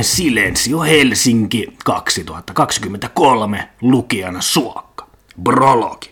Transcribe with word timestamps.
Silencio 0.00 0.80
Helsinki 0.80 1.76
2023 1.84 3.68
lukijana 3.80 4.40
Suokka. 4.40 5.06
Brologi. 5.42 6.10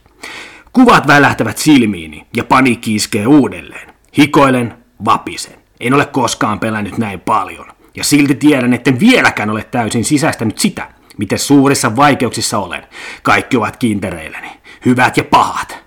Kuvat 0.72 1.06
välähtävät 1.06 1.58
silmiini 1.58 2.26
ja 2.36 2.44
paniikki 2.44 2.94
iskee 2.94 3.26
uudelleen. 3.26 3.94
Hikoilen, 4.18 4.74
vapisen. 5.04 5.58
En 5.80 5.94
ole 5.94 6.06
koskaan 6.06 6.60
pelännyt 6.60 6.98
näin 6.98 7.20
paljon. 7.20 7.66
Ja 7.94 8.04
silti 8.04 8.34
tiedän, 8.34 8.74
etten 8.74 9.00
vieläkään 9.00 9.50
ole 9.50 9.64
täysin 9.64 10.04
sisäistänyt 10.04 10.58
sitä, 10.58 10.90
miten 11.18 11.38
suurissa 11.38 11.96
vaikeuksissa 11.96 12.58
olen. 12.58 12.86
Kaikki 13.22 13.56
ovat 13.56 13.76
kintereilläni, 13.76 14.50
hyvät 14.84 15.16
ja 15.16 15.24
pahat. 15.24 15.78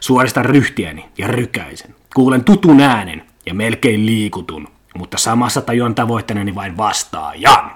Suorista 0.00 0.42
ryhtiäni 0.42 1.04
ja 1.18 1.26
rykäisen. 1.26 1.94
Kuulen 2.14 2.44
tutun 2.44 2.80
äänen 2.80 3.22
ja 3.46 3.54
melkein 3.54 4.06
liikutun 4.06 4.75
mutta 4.98 5.18
samassa 5.18 5.60
tajuan 5.60 5.94
tavoitteeni 5.94 6.54
vain 6.54 6.76
vastaajan. 6.76 7.70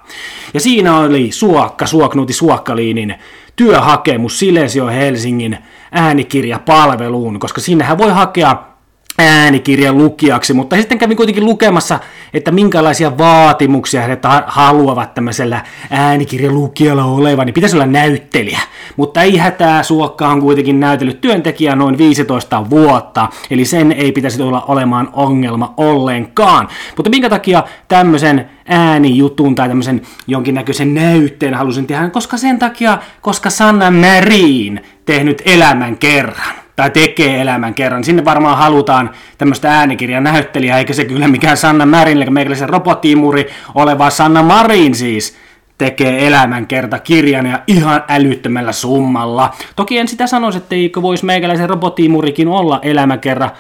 Ja 0.55 0.61
siinä 0.61 0.99
oli 0.99 1.33
Suokka, 1.33 1.87
Suoknuti 1.87 2.33
Suokkaliinin 2.33 3.15
työhakemus 3.57 4.39
Silesio 4.39 4.87
Helsingin 4.87 5.59
äänikirjapalveluun, 5.93 7.39
koska 7.41 7.61
sinnehän 7.61 7.99
voi 7.99 8.11
hakea 8.11 8.70
äänikirjan 9.19 9.99
lukijaksi, 9.99 10.53
mutta 10.53 10.77
sitten 10.77 10.99
kävin 10.99 11.17
kuitenkin 11.17 11.45
lukemassa, 11.45 11.99
että 12.35 12.51
minkälaisia 12.51 13.19
vaatimuksia 13.19 14.03
he 14.03 14.19
haluavat 14.47 15.15
tämmöisellä 15.15 15.63
äänikirjan 15.91 16.55
lukijalla 16.55 17.05
olevan, 17.05 17.47
niin 17.47 17.55
pitäisi 17.55 17.77
olla 17.77 17.87
näyttelijä. 17.87 18.61
Mutta 18.97 19.23
ei 19.23 19.37
hätää, 19.37 19.83
Suokka 19.83 20.29
on 20.29 20.41
kuitenkin 20.41 20.81
näytellyt 20.81 21.21
työntekijä 21.21 21.77
noin 21.77 21.99
15 21.99 22.71
vuotta, 22.71 23.29
eli 23.51 23.65
sen 23.65 23.93
ei 23.93 24.13
pitäisi 24.13 24.43
olla 24.43 24.63
olemaan 24.63 25.09
ongelma 25.13 25.75
ollenkaan. 25.77 26.69
Mutta 26.97 27.11
minkä 27.11 27.29
takia 27.29 27.65
tämmöisen 27.89 28.51
äänijutun 28.69 29.55
tai 29.55 29.69
tämmöisen 29.69 30.03
jonkinnäköisen 30.27 30.95
näytteen 30.95 31.55
halusin 31.55 31.87
tehdä, 31.87 32.09
koska 32.09 32.37
sen 32.37 32.59
takia, 32.59 32.99
koska 33.21 33.51
Sanna 33.51 33.91
Marin 33.91 34.81
tehnyt 35.05 35.43
elämän 35.47 35.99
kerran 35.99 36.70
tai 36.81 36.91
tekee 36.91 37.41
elämän 37.41 37.75
kerran. 37.75 38.05
Sinne 38.05 38.25
varmaan 38.25 38.59
halutaan 38.59 39.11
tämmöistä 39.39 39.79
äänikirjan 39.79 40.25
näyttelijää, 40.25 40.79
eikä 40.79 40.93
se 40.93 41.05
kyllä 41.05 41.29
mikään 41.29 41.57
Sanna 41.57 41.87
Marin, 41.87 42.17
eli 42.17 42.31
meikäläisen 42.31 42.69
robottiimuri 42.69 43.47
oleva 43.75 44.11
Sanna 44.11 44.43
Marin 44.43 44.95
siis 44.95 45.37
tekee 45.79 46.27
elämän 46.27 46.67
kerta 46.67 46.99
kirjan 46.99 47.47
ja 47.47 47.63
ihan 47.67 48.05
älyttömällä 48.09 48.73
summalla. 48.73 49.55
Toki 49.77 49.99
en 49.99 50.09
sitä 50.09 50.27
sanoisi, 50.27 50.59
että 50.59 50.75
eikö 50.75 51.03
voisi 51.03 51.25
meikäläisen 51.25 51.69
robottiimurikin 51.69 52.49
olla 52.49 52.79
elämäkerran 52.83 53.51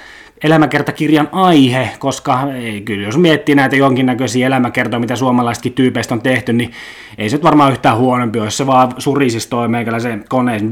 elämäkertakirjan 0.44 1.28
aihe, 1.33 1.91
koska 1.98 2.52
ei, 2.52 2.80
kyllä 2.80 3.06
jos 3.06 3.19
miettii 3.19 3.55
näitä 3.55 3.77
jonkinnäköisiä 3.77 4.46
elämäkertoja, 4.46 5.00
mitä 5.00 5.16
suomalaisetkin 5.16 5.72
tyypeistä 5.72 6.14
on 6.14 6.22
tehty, 6.22 6.52
niin 6.52 6.72
ei 7.19 7.30
se 7.30 7.36
nyt 7.36 7.44
varmaan 7.44 7.72
yhtään 7.72 7.96
huonompi 7.96 8.38
jos 8.38 8.56
se 8.56 8.66
vaan 8.66 8.94
surisisi 8.98 9.48
toi 9.48 9.68
meikäläisen 9.68 10.24
koneen 10.28 10.70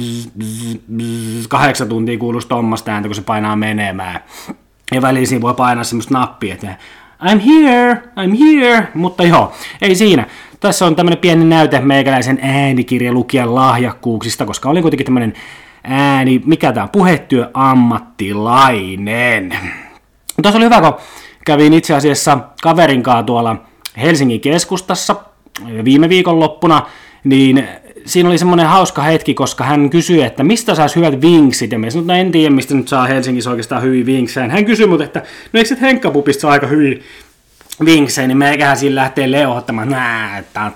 kahdeksan 1.48 1.88
tuntia 1.88 2.18
kuuluisi 2.18 2.48
tuommoista 2.48 2.92
ääntä, 2.92 3.08
kun 3.08 3.16
se 3.16 3.22
painaa 3.22 3.56
menemään. 3.56 4.20
Ja 4.92 5.02
väliin 5.02 5.40
voi 5.40 5.54
painaa 5.54 5.84
semmoista 5.84 6.14
nappia, 6.14 6.54
että 6.54 6.76
I'm 7.22 7.40
here, 7.40 7.92
I'm 7.94 8.36
here, 8.38 8.88
mutta 8.94 9.22
joo, 9.22 9.52
ei 9.82 9.94
siinä. 9.94 10.26
Tässä 10.60 10.86
on 10.86 10.96
tämmönen 10.96 11.18
pieni 11.18 11.44
näyte 11.44 11.80
meikäläisen 11.80 12.38
äänikirjalukijan 12.42 13.54
lahjakkuuksista, 13.54 14.46
koska 14.46 14.68
oli 14.68 14.82
kuitenkin 14.82 15.04
tämmönen 15.04 15.32
ääni, 15.84 16.42
mikä 16.44 16.72
tämä 16.72 16.84
on, 16.84 16.90
puhetyö 16.90 17.50
ammattilainen. 17.54 19.58
Tuossa 20.42 20.56
oli 20.56 20.64
hyvä, 20.64 20.80
kun 20.80 20.94
kävin 21.44 21.72
itse 21.72 21.94
asiassa 21.94 22.38
kaverin 22.62 23.02
kanssa 23.02 23.22
tuolla 23.22 23.56
Helsingin 24.00 24.40
keskustassa 24.40 25.16
viime 25.84 26.08
viikon 26.08 26.40
loppuna, 26.40 26.86
niin 27.24 27.68
siinä 28.06 28.28
oli 28.28 28.38
semmoinen 28.38 28.66
hauska 28.66 29.02
hetki, 29.02 29.34
koska 29.34 29.64
hän 29.64 29.90
kysyi, 29.90 30.22
että 30.22 30.44
mistä 30.44 30.74
saisi 30.74 30.96
hyvät 30.96 31.20
vinksit, 31.20 31.72
ja 31.72 31.78
me 31.78 31.90
sanoin, 31.90 32.04
että 32.04 32.12
no 32.12 32.20
en 32.20 32.32
tiedä, 32.32 32.54
mistä 32.54 32.74
nyt 32.74 32.88
saa 32.88 33.06
Helsingissä 33.06 33.50
oikeastaan 33.50 33.82
hyviä 33.82 34.06
vinksejä. 34.06 34.48
Hän 34.48 34.64
kysyi 34.64 34.86
mut, 34.86 35.00
että 35.00 35.22
no 35.52 35.60
eikö 35.60 35.76
Henkkapupista 35.80 36.40
saa 36.40 36.50
aika 36.50 36.66
hyviä 36.66 36.98
vinksejä, 37.84 38.28
niin 38.28 38.38
meikähän 38.38 38.76
siinä 38.76 38.94
lähtee 38.94 39.30
leuhottamaan, 39.30 39.88
nää, 39.88 40.38
että 40.38 40.72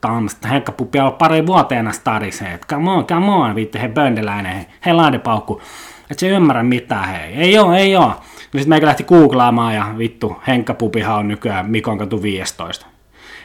tammista. 0.00 0.48
Henkka 0.48 0.72
Puppi 0.72 1.00
on 1.00 1.12
pari 1.12 1.46
vuoteena 1.46 1.92
starisee, 1.92 2.52
että 2.54 2.66
come 2.66 2.90
on, 2.90 3.06
come 3.06 3.30
on, 3.30 3.54
vittu, 3.54 3.78
he 3.78 3.88
böndeläinen, 3.88 4.52
he, 4.52 4.66
he 4.86 4.92
laadepaukku. 4.92 5.62
Että 6.10 6.20
se 6.20 6.28
ymmärrä 6.28 6.62
mitään, 6.62 7.08
hei. 7.08 7.34
Ei 7.34 7.58
oo, 7.58 7.72
ei 7.72 7.96
oo. 7.96 8.14
No 8.52 8.58
sit 8.58 8.68
meikä 8.68 8.86
lähti 8.86 9.04
googlaamaan 9.04 9.74
ja 9.74 9.86
vittu, 9.98 10.36
Henkka 10.46 10.74
Pupihan 10.74 11.18
on 11.18 11.28
nykyään 11.28 11.70
Mikon 11.70 11.98
katu 11.98 12.22
15. 12.22 12.86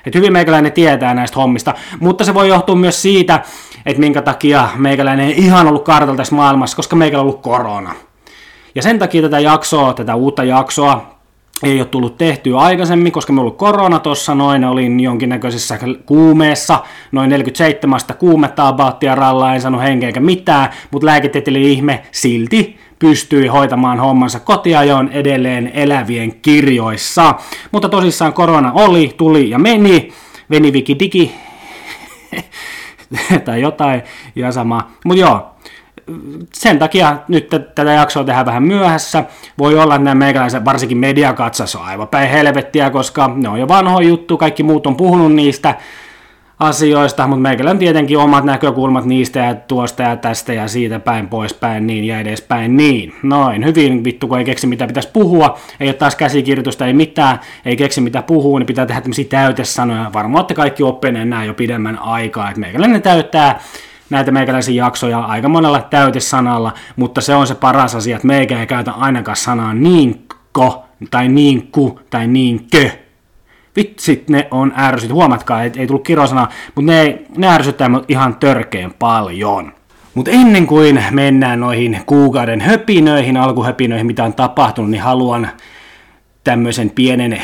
Et 0.06 0.16
hyvin 0.16 0.34
meikäläinen 0.34 0.72
tietää 0.72 1.14
näistä 1.14 1.40
hommista, 1.40 1.74
mutta 2.00 2.24
se 2.24 2.34
voi 2.34 2.48
johtua 2.48 2.76
myös 2.76 3.02
siitä, 3.02 3.44
että 3.86 4.00
minkä 4.00 4.22
takia 4.22 4.70
meikäläinen 4.76 5.28
ei 5.28 5.38
ihan 5.38 5.68
ollut 5.68 5.86
kartalla 5.86 6.18
tässä 6.18 6.36
maailmassa, 6.36 6.76
koska 6.76 6.96
meikällä 6.96 7.22
on 7.22 7.28
ollut 7.28 7.42
korona. 7.42 7.92
Ja 8.76 8.82
sen 8.82 9.00
takia 9.00 9.22
tätä 9.22 9.40
jaksoa, 9.40 9.94
tätä 9.94 10.16
uutta 10.16 10.44
jaksoa, 10.44 11.15
ei 11.64 11.80
ole 11.80 11.86
tullut 11.86 12.18
tehtyä 12.18 12.58
aikaisemmin, 12.58 13.12
koska 13.12 13.34
me 13.34 13.42
ollut 13.42 13.58
korona 13.58 14.00
tuossa 14.00 14.36
noin, 14.36 14.66
olin 14.66 15.00
jonkinnäköisessä 15.00 15.80
kuumeessa, 16.06 16.84
noin 17.12 17.30
47 17.30 18.00
kuumetta 18.18 18.68
abauttia 18.68 19.16
rallaa, 19.16 19.56
en 19.56 19.62
saanut 19.62 19.82
henkeä 19.82 20.10
eikä 20.10 20.20
mitään, 20.20 20.70
mutta 20.92 21.06
lääketieteellinen 21.06 21.70
ihme 21.70 22.04
silti 22.12 22.78
pystyi 23.00 23.48
hoitamaan 23.48 24.00
hommansa 24.00 24.40
kotiajoon 24.40 25.10
edelleen 25.10 25.72
elävien 25.74 26.36
kirjoissa. 26.42 27.36
Mutta 27.72 27.90
tosissaan 27.90 28.34
korona 28.34 28.72
oli, 28.72 29.14
tuli 29.18 29.50
ja 29.50 29.60
meni, 29.60 30.14
veni 30.50 30.74
viki 30.74 31.00
digi, 31.00 31.36
tai 33.46 33.62
jotain 33.62 34.02
ja 34.36 34.52
sama. 34.52 34.92
Mutta 35.06 35.22
joo, 35.22 35.55
sen 36.54 36.80
takia 36.80 37.18
nyt 37.28 37.50
tätä 37.50 37.94
jaksoa 37.94 38.24
tehdään 38.24 38.46
vähän 38.46 38.64
myöhässä. 38.64 39.24
Voi 39.58 39.80
olla, 39.80 39.96
että 39.96 40.04
nämä 40.04 40.16
meikäläiset, 40.16 40.66
varsinkin 40.66 40.98
mediakatsas 40.98 41.76
on 41.76 41.86
aivan 41.86 42.08
päin 42.08 42.30
helvettiä, 42.30 42.90
koska 42.90 43.32
ne 43.36 43.50
on 43.50 43.60
jo 43.60 43.68
vanho 43.68 44.00
juttu, 44.00 44.38
kaikki 44.38 44.64
muut 44.64 44.88
on 44.88 44.96
puhunut 44.96 45.34
niistä 45.34 45.76
asioista, 46.60 47.28
mutta 47.28 47.42
meikällä 47.42 47.72
on 47.72 47.78
tietenkin 47.78 48.18
omat 48.18 48.44
näkökulmat 48.44 49.06
niistä 49.06 49.40
ja 49.40 49.56
tuosta 49.56 50.04
ja 50.04 50.16
tästä 50.18 50.54
ja 50.54 50.68
siitä 50.68 51.00
päin 51.00 51.28
poispäin 51.28 51.88
niin 51.88 52.04
ja 52.04 52.20
edespäin 52.20 52.78
niin. 52.78 53.16
Noin, 53.24 53.66
hyvin 53.66 54.04
vittu, 54.04 54.28
kun 54.28 54.38
ei 54.38 54.46
keksi 54.46 54.68
mitä 54.68 54.88
pitäisi 54.88 55.10
puhua, 55.14 55.60
ei 55.80 55.88
ole 55.88 55.94
taas 55.94 56.16
käsikirjoitusta, 56.16 56.88
ei 56.88 56.94
mitään, 56.94 57.40
ei 57.66 57.76
keksi 57.76 58.02
mitä 58.02 58.22
puhua, 58.22 58.60
niin 58.60 58.68
pitää 58.68 58.86
tehdä 58.86 59.02
tämmöisiä 59.02 59.26
täytesanoja. 59.30 60.14
Varmaan 60.14 60.40
olette 60.40 60.54
kaikki 60.54 60.84
oppineet 60.84 61.30
nämä 61.30 61.44
jo 61.44 61.54
pidemmän 61.54 62.00
aikaa, 62.00 62.50
että 62.50 62.60
meikäläinen 62.60 63.02
täyttää 63.02 63.60
näitä 64.10 64.32
meikäläisiä 64.32 64.86
jaksoja 64.86 65.20
aika 65.20 65.50
monella 65.50 65.82
täytesanalla, 65.82 66.74
mutta 66.96 67.22
se 67.22 67.36
on 67.36 67.48
se 67.48 67.56
paras 67.56 67.96
asia, 67.96 68.16
että 68.16 68.28
meikä 68.28 68.60
ei 68.60 68.68
käytä 68.68 68.92
ainakaan 68.92 69.36
sanaa 69.36 69.74
niinko, 69.74 70.86
tai 71.12 71.28
niinku, 71.28 72.00
tai 72.10 72.28
niinkö. 72.28 72.90
Vitsit, 73.76 74.30
ne 74.30 74.48
on 74.52 74.74
ärsyt. 74.78 75.12
Huomatkaa, 75.12 75.64
ei, 75.64 75.72
ei 75.78 75.88
tullut 75.88 76.06
kirosana, 76.06 76.48
mutta 76.76 76.92
ne, 76.92 77.22
ne 77.38 77.48
ärsyttää 77.48 77.90
mut 77.90 78.06
ihan 78.08 78.36
törkeen 78.36 78.94
paljon. 79.00 79.74
Mutta 80.14 80.32
ennen 80.32 80.68
kuin 80.68 81.04
mennään 81.12 81.60
noihin 81.60 82.00
kuukauden 82.06 82.62
höpinöihin, 82.62 83.38
alkuhöpinöihin, 83.38 84.08
mitä 84.08 84.24
on 84.24 84.34
tapahtunut, 84.34 84.92
niin 84.92 85.02
haluan 85.02 85.50
tämmöisen 86.44 86.90
pienen 86.90 87.42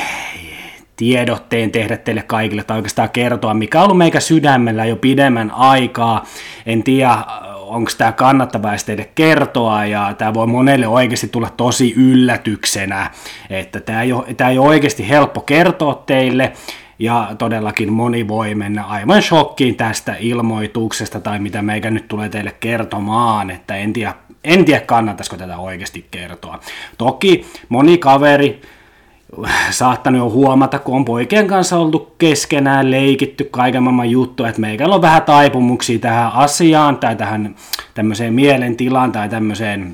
tiedotteen 1.01 1.71
tehdä 1.71 1.98
teille 1.98 2.21
kaikille 2.21 2.63
tai 2.63 2.77
oikeastaan 2.77 3.09
kertoa, 3.09 3.53
mikä 3.53 3.80
on 3.80 3.83
ollut 3.83 3.98
meikä 3.98 4.19
sydämellä 4.19 4.86
jo 4.86 4.95
pidemmän 4.95 5.51
aikaa. 5.51 6.25
En 6.65 6.83
tiedä, 6.83 7.18
onko 7.56 7.92
tämä 7.98 8.12
kannattavaa 8.12 8.75
teille 8.86 9.09
kertoa, 9.15 9.86
ja 9.86 10.13
tämä 10.18 10.33
voi 10.33 10.48
monelle 10.48 10.88
oikeasti 10.88 11.27
tulla 11.27 11.50
tosi 11.50 11.94
yllätyksenä, 11.98 13.12
että 13.50 13.80
tämä 13.80 14.01
ei, 14.01 14.13
ole, 14.13 14.33
tämä 14.33 14.50
ei 14.50 14.57
ole 14.57 14.68
oikeasti 14.68 15.09
helppo 15.09 15.42
kertoa 15.42 16.03
teille, 16.06 16.51
ja 17.00 17.30
todellakin 17.38 17.94
moni 17.94 18.27
voi 18.27 18.56
mennä 18.56 18.83
aivan 18.83 19.21
shokkiin 19.21 19.75
tästä 19.75 20.15
ilmoituksesta, 20.19 21.19
tai 21.19 21.39
mitä 21.39 21.62
meikä 21.62 21.92
nyt 21.92 22.07
tulee 22.07 22.30
teille 22.30 22.56
kertomaan, 22.59 23.50
että 23.50 23.75
en 23.75 23.94
tiedä, 23.94 24.13
en 24.44 24.65
tiedä 24.65 24.81
kannattaisiko 24.81 25.38
tätä 25.38 25.57
oikeasti 25.57 26.07
kertoa. 26.12 26.59
Toki 26.97 27.45
moni 27.69 27.97
kaveri, 27.97 28.62
saattanut 29.69 30.19
jo 30.19 30.30
huomata, 30.30 30.80
kun 30.80 30.95
on 30.95 31.06
poikien 31.06 31.48
kanssa 31.48 31.78
oltu 31.78 32.16
keskenään 32.18 32.92
leikitty 32.92 33.44
kaiken 33.51 33.83
maailman 33.83 34.10
juttu, 34.10 34.45
että 34.45 34.62
meikällä 34.62 34.95
on 34.95 35.01
vähän 35.01 35.22
taipumuksia 35.22 36.00
tähän 36.00 36.31
asiaan 36.33 36.98
tai 36.98 37.16
tähän 37.16 37.56
tämmöiseen 37.94 38.33
mielentilaan 38.33 39.12
tai 39.12 39.30
tämmöiseen 39.30 39.94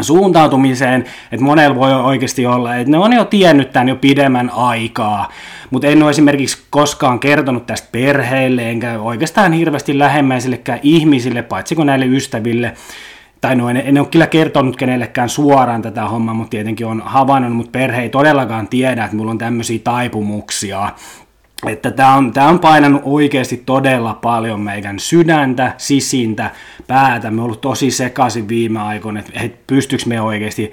suuntautumiseen, 0.00 1.04
että 1.32 1.44
monella 1.44 1.76
voi 1.76 1.94
oikeasti 1.94 2.46
olla, 2.46 2.76
että 2.76 2.90
ne 2.90 2.98
on 2.98 3.12
jo 3.12 3.24
tiennyt 3.24 3.72
tämän 3.72 3.88
jo 3.88 3.96
pidemmän 3.96 4.50
aikaa, 4.50 5.28
mutta 5.70 5.86
en 5.86 6.02
ole 6.02 6.10
esimerkiksi 6.10 6.62
koskaan 6.70 7.20
kertonut 7.20 7.66
tästä 7.66 7.88
perheelle, 7.92 8.70
enkä 8.70 9.00
oikeastaan 9.00 9.52
hirveästi 9.52 9.98
lähemmäisillekään 9.98 10.80
ihmisille, 10.82 11.42
paitsi 11.42 11.74
kuin 11.74 11.86
näille 11.86 12.06
ystäville, 12.06 12.74
tai 13.42 13.56
no 13.56 13.68
en, 13.68 13.76
en 13.76 13.98
ole 13.98 14.06
kyllä 14.06 14.26
kertonut 14.26 14.76
kenellekään 14.76 15.28
suoraan 15.28 15.82
tätä 15.82 16.04
hommaa, 16.04 16.34
mutta 16.34 16.50
tietenkin 16.50 16.86
on 16.86 17.02
havainnut, 17.04 17.56
mutta 17.56 17.70
perhe 17.70 18.02
ei 18.02 18.08
todellakaan 18.08 18.68
tiedä, 18.68 19.04
että 19.04 19.16
mulla 19.16 19.30
on 19.30 19.38
tämmöisiä 19.38 19.78
taipumuksia. 19.84 20.90
että 21.66 21.90
tämä 21.90 22.14
on, 22.14 22.32
tää 22.32 22.48
on 22.48 22.58
painanut 22.58 23.02
oikeasti 23.04 23.62
todella 23.66 24.14
paljon 24.14 24.60
meidän 24.60 24.98
sydäntä, 24.98 25.74
sisintä, 25.78 26.50
päätä. 26.86 27.30
Me 27.30 27.40
on 27.40 27.44
ollut 27.44 27.60
tosi 27.60 27.90
sekaisin 27.90 28.48
viime 28.48 28.80
aikoina, 28.80 29.20
että 29.20 29.32
et 29.34 29.66
pystyykö 29.66 30.04
me 30.06 30.20
oikeasti 30.20 30.72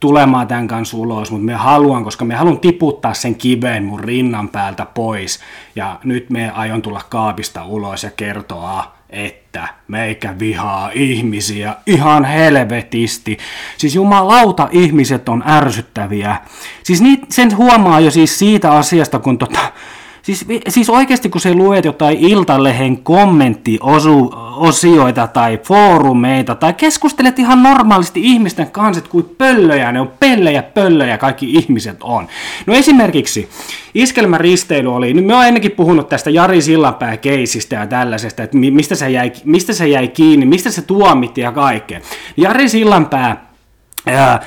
tulemaan 0.00 0.46
tämän 0.46 0.68
kanssa 0.68 0.96
ulos, 0.96 1.30
mutta 1.30 1.46
me 1.46 1.54
haluan, 1.54 2.04
koska 2.04 2.24
me 2.24 2.34
haluan 2.34 2.58
tiputtaa 2.58 3.14
sen 3.14 3.34
kiveen 3.34 3.84
mun 3.84 4.00
rinnan 4.00 4.48
päältä 4.48 4.86
pois. 4.86 5.40
Ja 5.76 6.00
nyt 6.04 6.30
me 6.30 6.50
aion 6.50 6.82
tulla 6.82 7.00
kaapista 7.08 7.64
ulos 7.64 8.04
ja 8.04 8.10
kertoa, 8.16 8.97
että 9.10 9.68
meikä 9.88 10.38
vihaa 10.38 10.90
ihmisiä 10.94 11.74
ihan 11.86 12.24
helvetisti. 12.24 13.38
Siis 13.78 13.94
jumalauta, 13.94 14.68
ihmiset 14.72 15.28
on 15.28 15.44
ärsyttäviä. 15.46 16.36
Siis 16.82 17.00
niit, 17.00 17.32
sen 17.32 17.56
huomaa 17.56 18.00
jo 18.00 18.10
siis 18.10 18.38
siitä 18.38 18.72
asiasta, 18.72 19.18
kun 19.18 19.38
tota, 19.38 19.72
Siis, 20.28 20.46
siis 20.68 20.90
oikeasti 20.90 21.28
kun 21.28 21.40
se 21.40 21.54
luet 21.54 21.84
jotain 21.84 22.18
Iltalehen 22.18 23.02
kommenttiosioita 23.02 25.26
tai 25.26 25.60
foorumeita 25.64 26.54
tai 26.54 26.72
keskustelet 26.72 27.38
ihan 27.38 27.62
normaalisti 27.62 28.20
ihmisten 28.22 28.70
kanssa, 28.70 29.04
kuin 29.08 29.34
pöllöjä, 29.38 29.92
ne 29.92 30.00
on 30.00 30.12
pellejä, 30.20 30.62
pöllöjä 30.62 31.18
kaikki 31.18 31.52
ihmiset 31.52 31.96
on. 32.02 32.28
No 32.66 32.74
esimerkiksi 32.74 33.48
iskelmäristeily 33.94 34.94
oli, 34.94 35.14
nyt 35.14 35.26
me 35.26 35.34
oon 35.34 35.46
ennenkin 35.46 35.72
puhunut 35.72 36.08
tästä 36.08 36.30
Jari 36.30 36.62
Sillanpää 36.62 37.16
keisistä 37.16 37.76
ja 37.76 37.86
tällaisesta, 37.86 38.42
että 38.42 38.56
mistä 38.56 38.94
se 38.94 39.10
jäi, 39.10 39.32
mistä 39.44 39.72
se 39.72 39.88
jäi 39.88 40.08
kiinni, 40.08 40.46
mistä 40.46 40.70
se 40.70 40.82
tuomitti 40.82 41.40
ja 41.40 41.52
kaikkea. 41.52 42.00
Jari 42.36 42.68
Sillanpää, 42.68 43.46
ää, 44.06 44.40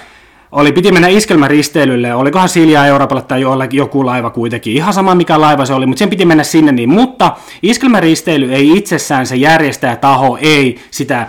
oli, 0.51 0.71
piti 0.71 0.91
mennä 0.91 1.07
iskelmäristeilylle, 1.07 2.15
olikohan 2.15 2.49
Silja 2.49 2.85
Euroopalle 2.85 3.21
tai 3.21 3.41
joku 3.71 4.05
laiva 4.05 4.29
kuitenkin, 4.29 4.73
ihan 4.73 4.93
sama 4.93 5.15
mikä 5.15 5.41
laiva 5.41 5.65
se 5.65 5.73
oli, 5.73 5.85
mutta 5.85 5.99
sen 5.99 6.09
piti 6.09 6.25
mennä 6.25 6.43
sinne 6.43 6.71
niin, 6.71 6.89
mutta 6.89 7.35
iskelmäristeily 7.63 8.53
ei 8.53 8.77
itsessään 8.77 9.27
se 9.27 9.35
taho 10.01 10.37
ei 10.41 10.79
sitä 10.91 11.27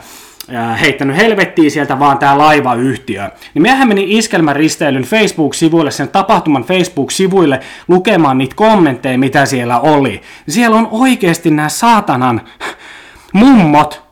heittänyt 0.81 1.17
helvettiin 1.17 1.71
sieltä, 1.71 1.99
vaan 1.99 2.19
tämä 2.19 2.39
laivayhtiö. 2.39 3.31
Niin 3.55 3.63
mehän 3.63 3.89
meni 3.89 4.19
iskelmäristeilyn 4.19 5.03
Facebook-sivuille, 5.03 5.91
sen 5.91 6.09
tapahtuman 6.09 6.65
Facebook-sivuille 6.65 7.61
lukemaan 7.89 8.39
niitä 8.39 8.57
kommentteja, 8.57 9.19
mitä 9.19 9.47
siellä 9.47 9.81
oli. 9.81 10.23
Siellä 10.49 10.77
on 10.77 10.89
oikeasti 10.91 11.51
nämä 11.51 11.69
saatanan 11.69 12.41
mummot, 13.33 14.03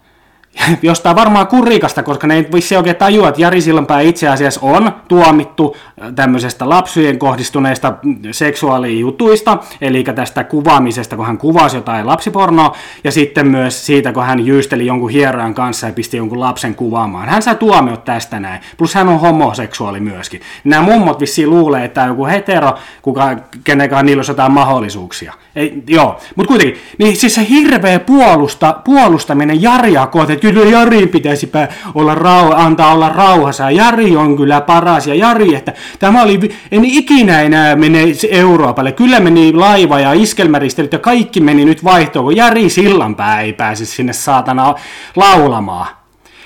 jostain 0.82 1.16
varmaan 1.16 1.46
kurikasta, 1.46 2.02
koska 2.02 2.26
ne 2.26 2.34
ei 2.34 2.48
vissi 2.54 2.76
oikein 2.76 2.96
tajua, 2.96 3.28
että 3.28 3.40
Jari 3.40 3.60
Sillanpää 3.60 4.00
itse 4.00 4.28
asiassa 4.28 4.60
on 4.62 4.92
tuomittu 5.08 5.76
äh, 6.02 6.12
tämmöisestä 6.14 6.68
lapsujen 6.68 7.18
kohdistuneista 7.18 7.94
seksuaalijutuista, 8.30 9.58
eli 9.80 10.04
tästä 10.04 10.44
kuvaamisesta, 10.44 11.16
kun 11.16 11.26
hän 11.26 11.38
kuvasi 11.38 11.76
jotain 11.76 12.06
lapsipornoa, 12.06 12.76
ja 13.04 13.12
sitten 13.12 13.46
myös 13.46 13.86
siitä, 13.86 14.12
kun 14.12 14.24
hän 14.24 14.46
jyysteli 14.46 14.86
jonkun 14.86 15.10
hierojan 15.10 15.54
kanssa 15.54 15.86
ja 15.86 15.92
pisti 15.92 16.16
jonkun 16.16 16.40
lapsen 16.40 16.74
kuvaamaan. 16.74 17.28
Hän 17.28 17.42
sai 17.42 17.54
tuomiot 17.54 18.04
tästä 18.04 18.40
näin, 18.40 18.60
plus 18.76 18.94
hän 18.94 19.08
on 19.08 19.20
homoseksuaali 19.20 20.00
myöskin. 20.00 20.40
Nämä 20.64 20.82
mummot 20.82 21.20
vissiin 21.20 21.50
luulee, 21.50 21.84
että 21.84 22.04
joku 22.04 22.26
hetero, 22.26 22.74
kuka, 23.02 23.36
kenenkään 23.64 24.06
niillä 24.06 24.18
olisi 24.18 24.30
jotain 24.30 24.52
mahdollisuuksia. 24.52 25.32
Ei, 25.56 25.82
joo, 25.86 26.18
mutta 26.36 26.48
kuitenkin, 26.48 26.80
niin 26.98 27.16
siis 27.16 27.34
se 27.34 27.46
hirveä 27.48 28.00
puolusta, 28.00 28.80
puolustaminen 28.84 29.62
Jaria 29.62 30.06
kohti, 30.06 30.39
kyllä 30.40 30.64
Jari 30.64 31.06
pitäisi 31.06 31.50
olla 31.94 32.14
rau, 32.14 32.52
antaa 32.54 32.94
olla 32.94 33.08
rauhassa, 33.08 33.70
Jari 33.70 34.16
on 34.16 34.36
kyllä 34.36 34.60
paras, 34.60 35.06
ja 35.06 35.14
Jari, 35.14 35.54
että 35.54 35.72
tämä 35.98 36.22
oli, 36.22 36.40
en 36.72 36.84
ikinä 36.84 37.42
enää 37.42 37.76
mene 37.76 38.04
Euroopalle, 38.30 38.92
kyllä 38.92 39.20
meni 39.20 39.52
laiva 39.52 40.00
ja 40.00 40.12
iskelmäristelyt 40.12 40.92
ja 40.92 40.98
kaikki 40.98 41.40
meni 41.40 41.64
nyt 41.64 41.84
vaihtoon, 41.84 42.24
kun 42.24 42.36
Jari 42.36 42.68
Sillanpää 42.68 43.40
ei 43.40 43.52
pääse 43.52 43.84
sinne 43.84 44.12
saatana 44.12 44.74
laulamaan. 45.16 45.86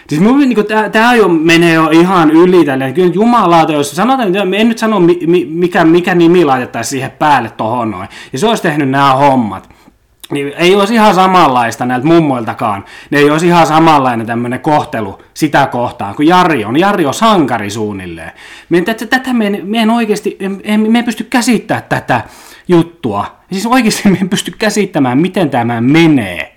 Siis 0.08 0.20
mun, 0.20 0.38
niin 0.38 0.56
tämä 0.92 1.14
jo 1.14 1.28
menee 1.28 1.74
jo 1.74 1.90
ihan 1.90 2.30
yli 2.30 2.64
tälle. 2.64 2.92
Kyllä 2.92 3.12
jumalauta, 3.14 3.72
jos 3.72 3.90
sanotaan, 3.90 4.28
että 4.28 4.56
en 4.56 4.68
nyt 4.68 4.78
sano 4.78 5.00
mikä, 5.46 5.84
mikä 5.84 6.14
nimi 6.14 6.44
laitettaisiin 6.44 6.90
siihen 6.90 7.10
päälle 7.10 7.50
tohon 7.50 7.90
noin. 7.90 8.08
Ja 8.32 8.38
se 8.38 8.46
olisi 8.46 8.62
tehnyt 8.62 8.90
nämä 8.90 9.12
hommat. 9.12 9.68
Niin 10.30 10.52
ei 10.56 10.74
olisi 10.74 10.94
ihan 10.94 11.14
samanlaista 11.14 11.86
näiltä 11.86 12.06
mummoiltakaan. 12.06 12.84
Ne 13.10 13.18
ei 13.18 13.30
olisi 13.30 13.46
ihan 13.46 13.66
samanlainen 13.66 14.26
tämmöinen 14.26 14.60
kohtelu 14.60 15.22
sitä 15.34 15.66
kohtaan, 15.66 16.14
kun 16.14 16.26
Jari 16.26 16.64
on. 16.64 16.80
Jari 16.80 17.06
on 17.06 17.14
sankari 17.14 17.70
suunnilleen. 17.70 18.32
Tätä, 18.84 19.06
tätä 19.06 19.32
me, 19.32 19.46
en, 19.46 19.60
me 19.62 19.78
en 19.78 19.90
oikeasti, 19.90 20.38
me 20.88 20.98
en 20.98 21.04
pysty 21.04 21.24
käsittämään 21.24 21.84
tätä 21.88 22.22
juttua. 22.68 23.36
Siis 23.52 23.66
oikeasti 23.66 24.10
me 24.10 24.18
en 24.20 24.28
pysty 24.28 24.50
käsittämään, 24.58 25.18
miten 25.18 25.50
tämä 25.50 25.80
menee. 25.80 26.54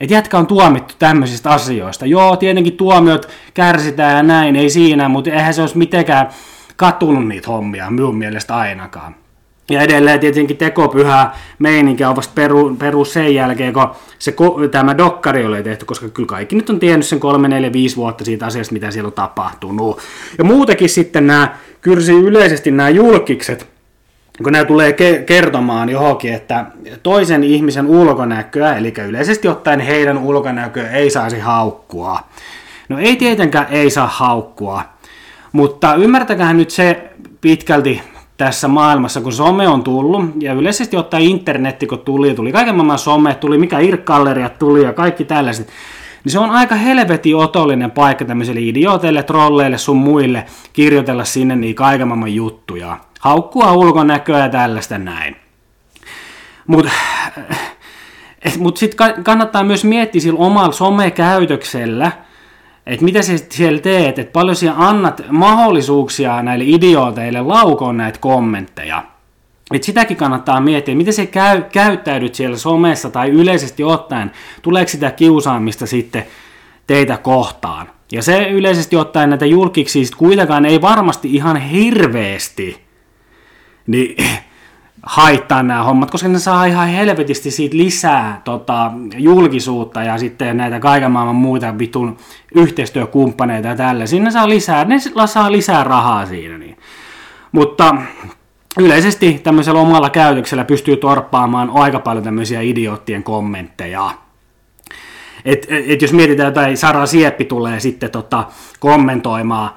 Että 0.00 0.14
jätkä 0.14 0.38
on 0.38 0.46
tuomittu 0.46 0.94
tämmöisistä 0.98 1.50
asioista. 1.50 2.06
Joo, 2.06 2.36
tietenkin 2.36 2.76
tuomiot 2.76 3.28
kärsitään 3.54 4.16
ja 4.16 4.22
näin, 4.22 4.56
ei 4.56 4.70
siinä, 4.70 5.08
mutta 5.08 5.30
eihän 5.30 5.54
se 5.54 5.60
olisi 5.60 5.78
mitenkään 5.78 6.28
katunut 6.76 7.28
niitä 7.28 7.50
hommia 7.50 7.90
minun 7.90 8.16
mielestä 8.16 8.56
ainakaan. 8.56 9.23
Ja 9.70 9.82
edelleen 9.82 10.20
tietenkin 10.20 10.56
tekopyhä 10.56 11.30
meininki 11.58 12.04
on 12.04 12.16
vasta 12.16 12.32
peru, 12.34 12.76
peru 12.76 13.04
sen 13.04 13.34
jälkeen, 13.34 13.72
kun 13.72 13.88
se, 14.18 14.34
tämä 14.70 14.98
dokkari 14.98 15.44
oli 15.44 15.62
tehty, 15.62 15.84
koska 15.84 16.08
kyllä 16.08 16.26
kaikki 16.26 16.56
nyt 16.56 16.70
on 16.70 16.80
tiennyt 16.80 17.06
sen 17.06 17.20
3, 17.20 17.48
4, 17.48 17.72
5 17.72 17.96
vuotta 17.96 18.24
siitä 18.24 18.46
asiasta, 18.46 18.72
mitä 18.72 18.90
siellä 18.90 19.06
on 19.06 19.12
tapahtunut. 19.12 19.98
Ja 20.38 20.44
muutenkin 20.44 20.88
sitten 20.88 21.26
nämä, 21.26 21.56
kyllä 21.80 22.02
yleisesti 22.22 22.70
nämä 22.70 22.88
julkikset, 22.88 23.68
kun 24.42 24.52
nämä 24.52 24.64
tulee 24.64 24.90
ke- 24.90 25.22
kertomaan 25.26 25.88
johonkin, 25.88 26.32
että 26.32 26.66
toisen 27.02 27.44
ihmisen 27.44 27.86
ulkonäköä, 27.86 28.76
eli 28.76 28.94
yleisesti 29.08 29.48
ottaen 29.48 29.80
heidän 29.80 30.18
ulkonäköä 30.18 30.90
ei 30.90 31.10
saisi 31.10 31.38
haukkua. 31.38 32.20
No 32.88 32.98
ei 32.98 33.16
tietenkään 33.16 33.66
ei 33.70 33.90
saa 33.90 34.06
haukkua, 34.06 34.82
mutta 35.52 35.94
ymmärtäkää 35.94 36.52
nyt 36.52 36.70
se 36.70 37.10
pitkälti 37.40 38.02
tässä 38.36 38.68
maailmassa, 38.68 39.20
kun 39.20 39.32
some 39.32 39.68
on 39.68 39.84
tullut, 39.84 40.24
ja 40.40 40.52
yleisesti 40.52 40.96
ottaen 40.96 41.22
internetti, 41.22 41.86
kun 41.86 41.98
tuli, 41.98 42.34
tuli 42.34 42.52
kaiken 42.52 42.74
maailman 42.74 42.98
some, 42.98 43.34
tuli 43.34 43.58
mikä 43.58 43.78
irkkalleriat 43.78 44.58
tuli 44.58 44.82
ja 44.82 44.92
kaikki 44.92 45.24
tällaiset, 45.24 45.68
niin 46.24 46.32
se 46.32 46.38
on 46.38 46.50
aika 46.50 46.74
helvetin 46.74 47.36
otollinen 47.36 47.90
paikka 47.90 48.24
tämmöisille 48.24 48.60
idiooteille, 48.60 49.22
trolleille, 49.22 49.78
sun 49.78 49.96
muille 49.96 50.44
kirjoitella 50.72 51.24
sinne 51.24 51.56
niin 51.56 51.74
kaiken 51.74 52.08
maailman 52.08 52.34
juttuja 52.34 52.96
haukkua 53.20 53.72
ulkonäköä 53.72 54.38
ja 54.38 54.48
tällaista 54.48 54.98
näin. 54.98 55.36
Mutta 56.66 56.90
mut 58.58 58.76
sitten 58.76 59.24
kannattaa 59.24 59.64
myös 59.64 59.84
miettiä 59.84 60.20
sillä 60.20 60.38
omalla 60.38 60.72
somekäytöksellä, 60.72 62.12
että 62.86 63.04
mitä 63.04 63.22
sä 63.22 63.32
siellä 63.50 63.80
teet, 63.80 64.18
että 64.18 64.32
paljon 64.32 64.56
siellä 64.56 64.88
annat 64.88 65.22
mahdollisuuksia 65.30 66.42
näille 66.42 66.64
idiooteille 66.66 67.40
laukoon 67.40 67.96
näitä 67.96 68.18
kommentteja. 68.18 69.04
Et 69.74 69.82
sitäkin 69.82 70.16
kannattaa 70.16 70.60
miettiä, 70.60 70.94
miten 70.94 71.14
se 71.14 71.26
käy, 71.26 71.62
käyttäydyt 71.62 72.34
siellä 72.34 72.56
somessa 72.56 73.10
tai 73.10 73.30
yleisesti 73.30 73.84
ottaen, 73.84 74.30
tuleeko 74.62 74.88
sitä 74.88 75.10
kiusaamista 75.10 75.86
sitten 75.86 76.26
teitä 76.86 77.16
kohtaan. 77.16 77.90
Ja 78.12 78.22
se 78.22 78.48
yleisesti 78.50 78.96
ottaen 78.96 79.30
näitä 79.30 79.46
julkiksi 79.46 80.10
kuitenkaan 80.16 80.64
ei 80.64 80.80
varmasti 80.80 81.34
ihan 81.34 81.56
hirveästi 81.56 82.80
niin 83.86 84.16
haittaa 85.06 85.62
nämä 85.62 85.82
hommat, 85.82 86.10
koska 86.10 86.28
ne 86.28 86.38
saa 86.38 86.64
ihan 86.64 86.88
helvetisti 86.88 87.50
siitä 87.50 87.76
lisää 87.76 88.40
tota, 88.44 88.92
julkisuutta 89.16 90.02
ja 90.02 90.18
sitten 90.18 90.56
näitä 90.56 90.80
kaiken 90.80 91.10
maailman 91.10 91.36
muita 91.36 91.78
vitun 91.78 92.16
yhteistyökumppaneita 92.54 93.68
ja 93.68 93.76
tällä. 93.76 94.06
Sinne 94.06 94.30
saa 94.30 94.48
lisää, 94.48 94.84
ne 94.84 94.96
saa 95.26 95.52
lisää 95.52 95.84
rahaa 95.84 96.26
siinä. 96.26 96.58
Niin. 96.58 96.76
Mutta 97.52 97.96
yleisesti 98.78 99.40
tämmöisellä 99.42 99.80
omalla 99.80 100.10
käytöksellä 100.10 100.64
pystyy 100.64 100.96
torppaamaan 100.96 101.70
aika 101.74 101.98
paljon 101.98 102.24
tämmöisiä 102.24 102.60
idioottien 102.60 103.22
kommentteja. 103.22 104.10
Et, 105.44 105.66
et 105.68 106.02
jos 106.02 106.12
mietitään 106.12 106.46
jotain, 106.46 106.76
Sara 106.76 107.06
Sieppi 107.06 107.44
tulee 107.44 107.80
sitten 107.80 108.10
tota, 108.10 108.44
kommentoimaan 108.80 109.70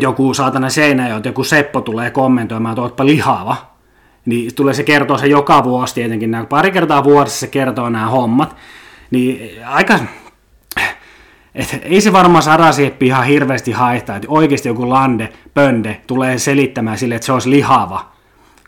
joku 0.00 0.34
saatana 0.34 0.70
seinä, 0.70 1.16
että 1.16 1.28
joku 1.28 1.44
Seppo 1.44 1.80
tulee 1.80 2.10
kommentoimaan, 2.10 2.72
että 2.72 2.82
ootpa 2.82 3.06
lihava, 3.06 3.69
niin 4.26 4.54
tulee 4.54 4.74
se 4.74 4.82
kertoo 4.82 5.18
se 5.18 5.26
joka 5.26 5.64
vuosi 5.64 5.94
tietenkin, 5.94 6.30
nämä 6.30 6.44
pari 6.44 6.70
kertaa 6.70 7.04
vuodessa 7.04 7.40
se 7.40 7.46
kertoo 7.46 7.88
nämä 7.88 8.06
hommat, 8.06 8.56
niin 9.10 9.50
aika, 9.66 9.98
et 11.54 11.80
ei 11.82 12.00
se 12.00 12.12
varmaan 12.12 12.42
Sarasieppi 12.42 13.06
ihan 13.06 13.24
hirveästi 13.24 13.72
haittaa, 13.72 14.16
että 14.16 14.28
oikeasti 14.30 14.68
joku 14.68 14.88
lande, 14.88 15.32
pönde 15.54 16.00
tulee 16.06 16.38
selittämään 16.38 16.98
sille, 16.98 17.14
että 17.14 17.26
se 17.26 17.32
olisi 17.32 17.50
lihava, 17.50 18.12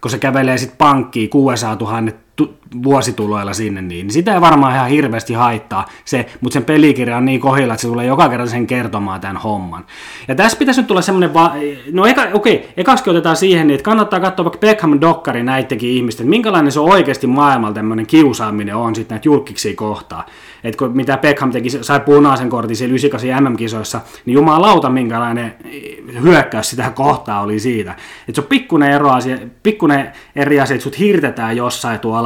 kun 0.01 0.11
se 0.11 0.19
kävelee 0.19 0.59
sitten 0.59 0.79
pankkiin 0.79 1.31
600 1.31 1.75
000 1.75 2.13
tu- 2.37 2.55
vuosituloilla 2.83 3.53
sinne, 3.53 3.83
niin 3.83 4.11
sitä 4.11 4.35
ei 4.35 4.41
varmaan 4.41 4.75
ihan 4.75 4.89
hirveästi 4.89 5.35
haittaa 5.35 5.87
se, 6.05 6.27
mutta 6.41 6.55
sen 6.55 6.65
pelikirja 6.65 7.17
on 7.17 7.25
niin 7.25 7.41
kohilla, 7.41 7.75
että 7.75 7.83
se 7.83 7.89
tulee 7.89 8.07
joka 8.07 8.29
kerta 8.29 8.47
sen 8.47 8.67
kertomaan 8.67 9.21
tämän 9.21 9.37
homman. 9.37 9.85
Ja 10.29 10.35
tässä 10.35 10.59
pitäisi 10.59 10.81
nyt 10.81 10.89
tulla 10.89 11.03
semmoinen, 11.03 11.35
va- 11.35 11.55
no 11.93 12.07
eka, 12.07 12.23
okei, 12.33 12.69
ekaksi 12.77 13.11
otetaan 13.11 13.37
siihen, 13.37 13.67
niin 13.67 13.75
että 13.75 13.85
kannattaa 13.85 14.21
katsoa 14.21 14.45
vaikka 14.45 14.59
Beckham 14.59 15.01
Dokkari 15.01 15.43
näidenkin 15.43 15.91
ihmisten, 15.91 16.25
että 16.25 16.31
minkälainen 16.31 16.73
se 16.73 16.81
on 16.81 16.91
oikeasti 16.93 17.27
maailmalla 17.27 17.75
tämmöinen 17.75 18.07
kiusaaminen 18.07 18.77
on 18.77 18.95
sitten 18.95 19.15
näitä 19.15 19.29
julkiksi 19.29 19.75
kohtaa. 19.75 20.27
Että 20.65 20.79
kun 20.79 20.97
mitä 20.97 21.17
Beckham 21.17 21.51
teki, 21.51 21.71
sai 21.71 22.01
punaisen 22.01 22.51
kortin 22.51 22.77
siellä 22.77 22.93
98 22.93 23.45
MM-kisoissa, 23.45 24.01
niin 24.27 24.35
jumalauta 24.35 24.91
minkälainen 24.91 25.55
hyökkäys 26.23 26.71
sitä 26.71 26.91
kohtaa 26.91 27.41
oli 27.43 27.59
siitä. 27.59 27.93
Että 27.93 28.33
se 28.35 28.41
on 28.41 28.47
pikkuinen, 28.47 28.91
ero 28.91 29.11
asia, 29.11 29.39
pikkuinen 29.63 30.13
eri 30.37 30.61
asia, 30.61 30.75
että 30.75 30.85
sut 30.85 30.99
hirtetään 30.99 31.57
jossain 31.57 32.01
tuolla 32.01 32.22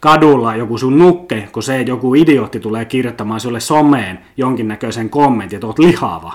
kadulla 0.00 0.56
joku 0.56 0.78
sun 0.78 0.98
nukke, 0.98 1.48
kun 1.52 1.62
se 1.62 1.80
joku 1.80 2.14
idiootti 2.14 2.60
tulee 2.60 2.84
kirjoittamaan 2.84 3.40
sulle 3.40 3.60
someen 3.60 4.18
jonkinnäköisen 4.36 5.10
kommentin, 5.10 5.56
että 5.56 5.66
oot 5.66 5.78
lihava. 5.78 6.32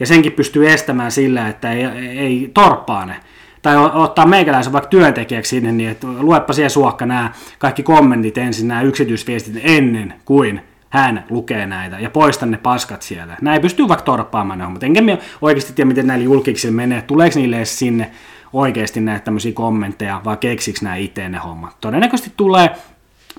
Ja 0.00 0.06
senkin 0.06 0.32
pystyy 0.32 0.70
estämään 0.70 1.12
sillä, 1.12 1.48
että 1.48 1.72
ei, 1.72 1.84
ei 2.08 2.50
torppaa 2.54 3.06
ne. 3.06 3.16
Tai 3.62 3.76
ottaa 3.94 4.26
meikäläisen 4.26 4.72
vaikka 4.72 4.90
työntekijäksi 4.90 5.50
sinne, 5.50 5.72
niin 5.72 5.90
että 5.90 6.06
luepa 6.20 6.52
siihen 6.52 6.70
suokka 6.70 7.06
nämä 7.06 7.32
kaikki 7.58 7.82
kommentit 7.82 8.38
ensin, 8.38 8.68
nämä 8.68 8.82
yksityisviestit 8.82 9.60
ennen 9.62 10.14
kuin 10.24 10.60
hän 10.90 11.24
lukee 11.30 11.66
näitä 11.66 11.98
ja 11.98 12.10
poista 12.10 12.46
ne 12.46 12.56
paskat 12.56 13.02
sieltä. 13.02 13.36
Näin 13.40 13.62
pystyy 13.62 13.88
vaikka 13.88 14.04
torppaamaan 14.04 14.58
ne 14.58 14.64
hommat. 14.64 14.82
Enkä 14.82 15.02
me 15.02 15.18
oikeasti 15.42 15.72
tiedä, 15.72 15.88
miten 15.88 16.06
näillä 16.06 16.24
julkiksilla 16.24 16.74
menee. 16.74 17.02
Tuleeko 17.02 17.38
niille 17.38 17.56
edes 17.56 17.78
sinne 17.78 18.10
oikeasti 18.52 19.00
näitä 19.00 19.24
tämmöisiä 19.24 19.52
kommentteja, 19.52 20.20
vai 20.24 20.36
keksiks 20.36 20.82
nämä 20.82 20.96
itse 20.96 21.28
ne 21.28 21.38
hommat. 21.38 21.76
Todennäköisesti 21.80 22.32
tulee, 22.36 22.70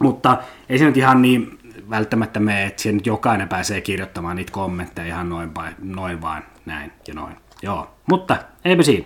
mutta 0.01 0.37
ei 0.69 0.79
se 0.79 0.85
nyt 0.85 0.97
ihan 0.97 1.21
niin 1.21 1.59
välttämättä 1.89 2.39
mene, 2.39 2.65
että 2.65 2.81
siellä 2.81 2.95
nyt 2.97 3.05
jokainen 3.05 3.47
pääsee 3.47 3.81
kirjoittamaan 3.81 4.35
niitä 4.35 4.51
kommentteja 4.51 5.07
ihan 5.07 5.29
noin, 5.29 5.55
vai, 5.55 5.69
noin 5.81 6.21
vaan, 6.21 6.43
näin 6.65 6.91
ja 7.07 7.13
noin. 7.13 7.35
Joo, 7.61 7.87
mutta 8.09 8.37
eipä 8.65 8.83
siinä. 8.83 9.05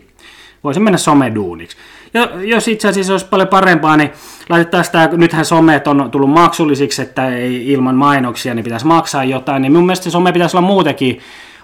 Voisi 0.63 0.79
mennä 0.79 0.98
someduuniksi. 0.98 1.77
Ja 2.13 2.29
jos 2.41 2.67
itse 2.67 2.88
asiassa 2.88 3.13
olisi 3.13 3.25
paljon 3.25 3.48
parempaa, 3.48 3.98
niin 3.98 4.12
laitettaisiin 4.50 4.91
tämä, 4.91 5.07
nythän 5.07 5.45
somet 5.45 5.88
on 5.88 6.12
tullut 6.12 6.29
maksullisiksi, 6.29 7.01
että 7.01 7.27
ei 7.27 7.72
ilman 7.72 7.95
mainoksia 7.95 8.53
niin 8.53 8.63
pitäisi 8.63 8.86
maksaa 8.86 9.24
jotain, 9.24 9.62
niin 9.62 9.72
mun 9.72 9.86
mielestä 9.86 10.10
some 10.10 10.31
pitäisi 10.31 10.57
olla 10.57 10.67
muutenkin 10.67 11.19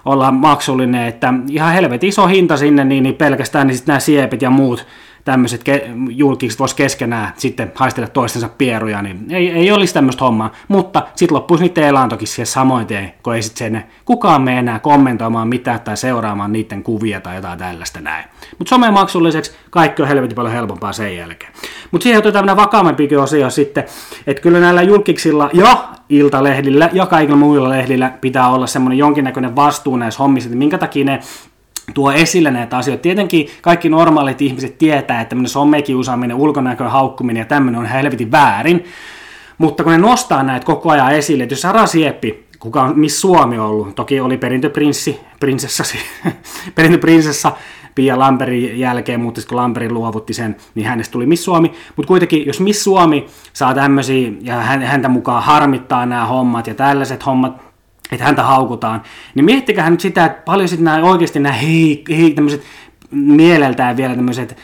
olla 0.05 0.31
maksullinen, 0.31 1.07
että 1.07 1.33
ihan 1.49 1.73
helvetin 1.73 2.09
iso 2.09 2.27
hinta 2.27 2.57
sinne, 2.57 2.83
niin, 2.83 3.03
niin 3.03 3.15
pelkästään 3.15 3.67
niin 3.67 3.75
sitten 3.75 3.93
nämä 3.93 3.99
siepit 3.99 4.41
ja 4.41 4.49
muut 4.49 4.85
tämmöiset 5.31 5.63
ke- 5.63 5.89
julkikset 6.09 6.59
voisi 6.59 6.75
keskenään 6.75 7.33
sitten 7.37 7.71
haistella 7.75 8.07
toistensa 8.07 8.49
pieruja, 8.57 9.01
niin 9.01 9.25
ei, 9.29 9.51
ei 9.51 9.71
olisi 9.71 9.93
tämmöistä 9.93 10.23
hommaa. 10.23 10.51
Mutta 10.67 11.07
sitten 11.15 11.35
loppuisi 11.35 11.63
niiden 11.63 11.83
elantokin 11.83 12.27
siihen 12.27 12.45
samoin 12.45 12.87
tien, 12.87 13.13
kun 13.23 13.35
ei 13.35 13.41
sitten 13.41 13.73
sen 13.73 13.83
kukaan 14.05 14.41
me 14.41 14.59
enää 14.59 14.79
kommentoimaan 14.79 15.47
mitään 15.47 15.81
tai 15.81 15.97
seuraamaan 15.97 16.51
niiden 16.51 16.83
kuvia 16.83 17.21
tai 17.21 17.35
jotain 17.35 17.59
tällaista 17.59 18.01
näin. 18.01 18.25
Mutta 18.57 18.69
some 18.69 18.91
maksulliseksi 18.91 19.51
kaikki 19.69 20.01
on 20.01 20.07
helvetin 20.07 20.35
paljon 20.35 20.53
helpompaa 20.53 20.93
sen 20.93 21.17
jälkeen. 21.17 21.51
Mutta 21.91 22.03
siihen 22.03 22.19
otetaan 22.19 22.45
tämmöinen 22.45 22.63
vakavampikin 22.63 23.19
osio 23.19 23.49
sitten, 23.49 23.83
että 24.27 24.41
kyllä 24.41 24.59
näillä 24.59 24.81
julkiksilla 24.81 25.49
ja 25.53 25.89
iltalehdillä 26.09 26.89
ja 26.93 27.05
kaikilla 27.05 27.37
muilla 27.37 27.69
lehdillä 27.69 28.11
pitää 28.21 28.49
olla 28.49 28.67
semmoinen 28.67 28.97
jonkinnäköinen 28.97 29.55
vastuu 29.55 29.97
näissä 29.97 30.23
hommissa, 30.23 30.47
että 30.47 30.57
minkä 30.57 30.77
takia 30.77 31.05
ne 31.05 31.19
tuo 31.93 32.11
esille 32.11 32.51
näitä 32.51 32.77
asioita. 32.77 33.01
Tietenkin 33.01 33.47
kaikki 33.61 33.89
normaalit 33.89 34.41
ihmiset 34.41 34.77
tietää, 34.77 35.21
että 35.21 35.29
tämmöinen 35.29 35.49
somekiusaaminen, 35.49 36.37
ulkonäkön 36.37 36.91
haukkuminen 36.91 37.41
ja 37.41 37.45
tämmöinen 37.45 37.79
on 37.79 37.85
helvetin 37.85 38.31
väärin, 38.31 38.85
mutta 39.57 39.83
kun 39.83 39.91
ne 39.91 39.97
nostaa 39.97 40.43
näitä 40.43 40.65
koko 40.65 40.91
ajan 40.91 41.13
esille, 41.13 41.43
että 41.43 41.53
jos 41.53 41.61
Sara 41.61 41.85
Sieppi, 41.85 42.45
kuka 42.59 42.81
on 42.81 42.99
Miss 42.99 43.21
Suomi 43.21 43.59
ollut, 43.59 43.95
toki 43.95 44.19
oli 44.19 44.37
perintöprinssi, 44.37 45.19
prinsessa, 45.39 45.83
perintöprinsessa 46.75 47.51
Pia 47.95 48.19
Lamperin 48.19 48.79
jälkeen, 48.79 49.21
mutta 49.21 49.41
kun 49.49 49.57
Lamperi 49.57 49.91
luovutti 49.91 50.33
sen, 50.33 50.55
niin 50.75 50.87
hänestä 50.87 51.11
tuli 51.11 51.25
Miss 51.25 51.45
Suomi. 51.45 51.71
Mutta 51.95 52.07
kuitenkin, 52.07 52.45
jos 52.45 52.59
Miss 52.59 52.83
Suomi 52.83 53.27
saa 53.53 53.73
tämmöisiä, 53.73 54.31
ja 54.41 54.55
häntä 54.61 55.09
mukaan 55.09 55.43
harmittaa 55.43 56.05
nämä 56.05 56.25
hommat 56.25 56.67
ja 56.67 56.75
tällaiset 56.75 57.25
hommat, 57.25 57.68
että 58.11 58.25
häntä 58.25 58.43
haukutaan, 58.43 59.01
niin 59.35 59.45
miettikää 59.45 59.89
nyt 59.89 59.99
sitä, 59.99 60.25
että 60.25 60.41
paljon 60.45 60.67
sitten 60.67 60.85
nämä 60.85 61.03
oikeasti 61.03 61.39
nämä 61.39 61.53
hei, 61.53 62.03
hei 62.09 62.31
tämmöiset 62.31 62.63
mieleltään 63.11 63.97
vielä 63.97 64.15
tämmöiset 64.15 64.57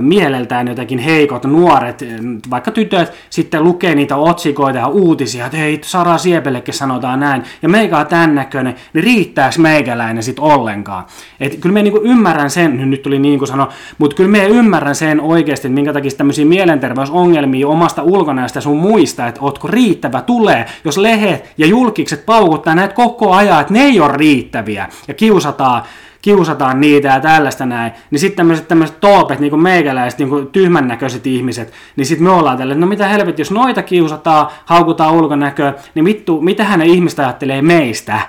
mieleltään 0.00 0.68
jotenkin 0.68 0.98
heikot 0.98 1.44
nuoret, 1.44 2.04
vaikka 2.50 2.70
tytöt, 2.70 3.12
sitten 3.30 3.64
lukee 3.64 3.94
niitä 3.94 4.16
otsikoita 4.16 4.78
ja 4.78 4.86
uutisia, 4.86 5.46
että 5.46 5.58
hei, 5.58 5.78
Sara 5.82 6.18
Siepellekin 6.18 6.74
sanotaan 6.74 7.20
näin, 7.20 7.42
ja 7.62 7.68
meikä 7.68 7.98
on 7.98 8.06
tämän 8.06 8.34
näköinen, 8.34 8.74
niin 8.92 9.04
riittääkö 9.04 9.60
meikäläinen 9.60 10.22
sitten 10.22 10.44
ollenkaan? 10.44 11.04
Et 11.40 11.56
kyllä 11.56 11.72
me 11.72 11.82
niinku 11.82 12.00
ymmärrän 12.04 12.50
sen, 12.50 12.80
nyt 12.90 13.02
tuli 13.02 13.18
niin 13.18 13.38
kuin 13.38 13.48
sano, 13.48 13.68
mutta 13.98 14.16
kyllä 14.16 14.30
me 14.30 14.46
ymmärrän 14.46 14.94
sen 14.94 15.20
oikeasti, 15.20 15.66
että 15.68 15.74
minkä 15.74 15.92
takia 15.92 16.10
tämmöisiä 16.16 16.44
mielenterveysongelmia 16.44 17.68
omasta 17.68 18.02
ulkonäöstä 18.02 18.60
sun 18.60 18.76
muista, 18.76 19.26
että 19.26 19.40
ootko 19.40 19.68
riittävä 19.68 20.22
tulee, 20.22 20.66
jos 20.84 20.98
lehet 20.98 21.54
ja 21.58 21.66
julkikset 21.66 22.26
paukuttaa 22.26 22.74
näitä 22.74 22.94
koko 22.94 23.32
ajan, 23.32 23.60
että 23.60 23.72
ne 23.72 23.80
ei 23.80 24.00
ole 24.00 24.16
riittäviä 24.16 24.88
ja 25.08 25.14
kiusataan 25.14 25.82
kiusataan 26.22 26.80
niitä 26.80 27.08
ja 27.08 27.20
tällaista 27.20 27.66
näin, 27.66 27.92
niin 28.10 28.18
sitten 28.18 28.36
tämmöiset, 28.36 28.68
tämmöiset 28.68 29.00
toopet, 29.00 29.40
niin 29.40 29.50
kuin 29.50 29.62
meikäläiset, 29.62 30.18
niin 30.18 30.28
kuin 30.28 30.46
tyhmän 30.46 30.88
näköiset 30.88 31.26
ihmiset, 31.26 31.72
niin 31.96 32.06
sitten 32.06 32.24
me 32.24 32.30
ollaan 32.30 32.58
tällä, 32.58 32.74
no 32.74 32.86
mitä 32.86 33.08
helvetti, 33.08 33.40
jos 33.40 33.50
noita 33.50 33.82
kiusataan, 33.82 34.46
haukutaan 34.64 35.14
ulkonäköä, 35.14 35.74
niin 35.94 36.04
vittu, 36.04 36.40
mitä 36.40 36.64
hän 36.64 36.82
ihmistä 36.82 37.22
ajattelee 37.22 37.62
meistä? 37.62 38.20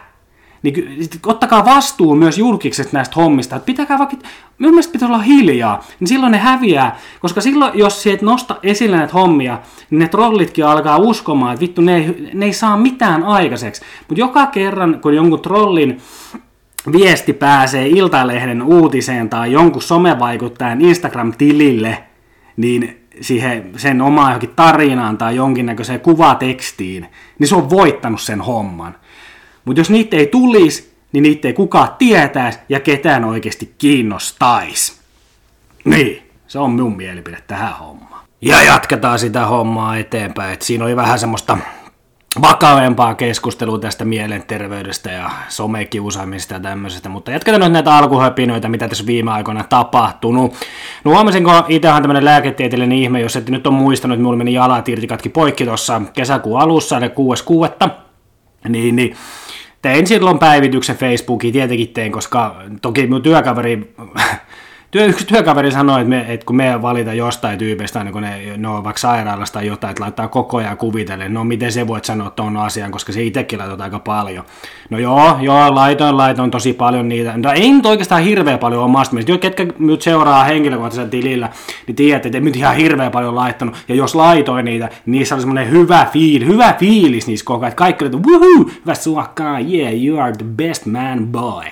Niin 0.63 0.97
ottakaa 1.25 1.65
vastuu 1.65 2.15
myös 2.15 2.37
julkikset 2.37 2.93
näistä 2.93 3.15
hommista, 3.15 3.55
että 3.55 3.65
pitäkää 3.65 3.99
vaikka, 3.99 4.17
minun 4.57 4.73
mielestä 4.73 4.91
pitää 4.91 5.07
olla 5.07 5.17
hiljaa, 5.17 5.83
niin 5.99 6.07
silloin 6.07 6.31
ne 6.31 6.37
häviää, 6.37 6.97
koska 7.19 7.41
silloin, 7.41 7.79
jos 7.79 8.03
sieltä 8.03 8.25
nosta 8.25 8.55
esille 8.63 8.97
näitä 8.97 9.13
hommia, 9.13 9.59
niin 9.89 9.99
ne 9.99 10.07
trollitkin 10.07 10.65
alkaa 10.65 10.97
uskomaan, 10.97 11.53
että 11.53 11.61
vittu, 11.61 11.81
ne 11.81 11.95
ei, 11.95 12.29
ne 12.33 12.45
ei 12.45 12.53
saa 12.53 12.77
mitään 12.77 13.23
aikaiseksi. 13.23 13.81
Mutta 14.07 14.19
joka 14.19 14.45
kerran, 14.45 14.99
kun 15.01 15.15
jonkun 15.15 15.41
trollin 15.41 16.01
viesti 16.91 17.33
pääsee 17.33 17.87
Iltalehden 17.87 18.61
uutiseen 18.61 19.29
tai 19.29 19.51
jonkun 19.51 19.81
somevaikuttajan 19.81 20.81
Instagram-tilille, 20.81 22.03
niin 22.57 23.07
siihen 23.21 23.71
sen 23.77 24.01
omaan 24.01 24.29
johonkin 24.29 24.55
tarinaan 24.55 25.17
tai 25.17 25.35
jonkinnäköiseen 25.35 25.99
kuvatekstiin, 25.99 27.07
niin 27.39 27.47
se 27.47 27.55
on 27.55 27.69
voittanut 27.69 28.21
sen 28.21 28.41
homman. 28.41 28.95
Mutta 29.65 29.79
jos 29.79 29.89
niitä 29.89 30.17
ei 30.17 30.27
tulisi, 30.27 30.93
niin 31.11 31.23
niitä 31.23 31.47
ei 31.47 31.53
kukaan 31.53 31.89
tietäisi 31.97 32.59
ja 32.69 32.79
ketään 32.79 33.25
oikeasti 33.25 33.73
kiinnostaisi. 33.77 34.99
Niin, 35.85 36.31
se 36.47 36.59
on 36.59 36.71
minun 36.71 36.97
mielipide 36.97 37.37
tähän 37.47 37.73
hommaan. 37.79 38.25
Ja 38.41 38.63
jatketaan 38.63 39.19
sitä 39.19 39.45
hommaa 39.45 39.97
eteenpäin, 39.97 40.53
että 40.53 40.65
siinä 40.65 40.85
oli 40.85 40.95
vähän 40.95 41.19
semmoista 41.19 41.57
vakavempaa 42.41 43.15
keskustelua 43.15 43.79
tästä 43.79 44.05
mielenterveydestä 44.05 45.11
ja 45.11 45.29
somekiusaamista 45.47 46.53
ja 46.53 46.59
tämmöisestä, 46.59 47.09
mutta 47.09 47.31
jatketaan 47.31 47.61
nyt 47.61 47.71
näitä 47.71 47.97
alkuhöpinoita, 47.97 48.69
mitä 48.69 48.87
tässä 48.87 49.05
viime 49.05 49.31
aikoina 49.31 49.63
tapahtunut. 49.63 50.53
No 51.03 51.11
huomasin, 51.11 51.43
kun 51.43 51.53
itse 51.67 51.89
on 51.89 52.01
tämmöinen 52.01 52.25
lääketieteellinen 52.25 52.97
ihme, 52.97 53.21
jos 53.21 53.35
ette 53.35 53.51
nyt 53.51 53.67
on 53.67 53.73
muistanut, 53.73 54.15
että 54.15 54.23
mulla 54.23 54.37
meni 54.37 54.53
jalat 54.53 54.89
irti 54.89 55.07
katki 55.07 55.29
poikki 55.29 55.65
tuossa 55.65 56.01
kesäkuun 56.13 56.61
alussa, 56.61 56.97
eli 56.97 57.07
6.6. 57.07 57.89
Niin, 58.69 58.95
niin 58.95 59.15
tein 59.81 60.07
silloin 60.07 60.39
päivityksen 60.39 60.97
Facebookiin, 60.97 61.53
tietenkin 61.53 61.89
tein, 61.89 62.11
koska 62.11 62.55
toki 62.81 63.07
mun 63.07 63.21
työkaveri 63.21 63.93
Työ, 64.91 65.05
yksi 65.05 65.27
työkaveri 65.27 65.71
sanoi, 65.71 66.01
että, 66.01 66.09
me, 66.09 66.25
että 66.27 66.45
kun 66.45 66.55
me 66.55 66.81
valita 66.81 67.13
jostain 67.13 67.59
tyypistä, 67.59 68.03
niin 68.03 68.13
kun 68.13 68.21
ne, 68.21 68.57
ne 68.57 68.67
on 68.67 68.83
vaikka 68.83 68.99
sairaalasta 68.99 69.53
tai 69.53 69.67
jotain, 69.67 69.91
että 69.91 70.03
laittaa 70.03 70.27
koko 70.27 70.57
ajan 70.57 70.77
kuvitellen, 70.77 71.33
no 71.33 71.43
miten 71.43 71.71
se 71.71 71.87
voit 71.87 72.05
sanoa 72.05 72.29
tuon 72.29 72.57
asian, 72.57 72.91
koska 72.91 73.11
se 73.11 73.23
itsekin 73.23 73.59
laitot 73.59 73.81
aika 73.81 73.99
paljon. 73.99 74.45
No 74.89 74.99
joo, 74.99 75.37
joo, 75.41 75.75
laitoin, 75.75 76.17
laitoin 76.17 76.51
tosi 76.51 76.73
paljon 76.73 77.09
niitä. 77.09 77.33
No 77.37 77.51
ei 77.51 77.73
nyt 77.73 77.85
oikeastaan 77.85 78.23
hirveä 78.23 78.57
paljon 78.57 78.83
omasta 78.83 79.13
mielestä. 79.13 79.31
Jo, 79.31 79.37
ketkä 79.37 79.67
nyt 79.79 80.01
seuraa 80.01 80.43
henkilökohtaisella 80.43 81.09
tilillä, 81.09 81.49
niin 81.87 81.95
tiedätte, 81.95 82.27
että 82.27 82.39
nyt 82.39 82.55
ihan 82.55 82.75
hirveä 82.75 83.09
paljon 83.09 83.35
laittanut. 83.35 83.75
Ja 83.87 83.95
jos 83.95 84.15
laitoin 84.15 84.65
niitä, 84.65 84.85
niin 84.85 85.11
niissä 85.11 85.35
oli 85.35 85.41
semmoinen 85.41 85.71
hyvä 85.71 86.07
fiil, 86.13 86.45
hyvä 86.45 86.75
fiilis 86.79 87.27
niissä 87.27 87.45
koko 87.45 87.65
ajan. 87.65 87.75
Kaikki 87.75 88.05
oli, 88.05 88.15
että 88.15 88.29
woohoo, 88.29 88.71
hyvä 88.81 88.95
suokkaa, 88.95 89.59
yeah, 89.59 90.03
you 90.05 90.19
are 90.19 90.33
the 90.37 90.45
best 90.45 90.85
man 90.85 91.27
boy. 91.27 91.65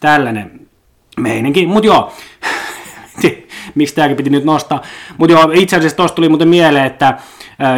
Tällainen 0.00 0.69
meininki. 1.20 1.66
Mutta 1.66 1.86
joo, 1.86 2.12
miksi 3.74 3.94
tämäkin 3.94 4.16
piti 4.16 4.30
nyt 4.30 4.44
nostaa. 4.44 4.82
Mutta 5.18 5.32
joo, 5.32 5.50
itse 5.54 5.76
asiassa 5.76 5.96
tuosta 5.96 6.16
tuli 6.16 6.28
muuten 6.28 6.48
mieleen, 6.48 6.86
että 6.86 7.18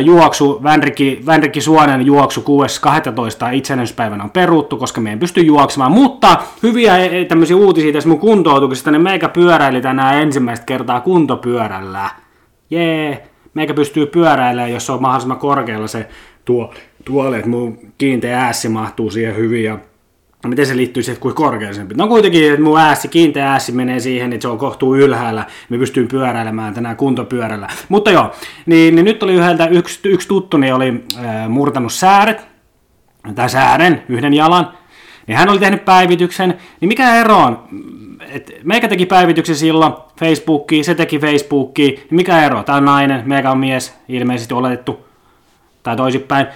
juoksu, 0.04 0.62
Vänrikki, 0.62 1.22
Vänrikki 1.26 1.60
Suonen 1.60 2.06
juoksu 2.06 2.40
6.12. 2.40 3.54
itsenäisyyspäivänä 3.54 4.24
on 4.24 4.30
peruttu, 4.30 4.76
koska 4.76 5.00
me 5.00 5.10
ei 5.10 5.16
pysty 5.16 5.40
juoksemaan. 5.40 5.92
Mutta 5.92 6.36
hyviä 6.62 6.98
e, 6.98 7.20
e, 7.20 7.24
tämmöisiä 7.24 7.56
uutisia 7.56 7.92
tässä 7.92 8.08
mun 8.08 8.18
kuntoutuksesta, 8.18 8.90
niin 8.90 9.02
meikä 9.02 9.28
pyöräili 9.28 9.80
tänään 9.80 10.22
ensimmäistä 10.22 10.66
kertaa 10.66 11.00
kuntopyörällä. 11.00 12.10
Jee, 12.70 13.28
meikä 13.54 13.74
pystyy 13.74 14.06
pyöräilemään, 14.06 14.72
jos 14.72 14.90
on 14.90 15.02
mahdollisimman 15.02 15.38
korkealla 15.38 15.86
se 15.86 16.08
tuo, 16.44 16.74
tuoli, 17.04 17.36
että 17.36 17.50
mun 17.50 17.78
kiinteä 17.98 18.40
äässi 18.40 18.68
mahtuu 18.68 19.10
siihen 19.10 19.36
hyvin 19.36 19.64
ja 19.64 19.78
miten 20.48 20.66
se 20.66 20.76
liittyy 20.76 21.02
siihen, 21.02 21.20
kuin 21.20 21.34
korkeasempi. 21.34 21.94
No 21.94 22.08
kuitenkin, 22.08 22.52
että 22.52 22.62
mun 22.62 22.78
äässi, 22.78 23.08
kiinteä 23.08 23.52
äässi 23.52 23.72
menee 23.72 24.00
siihen, 24.00 24.32
että 24.32 24.42
se 24.42 24.48
on 24.48 24.58
kohtuu 24.58 24.96
ylhäällä, 24.96 25.44
me 25.68 25.78
pystyn 25.78 26.08
pyöräilemään 26.08 26.74
tänään 26.74 26.96
kuntopyörällä. 26.96 27.68
Mutta 27.88 28.10
joo, 28.10 28.32
niin, 28.66 28.94
niin 28.94 29.04
nyt 29.04 29.22
oli 29.22 29.34
yhdeltä, 29.34 29.66
yksi, 29.66 30.00
yksi 30.04 30.28
tuttuni 30.28 30.72
oli 30.72 31.04
äh, 31.24 31.48
murtanut 31.48 31.92
sääret, 31.92 32.40
tai 33.34 33.50
säären, 33.50 34.02
yhden 34.08 34.34
jalan, 34.34 34.72
niin 35.26 35.36
hän 35.36 35.48
oli 35.48 35.58
tehnyt 35.58 35.84
päivityksen, 35.84 36.58
niin 36.80 36.88
mikä 36.88 37.14
ero 37.14 37.36
on? 37.36 37.68
Et 38.28 38.52
meikä 38.64 38.88
teki 38.88 39.06
päivityksen 39.06 39.56
silloin 39.56 39.92
Facebookiin, 40.20 40.84
se 40.84 40.94
teki 40.94 41.18
Facebookiin, 41.18 41.94
niin 41.94 42.06
mikä 42.10 42.46
ero? 42.46 42.62
Tämä 42.62 42.78
on 42.78 42.84
nainen, 42.84 43.22
meikä 43.26 43.50
on 43.50 43.58
mies, 43.58 43.94
ilmeisesti 44.08 44.54
oletettu, 44.54 45.06
tai 45.82 45.96
toisinpäin. 45.96 46.46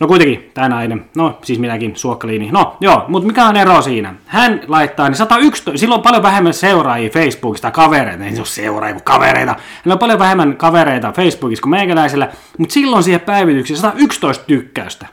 No 0.00 0.06
kuitenkin, 0.06 0.50
tämä 0.54 0.68
nainen, 0.68 1.04
no 1.16 1.38
siis 1.42 1.58
minäkin, 1.58 1.96
suokkaliini. 1.96 2.50
No 2.52 2.76
joo, 2.80 3.04
mutta 3.08 3.26
mikä 3.26 3.46
on 3.46 3.56
ero 3.56 3.82
siinä? 3.82 4.14
Hän 4.26 4.60
laittaa, 4.68 5.08
niin 5.08 5.16
111, 5.16 5.78
silloin 5.78 5.98
on 5.98 6.02
paljon 6.02 6.22
vähemmän 6.22 6.54
seuraajia 6.54 7.10
Facebookista, 7.10 7.70
kavereita, 7.70 8.24
ei 8.24 8.32
se 8.32 8.40
ole 8.40 8.46
seuraajia 8.46 8.94
kuin 8.94 9.04
kavereita. 9.04 9.56
Hän 9.84 9.92
on 9.92 9.98
paljon 9.98 10.18
vähemmän 10.18 10.56
kavereita 10.56 11.12
Facebookissa 11.12 11.62
kuin 11.62 11.70
meikäläisellä, 11.70 12.28
mutta 12.58 12.72
silloin 12.72 13.02
siihen 13.02 13.20
päivitykseen 13.20 13.78
111 13.78 14.44
tykkäystä. 14.46 15.06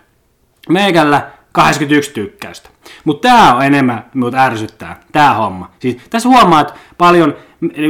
Meikällä 0.69 1.31
81 1.51 2.13
tykkäystä. 2.13 2.69
Mutta 3.03 3.27
tämä 3.27 3.53
on 3.53 3.65
enemmän, 3.65 4.05
minut 4.13 4.33
ärsyttää, 4.33 4.99
tämä 5.11 5.33
homma. 5.33 5.71
Siis 5.79 5.97
tässä 6.09 6.29
huomaat 6.29 6.73
paljon, 6.97 7.35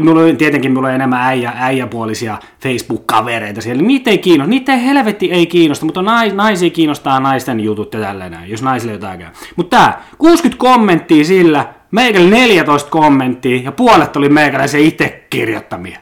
mulla 0.02 0.22
on, 0.22 0.38
tietenkin 0.38 0.74
mulla 0.74 0.88
on 0.88 0.94
enemmän 0.94 1.22
äijä, 1.22 1.54
äijäpuolisia 1.56 2.38
Facebook-kavereita 2.64 3.62
siellä, 3.62 3.84
niitä 3.84 4.10
ei 4.10 4.18
kiinnosta, 4.18 4.50
niitä 4.50 4.74
ei 4.74 4.86
helvetti 4.86 5.32
ei 5.32 5.48
kiinnosta, 5.48 5.86
mutta 5.86 6.02
nais, 6.02 6.34
naisia 6.34 6.70
kiinnostaa 6.70 7.20
naisten 7.20 7.60
jutut 7.60 7.94
ja 7.94 8.00
tälleen 8.00 8.38
jos 8.46 8.62
naisille 8.62 8.94
jotain 8.94 9.20
käy. 9.20 9.30
Mutta 9.56 9.78
tämä, 9.78 10.02
60 10.18 10.60
kommenttia 10.60 11.26
sillä, 11.26 11.74
meikällä 11.92 12.30
14 12.30 12.90
kommenttia 12.90 13.62
ja 13.64 13.72
puolet 13.72 14.16
oli 14.16 14.30
meikäläisen 14.30 14.82
itse 14.82 15.24
kirjoittamia. 15.30 16.00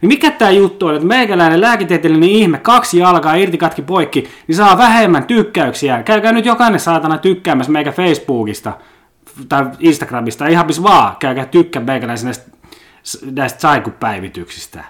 Niin 0.00 0.08
mikä 0.08 0.30
tämä 0.30 0.50
juttu 0.50 0.86
on, 0.86 0.94
että 0.94 1.06
meikäläinen 1.06 1.60
lääketieteellinen 1.60 2.28
ihme, 2.28 2.58
kaksi 2.58 2.98
jalkaa 2.98 3.34
irti 3.34 3.58
katki 3.58 3.82
poikki, 3.82 4.28
niin 4.46 4.56
saa 4.56 4.78
vähemmän 4.78 5.24
tykkäyksiä. 5.24 6.02
Käykää 6.02 6.32
nyt 6.32 6.46
jokainen 6.46 6.80
saatana 6.80 7.18
tykkäämässä 7.18 7.72
meikä 7.72 7.92
Facebookista 7.92 8.72
tai 9.48 9.66
Instagramista, 9.78 10.46
ihan 10.46 10.66
missä 10.66 10.82
vaan, 10.82 11.16
käykää 11.16 11.46
tykkää 11.46 11.82
meikäläisen 11.82 12.24
näistä, 12.24 12.50
näistä 13.30 13.60
saikupäivityksistä. 13.60 14.84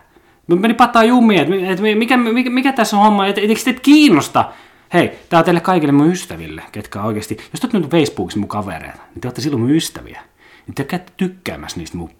Meni 0.46 0.74
pataa 0.74 1.04
jummiin, 1.04 1.40
että, 1.64 1.82
mikä, 1.82 2.16
mikä, 2.16 2.50
mikä, 2.50 2.72
tässä 2.72 2.96
on 2.96 3.02
homma, 3.02 3.26
että 3.26 3.40
eikö 3.40 3.60
teitä 3.64 3.80
kiinnosta? 3.80 4.52
Hei, 4.94 5.12
tää 5.28 5.38
on 5.38 5.44
teille 5.44 5.60
kaikille 5.60 5.92
mun 5.92 6.12
ystäville, 6.12 6.62
ketkä 6.72 7.02
oikeasti, 7.02 7.36
jos 7.52 7.60
te 7.60 7.78
nyt 7.78 7.90
Facebookissa 7.90 8.40
mun 8.40 8.48
kavereita, 8.48 9.00
niin 9.14 9.20
te 9.20 9.28
olette 9.28 9.40
silloin 9.40 9.62
mun 9.62 9.70
ystäviä. 9.70 10.20
Niin 10.66 10.74
te 10.74 10.84
käytte 10.84 11.12
tykkäämässä 11.16 11.78
niistä 11.78 11.96
mun 11.96 12.10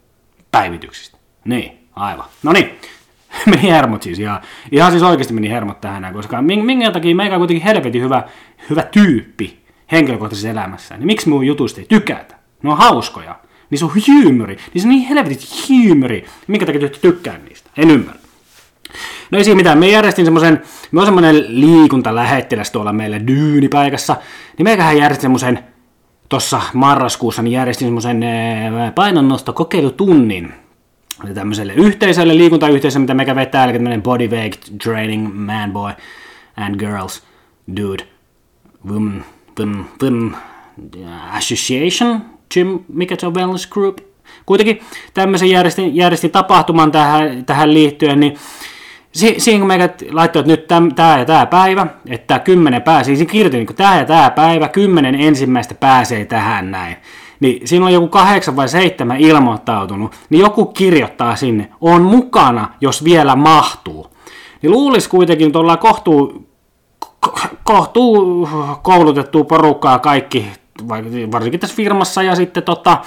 päivityksistä. 0.50 1.18
Niin. 1.44 1.77
Aivan. 1.98 2.26
No 2.42 2.52
niin, 2.52 2.70
meni 3.50 3.62
hermot 3.62 4.02
siis 4.02 4.18
ihan, 4.18 4.40
ihan 4.72 4.90
siis 4.90 5.02
oikeasti 5.02 5.34
meni 5.34 5.50
hermot 5.50 5.80
tähän, 5.80 6.12
koska 6.12 6.42
minkä 6.42 6.90
takia 6.90 7.16
meikä 7.16 7.34
on 7.34 7.40
kuitenkin 7.40 7.64
helvetin 7.64 8.02
hyvä, 8.02 8.22
hyvä 8.70 8.82
tyyppi 8.82 9.58
henkilökohtaisessa 9.92 10.48
elämässä, 10.48 10.96
niin 10.96 11.06
miksi 11.06 11.28
mun 11.28 11.46
jutusta 11.46 11.80
ei 11.80 11.86
tykätä? 11.88 12.34
Ne 12.62 12.70
on 12.70 12.76
hauskoja, 12.76 13.38
niin 13.70 13.78
se 13.78 13.84
on 13.84 13.92
hyymyri, 14.08 14.58
niin 14.74 14.82
se 14.82 14.88
on 14.88 14.94
niin 14.94 15.08
helvetin 15.08 15.38
hyymyri, 15.68 16.26
minkä 16.46 16.66
takia 16.66 16.80
ty 16.80 16.88
tykkää 16.88 17.38
niistä, 17.38 17.70
en 17.76 17.90
ymmärrä. 17.90 18.20
No 19.30 19.38
ei 19.38 19.44
siinä 19.44 19.56
mitään, 19.56 19.78
me 19.78 19.88
järjestin 19.88 20.24
semmoisen, 20.24 20.62
me 20.92 21.00
on 21.00 21.06
semmoinen 21.06 21.60
liikuntalähettiläs 21.60 22.70
tuolla 22.70 22.92
meillä 22.92 23.26
dyynipaikassa, 23.26 24.16
niin 24.58 24.64
meikähän 24.64 24.98
järjestin 24.98 25.22
semmoisen, 25.22 25.58
tuossa 26.28 26.60
marraskuussa, 26.74 27.42
niin 27.42 27.52
järjestin 27.52 27.86
semmoisen 27.86 28.22
eh, 28.22 28.94
painonnosto-kokeilutunnin, 28.94 30.54
tämmöiselle 31.34 31.74
yhteisölle, 31.74 32.36
liikuntayhteisölle, 32.36 33.02
mitä 33.02 33.14
mekä 33.14 33.34
vetää, 33.34 33.64
eli 33.64 33.72
tämmöinen 33.72 34.02
bodyweight 34.02 34.78
training 34.82 35.34
man 35.34 35.72
boy 35.72 35.92
and 36.56 36.78
girls 36.78 37.22
dude. 37.76 38.04
Women, 38.90 39.24
women, 39.58 39.84
women 40.02 40.36
association 41.32 42.20
gym, 42.54 42.78
mikä 42.88 43.16
se 43.18 43.26
on 43.26 43.34
wellness 43.34 43.66
group. 43.66 43.98
Kuitenkin 44.46 44.80
tämmöisen 45.14 45.50
järjestin, 45.50 45.96
järjestin 45.96 46.30
tapahtuman 46.30 46.92
tähän, 46.92 47.44
tähän 47.44 47.74
liittyen, 47.74 48.20
niin 48.20 48.36
si, 49.12 49.34
siinä 49.38 49.58
kun 49.58 49.68
meitä 49.68 49.94
laittoi, 50.10 50.40
että 50.40 50.52
nyt 50.52 50.66
tämä 50.94 51.18
ja 51.18 51.24
tämä 51.24 51.46
päivä, 51.46 51.86
että 52.08 52.38
kymmenen 52.38 52.82
pääsee, 52.82 53.16
siis 53.16 53.28
kirjoitin, 53.28 53.58
niin 53.58 53.76
tämä 53.76 53.98
ja 53.98 54.04
tämä 54.04 54.30
päivä, 54.30 54.68
kymmenen 54.68 55.14
ensimmäistä 55.14 55.74
pääsee 55.74 56.24
tähän 56.24 56.70
näin 56.70 56.96
niin 57.40 57.68
siinä 57.68 57.86
on 57.86 57.92
joku 57.92 58.08
kahdeksan 58.08 58.56
vai 58.56 58.68
seitsemän 58.68 59.16
ilmoittautunut, 59.16 60.12
niin 60.30 60.40
joku 60.40 60.66
kirjoittaa 60.66 61.36
sinne, 61.36 61.68
on 61.80 62.02
mukana, 62.02 62.68
jos 62.80 63.04
vielä 63.04 63.36
mahtuu. 63.36 64.06
Niin 64.62 64.72
luulisi 64.72 65.08
kuitenkin, 65.08 65.46
että 65.46 65.58
ollaan 65.58 65.78
kohtuu, 65.78 66.48
kohtuu 67.64 68.48
koulutettua 68.82 69.44
porukkaa 69.44 69.98
kaikki, 69.98 70.46
varsinkin 71.32 71.60
tässä 71.60 71.76
firmassa 71.76 72.22
ja 72.22 72.34
sitten 72.34 72.62
tota, 72.62 72.98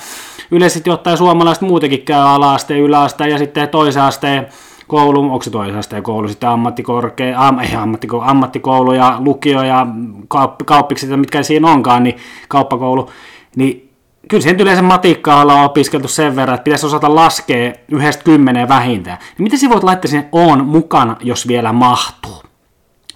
yleisesti 0.51 0.89
ottaen 0.89 1.17
suomalaiset 1.17 1.61
muutenkin 1.61 2.01
käy 2.01 2.21
ala-asteen, 2.21 2.79
yläasteen 2.79 3.31
ja 3.31 3.37
sitten 3.37 3.69
toisen 3.69 4.03
asteen 4.03 4.47
koulu, 4.87 5.19
onko 5.19 5.41
se 5.41 5.49
toisen 5.49 5.77
asteen 5.77 6.03
koulu, 6.03 6.27
sitten 6.27 6.49
ammattikorkea, 6.49 7.47
am, 7.47 7.59
ei 7.59 7.75
ammattikoulu, 7.75 8.25
ammattikoulu 8.27 8.93
ja 8.93 9.15
lukio 9.19 9.63
ja 9.63 9.87
kaup, 10.27 10.53
kauppikset, 10.65 11.19
mitkä 11.19 11.43
siinä 11.43 11.71
onkaan, 11.71 12.03
niin 12.03 12.17
kauppakoulu, 12.47 13.09
niin 13.55 13.90
kyllä 14.29 14.43
sen 14.43 14.59
yleensä 14.59 14.81
matikkaa 14.81 15.41
ollaan 15.41 15.65
opiskeltu 15.65 16.07
sen 16.07 16.35
verran, 16.35 16.55
että 16.55 16.63
pitäisi 16.63 16.85
osata 16.85 17.15
laskea 17.15 17.73
yhdestä 17.91 18.23
kymmeneen 18.23 18.69
vähintään. 18.69 19.17
Niin 19.17 19.43
miten 19.43 19.59
sä 19.59 19.69
voit 19.69 19.83
laittaa 19.83 20.09
sinne 20.09 20.29
on 20.31 20.65
mukana, 20.65 21.15
jos 21.21 21.47
vielä 21.47 21.73
mahtuu? 21.73 22.43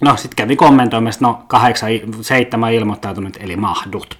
No, 0.00 0.16
sitten 0.16 0.36
kävi 0.36 0.56
kommentoimassa, 0.56 1.26
no 1.26 1.42
kahdeksan, 1.46 1.90
seitsemän 2.20 2.72
ilmoittautunut, 2.72 3.36
eli 3.40 3.56
mahdut. 3.56 4.18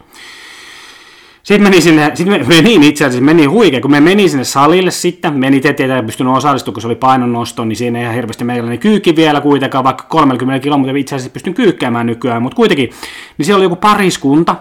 Sitten 1.42 1.70
meni 1.70 1.80
sinne, 1.80 2.10
sitten 2.14 2.48
meni 2.48 2.88
itse 2.88 3.04
asiassa, 3.04 3.24
meni 3.24 3.44
huikea, 3.44 3.80
kun 3.80 3.90
me 3.90 4.00
meni 4.00 4.28
sinne 4.28 4.44
salille 4.44 4.90
sitten, 4.90 5.34
meni 5.34 5.56
itse 5.56 5.72
tietenkin 5.72 6.06
pystynyt 6.06 6.36
osallistumaan, 6.36 6.74
kun 6.74 6.80
se 6.80 6.88
oli 6.88 6.94
painonnosto, 6.94 7.64
niin 7.64 7.76
siinä 7.76 7.98
ei 7.98 8.02
ihan 8.02 8.14
hirveästi 8.14 8.44
meillä 8.44 8.70
niin 8.70 8.80
kyykki 8.80 9.16
vielä 9.16 9.40
kuitenkaan, 9.40 9.84
vaikka 9.84 10.04
30 10.08 10.62
kilometriä 10.62 11.00
itse 11.00 11.14
asiassa 11.14 11.32
pystyn 11.32 11.54
kyykkäämään 11.54 12.06
nykyään, 12.06 12.42
mutta 12.42 12.56
kuitenkin, 12.56 12.90
niin 13.38 13.46
siellä 13.46 13.56
oli 13.56 13.64
joku 13.64 13.76
pariskunta, 13.76 14.56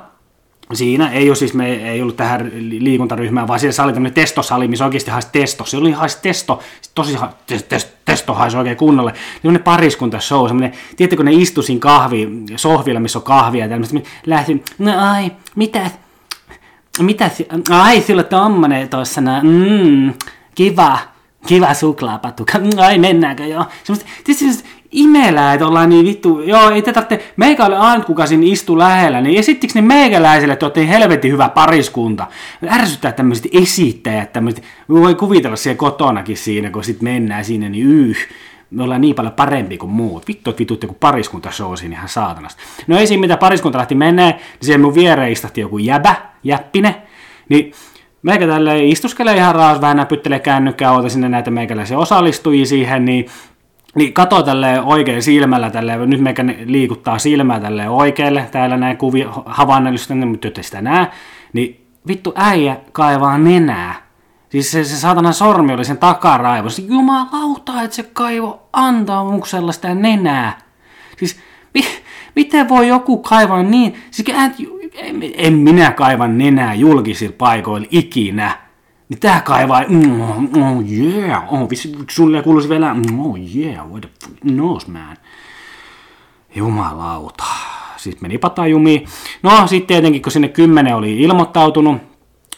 siinä 0.73 1.11
ei 1.11 1.29
ole 1.29 1.35
siis, 1.35 1.53
me 1.53 1.73
ei 1.73 2.01
ollut 2.01 2.17
tähän 2.17 2.51
liikuntaryhmään, 2.59 3.47
vaan 3.47 3.59
siellä 3.59 3.83
oli 3.83 3.93
tämmöinen 3.93 4.13
testosali, 4.13 4.67
missä 4.67 4.85
oikeasti 4.85 5.11
haisi 5.11 5.27
testo. 5.31 5.65
Se 5.65 5.77
oli 5.77 5.91
haisi 5.91 6.21
testo, 6.21 6.59
tosi 6.95 7.17
test, 7.47 7.69
test, 7.69 7.89
testo 8.05 8.33
haisi 8.33 8.57
oikein 8.57 8.77
kunnolle. 8.77 9.13
Semmoinen 9.41 9.63
pariskunta 9.63 10.19
show, 10.19 10.47
semmoinen, 10.47 10.73
tiedättekö 10.95 11.23
ne 11.23 11.33
istu 11.33 11.61
siinä 11.61 11.79
kahvi, 11.79 12.29
sohvilla, 12.55 12.99
missä 12.99 13.19
on 13.19 13.23
kahvia 13.23 13.65
ja 13.65 13.69
tämmöistä, 13.69 13.99
lähti, 14.25 14.63
no 14.79 14.91
ai, 15.11 15.31
mitä, 15.55 15.91
mitä, 16.99 17.29
ai, 17.69 18.01
sillä 18.01 18.19
on 18.19 18.27
tommonen 18.27 18.89
tuossa, 18.89 19.21
mm, 19.43 20.13
kiva, 20.55 20.99
kiva 21.47 21.73
suklaapatuka, 21.73 22.59
ai 22.77 22.97
mennäänkö 22.97 23.45
joo. 23.45 23.65
Semmoista, 23.83 24.09
tietysti 24.23 24.63
imelää, 24.95 25.53
että 25.53 25.67
ollaan 25.67 25.89
niin 25.89 26.05
vittu, 26.05 26.41
joo, 26.41 26.69
ei 26.69 26.81
te 26.81 26.93
tarvitse, 26.93 27.33
meikä 27.37 27.65
oli 27.65 27.75
ainut, 27.75 28.05
kuka 28.05 28.25
siinä 28.25 28.43
istu 28.45 28.77
lähellä, 28.77 29.21
niin 29.21 29.39
esittikö 29.39 29.73
ne 29.75 29.81
meikäläisille, 29.81 30.53
että 30.53 30.65
olette 30.65 30.87
helvetin 30.87 31.31
hyvä 31.31 31.49
pariskunta. 31.49 32.27
Ärsyttää 32.69 33.11
tämmöiset 33.11 33.47
esittäjät, 33.51 34.33
tämmöiset, 34.33 34.63
voi 34.89 35.15
kuvitella 35.15 35.55
siellä 35.55 35.77
kotonakin 35.77 36.37
siinä, 36.37 36.69
kun 36.69 36.83
sitten 36.83 37.03
mennään 37.03 37.45
sinne, 37.45 37.69
niin 37.69 37.87
yh, 37.87 38.17
me 38.71 38.83
ollaan 38.83 39.01
niin 39.01 39.15
paljon 39.15 39.33
parempi 39.33 39.77
kuin 39.77 39.91
muut. 39.91 40.27
Vittu, 40.27 40.49
että 40.49 40.59
vitut 40.59 40.83
joku 40.83 40.97
pariskunta 40.99 41.51
show 41.51 41.75
siinä 41.75 41.95
ihan 41.95 42.09
saatanasta. 42.09 42.61
No 42.87 42.97
ei 42.97 43.07
siinä 43.07 43.21
mitä 43.21 43.37
pariskunta 43.37 43.77
lähti 43.77 43.95
menee, 43.95 44.31
niin 44.31 44.41
siellä 44.61 44.85
mun 44.85 44.95
viereen 44.95 45.31
istahti 45.31 45.61
joku 45.61 45.77
jäbä, 45.77 46.15
jäppine, 46.43 46.95
niin 47.49 47.71
meikä 48.21 48.47
tälle 48.47 48.85
istuskelee 48.85 49.35
ihan 49.35 49.55
raas, 49.55 49.81
vähän 49.81 49.97
näpyttelee 49.97 50.39
kännykkää, 50.39 50.91
oota 50.91 51.09
sinne 51.09 51.29
näitä 51.29 51.51
meikäläisiä 51.51 51.97
osallistujia 51.97 52.65
siihen, 52.65 53.05
niin 53.05 53.25
niin 53.95 54.13
kato 54.13 54.43
tälle 54.43 54.81
oikein 54.81 55.23
silmällä, 55.23 55.69
tälle, 55.69 56.05
nyt 56.05 56.21
meikä 56.21 56.45
liikuttaa 56.65 57.19
silmää 57.19 57.59
tälle 57.59 57.89
oikealle, 57.89 58.47
täällä 58.51 58.77
näin 58.77 58.97
kuvi 58.97 59.27
havainnollisesta, 59.45 60.15
mutta 60.15 60.47
nyt 60.47 60.59
sitä 60.61 60.81
näe, 60.81 61.07
niin 61.53 61.87
vittu 62.07 62.33
äijä 62.35 62.77
kaivaa 62.91 63.37
nenää. 63.37 64.05
Siis 64.49 64.71
se, 64.71 64.83
se 64.83 64.95
saatana 64.97 65.31
sormi 65.31 65.73
oli 65.73 65.85
sen 65.85 65.97
takaraivossa. 65.97 66.81
Jumalauta, 66.81 67.81
että 67.81 67.95
se 67.95 68.03
kaivo 68.03 68.67
antaa 68.73 69.23
mun 69.23 69.47
sellaista 69.47 69.95
nenää. 69.95 70.57
Siis 71.17 71.39
mi, 71.73 71.85
miten 72.35 72.69
voi 72.69 72.87
joku 72.87 73.17
kaivaa 73.17 73.63
niin? 73.63 73.95
Siis 74.11 74.29
en, 74.95 75.21
en 75.37 75.53
minä 75.53 75.91
kaivan 75.91 76.37
nenää 76.37 76.73
julkisilla 76.73 77.35
paikoilla 77.37 77.87
ikinä. 77.91 78.64
Niin 79.09 79.19
tää 79.19 79.41
kaivaa, 79.41 79.83
mm, 79.87 80.21
oh 80.21 80.83
yeah, 80.91 81.53
oh, 81.53 81.69
vissi, 81.69 81.95
sulle 82.09 82.43
kuuluisi 82.43 82.69
vielä, 82.69 82.93
mm, 82.93 83.19
oh 83.19 83.37
yeah, 83.55 83.89
what 83.89 84.01
the 84.01 84.29
knows 84.51 84.87
man. 84.87 85.17
Jumalauta. 86.55 87.43
Siis 87.97 88.21
meni 88.21 88.37
patajumiin. 88.37 89.07
No 89.43 89.67
sitten 89.67 89.87
tietenkin, 89.87 90.21
kun 90.21 90.31
sinne 90.31 90.47
kymmenen 90.47 90.95
oli 90.95 91.21
ilmoittautunut, 91.21 92.01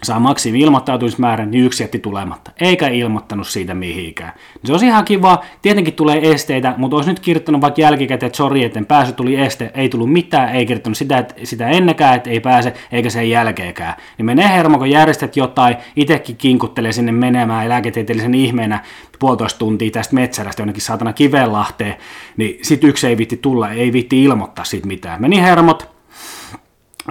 saa 0.04 0.20
maksimi 0.20 0.60
ilmoittautumismäärän, 0.60 1.52
niin 1.52 1.64
yksi 1.64 1.84
jätti 1.84 2.00
tulematta, 2.00 2.52
eikä 2.62 2.88
ilmoittanut 2.88 3.48
siitä 3.48 3.74
mihinkään. 3.74 4.34
Se 4.64 4.72
olisi 4.72 4.86
ihan 4.86 5.06
kiva, 5.06 5.44
tietenkin 5.62 5.94
tulee 5.94 6.32
esteitä, 6.32 6.74
mutta 6.78 6.96
olisi 6.96 7.10
nyt 7.10 7.20
kirjoittanut 7.20 7.62
vaikka 7.62 7.82
jälkikäteen, 7.82 8.28
että 8.28 8.38
sori, 8.38 8.64
että 8.64 8.82
pääsy 8.88 9.14
tuli 9.14 9.36
este, 9.36 9.72
ei 9.74 9.90
tullut 9.90 10.14
mitään, 10.14 10.56
ei 10.56 10.66
kirjoittanut 10.66 10.98
sitä, 10.98 11.18
että 11.18 11.34
sitä 11.44 11.68
ennekään, 11.68 12.16
että 12.16 12.30
ei 12.30 12.40
pääse, 12.40 12.74
eikä 12.92 13.10
sen 13.10 13.30
jälkeenkään. 13.30 13.94
Niin 14.18 14.26
menee 14.26 14.50
hermo, 14.50 14.78
kun 14.78 14.90
järjestät 14.90 15.38
jotain, 15.38 15.76
itsekin 15.96 16.38
kinkuttelee 16.38 16.92
sinne 16.92 17.12
menemään 17.12 17.70
lääketieteellisen 17.70 18.36
ihmeenä 18.36 18.84
puolitoista 19.20 19.60
tuntia 19.60 19.92
tästä 19.92 20.16
metsärästä 20.16 20.62
jonnekin 20.62 20.82
saatana 20.82 21.14
kivenlahteen, 21.14 21.96
niin 22.38 22.60
sit 22.62 22.84
yksi 22.84 23.08
ei 23.08 23.18
vitti 23.18 23.38
tulla, 23.38 23.72
ei 23.72 23.94
vitti 23.94 24.24
ilmoittaa 24.24 24.66
siitä 24.66 24.88
mitään. 24.88 25.22
Meni 25.22 25.42
hermot, 25.42 25.90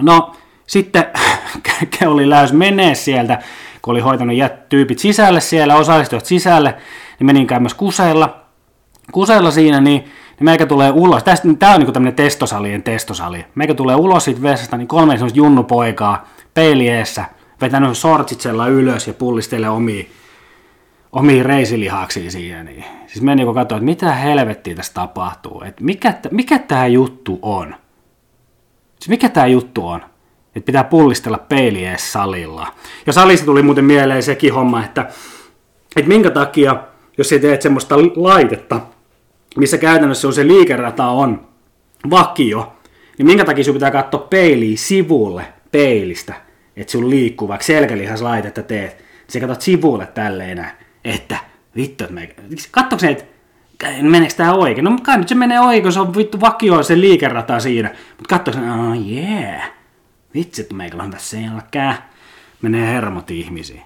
no 0.01 0.33
sitten 0.67 1.05
oli 2.07 2.29
lähes 2.29 2.53
menee 2.53 2.95
sieltä, 2.95 3.39
kun 3.81 3.91
oli 3.91 3.99
hoitanut 3.99 4.35
jät 4.35 4.69
tyypit 4.69 4.99
sisälle 4.99 5.41
siellä, 5.41 5.75
osallistujat 5.75 6.25
sisälle, 6.25 6.75
niin 7.19 7.25
menin 7.25 7.47
käymässä 7.47 7.77
kuseilla. 7.77 8.43
Kuseilla 9.11 9.51
siinä, 9.51 9.81
niin, 9.81 10.01
niin 10.01 10.45
meikä 10.45 10.65
tulee 10.65 10.91
ulos. 10.91 11.23
Tästä, 11.23 11.47
tää 11.59 11.73
on 11.73 11.79
niinku 11.79 11.91
tämmönen 11.91 12.15
testosalien 12.15 12.83
testosali. 12.83 13.45
Meikä 13.55 13.73
tulee 13.73 13.95
ulos 13.95 14.23
siitä 14.23 14.41
vessasta, 14.41 14.77
niin 14.77 14.87
kolme 14.87 15.13
semmoista 15.13 15.37
junnupoikaa 15.37 16.27
peilieessä, 16.53 17.25
vetänyt 17.61 17.97
sortsit 17.97 18.41
ylös 18.71 19.07
ja 19.07 19.13
pullistelee 19.13 19.69
omia, 19.69 20.03
omia 21.11 21.43
reisilihaksiin 21.43 22.31
siihen. 22.31 22.65
Niin. 22.65 22.85
Siis 23.07 23.21
meni 23.21 23.45
kun 23.45 23.53
katsoa, 23.53 23.77
että 23.77 23.85
mitä 23.85 24.13
helvettiä 24.13 24.75
tässä 24.75 24.93
tapahtuu. 24.93 25.61
Että 25.65 25.83
mikä, 25.83 26.13
mikä 26.31 26.59
tämä 26.59 26.87
juttu 26.87 27.39
on? 27.41 27.75
Siis 28.99 29.09
mikä 29.09 29.29
tämä 29.29 29.47
juttu 29.47 29.87
on? 29.87 30.01
Että 30.57 30.65
pitää 30.65 30.83
pullistella 30.83 31.37
peiliä 31.37 31.97
salilla. 31.97 32.67
Ja 33.05 33.13
salissa 33.13 33.45
tuli 33.45 33.61
muuten 33.61 33.85
mieleen 33.85 34.23
sekin 34.23 34.53
homma, 34.53 34.83
että, 34.83 35.07
että 35.95 36.09
minkä 36.09 36.29
takia, 36.29 36.75
jos 37.17 37.29
sä 37.29 37.39
teet 37.39 37.61
semmoista 37.61 37.95
laitetta, 38.15 38.81
missä 39.57 39.77
käytännössä 39.77 40.27
on 40.27 40.33
se 40.33 40.47
liikerata 40.47 41.07
on 41.07 41.47
vakio, 42.09 42.73
niin 43.17 43.25
minkä 43.25 43.45
takia 43.45 43.63
sun 43.63 43.73
pitää 43.73 43.91
katsoa 43.91 44.27
peiliä 44.29 44.77
sivulle 44.77 45.45
peilistä, 45.71 46.33
että 46.75 46.91
sun 46.91 47.09
liikkuu, 47.09 47.47
vaikka 47.47 47.65
selkälihas-laitetta 47.65 48.63
teet, 48.63 48.97
niin 48.97 49.05
sä 49.29 49.39
katsot 49.39 49.61
sivulle 49.61 50.05
tälleen 50.05 50.65
että 51.05 51.37
vittu, 51.75 52.03
että 52.03 52.13
me... 52.13 52.35
Katsoks 52.71 53.03
että 53.03 53.23
meneekö 54.01 54.35
tää 54.35 54.53
oikein? 54.53 54.85
No 54.85 54.97
kai 55.03 55.17
nyt 55.17 55.27
se 55.27 55.35
menee 55.35 55.59
oikein, 55.59 55.93
se 55.93 55.99
on 55.99 56.15
vittu 56.15 56.41
vakio 56.41 56.83
se 56.83 56.99
liikerata 56.99 57.59
siinä. 57.59 57.89
Mutta 57.89 58.35
katsoks, 58.35 58.57
oh 58.57 59.11
yeah, 59.11 59.71
Vitsi, 60.37 60.67
meikä 60.73 60.97
on 61.03 61.11
tässä 61.11 61.37
selkää. 61.37 62.09
Menee 62.61 62.87
hermot 62.93 63.31
ihmisiin. 63.31 63.81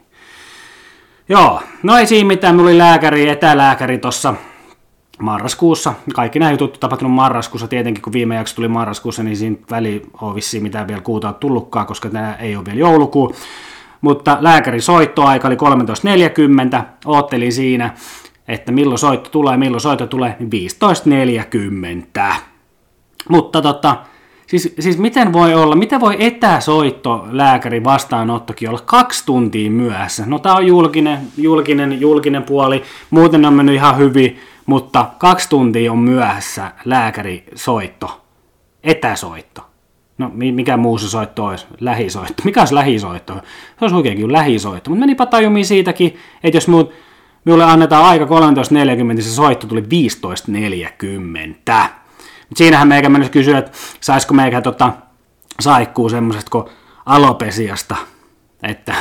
Joo, 1.29 1.61
no 1.83 1.97
ei 1.97 2.07
siinä 2.07 2.27
mitään. 2.27 2.55
Mulla 2.55 2.69
oli 2.69 2.77
lääkäri, 2.77 3.29
etälääkäri 3.29 3.97
tossa 3.97 4.33
marraskuussa. 5.19 5.93
Kaikki 6.15 6.39
nämä 6.39 6.51
jutut 6.51 6.79
tapahtunut 6.79 7.13
marraskuussa. 7.13 7.67
Tietenkin 7.67 8.01
kun 8.01 8.13
viime 8.13 8.35
jakso 8.35 8.55
tuli 8.55 8.67
marraskuussa, 8.67 9.23
niin 9.23 9.37
siinä 9.37 9.57
väli 9.71 10.01
on 10.21 10.35
vissiin 10.35 10.63
mitään 10.63 10.87
vielä 10.87 11.01
kuuta 11.01 11.33
tullutkaan, 11.33 11.85
koska 11.87 12.09
tämä 12.09 12.35
ei 12.35 12.55
ole 12.55 12.65
vielä 12.65 12.79
joulukuu. 12.79 13.35
Mutta 14.01 14.37
lääkäri 14.41 14.81
soittoaika 14.81 15.47
oli 15.47 15.55
13.40. 15.55 16.83
Oottelin 17.05 17.53
siinä, 17.53 17.93
että 18.47 18.71
milloin 18.71 18.99
soitto 18.99 19.29
tulee, 19.29 19.57
milloin 19.57 19.81
soitto 19.81 20.07
tulee, 20.07 20.35
niin 20.39 20.69
15.40. 22.29 22.35
Mutta 23.29 23.61
tota, 23.61 23.97
Siis, 24.51 24.73
siis 24.79 24.97
miten 24.97 25.33
voi 25.33 25.53
olla, 25.53 25.75
miten 25.75 25.99
voi 25.99 26.15
etäsoitto 26.19 27.27
lääkäri 27.31 27.83
vastaanottokin 27.83 28.69
olla 28.69 28.81
kaksi 28.85 29.25
tuntia 29.25 29.71
myöhässä? 29.71 30.23
No 30.25 30.39
tämä 30.39 30.55
on 30.55 30.67
julkinen, 30.67 31.19
julkinen, 31.37 32.01
julkinen 32.01 32.43
puoli, 32.43 32.83
muuten 33.09 33.45
on 33.45 33.53
mennyt 33.53 33.75
ihan 33.75 33.97
hyvin, 33.97 34.39
mutta 34.65 35.09
kaksi 35.17 35.49
tuntia 35.49 35.91
on 35.91 35.97
myöhässä 35.97 36.71
lääkäri 36.85 37.43
soitto, 37.55 38.21
etäsoitto. 38.83 39.61
No 40.17 40.31
mikä 40.33 40.77
muu 40.77 40.97
se 40.97 41.09
soitto 41.09 41.45
olisi? 41.45 41.65
Lähisoitto. 41.79 42.43
Mikä 42.45 42.61
olisi 42.61 42.75
lähisoitto? 42.75 43.33
Se 43.33 43.41
olisi 43.81 43.95
oikeinkin 43.95 44.31
lähisoitto. 44.31 44.89
Mutta 44.89 44.99
menipä 44.99 45.25
tajumiin 45.25 45.65
siitäkin, 45.65 46.17
että 46.43 46.57
jos 46.57 46.67
muut, 46.67 46.93
minulle 47.45 47.63
annetaan 47.63 48.05
aika 48.05 48.25
13.40, 48.25 48.29
niin 49.03 49.23
se 49.23 49.29
soitto 49.29 49.67
tuli 49.67 49.81
15.40. 49.81 52.00
Siinähän 52.55 52.87
meikä 52.87 53.09
mennessä 53.09 53.31
kysyä, 53.31 53.57
että 53.57 53.71
saisiko 54.01 54.33
meikä 54.33 54.61
tota, 54.61 54.93
saikkuu 55.59 56.09
semmoisesta 56.09 56.51
kuin 56.51 56.65
alopesiasta, 57.05 57.95
että 58.63 58.95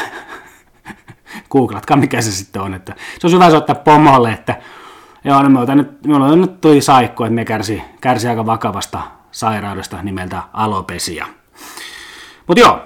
googlatkaa 1.50 1.96
mikä 1.96 2.22
se 2.22 2.32
sitten 2.32 2.62
on, 2.62 2.74
että 2.74 2.94
se 3.18 3.26
on 3.26 3.32
hyvä 3.32 3.50
soittaa 3.50 3.74
pomolle, 3.74 4.32
että 4.32 4.60
joo, 5.24 5.42
no 5.42 5.66
me 5.66 5.74
nyt, 5.74 6.02
minulla 6.06 6.26
on 6.26 6.40
nyt 6.40 6.60
tuli 6.60 6.80
saikku, 6.80 7.24
että 7.24 7.34
me 7.34 7.44
kärsi, 7.44 7.82
kärsi 8.00 8.28
aika 8.28 8.46
vakavasta 8.46 9.00
sairaudesta 9.30 10.02
nimeltä 10.02 10.42
alopesia. 10.52 11.26
Mutta 12.46 12.60
joo, 12.60 12.82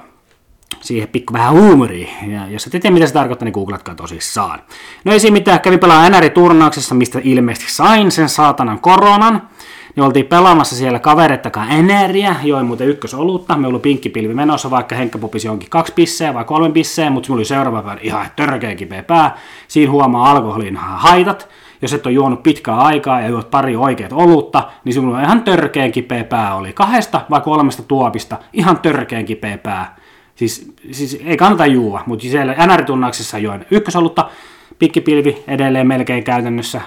siihen 0.81 1.09
pikku 1.09 1.33
vähän 1.33 1.53
huumoria. 1.53 2.09
Ja 2.27 2.49
jos 2.49 2.67
et 2.67 2.71
tiedä, 2.71 2.91
mitä 2.91 3.07
se 3.07 3.13
tarkoittaa, 3.13 3.45
niin 3.45 3.53
googlatkaa 3.53 3.95
tosissaan. 3.95 4.63
No 5.05 5.13
ei 5.13 5.21
siinä 5.21 5.33
mitään, 5.33 5.61
kävi 5.61 5.79
pelaa 5.79 6.09
NR-turnauksessa, 6.09 6.95
mistä 6.95 7.21
ilmeisesti 7.23 7.73
sain 7.73 8.11
sen 8.11 8.29
saatanan 8.29 8.81
koronan 8.81 9.49
niin 9.97 10.05
oltiin 10.05 10.27
pelaamassa 10.27 10.77
siellä 10.77 10.99
kaverettakaan 10.99 11.71
Eneriä, 11.71 12.37
join 12.43 12.67
muuten 12.67 12.89
ykkösolutta, 12.89 13.57
me 13.57 13.67
oli 13.67 13.79
pinkkipilvi 13.79 14.35
menossa, 14.35 14.71
vaikka 14.71 14.95
Henkka 14.95 15.19
pupisi 15.19 15.47
jonkin 15.47 15.71
kaksi 15.71 15.93
pisseä 15.93 16.35
vai 16.35 16.45
kolme 16.45 16.71
pisseä, 16.71 17.11
mutta 17.11 17.29
mulla 17.29 17.39
oli 17.39 17.45
seuraava 17.45 17.83
päivä 17.83 18.01
ihan 18.03 18.27
törkeä 18.37 18.75
kipeä 18.75 19.03
pää. 19.03 19.37
Siinä 19.69 19.93
huomaa 19.93 20.31
alkoholin 20.31 20.77
haitat, 20.77 21.49
jos 21.83 21.93
et 21.93 22.07
ole 22.07 22.15
juonut 22.15 22.43
pitkää 22.43 22.77
aikaa 22.77 23.21
ja 23.21 23.29
juot 23.29 23.51
pari 23.51 23.77
oikeat 23.77 24.13
olutta, 24.13 24.69
niin 24.85 24.93
sinulla 24.93 25.17
on 25.17 25.25
ihan 25.25 25.43
törkeän 25.43 25.93
kipeä 25.93 26.25
pää 26.25 26.55
oli. 26.55 26.73
Kahdesta 26.73 27.21
vai 27.31 27.41
kolmesta 27.41 27.83
tuopista 27.83 28.37
ihan 28.53 28.79
törkeän 28.79 29.25
kipeä 29.25 29.59
pää. 29.59 29.97
Siis, 30.35 30.73
siis 30.93 31.21
ei 31.25 31.37
kannata 31.37 31.67
juua, 31.67 32.03
mutta 32.07 32.23
siellä 32.23 32.55
NR-tunnauksessa 32.67 33.39
join 33.39 33.67
ykkösolutta, 33.71 34.31
pikkipilvi 34.79 35.43
edelleen 35.49 35.87
melkein 35.87 36.25
käytännössä 36.25 36.81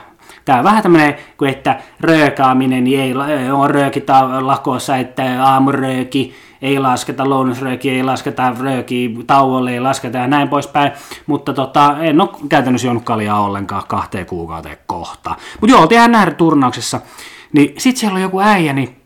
Tämä 0.47 0.59
on 0.59 0.63
vähän 0.63 0.83
tämmöinen, 0.83 1.15
kuin 1.37 1.51
että 1.51 1.79
röökaaminen 1.99 2.83
niin 2.83 2.99
ei 2.99 3.13
on 3.51 3.69
röökitä 3.69 4.45
lakossa, 4.45 4.97
että 4.97 5.45
aamurööki, 5.45 6.33
ei 6.61 6.79
lasketa 6.79 7.29
lounasrööki, 7.29 7.89
ei 7.89 8.03
lasketa 8.03 8.55
rööki 8.59 9.17
tauolle, 9.27 9.71
ei 9.71 9.79
lasketa 9.79 10.17
ja 10.17 10.27
näin 10.27 10.49
poispäin. 10.49 10.91
Mutta 11.25 11.53
tota, 11.53 11.95
en 11.99 12.21
ole 12.21 12.29
käytännössä 12.49 12.87
juonut 12.87 13.03
kaljaa 13.03 13.41
ollenkaan 13.41 13.83
kahteen 13.87 14.25
kuukauteen 14.25 14.77
kohta. 14.85 15.35
Mutta 15.61 15.71
joo, 15.71 15.81
oltiin 15.81 16.11
nähdä 16.11 16.31
turnauksessa. 16.31 17.01
Niin 17.53 17.73
sit 17.77 17.97
siellä 17.97 18.15
on 18.15 18.21
joku 18.21 18.39
äijä, 18.39 18.73
niin 18.73 19.01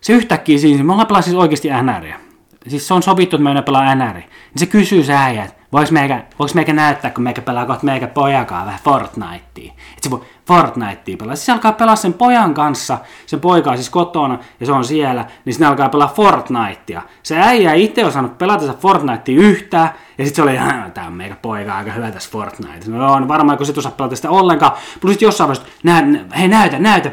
se 0.00 0.12
yhtäkkiä 0.12 0.58
siinä, 0.58 0.84
me 0.84 0.92
ollaan 0.92 1.06
pelaa 1.06 1.22
siis 1.22 1.36
oikeasti 1.36 1.68
NRiä. 1.82 2.20
Siis 2.68 2.88
se 2.88 2.94
on 2.94 3.02
sovittu, 3.02 3.36
että 3.36 3.54
me 3.54 3.62
pelaa 3.62 3.94
NRiä. 3.94 4.12
Niin 4.12 4.28
se 4.56 4.66
kysyy 4.66 5.04
se 5.04 5.14
äijä, 5.14 5.44
että 5.44 5.61
Voiko 5.72 5.92
meikä, 5.92 6.24
voiko 6.38 6.54
meikä 6.54 6.72
näyttää, 6.72 7.10
kun 7.10 7.24
meikä 7.24 7.42
pelaa 7.42 7.66
kohta 7.66 7.84
meikä 7.84 8.06
pojakaan 8.06 8.66
vähän 8.66 8.80
Fortnitea? 8.84 9.72
Että 9.72 10.02
se 10.02 10.10
voi 10.10 10.20
Fortnitea 10.46 11.16
pelaa. 11.18 11.36
Siis 11.36 11.46
se 11.46 11.52
alkaa 11.52 11.72
pelaa 11.72 11.96
sen 11.96 12.12
pojan 12.12 12.54
kanssa, 12.54 12.98
sen 13.26 13.40
poika 13.40 13.76
siis 13.76 13.90
kotona 13.90 14.38
ja 14.60 14.66
se 14.66 14.72
on 14.72 14.84
siellä, 14.84 15.24
niin 15.44 15.54
sinne 15.54 15.66
alkaa 15.66 15.88
pelaa 15.88 16.12
Fortnitea. 16.16 17.02
Se 17.22 17.38
äijä 17.38 17.72
ei 17.72 17.84
itse 17.84 18.04
osannut 18.04 18.38
pelata 18.38 18.60
sitä 18.66 18.78
Fortnitea 18.78 19.34
yhtään, 19.34 19.90
ja 20.18 20.24
sitten 20.24 20.36
se 20.36 20.42
oli, 20.42 20.56
että 20.56 20.90
tämä 20.94 21.06
on 21.06 21.12
meikä 21.12 21.36
poika 21.42 21.76
aika 21.76 21.92
hyvä 21.92 22.10
tässä 22.10 22.30
Fortnite. 22.30 22.90
No 22.90 23.12
on 23.12 23.28
varmaan, 23.28 23.58
kun 23.58 23.66
se 23.66 23.74
osaa 23.76 23.92
pelata 23.92 24.16
sitä 24.16 24.30
ollenkaan. 24.30 24.72
Plus 25.00 25.12
sitten 25.12 25.26
jossain 25.26 25.48
vaiheessa, 25.48 25.72
nä, 25.82 26.04
hei 26.38 26.48
näytä, 26.48 26.78
näytä, 26.78 27.10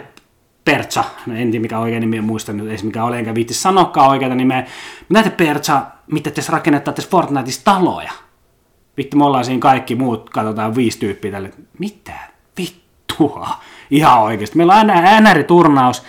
Pertsa, 0.65 1.03
no 1.25 1.35
en 1.35 1.51
tiedä 1.51 1.61
mikä 1.61 1.79
oikein 1.79 2.01
nimi 2.01 2.19
on 2.19 2.25
muistanut, 2.25 2.67
ei 2.67 2.77
mikä 2.83 3.03
ole, 3.03 3.19
enkä 3.19 3.35
viitti 3.35 3.53
sanokaan 3.53 4.09
oikeita 4.09 4.35
nimeä. 4.35 4.65
Näitä 5.09 5.29
Pertsa, 5.29 5.81
mitä 6.11 6.31
te 6.31 6.41
rakennettaa 6.49 6.93
tässä 6.93 7.09
Fortniteissa 7.09 7.65
taloja 7.65 8.11
vittu 8.99 9.17
me 9.17 9.25
ollaan 9.25 9.45
siinä 9.45 9.59
kaikki 9.59 9.95
muut, 9.95 10.29
katsotaan 10.29 10.75
viisi 10.75 10.99
tyyppiä 10.99 11.31
tälle, 11.31 11.51
mitä 11.79 12.13
vittua, 12.57 13.49
ihan 13.91 14.21
oikeasti. 14.21 14.57
Meillä 14.57 14.75
on 14.75 14.87
NR-turnaus, 15.21 16.03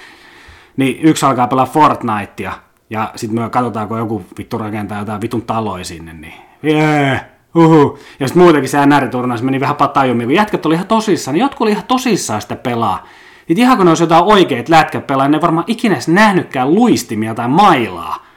niin 0.76 0.98
yksi 1.02 1.26
alkaa 1.26 1.46
pelaa 1.46 1.66
Fortnitea, 1.66 2.52
ja 2.90 3.12
sitten 3.16 3.40
me 3.40 3.50
katsotaan, 3.50 3.88
kun 3.88 3.98
joku 3.98 4.24
vittu 4.38 4.58
rakentaa 4.58 4.98
jotain 4.98 5.20
vitun 5.20 5.42
taloja 5.42 5.84
sinne, 5.84 6.12
niin 6.12 6.34
yeah, 6.64 7.24
uhu. 7.54 7.98
Ja 8.20 8.28
sitten 8.28 8.42
muutenkin 8.42 8.68
se 8.68 8.86
NR-turnaus 8.86 9.42
meni 9.42 9.60
vähän 9.60 9.76
patajummin, 9.76 10.26
kun 10.26 10.34
jätkät 10.34 10.66
oli 10.66 10.74
ihan 10.74 10.86
tosissaan, 10.86 11.32
niin 11.32 11.40
jotkut 11.40 11.60
oli 11.60 11.70
ihan 11.70 11.84
tosissaan 11.84 12.42
sitä 12.42 12.56
pelaa. 12.56 13.06
Niin 13.48 13.58
ihan 13.58 13.76
kun 13.76 13.86
ne 13.86 13.90
olisi 13.90 14.02
jotain 14.02 14.24
oikeat 14.24 14.68
lätkät 14.68 15.06
pelaa, 15.06 15.28
ne 15.28 15.40
varmaan 15.40 15.64
ikinä 15.66 15.96
nähnytkään 16.06 16.74
luistimia 16.74 17.34
tai 17.34 17.48
mailaa. 17.48 18.29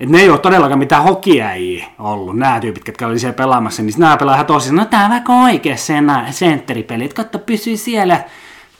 Et 0.00 0.08
ne 0.08 0.20
ei 0.20 0.30
ole 0.30 0.38
todellakaan 0.38 0.78
mitään 0.78 1.02
hokiäjiä 1.02 1.86
ollut, 1.98 2.36
nämä 2.36 2.60
tyypit, 2.60 2.86
jotka 2.86 3.06
oli 3.06 3.18
siellä 3.18 3.36
pelaamassa, 3.36 3.82
niin 3.82 3.94
nämä 3.98 4.16
pelaa 4.16 4.34
ihan 4.34 4.46
tosi, 4.46 4.74
no 4.74 4.84
tää 4.84 5.04
on 5.04 5.10
vaikka 5.10 5.32
oikea 5.32 5.76
sen 5.76 6.12
sentteripeli, 6.30 7.04
että 7.04 7.22
katso 7.22 7.38
pysyy 7.38 7.76
siellä. 7.76 8.24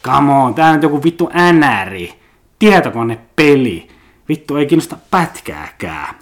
Come 0.02 0.32
on, 0.32 0.54
tää 0.54 0.70
on 0.70 0.82
joku 0.82 1.02
vittu 1.02 1.30
NR, 1.52 2.14
tietokonepeli. 2.58 3.88
Vittu 4.28 4.56
ei 4.56 4.66
kiinnosta 4.66 4.96
pätkääkään. 5.10 6.14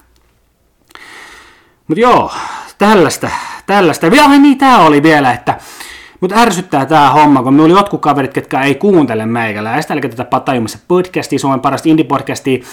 Mut 1.89 1.99
joo, 1.99 2.33
tällaista, 2.79 3.31
tällaista. 3.67 4.07
Ja 4.07 4.29
niin 4.29 4.59
tää 4.59 4.79
oli 4.79 5.03
vielä, 5.03 5.33
että 5.33 5.59
mutta 6.21 6.37
ärsyttää 6.37 6.87
tämä 6.87 7.11
homma, 7.11 7.43
kun 7.43 7.55
me 7.55 7.63
oli 7.63 7.73
jotkut 7.73 8.01
kaverit, 8.01 8.33
ketkä 8.33 8.63
ei 8.63 8.75
kuuntele 8.75 9.27
meikäläistä, 9.27 9.95
eli 9.95 10.01
tätä 10.01 10.25
Patajumissa 10.25 10.79
podcastia, 10.89 11.39
Suomen 11.39 11.61
parasta 11.61 11.89
indie-podcastia, 11.89 12.65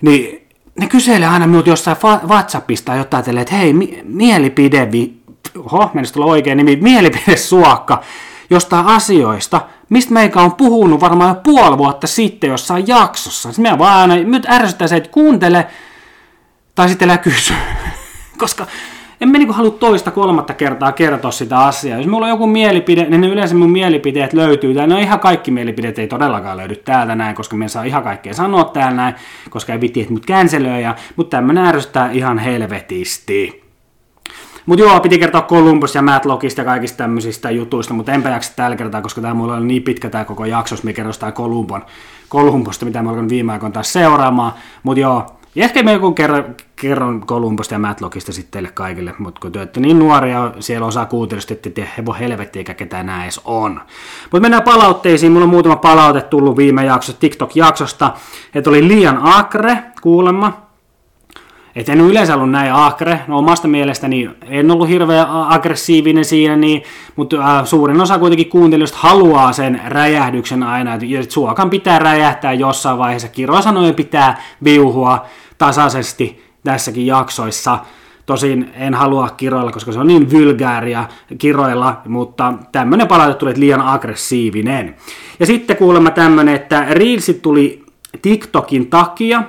niin 0.00 0.49
ne 0.80 0.86
kyselee 0.86 1.28
aina 1.28 1.46
minulta 1.46 1.70
jossain 1.70 1.96
WhatsAppista 2.28 2.94
jotain, 2.94 3.38
että 3.38 3.54
hei, 3.54 3.72
mi- 3.72 4.00
mielipide, 4.04 4.92
vi- 4.92 5.20
oho, 5.58 5.90
tulla 6.12 6.26
oikein 6.26 6.56
nimi, 6.56 6.76
mielipide 6.76 7.36
suokka 7.36 8.02
jostain 8.50 8.86
asioista, 8.86 9.60
mistä 9.88 10.12
meikä 10.14 10.40
on 10.40 10.52
puhunut 10.54 11.00
varmaan 11.00 11.28
jo 11.36 11.40
puoli 11.44 11.78
vuotta 11.78 12.06
sitten 12.06 12.50
jossain 12.50 12.88
jaksossa. 12.88 13.52
Sitten 13.52 13.72
me 13.72 13.78
vaan 13.78 14.10
aina, 14.10 14.24
nyt 14.24 14.46
ärsyttää 14.50 14.88
se, 14.88 14.96
että 14.96 15.10
kuuntele, 15.10 15.66
tai 16.74 16.88
sitten 16.88 17.10
älä 17.10 17.18
kysy. 17.18 17.54
Koska 18.38 18.66
en 19.20 19.28
mä 19.28 19.38
niinku 19.38 19.54
halua 19.54 19.70
toista 19.70 20.10
kolmatta 20.10 20.54
kertaa 20.54 20.92
kertoa 20.92 21.30
sitä 21.30 21.58
asiaa. 21.58 21.98
Jos 21.98 22.06
mulla 22.06 22.26
on 22.26 22.30
joku 22.30 22.46
mielipide, 22.46 23.04
niin 23.04 23.24
yleensä 23.24 23.54
mun 23.54 23.70
mielipiteet 23.70 24.32
löytyy. 24.32 24.74
Tai 24.74 24.86
no 24.86 24.98
ihan 24.98 25.20
kaikki 25.20 25.50
mielipiteet 25.50 25.98
ei 25.98 26.06
todellakaan 26.06 26.56
löydy 26.56 26.76
täältä 26.76 27.14
näin, 27.14 27.34
koska 27.34 27.56
me 27.56 27.68
saa 27.68 27.84
ihan 27.84 28.02
kaikkea 28.02 28.34
sanoa 28.34 28.64
täällä 28.64 28.96
näin, 28.96 29.14
koska 29.50 29.72
ei 29.72 29.80
viti, 29.80 30.00
että 30.00 30.12
mut 30.12 30.26
känselöi. 30.26 30.82
Mutta 31.16 31.36
tämmönen 31.36 31.66
ärsyttää 31.66 32.10
ihan 32.10 32.38
helvetisti. 32.38 33.60
Mutta 34.66 34.84
joo, 34.84 35.00
piti 35.00 35.18
kertoa 35.18 35.42
Columbus 35.42 35.94
ja 35.94 36.02
Matlogista 36.02 36.60
ja 36.60 36.64
kaikista 36.64 36.96
tämmöisistä 36.96 37.50
jutuista, 37.50 37.94
mutta 37.94 38.12
enpä 38.12 38.28
jaksa 38.28 38.52
tällä 38.56 38.76
kertaa, 38.76 39.02
koska 39.02 39.20
tämä 39.20 39.34
mulla 39.34 39.54
on 39.54 39.68
niin 39.68 39.82
pitkä 39.82 40.10
tämä 40.10 40.24
koko 40.24 40.44
jakso, 40.44 40.76
me 40.82 40.92
kerrotaan 40.92 41.32
Columbon, 41.32 41.84
Columbosta, 42.30 42.84
mitä 42.84 43.02
mä 43.02 43.10
olen 43.10 43.28
viime 43.28 43.52
aikoina 43.52 43.72
taas 43.72 43.92
seuraamaan. 43.92 44.52
Mutta 44.82 45.00
joo, 45.00 45.26
ja 45.54 45.64
ehkä 45.64 45.82
me 45.82 45.92
joku 45.92 46.12
kerron, 46.12 46.54
kerron 46.76 47.26
Kolumbosta 47.26 47.74
ja 47.74 47.78
Matlogista 47.78 48.32
sitten 48.32 48.50
teille 48.50 48.68
kaikille, 48.74 49.14
mutta 49.18 49.40
kun 49.40 49.52
te 49.52 49.58
olette 49.58 49.80
niin 49.80 49.98
nuoria, 49.98 50.52
siellä 50.60 50.86
osaa 50.86 51.06
kuuntelijoista, 51.06 51.54
että 51.54 51.70
te 51.70 51.88
hevo 51.98 52.12
helvetti 52.12 52.58
eikä 52.58 52.74
ketään 52.74 53.06
näin 53.06 53.22
edes 53.22 53.40
on. 53.44 53.80
Mutta 54.22 54.40
mennään 54.40 54.62
palautteisiin. 54.62 55.32
Mulla 55.32 55.44
on 55.44 55.50
muutama 55.50 55.76
palaute 55.76 56.20
tullut 56.20 56.56
viime 56.56 56.84
jaksossa, 56.84 57.20
TikTok-jaksosta, 57.20 58.10
että 58.54 58.70
oli 58.70 58.88
liian 58.88 59.18
akre 59.22 59.78
kuulemma. 60.02 60.69
Et 61.76 61.88
en 61.88 62.00
ole 62.00 62.10
yleensä 62.10 62.34
ollut 62.34 62.50
näin 62.50 62.72
akre. 62.72 63.20
No 63.28 63.38
omasta 63.38 63.68
mielestäni 63.68 64.30
en 64.48 64.70
ollut 64.70 64.88
hirveän 64.88 65.26
aggressiivinen 65.30 66.24
siinä, 66.24 66.56
niin, 66.56 66.82
mutta 67.16 67.58
äh, 67.58 67.66
suurin 67.66 68.00
osa 68.00 68.18
kuitenkin 68.18 68.50
kuuntelijoista 68.50 68.98
haluaa 69.00 69.52
sen 69.52 69.80
räjähdyksen 69.86 70.62
aina, 70.62 70.94
että 70.94 71.06
suokan 71.28 71.70
pitää 71.70 71.98
räjähtää 71.98 72.52
jossain 72.52 72.98
vaiheessa. 72.98 73.28
Kirosanojen 73.28 73.94
pitää 73.94 74.42
viuhua 74.64 75.26
tasaisesti 75.58 76.44
tässäkin 76.64 77.06
jaksoissa. 77.06 77.78
Tosin 78.26 78.70
en 78.74 78.94
halua 78.94 79.28
kiroilla, 79.28 79.72
koska 79.72 79.92
se 79.92 79.98
on 79.98 80.06
niin 80.06 80.30
vylgääriä 80.30 81.04
kiroilla, 81.38 82.00
mutta 82.08 82.54
tämmönen 82.72 83.08
palaute 83.08 83.34
tuli 83.34 83.52
liian 83.56 83.80
aggressiivinen. 83.80 84.96
Ja 85.40 85.46
sitten 85.46 85.76
kuulemma 85.76 86.10
tämmönen, 86.10 86.54
että 86.54 86.86
Reelsit 86.90 87.42
tuli 87.42 87.84
TikTokin 88.22 88.86
takia, 88.86 89.42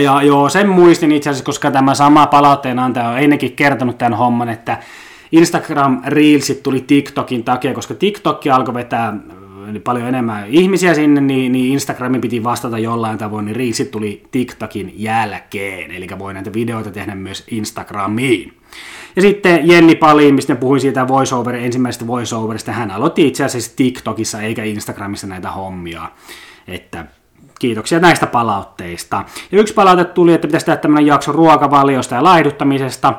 ja 0.00 0.22
joo, 0.22 0.48
sen 0.48 0.68
muistin 0.68 1.12
itse 1.12 1.30
asiassa, 1.30 1.44
koska 1.44 1.70
tämä 1.70 1.94
sama 1.94 2.26
palautteen 2.26 2.78
antaja 2.78 3.08
on 3.08 3.18
ennenkin 3.18 3.52
kertonut 3.52 3.98
tämän 3.98 4.14
homman, 4.14 4.48
että 4.48 4.78
Instagram 5.32 6.02
Reelsit 6.06 6.62
tuli 6.62 6.80
TikTokin 6.80 7.44
takia, 7.44 7.74
koska 7.74 7.94
TikTok 7.94 8.46
alkoi 8.46 8.74
vetää 8.74 9.16
niin 9.72 9.82
paljon 9.82 10.08
enemmän 10.08 10.44
ihmisiä 10.48 10.94
sinne, 10.94 11.20
niin, 11.20 11.52
niin 11.52 11.72
Instagramin 11.72 12.20
piti 12.20 12.44
vastata 12.44 12.78
jollain 12.78 13.18
tavoin, 13.18 13.44
niin 13.44 13.56
Reelsit 13.56 13.90
tuli 13.90 14.22
TikTokin 14.30 14.92
jälkeen, 14.96 15.90
eli 15.90 16.06
voi 16.18 16.34
näitä 16.34 16.52
videoita 16.52 16.90
tehdä 16.90 17.14
myös 17.14 17.44
Instagramiin. 17.50 18.52
Ja 19.16 19.22
sitten 19.22 19.68
Jenni 19.68 19.94
Pali, 19.94 20.32
mistä 20.32 20.54
puhuin 20.56 20.80
siitä 20.80 21.08
voiceover, 21.08 21.54
ensimmäisestä 21.54 22.06
voiceoverista, 22.06 22.72
hän 22.72 22.90
aloitti 22.90 23.26
itse 23.26 23.44
asiassa 23.44 23.76
TikTokissa 23.76 24.42
eikä 24.42 24.64
Instagramissa 24.64 25.26
näitä 25.26 25.50
hommia, 25.50 26.02
että 26.68 27.06
kiitoksia 27.60 27.98
näistä 27.98 28.26
palautteista. 28.26 29.24
Ja 29.52 29.60
yksi 29.60 29.74
palaute 29.74 30.04
tuli, 30.04 30.32
että 30.32 30.48
pitäisi 30.48 30.66
tehdä 30.66 30.76
tämmöinen 30.76 31.06
jakso 31.06 31.32
ruokavaliosta 31.32 32.14
ja 32.14 32.24
laihduttamisesta. 32.24 33.14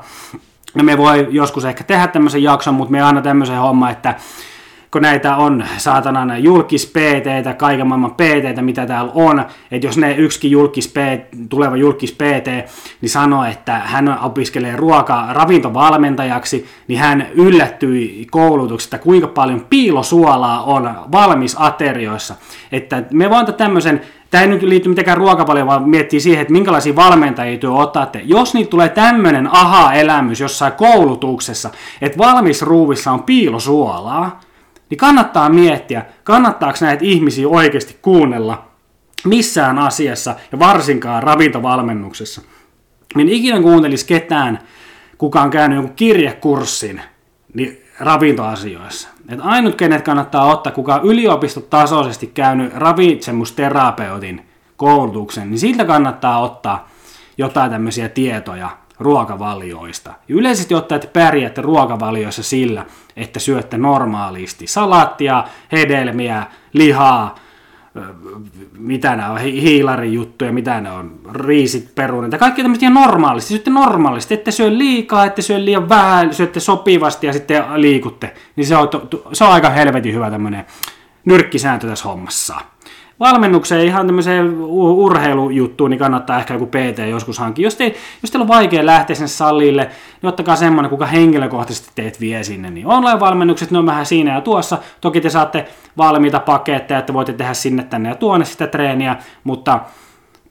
Ja 0.75 0.83
me 0.83 0.97
voi 0.97 1.27
joskus 1.29 1.65
ehkä 1.65 1.83
tehdä 1.83 2.07
tämmöisen 2.07 2.43
jakson, 2.43 2.73
mutta 2.73 2.91
me 2.91 3.01
aina 3.01 3.21
tämmöisen 3.21 3.57
homma, 3.57 3.89
että 3.89 4.15
kun 4.91 5.01
näitä 5.01 5.35
on 5.35 5.65
saatanan 5.77 6.43
julkis 6.43 6.87
PT, 6.87 7.57
kaiken 7.57 7.87
maailman 7.87 8.11
PT, 8.11 8.61
mitä 8.61 8.85
täällä 8.85 9.11
on, 9.15 9.45
että 9.71 9.87
jos 9.87 9.97
ne 9.97 10.15
yksikin 10.15 10.51
julkis 10.51 10.87
PT, 10.87 11.49
tuleva 11.49 11.75
julkis 11.75 12.11
PT, 12.11 12.47
niin 13.01 13.09
sanoo, 13.09 13.45
että 13.45 13.73
hän 13.73 14.19
opiskelee 14.21 14.75
ruoka 14.75 15.27
ravintovalmentajaksi, 15.29 16.65
niin 16.87 16.99
hän 16.99 17.27
yllättyi 17.33 18.27
koulutuksesta, 18.31 18.97
kuinka 18.97 19.27
paljon 19.27 19.65
piilosuolaa 19.69 20.63
on 20.63 20.95
valmis 21.11 21.55
aterioissa. 21.59 22.35
Että 22.71 23.03
me 23.13 23.29
voin 23.29 23.53
tämmöisen 23.53 24.01
Tämä 24.31 24.41
ei 24.41 24.47
nyt 24.47 24.61
liity 24.61 24.89
mitenkään 24.89 25.17
ruokavalioon, 25.17 25.67
vaan 25.67 25.89
miettii 25.89 26.19
siihen, 26.19 26.41
että 26.41 26.53
minkälaisia 26.53 26.95
valmentajia 26.95 27.57
työ 27.57 27.71
otatte. 27.71 28.21
Jos 28.23 28.53
niitä 28.53 28.69
tulee 28.69 28.89
tämmöinen 28.89 29.55
aha-elämys 29.55 30.39
jossain 30.39 30.73
koulutuksessa, 30.73 31.69
että 32.01 32.17
valmis 32.17 32.61
ruuvissa 32.61 33.11
on 33.11 33.23
piilosuolaa, 33.23 34.39
niin 34.89 34.97
kannattaa 34.97 35.49
miettiä, 35.49 36.05
kannattaako 36.23 36.77
näitä 36.81 37.05
ihmisiä 37.05 37.47
oikeasti 37.47 37.97
kuunnella 38.01 38.67
missään 39.25 39.79
asiassa 39.79 40.35
ja 40.51 40.59
varsinkaan 40.59 41.23
ravintovalmennuksessa. 41.23 42.41
Niin 43.15 43.29
ikinä 43.29 43.61
kuuntelisi 43.61 44.05
ketään, 44.05 44.59
kuka 45.17 45.41
on 45.41 45.49
käynyt 45.49 45.75
jonkun 45.75 45.95
kirjekurssin 45.95 47.01
niin 47.53 47.83
ravintoasioissa. 47.99 49.09
Et 49.31 49.39
ainut, 49.43 49.75
kenet 49.75 50.01
kannattaa 50.01 50.45
ottaa, 50.45 50.73
kuka 50.73 50.95
on 50.95 51.05
yliopistotasoisesti 51.05 52.27
käynyt 52.27 52.73
ravitsemusterapeutin 52.73 54.45
koulutuksen, 54.77 55.49
niin 55.49 55.59
siltä 55.59 55.85
kannattaa 55.85 56.39
ottaa 56.39 56.87
jotain 57.37 57.71
tämmöisiä 57.71 58.09
tietoja 58.09 58.69
ruokavalioista. 58.99 60.13
Yleisesti 60.29 60.75
ottaen, 60.75 61.01
että 61.03 61.19
pärjäätte 61.19 61.61
ruokavalioissa 61.61 62.43
sillä, 62.43 62.85
että 63.15 63.39
syötte 63.39 63.77
normaalisti 63.77 64.67
salattia, 64.67 65.43
hedelmiä, 65.71 66.45
lihaa, 66.73 67.35
mitä 68.77 69.15
nämä 69.15 69.31
on, 69.31 69.39
hiilarijuttuja, 69.39 70.53
mitä 70.53 70.81
ne 70.81 70.91
on, 70.91 71.19
riisit, 71.33 71.95
perunat 71.95 72.31
ja 72.31 72.37
kaikki 72.37 72.61
tämmöistä 72.61 72.85
ihan 72.85 72.93
normaalisti, 72.93 73.49
syötte 73.49 73.69
normaalisti, 73.69 74.33
ette 74.33 74.51
syö 74.51 74.77
liikaa, 74.77 75.25
ette 75.25 75.41
syö 75.41 75.65
liian 75.65 75.89
vähän, 75.89 76.33
syötte 76.33 76.59
sopivasti 76.59 77.27
ja 77.27 77.33
sitten 77.33 77.63
liikutte, 77.75 78.33
niin 78.55 78.67
se 78.67 78.77
on, 78.77 78.89
se 79.33 79.43
on 79.43 79.51
aika 79.51 79.69
helvetin 79.69 80.13
hyvä 80.13 80.31
tämmöinen 80.31 80.65
nyrkkisääntö 81.25 81.87
tässä 81.87 82.09
hommassa 82.09 82.55
valmennukseen, 83.21 83.85
ihan 83.85 84.05
tämmöiseen 84.05 84.61
urheilujuttuun, 84.61 85.89
niin 85.89 85.99
kannattaa 85.99 86.39
ehkä 86.39 86.53
joku 86.53 86.65
PT 86.65 87.09
joskus 87.09 87.39
hankkia. 87.39 87.63
Jos, 87.63 87.75
te, 87.75 87.95
jos 88.21 88.31
teillä 88.31 88.43
on 88.43 88.47
vaikea 88.47 88.85
lähteä 88.85 89.15
sen 89.15 89.27
salille, 89.29 89.89
niin 90.21 90.29
ottakaa 90.29 90.55
semmoinen, 90.55 90.89
kuka 90.89 91.05
henkilökohtaisesti 91.05 91.91
teet 91.95 92.19
vie 92.19 92.43
sinne. 92.43 92.69
Niin 92.69 92.87
online-valmennukset, 92.87 93.71
ne 93.71 93.77
on 93.77 93.85
vähän 93.85 94.05
siinä 94.05 94.33
ja 94.33 94.41
tuossa. 94.41 94.77
Toki 95.01 95.21
te 95.21 95.29
saatte 95.29 95.67
valmiita 95.97 96.39
paketteja, 96.39 96.99
että 96.99 97.13
voitte 97.13 97.33
tehdä 97.33 97.53
sinne 97.53 97.83
tänne 97.83 98.09
ja 98.09 98.15
tuonne 98.15 98.45
sitä 98.45 98.67
treeniä, 98.67 99.15
mutta 99.43 99.79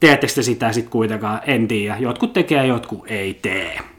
teettekö 0.01 0.33
te 0.35 0.43
sitä 0.43 0.73
sitten 0.73 0.91
kuitenkaan, 0.91 1.41
en 1.47 1.69
tiedä. 1.69 1.97
Jotkut 1.99 2.33
tekee, 2.33 2.67
jotkut 2.67 3.05
ei 3.07 3.35
tee. 3.35 3.90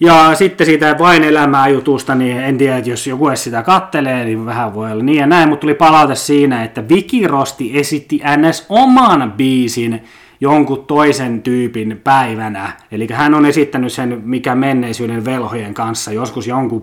Ja 0.00 0.34
sitten 0.34 0.66
siitä 0.66 0.98
vain 0.98 1.24
elämää 1.24 1.68
jutusta, 1.68 2.14
niin 2.14 2.36
en 2.36 2.58
tiedä, 2.58 2.76
että 2.76 2.90
jos 2.90 3.06
joku 3.06 3.28
edes 3.28 3.44
sitä 3.44 3.62
kattelee, 3.62 4.24
niin 4.24 4.46
vähän 4.46 4.74
voi 4.74 4.92
olla 4.92 5.02
niin 5.02 5.18
ja 5.18 5.26
näin, 5.26 5.48
mutta 5.48 5.60
tuli 5.60 5.74
palaute 5.74 6.14
siinä, 6.14 6.64
että 6.64 6.88
Viki 6.88 7.26
Rosti 7.26 7.78
esitti 7.78 8.20
NS. 8.36 8.66
oman 8.68 9.32
biisin 9.32 10.02
jonkun 10.40 10.84
toisen 10.86 11.42
tyypin 11.42 12.00
päivänä. 12.04 12.72
Eli 12.92 13.06
hän 13.12 13.34
on 13.34 13.46
esittänyt 13.46 13.92
sen, 13.92 14.20
mikä 14.24 14.54
menneisyyden 14.54 15.24
velhojen 15.24 15.74
kanssa, 15.74 16.12
joskus 16.12 16.46
jonkun, 16.46 16.82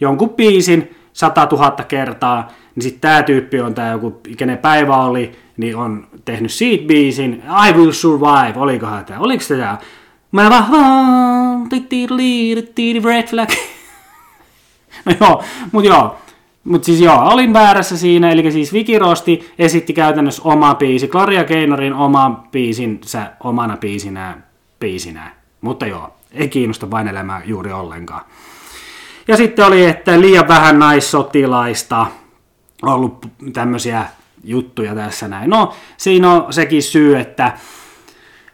jonkun 0.00 0.30
biisin 0.30 0.94
100 1.12 1.48
000 1.52 1.70
kertaa, 1.70 2.52
niin 2.74 2.82
sitten 2.82 3.00
tämä 3.00 3.22
tyyppi 3.22 3.60
on 3.60 3.74
tämä 3.74 3.90
joku, 3.90 4.20
kenen 4.36 4.58
päivä 4.58 4.96
oli, 4.96 5.32
niin 5.56 5.76
on 5.76 6.06
tehnyt 6.24 6.50
siitä 6.50 6.86
biisin, 6.86 7.42
I 7.68 7.72
Will 7.72 7.92
Survive, 7.92 8.52
olikohan 8.56 9.04
tämä, 9.04 9.20
oliko 9.20 9.44
tämä 9.48 9.78
Mä 10.32 10.50
vaan, 10.50 11.68
red 13.04 13.28
flag. 13.28 13.50
no 15.04 15.12
joo, 15.20 15.44
mut 15.72 15.84
joo, 15.84 16.16
Mutta 16.64 16.86
siis 16.86 17.00
joo, 17.00 17.28
olin 17.28 17.52
väärässä 17.52 17.96
siinä, 17.96 18.30
eli 18.30 18.52
siis 18.52 18.72
Vikirosti 18.72 19.52
esitti 19.58 19.92
käytännössä 19.92 20.42
oma 20.44 20.74
biisi, 20.74 21.08
Gloria 21.08 21.44
Keinorin 21.44 21.94
oma 21.94 22.44
biisinsä 22.52 23.32
omana 23.44 23.76
biisinään, 23.76 24.44
biisinään. 24.80 25.32
Mutta 25.60 25.86
joo, 25.86 26.12
ei 26.32 26.48
kiinnosta 26.48 26.90
vain 26.90 27.08
elämää 27.08 27.42
juuri 27.44 27.72
ollenkaan. 27.72 28.24
Ja 29.28 29.36
sitten 29.36 29.66
oli, 29.66 29.84
että 29.84 30.20
liian 30.20 30.48
vähän 30.48 30.78
naissotilaista, 30.78 32.06
ollut 32.82 33.26
tämmöisiä 33.52 34.04
juttuja 34.44 34.94
tässä 34.94 35.28
näin. 35.28 35.50
No, 35.50 35.74
siinä 35.96 36.32
on 36.32 36.52
sekin 36.52 36.82
syy, 36.82 37.18
että 37.18 37.52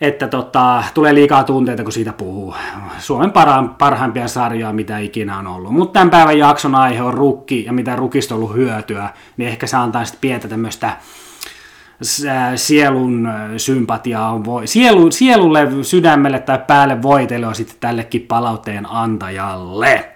että 0.01 0.29
tota, 0.29 0.85
tulee 0.95 1.15
liikaa 1.15 1.45
tunteita, 1.45 1.83
kun 1.83 1.93
siitä 1.93 2.13
puhuu. 2.13 2.55
Suomen 2.99 3.31
para- 3.31 3.75
parhaimpia 3.79 4.29
sarjoja, 4.29 4.73
mitä 4.73 4.99
ikinä 4.99 5.39
on 5.39 5.47
ollut. 5.47 5.73
Mutta 5.73 5.93
tämän 5.93 6.11
päivän 6.11 6.39
jakson 6.39 6.75
aihe 6.75 7.03
on 7.03 7.15
rukki, 7.15 7.65
ja 7.65 7.73
mitä 7.73 7.97
rukista 7.97 8.35
on 8.35 8.41
ollut 8.41 8.57
hyötyä, 8.57 9.09
niin 9.37 9.49
ehkä 9.49 9.67
se 9.67 9.77
antaa 9.77 10.05
sitten 10.05 10.21
pientä 10.21 10.49
tämmöistä 10.49 10.97
sielun 12.57 13.29
sympatiaa, 13.57 14.41
sielu, 14.65 15.11
sielulle, 15.11 15.69
sydämelle 15.83 16.39
tai 16.39 16.59
päälle 16.67 17.03
voitelua 17.03 17.55
sitten 17.55 17.77
tällekin 17.81 18.23
palautteen 18.23 18.87
antajalle. 18.91 20.13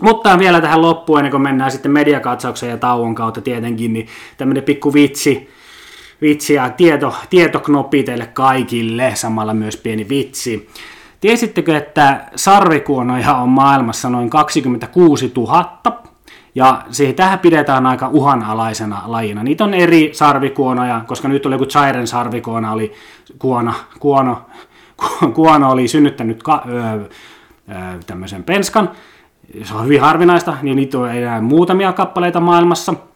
Mutta 0.00 0.38
vielä 0.38 0.60
tähän 0.60 0.82
loppuun, 0.82 1.18
ennen 1.18 1.30
kuin 1.30 1.42
mennään 1.42 1.70
sitten 1.70 1.92
mediakatsaukseen 1.92 2.70
ja 2.70 2.76
tauon 2.76 3.14
kautta 3.14 3.40
tietenkin, 3.40 3.92
niin 3.92 4.06
tämmöinen 4.36 4.62
pikku 4.62 4.94
vitsi, 4.94 5.50
vitsi 6.22 6.54
ja 6.54 6.70
tieto, 6.70 7.14
tietoknopi 7.30 8.02
teille 8.02 8.26
kaikille, 8.26 9.12
samalla 9.14 9.54
myös 9.54 9.76
pieni 9.76 10.08
vitsi. 10.08 10.68
Tiesittekö, 11.20 11.76
että 11.76 12.24
sarvikuonoja 12.36 13.34
on 13.34 13.48
maailmassa 13.48 14.10
noin 14.10 14.30
26 14.30 15.32
000, 15.36 16.02
ja 16.54 16.82
siihen 16.90 17.14
tähän 17.14 17.38
pidetään 17.38 17.86
aika 17.86 18.08
uhanalaisena 18.08 19.02
lajina. 19.06 19.42
Niitä 19.42 19.64
on 19.64 19.74
eri 19.74 20.10
sarvikuonoja, 20.12 21.00
koska 21.06 21.28
nyt 21.28 21.46
oli 21.46 21.54
joku 21.54 21.66
Chairen 21.66 22.06
sarvikuona, 22.06 22.72
oli 22.72 22.92
kuona, 23.38 23.74
kuono, 23.98 24.42
kuono 25.34 25.70
oli 25.70 25.88
synnyttänyt 25.88 26.42
ka, 26.42 26.64
öö, 26.68 27.08
tämmöisen 28.06 28.42
penskan. 28.42 28.90
Se 29.64 29.74
on 29.74 29.84
hyvin 29.84 30.00
harvinaista, 30.00 30.56
niin 30.62 30.76
niitä 30.76 30.98
on 30.98 31.10
enää 31.10 31.40
muutamia 31.40 31.92
kappaleita 31.92 32.40
maailmassa– 32.40 32.94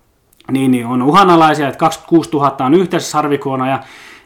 niin, 0.50 0.70
niin 0.70 0.86
on 0.86 1.02
uhanalaisia, 1.02 1.68
että 1.68 1.78
26 1.78 2.30
000 2.30 2.56
on 2.60 2.74
yhteensä 2.74 3.10
sarvikuonoja, 3.10 3.80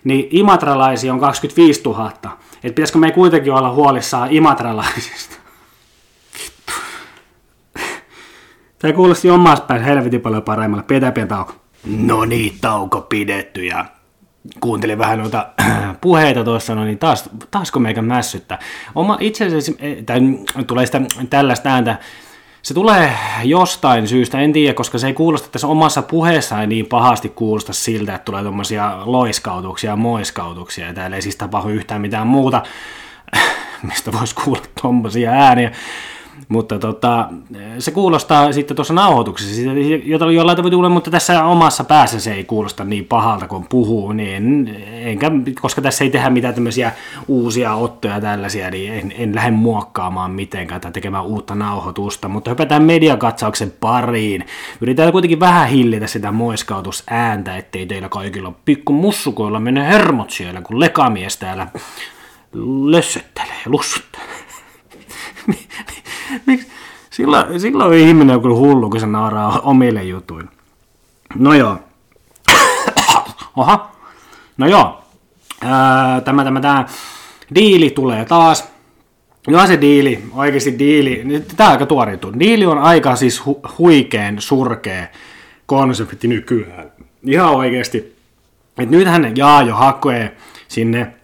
niin 0.04 0.28
imatralaisia 0.30 1.12
on 1.12 1.20
25 1.20 1.83
000. 1.85 2.06
Että 2.09 2.35
pitäisikö 2.62 2.98
me 2.98 3.11
kuitenkin 3.11 3.52
olla 3.52 3.72
huolissaan 3.72 4.28
imatralaisista? 4.30 5.37
Tämä 8.78 8.92
kuulosti 8.92 9.30
omassa 9.30 9.64
päässä 9.64 9.85
helvetin 9.85 10.20
paljon 10.20 10.42
paremmalle. 10.42 10.85
Pidetään 10.85 11.12
pieni 11.12 11.28
tauko. 11.28 11.52
No 11.96 12.24
niin, 12.24 12.59
tauko 12.61 13.00
pidetty 13.00 13.64
ja 13.64 13.85
kuuntelin 14.61 14.98
vähän 14.98 15.18
noita 15.18 15.48
puheita 16.00 16.44
tuossa, 16.44 16.74
no 16.74 16.85
niin 16.85 16.98
taas, 16.98 17.30
taasko 17.50 17.78
meikä 17.78 18.02
mässyttää. 18.02 18.59
Oma 18.94 19.16
itse 19.20 19.46
asiassa, 19.46 19.72
eh, 19.78 20.04
tai 20.04 20.20
tulee 20.66 20.87
sitä 20.87 21.00
tällaista 21.30 21.68
ääntä, 21.68 21.98
se 22.62 22.75
tulee 22.75 23.12
jostain 23.44 24.09
syystä, 24.09 24.40
en 24.40 24.53
tiedä, 24.53 24.75
koska 24.75 24.99
se 24.99 25.07
ei 25.07 25.12
kuulosta 25.12 25.49
tässä 25.49 25.66
omassa 25.66 26.03
puheessa 26.03 26.61
ei 26.61 26.66
niin 26.66 26.87
pahasti 26.87 27.29
kuulosta 27.29 27.73
siltä, 27.73 28.14
että 28.14 28.25
tulee 28.25 28.42
tuommoisia 28.42 28.99
loiskautuksia 29.05 29.90
ja 29.90 29.96
moiskautuksia, 29.96 30.87
ja 30.87 30.94
täällä 30.94 31.16
ei 31.16 31.23
siis 31.23 31.37
tapahdu 31.37 31.68
yhtään 31.68 32.01
mitään 32.01 32.27
muuta, 32.27 32.62
mistä 33.88 34.12
voisi 34.12 34.35
kuulla 34.35 34.62
tuommoisia 34.83 35.31
ääniä. 35.31 35.73
Mutta 36.48 36.79
tota, 36.79 37.29
se 37.79 37.90
kuulostaa 37.90 38.53
sitten 38.53 38.76
tuossa 38.76 38.94
nauhoituksessa, 38.94 39.62
jota 40.05 40.31
jollain 40.31 40.57
tavalla 40.57 40.70
tulee, 40.70 40.90
mutta 40.90 41.11
tässä 41.11 41.44
omassa 41.44 41.85
päässä 41.85 42.20
se 42.20 42.33
ei 42.33 42.44
kuulosta 42.44 42.85
niin 42.85 43.05
pahalta, 43.05 43.48
kun 43.48 43.66
puhuu, 43.68 44.12
niin 44.12 44.35
en, 44.35 44.76
enkä, 44.92 45.31
koska 45.61 45.83
tässä 45.83 46.05
ei 46.05 46.11
tehdä 46.11 46.31
mitään 46.31 46.55
tämmöisiä 46.55 46.92
uusia 47.29 47.74
ottoja 47.74 48.20
tällaisia, 48.20 48.70
niin 48.70 48.92
en, 48.92 49.12
en 49.18 49.35
lähde 49.35 49.50
muokkaamaan 49.50 50.31
mitenkään 50.31 50.81
tai 50.81 50.92
tekemään 50.92 51.24
uutta 51.24 51.55
nauhoitusta, 51.55 52.29
mutta 52.29 52.50
hypätään 52.50 52.83
mediakatsauksen 52.83 53.72
pariin. 53.81 54.46
Yritetään 54.81 55.12
kuitenkin 55.12 55.40
vähän 55.40 55.68
hillitä 55.68 56.07
sitä 56.07 56.33
moiskautusääntä, 56.33 57.57
ettei 57.57 57.87
teillä 57.87 58.09
kaikilla 58.09 58.53
pikku 58.64 58.92
mussukoilla 58.92 59.61
mene 59.61 59.88
hermot 59.88 60.31
siellä, 60.31 60.61
kun 60.61 60.81
lekamies 60.81 61.37
täällä 61.37 61.66
lössöttelee 62.85 63.62
lussuttelee. 63.66 64.49
Miksi? 66.46 66.68
Silloin, 67.11 67.61
silloin 67.61 67.98
ihminen 67.98 68.37
on 68.37 68.42
kyllä 68.42 68.57
hullu, 68.57 68.90
kun 68.90 69.00
se 69.00 69.07
nauraa 69.07 69.61
omille 69.61 70.05
jutuille. 70.05 70.50
No 71.35 71.55
joo. 71.55 71.79
Oha. 73.57 73.90
No 74.59 74.66
joo. 74.66 75.05
Tämä, 76.24 76.44
tämä, 76.44 76.61
tämä 76.61 76.87
diili 77.55 77.90
tulee 77.90 78.24
taas. 78.24 78.70
Joo 79.48 79.66
se 79.66 79.81
diili, 79.81 80.22
oikeasti 80.33 80.79
diili, 80.79 81.24
tämä 81.57 81.68
on 81.68 81.72
aika 81.72 81.87
tuoritu. 81.87 82.33
Diili 82.38 82.66
on 82.66 82.79
aika 82.79 83.16
siis 83.16 83.42
hu- 83.46 83.70
huikeen 83.79 84.40
surkea 84.40 85.07
konsepti 85.66 86.29
nykyään. 86.29 86.92
Ihan 87.26 87.50
oikeasti. 87.50 88.16
Et 88.79 88.90
nythän 88.90 89.37
Jaajo 89.37 89.74
hakee 89.74 90.37
sinne 90.68 91.14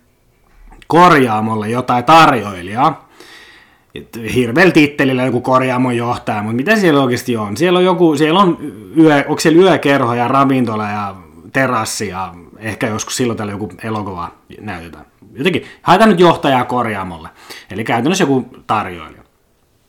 korjaamolle 0.87 1.71
jotain 1.71 2.05
tarjoilijaa, 2.05 3.06
hirveällä 4.35 4.73
tittelillä 4.73 5.25
joku 5.25 5.41
korjaamon 5.41 5.97
johtaja, 5.97 6.43
mutta 6.43 6.57
mitä 6.57 6.77
siellä 6.77 7.03
oikeasti 7.03 7.37
on? 7.37 7.57
Siellä 7.57 7.79
on 7.79 7.85
joku, 7.85 8.17
siellä 8.17 8.41
on 8.41 8.59
yö, 8.99 9.25
onko 9.29 9.41
siellä 9.41 9.63
yökerho 9.63 10.15
ja 10.15 10.29
ravintola 10.29 10.89
ja 10.89 11.15
terassi 11.53 12.09
ja 12.09 12.35
ehkä 12.59 12.87
joskus 12.87 13.17
silloin 13.17 13.37
täällä 13.37 13.53
joku 13.53 13.73
elokuva 13.85 14.31
näytetään. 14.61 15.07
Jotenkin 15.35 15.65
haetaan 15.83 16.11
nyt 16.11 16.21
johtajaa 16.21 16.65
korjaamolle. 16.65 17.29
Eli 17.71 17.85
käytännössä 17.85 18.25
joku 18.25 18.47
tarjoilija. 18.67 19.23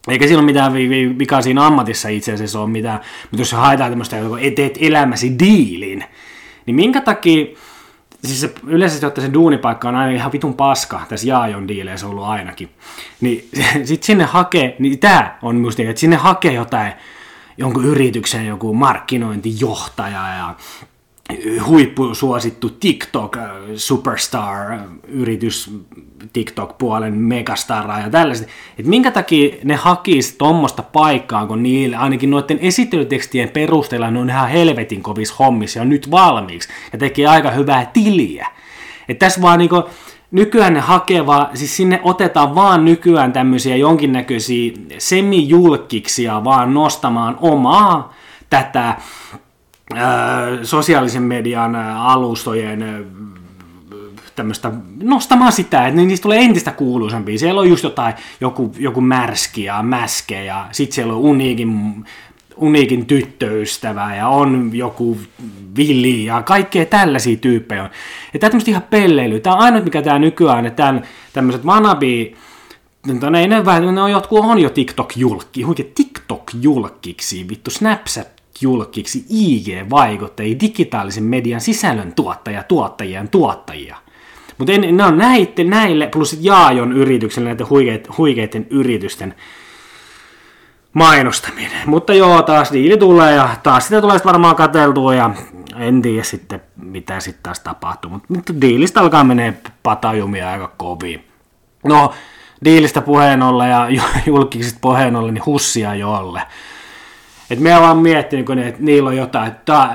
Eikä 0.07 0.27
siinä 0.27 0.39
ole 0.39 0.45
mitään 0.45 0.73
vikaa 1.19 1.41
siinä 1.41 1.65
ammatissa 1.65 2.09
itse 2.09 2.33
asiassa 2.33 2.59
ole 2.59 2.69
mitään, 2.69 2.99
mutta 3.23 3.41
jos 3.41 3.51
haetaan 3.51 3.91
tämmöistä, 3.91 4.17
että 4.17 4.55
teet 4.55 4.77
elämäsi 4.81 5.39
diilin, 5.39 6.03
niin 6.65 6.75
minkä 6.75 7.01
takia 7.01 7.45
siis 8.27 8.41
se, 8.41 8.53
yleisesti 8.67 9.05
ottaen 9.05 9.27
se 9.27 9.33
duunipaikka 9.33 9.89
on 9.89 9.95
aina 9.95 10.11
ihan 10.11 10.31
vitun 10.31 10.53
paska, 10.53 11.01
tässä 11.09 11.27
Jaajon 11.27 11.67
diileissä 11.67 12.07
ollut 12.07 12.23
ainakin. 12.23 12.69
Niin 13.21 13.49
sit 13.85 14.03
sinne 14.03 14.23
hakee, 14.23 14.75
niin 14.79 14.99
tää 14.99 15.39
on 15.41 15.55
musta 15.55 15.81
että 15.81 15.99
sinne 15.99 16.15
hakee 16.15 16.53
jotain, 16.53 16.93
jonkun 17.57 17.85
yrityksen 17.85 18.47
joku 18.47 18.73
markkinointijohtaja 18.73 20.27
ja 20.37 20.55
huippusuosittu 21.65 22.69
TikTok 22.69 23.37
äh, 23.37 23.43
äh, 24.35 24.81
TikTok-puolen 26.33 27.13
megastara 27.13 27.99
ja 27.99 28.09
tällaiset. 28.09 28.47
Että 28.79 28.89
minkä 28.89 29.11
takia 29.11 29.55
ne 29.63 29.75
hakis 29.75 30.35
tuommoista 30.37 30.83
paikkaa, 30.83 31.47
kun 31.47 31.63
niille 31.63 31.95
ainakin 31.95 32.29
noiden 32.29 32.59
esittelytekstien 32.59 33.49
perusteella 33.49 34.11
ne 34.11 34.19
on 34.19 34.29
ihan 34.29 34.49
helvetin 34.49 35.03
kovis 35.03 35.39
hommissa 35.39 35.79
ja 35.79 35.81
on 35.81 35.89
nyt 35.89 36.11
valmiiksi 36.11 36.69
ja 36.93 36.99
tekee 36.99 37.27
aika 37.27 37.51
hyvää 37.51 37.89
tiliä. 37.93 38.47
Että 39.09 39.25
tässä 39.25 39.41
vaan 39.41 39.59
niinku, 39.59 39.83
nykyään 40.31 40.73
ne 40.73 40.79
hakee 40.79 41.25
vaan, 41.25 41.57
siis 41.57 41.77
sinne 41.77 41.99
otetaan 42.03 42.55
vaan 42.55 42.85
nykyään 42.85 43.33
tämmöisiä 43.33 43.75
jonkinnäköisiä 43.75 44.71
semijulkiksia 44.97 46.43
vaan 46.43 46.73
nostamaan 46.73 47.37
omaa 47.41 48.13
tätä 48.49 48.95
sosiaalisen 50.63 51.23
median 51.23 51.75
alustojen 51.75 53.05
tämmöistä 54.35 54.71
nostamaan 55.03 55.51
sitä, 55.51 55.87
että 55.87 56.01
niistä 56.01 56.23
tulee 56.23 56.39
entistä 56.39 56.71
kuuluisampia. 56.71 57.39
Siellä 57.39 57.61
on 57.61 57.69
just 57.69 57.83
jotain, 57.83 58.13
joku, 58.41 58.75
joku 58.79 59.01
märski 59.01 59.63
ja 59.63 59.83
mäske 59.83 60.43
ja 60.43 60.67
sitten 60.71 60.95
siellä 60.95 61.13
on 61.13 61.19
uniikin, 61.19 62.03
uniikin 62.55 63.05
tyttöystävä 63.05 64.15
ja 64.15 64.27
on 64.27 64.69
joku 64.73 65.17
villi 65.77 66.25
ja 66.25 66.41
kaikkea 66.41 66.85
tällaisia 66.85 67.37
tyyppejä 67.37 67.83
on. 67.83 67.89
Ja 68.33 68.39
tämä 68.39 68.49
tämmöistä 68.49 68.71
ihan 68.71 68.83
pelleilyä. 68.89 69.39
Tämä 69.39 69.55
on 69.55 69.61
ainut, 69.61 69.83
mikä 69.83 70.01
tämä 70.01 70.19
nykyään, 70.19 70.65
että 70.65 70.83
tämän, 70.83 71.03
tämmöiset 71.33 71.63
manabi 71.63 72.35
No, 73.21 73.29
ne, 73.29 73.47
ne, 73.47 73.63
ne 73.91 74.01
on 74.01 74.11
jotkut 74.11 74.39
on 74.39 74.59
jo 74.59 74.69
TikTok-julkki, 74.69 75.61
huikea 75.61 75.85
TikTok-julkkiksi, 75.95 77.49
vittu 77.49 77.71
Snapchat 77.71 78.36
julkiksi 78.61 79.25
IG-vaikuttajia, 79.29 80.59
digitaalisen 80.59 81.23
median 81.23 81.61
sisällön 81.61 82.13
tuottajia, 82.13 82.63
tuottajien 82.63 83.29
tuottajia. 83.29 83.97
Mutta 84.57 84.73
ne 84.91 85.03
on 85.03 85.17
näille, 85.17 85.63
näille 85.63 86.07
plus 86.07 86.37
Jaajon 86.41 86.91
yritykselle 86.91 87.49
näiden 87.49 87.69
huikeiden, 87.69 88.17
huikeiden 88.17 88.67
yritysten 88.69 89.35
mainostaminen. 90.93 91.81
Mutta 91.85 92.13
joo, 92.13 92.41
taas 92.41 92.71
diili 92.71 92.97
tulee 92.97 93.35
ja 93.35 93.49
taas 93.63 93.87
sitä 93.87 94.01
tulee 94.01 94.19
varmaan 94.25 94.55
kateltua 94.55 95.15
ja 95.15 95.29
en 95.75 96.01
tiedä 96.01 96.23
sitten 96.23 96.61
mitä 96.75 97.19
sitten 97.19 97.43
taas 97.43 97.59
tapahtuu. 97.59 98.11
Mutta 98.27 98.61
diilistä 98.61 99.01
alkaa 99.01 99.23
menee 99.23 99.53
patajumia 99.83 100.51
aika 100.51 100.71
kovin. 100.77 101.23
No, 101.83 102.13
diilistä 102.65 103.01
puheen 103.01 103.43
olla 103.43 103.67
ja 103.67 103.87
julkisista 104.25 104.79
puheen 104.81 105.15
olla, 105.15 105.31
niin 105.31 105.45
hussia 105.45 105.95
jolle 105.95 106.41
Et 107.49 107.59
me 107.59 107.81
vaan 107.81 107.97
miettinyt, 107.97 108.49
että 108.49 108.83
niillä 108.83 109.09
on 109.09 109.17
jotain, 109.17 109.47
että 109.47 109.89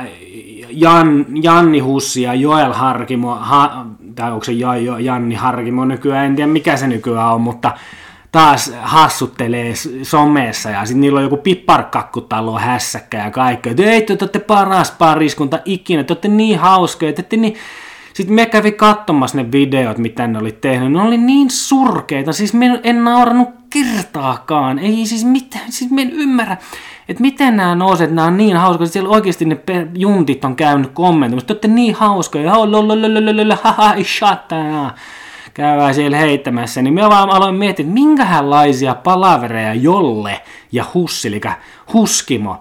Jan, 0.70 1.26
Janni 1.42 1.78
Hussi 1.78 2.22
ja 2.22 2.34
Joel 2.34 2.72
Harkimo, 2.72 3.34
ha, 3.34 3.86
tai 4.14 4.32
onko 4.32 4.44
se 4.44 4.53
jo, 4.53 4.72
jo, 4.72 4.98
Janni 4.98 5.34
Harkimo 5.34 5.84
nykyään, 5.84 6.26
en 6.26 6.36
tiedä 6.36 6.53
mikä 6.53 6.76
se 6.76 6.86
nykyään 6.86 7.34
on, 7.34 7.40
mutta 7.40 7.72
taas 8.32 8.72
hassuttelee 8.80 9.74
somessa 10.03 10.70
ja 10.70 10.86
sitten 10.86 11.00
niillä 11.00 11.18
on 11.18 11.24
joku 11.24 11.36
pipparkakkutalo 11.36 12.59
hässäkkä 12.59 13.18
ja 13.18 13.30
kaikki, 13.30 13.68
että 13.68 13.82
ei, 13.82 14.03
te 14.03 14.16
olette 14.20 14.38
paras 14.38 14.90
pariskunta 14.90 15.59
ikinä, 15.64 16.05
te 16.05 16.12
olette 16.12 16.28
niin 16.28 16.59
hauskoja, 16.59 17.12
te 17.12 17.20
olette 17.20 17.36
niin... 17.36 17.55
Sitten 18.14 18.34
me 18.34 18.46
kävi 18.46 18.72
katsomassa 18.72 19.36
ne 19.36 19.52
videot, 19.52 19.98
mitä 19.98 20.26
ne 20.26 20.38
oli 20.38 20.52
tehnyt. 20.52 20.92
Ne 20.92 21.02
oli 21.02 21.16
niin 21.16 21.50
surkeita, 21.50 22.32
siis 22.32 22.54
me 22.54 22.80
en 22.82 23.04
naurannut 23.04 23.48
kertaakaan. 23.70 24.78
Ei 24.78 25.06
siis 25.06 25.24
mitään, 25.24 25.72
siis 25.72 25.90
me 25.90 26.02
en 26.02 26.10
ymmärrä, 26.10 26.56
että 27.08 27.22
miten 27.22 27.56
nämä 27.56 27.74
nouset, 27.74 28.10
nämä 28.10 28.28
on 28.28 28.36
niin 28.36 28.56
hauskoja. 28.56 28.88
Siellä 28.88 29.10
oikeasti 29.10 29.44
ne 29.44 29.58
juntit 29.94 30.44
on 30.44 30.56
käynyt 30.56 30.90
kommentoimassa. 30.90 31.46
Te 31.46 31.52
olette 31.52 31.68
niin 31.68 31.94
hauskoja, 31.94 32.52
haha, 33.62 33.94
shut 34.02 34.52
käydään 35.54 35.94
siellä 35.94 36.16
heittämässä, 36.16 36.82
niin 36.82 36.94
me 36.94 37.02
vaan 37.02 37.30
aloin 37.30 37.54
miettiä, 37.54 37.82
että 37.82 37.94
minkälaisia 37.94 38.94
palavereja 38.94 39.74
Jolle 39.74 40.40
ja 40.72 40.84
Hussi, 40.94 41.28
eli 41.28 41.40
Huskimo, 41.92 42.60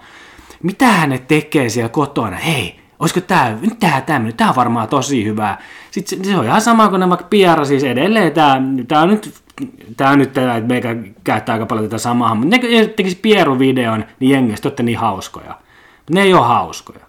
mitä 0.64 1.08
ne 1.08 1.18
tekee 1.18 1.70
siellä 1.70 1.90
kotona? 1.90 2.38
Hei, 2.38 2.81
olisiko 3.02 3.22
tämä, 3.22 3.58
nyt 3.62 3.80
tää 3.80 4.02
tämmöinen, 4.02 4.38
tämä 4.38 4.50
on 4.50 4.56
varmaan 4.56 4.88
tosi 4.88 5.26
hyvää. 5.26 5.62
Sitten 5.92 6.26
se 6.26 6.38
on 6.38 6.46
ihan 6.46 6.62
sama 6.62 6.90
kuin 6.90 7.10
vaikka 7.10 7.28
Piara, 7.30 7.66
siis 7.66 7.84
edelleen 7.84 8.32
tämä, 8.32 8.62
tämä 8.88 9.02
on 9.02 9.10
nyt 9.10 9.42
tämä 9.98 10.16
nyt 10.16 10.34
tämä, 10.34 10.58
että 10.58 10.68
meikä 10.68 10.96
käyttää 11.24 11.54
aika 11.54 11.66
paljon 11.66 11.86
tätä 11.86 11.98
samaa, 11.98 12.36
mutta 12.36 12.58
ne 12.58 12.88
tekisi 12.88 13.20
Pieru-videon, 13.22 14.06
niin 14.20 14.32
jengistä 14.32 14.68
olette 14.68 14.84
niin 14.84 14.98
hauskoja. 14.98 15.58
Ne 16.10 16.22
ei 16.22 16.34
ole 16.34 16.46
hauskoja. 16.46 17.06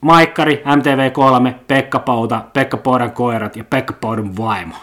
Maikkari, 0.00 0.62
MTV3, 0.66 1.54
Pekka 1.68 1.98
Pouta, 1.98 2.44
Pekka 2.52 2.76
Poudan 2.76 3.12
koirat 3.12 3.56
ja 3.56 3.64
Pekka 3.64 3.92
Poudan 3.92 4.36
vaimo. 4.36 4.74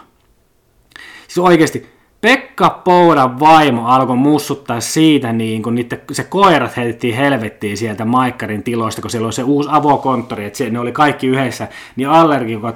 Siis 1.28 1.38
oikeasti, 1.38 1.96
Pekka 2.22 2.70
Poudan 2.70 3.39
vaimo 3.39 3.88
alkoi 3.88 4.15
mussuttaa 4.15 4.80
siitä, 4.80 5.34
niin 5.34 5.63
kun 5.63 5.76
niitä, 5.76 5.97
se 6.11 6.24
koirat 6.24 6.78
heitettiin 6.78 7.15
helvettiin 7.15 7.78
sieltä 7.78 8.05
Maikkarin 8.05 8.63
tiloista, 8.63 9.01
kun 9.01 9.11
siellä 9.11 9.26
oli 9.26 9.34
se 9.34 9.43
uusi 9.43 9.70
avokonttori, 9.72 10.45
että 10.45 10.70
ne 10.70 10.80
oli 10.80 10.91
kaikki 10.91 11.28
yhdessä, 11.28 11.68
niin 11.95 12.09
allergikot 12.09 12.76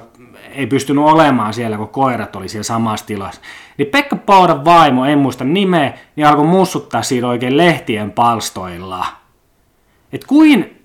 ei 0.54 0.66
pystynyt 0.66 1.04
olemaan 1.04 1.54
siellä, 1.54 1.76
kun 1.76 1.88
koirat 1.88 2.36
oli 2.36 2.48
siellä 2.48 2.62
samassa 2.62 3.06
tilassa. 3.06 3.40
Niin 3.78 3.88
Pekka 3.88 4.16
Poudan 4.16 4.64
vaimo, 4.64 5.04
en 5.04 5.18
muista 5.18 5.44
nimeä, 5.44 5.92
niin 6.16 6.26
alkoi 6.26 6.46
mussuttaa 6.46 7.02
siitä 7.02 7.28
oikein 7.28 7.56
lehtien 7.56 8.10
palstoilla. 8.10 9.06
Et 10.12 10.24
kuin 10.24 10.81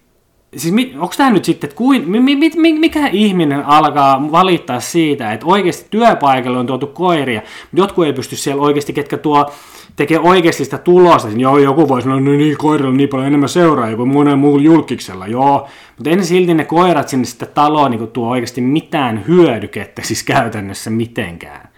siis 0.56 0.74
onko 0.93 1.14
tämä 1.18 1.30
nyt 1.30 1.45
sitten, 1.45 1.68
että 1.68 1.78
kuin, 1.78 2.10
mi, 2.10 2.20
mi, 2.20 2.52
mi, 2.56 2.74
mikä 2.74 3.08
ihminen 3.08 3.66
alkaa 3.66 4.32
valittaa 4.32 4.80
siitä, 4.80 5.34
että 5.34 5.45
oikeasti 5.45 5.88
työpaikalle 5.89 6.58
on 6.58 6.68
tuotu 6.68 6.88
koiria, 6.88 7.41
mutta 7.41 7.78
jotkut 7.78 8.06
ei 8.06 8.14
pysty 8.14 8.36
siellä 8.36 8.62
oikeasti, 8.62 8.93
ketkä 8.93 9.18
tuo 9.18 9.52
tekee 9.95 10.20
oikeasti 10.20 10.64
sitä 10.64 10.78
tulosta, 10.78 11.28
niin 11.28 11.39
joo, 11.39 11.58
joku 11.58 11.88
voisi 11.88 12.04
sanoa, 12.06 12.20
no 12.20 12.32
niin, 12.32 12.58
koirilla 12.58 12.89
on 12.89 12.98
niin 12.98 13.10
paljon 13.10 13.28
enemmän 13.28 13.50
seuraajia 13.50 13.98
kuin 13.98 14.14
monen 14.14 14.39
muun 14.39 14.64
julkiksella, 14.64 15.28
joo, 15.28 15.68
mutta 15.98 16.10
en 16.10 16.26
silti 16.26 16.54
ne 16.54 16.66
koirat 16.66 17.10
sinne 17.10 17.26
sitä 17.26 17.45
taloa 17.45 17.89
niin 17.89 18.08
tuo 18.08 18.30
oikeasti 18.30 18.62
mitään 18.62 19.24
hyödykettä 19.28 20.02
siis 20.02 20.24
käytännössä 20.24 20.89
mitenkään. 20.89 21.70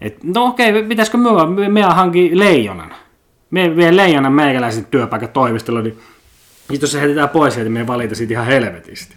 Et, 0.00 0.24
no 0.24 0.44
okei, 0.44 0.82
pitäisikö 0.82 1.18
me, 1.18 1.68
me 1.68 1.82
hanki 1.82 2.30
leijonan? 2.38 2.94
Me 3.50 3.76
vie 3.76 3.96
leijonan 3.96 4.32
meikäläisen 4.32 4.84
työpaikan 4.84 5.28
toimistolla, 5.28 5.82
niin 5.82 5.98
sitten 6.68 6.86
jos 6.86 6.92
se 6.92 7.00
heitetään 7.00 7.28
pois, 7.28 7.56
niin 7.56 7.72
me 7.72 7.86
valita 7.86 8.14
siitä 8.14 8.32
ihan 8.32 8.46
helvetisti. 8.46 9.14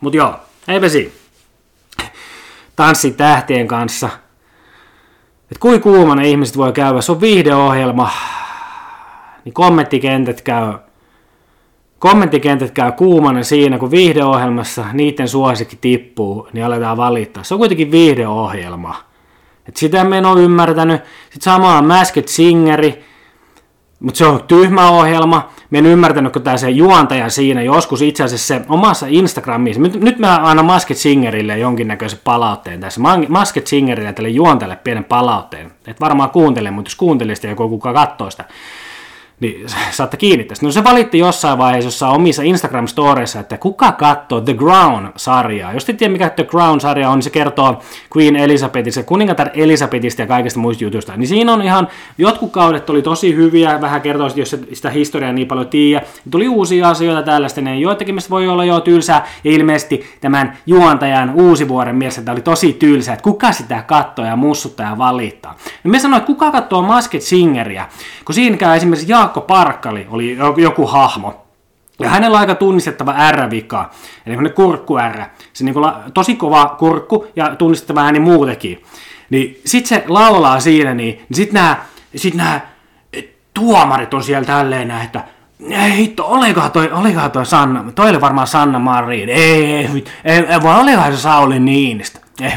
Mut 0.00 0.14
joo, 0.14 0.34
eipä 0.68 0.88
siinä. 0.88 1.10
Tanssi 2.76 3.10
tähtien 3.10 3.68
kanssa. 3.68 4.08
Et 5.50 5.58
kuin 5.58 5.80
kuumana 5.80 6.22
ihmiset 6.22 6.56
voi 6.56 6.72
käydä, 6.72 7.00
se 7.00 7.12
on 7.12 7.20
viihdeohjelma, 7.20 8.10
niin 9.44 9.52
kommenttikentät 9.52 10.40
käy, 10.42 10.72
kommenttikentät 11.98 12.70
käy 12.70 12.92
kuumana 12.92 13.42
siinä, 13.42 13.78
kun 13.78 13.90
viihdeohjelmassa 13.90 14.84
niiden 14.92 15.28
suosikki 15.28 15.76
tippuu, 15.76 16.48
niin 16.52 16.64
aletaan 16.64 16.96
valittaa. 16.96 17.44
Se 17.44 17.54
on 17.54 17.58
kuitenkin 17.58 17.90
viihdeohjelma. 17.90 19.04
Et 19.68 19.76
sitä 19.76 20.04
me 20.04 20.18
en 20.18 20.26
ole 20.26 20.42
ymmärtänyt. 20.42 21.02
Sitten 21.24 21.42
samaa 21.42 21.82
Masked 21.82 22.28
Singeri, 22.28 23.04
mutta 24.00 24.18
se 24.18 24.26
on 24.26 24.44
tyhmä 24.48 24.90
ohjelma. 24.90 25.50
Mä 25.70 25.78
en 25.78 25.86
ymmärtänyt, 25.86 26.32
kun 26.32 26.42
tämä 26.42 26.56
se 26.56 26.70
juontaja 26.70 27.30
siinä 27.30 27.62
joskus 27.62 28.02
itse 28.02 28.24
asiassa 28.24 28.46
se 28.46 28.60
omassa 28.68 29.06
Instagramissa. 29.08 29.82
Nyt, 29.82 30.00
nyt 30.00 30.18
mä 30.18 30.40
annan 30.42 30.66
Masked 30.66 30.96
Singerille 30.96 31.58
jonkinnäköisen 31.58 32.20
palautteen 32.24 32.80
tässä. 32.80 33.00
Masked 33.28 33.66
Singerille 33.66 34.12
tälle 34.12 34.28
juontajalle 34.28 34.76
pienen 34.76 35.04
palautteen. 35.04 35.72
Et 35.86 36.00
varmaan 36.00 36.30
kuuntele, 36.30 36.70
mutta 36.70 36.88
jos 36.88 36.96
kuuntelisit 36.96 37.50
joku 37.50 37.68
kuka 37.68 37.92
katsoo 37.92 38.30
sitä, 38.30 38.44
niin 39.40 39.66
saatte 39.90 40.16
kiinni 40.16 40.44
tästä. 40.44 40.66
No 40.66 40.72
se 40.72 40.84
valitti 40.84 41.18
jossain 41.18 41.58
vaiheessa 41.58 42.08
omissa 42.08 42.42
Instagram-storeissa, 42.42 43.40
että 43.40 43.58
kuka 43.58 43.92
katsoo 43.92 44.40
The 44.40 44.54
Crown-sarjaa. 44.54 45.72
Jos 45.72 45.84
te 45.84 45.92
tiedä, 45.92 46.12
mikä 46.12 46.30
The 46.30 46.44
Crown-sarja 46.44 47.10
on, 47.10 47.16
niin 47.16 47.22
se 47.22 47.30
kertoo 47.30 47.82
Queen 48.16 48.36
Elizabethista, 48.36 49.02
kuningatar 49.02 49.50
Elizabethista 49.54 50.22
ja 50.22 50.26
kaikista 50.26 50.60
muista 50.60 50.84
jutuista. 50.84 51.16
Niin 51.16 51.28
siinä 51.28 51.52
on 51.52 51.62
ihan, 51.62 51.88
jotkut 52.18 52.52
kaudet 52.52 52.90
oli 52.90 53.02
tosi 53.02 53.36
hyviä, 53.36 53.80
vähän 53.80 54.02
kertoo, 54.02 54.30
jos 54.36 54.56
sitä 54.72 54.90
historiaa 54.90 55.32
niin 55.32 55.48
paljon 55.48 55.68
tiedä. 55.68 56.02
Tuli 56.30 56.48
uusia 56.48 56.88
asioita 56.88 57.22
tällaista, 57.22 57.60
niin 57.60 57.80
joitakin 57.80 58.14
mistä 58.14 58.30
voi 58.30 58.48
olla 58.48 58.64
jo 58.64 58.80
tylsää, 58.80 59.26
ja 59.44 59.50
ilmeisesti 59.50 60.04
tämän 60.20 60.58
juontajan 60.66 61.32
uusi 61.34 61.68
vuoden 61.68 61.96
mielessä 61.96 62.22
tämä 62.22 62.32
oli 62.32 62.42
tosi 62.42 62.72
tylsää, 62.72 63.14
että 63.14 63.24
kuka 63.24 63.52
sitä 63.52 63.82
katsoo 63.82 64.24
ja 64.24 64.36
mussuttaa 64.36 64.90
ja 64.90 64.98
valittaa. 64.98 65.56
No 65.84 65.90
me 65.90 65.98
sanoin, 65.98 66.18
että 66.18 66.26
kuka 66.26 66.50
katsoo 66.50 66.82
Masked 66.82 67.20
Singeria, 67.20 67.88
kun 68.24 68.34
siinä 68.34 68.56
käy 68.56 68.76
esimerkiksi 68.76 69.08
Jaakko 69.26 69.40
Parkkali 69.40 70.06
oli 70.10 70.36
joku 70.56 70.86
hahmo. 70.86 71.46
Ja 71.98 72.08
hänellä 72.08 72.34
on 72.34 72.40
aika 72.40 72.54
tunnistettava 72.54 73.14
R-vika, 73.32 73.90
eli 74.26 74.36
ne 74.36 74.48
kurkku 74.48 74.96
R. 74.98 75.22
Se 75.52 75.64
niin 75.64 75.82
la, 75.82 76.02
tosi 76.14 76.34
kova 76.34 76.76
kurkku 76.78 77.26
ja 77.36 77.56
tunnistettava 77.56 78.02
ääni 78.02 78.20
muutenkin. 78.20 78.82
Niin 79.30 79.60
sit 79.64 79.86
se 79.86 80.04
laulaa 80.08 80.60
siinä, 80.60 80.94
niin, 80.94 81.14
niin 81.14 81.36
sit 81.36 81.52
nämä 81.52 81.76
sit 82.16 82.34
nää, 82.34 82.72
tuomarit 83.54 84.14
on 84.14 84.22
siellä 84.22 84.46
tälleen 84.46 84.90
että 84.90 85.24
ei 85.70 85.96
hitto, 85.96 86.26
olikohan 86.26 86.72
toi, 86.72 86.90
olikohan 86.92 87.30
toi 87.30 87.46
Sanna, 87.46 87.92
toi 87.94 88.10
oli 88.10 88.20
varmaan 88.20 88.46
Sanna 88.46 88.78
Marin, 88.78 89.28
ei, 89.28 89.64
ei, 89.64 90.04
ei, 90.24 90.38
ei 90.38 90.62
vaan 90.62 90.80
olikohan 90.80 91.12
se 91.12 91.18
Sauli 91.18 91.58
Niinistä. 91.58 92.20
Ei, 92.40 92.52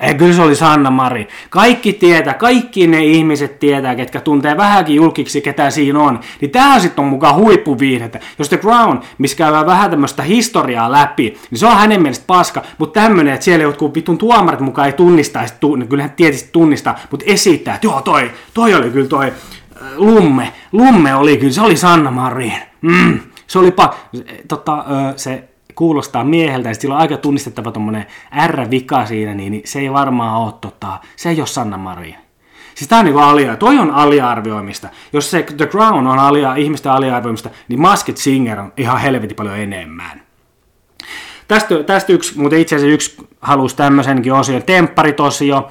ei, 0.00 0.14
kyllä 0.14 0.32
se 0.32 0.42
oli 0.42 0.54
Sanna 0.54 0.90
Marin. 0.90 1.28
Kaikki 1.50 1.92
tietää, 1.92 2.34
kaikki 2.34 2.86
ne 2.86 3.04
ihmiset 3.04 3.58
tietää, 3.58 3.94
ketkä 3.94 4.20
tuntee 4.20 4.56
vähänkin 4.56 4.96
julkiksi, 4.96 5.40
ketä 5.40 5.70
siinä 5.70 5.98
on. 5.98 6.20
Niin 6.40 6.50
tää 6.50 6.78
sitten 6.78 7.04
on 7.04 7.10
mukaan 7.10 7.34
huippuviihdettä. 7.34 8.20
Jos 8.38 8.48
The 8.48 8.56
Crown, 8.56 9.00
missä 9.18 9.36
käydään 9.36 9.66
vähän 9.66 9.90
tämmöistä 9.90 10.22
historiaa 10.22 10.92
läpi, 10.92 11.38
niin 11.50 11.58
se 11.58 11.66
on 11.66 11.76
hänen 11.76 12.02
mielestä 12.02 12.24
paska. 12.26 12.62
Mutta 12.78 13.00
tämmönen, 13.00 13.34
että 13.34 13.44
siellä 13.44 13.62
jotkut 13.62 13.94
vitun 13.94 14.18
tuomarit 14.18 14.60
mukaan 14.60 14.86
ei 14.86 14.92
tunnistaisi, 14.92 15.54
tu- 15.60 15.76
niin 15.76 15.88
kyllähän 15.88 16.12
tietysti 16.12 16.48
tunnistaa, 16.52 16.98
mutta 17.10 17.26
esittää, 17.28 17.74
että 17.74 17.86
joo 17.86 18.02
toi, 18.02 18.30
toi 18.54 18.74
oli 18.74 18.90
kyllä 18.90 19.08
toi 19.08 19.26
äh, 19.26 19.88
Lumme. 19.96 20.52
Lumme 20.72 21.14
oli 21.14 21.36
kyllä, 21.36 21.52
se 21.52 21.62
oli 21.62 21.76
Sanna 21.76 22.10
Marin. 22.10 22.54
Mm, 22.80 23.20
se 23.46 23.58
oli 23.58 23.70
pa- 23.70 24.22
tota, 24.48 24.84
se 25.16 25.49
kuulostaa 25.80 26.24
mieheltä 26.24 26.68
ja 26.68 26.74
sillä 26.74 26.94
on 26.94 27.00
aika 27.00 27.16
tunnistettava 27.16 27.72
tuommoinen 27.72 28.06
R-vika 28.46 29.06
siinä, 29.06 29.34
niin, 29.34 29.50
niin 29.50 29.62
se 29.64 29.78
ei 29.78 29.92
varmaan 29.92 30.42
ole, 30.42 30.52
tota, 30.60 30.98
se 31.16 31.28
ei 31.28 31.40
ole 31.40 31.46
Sanna 31.46 31.78
Marin. 31.78 32.14
Siis 32.74 32.88
tää 32.88 32.98
on 32.98 33.04
niinku 33.04 33.20
alia, 33.20 33.56
toi 33.56 33.78
on 33.78 33.90
aliarvioimista. 33.90 34.88
Jos 35.12 35.30
se 35.30 35.42
The 35.42 35.66
Crown 35.66 36.06
on 36.06 36.18
alia, 36.18 36.54
ihmisten 36.54 36.92
aliarvioimista, 36.92 37.50
niin 37.68 37.80
Masked 37.80 38.16
Singer 38.16 38.60
on 38.60 38.72
ihan 38.76 39.00
helvetin 39.00 39.36
paljon 39.36 39.58
enemmän. 39.58 40.22
Tästä, 41.48 41.82
tästä 41.82 42.12
yksi, 42.12 42.38
mutta 42.38 42.56
itse 42.56 42.76
asiassa 42.76 42.94
yksi 42.94 43.28
halusi 43.40 43.76
tämmöisenkin 43.76 44.32
osion, 44.32 44.62
tempparitosio, 44.62 45.68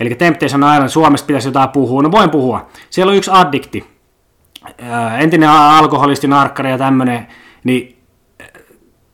eli 0.00 0.14
Temptation 0.14 0.62
Island, 0.74 0.88
Suomesta 0.88 1.26
pitäisi 1.26 1.48
jotain 1.48 1.68
puhua, 1.68 2.02
no 2.02 2.10
voin 2.10 2.30
puhua. 2.30 2.68
Siellä 2.90 3.10
on 3.10 3.16
yksi 3.16 3.30
addikti, 3.34 3.86
entinen 5.18 5.48
alkoholisti, 5.48 6.26
narkkari 6.26 6.70
ja 6.70 6.78
tämmöinen, 6.78 7.26
niin 7.64 7.99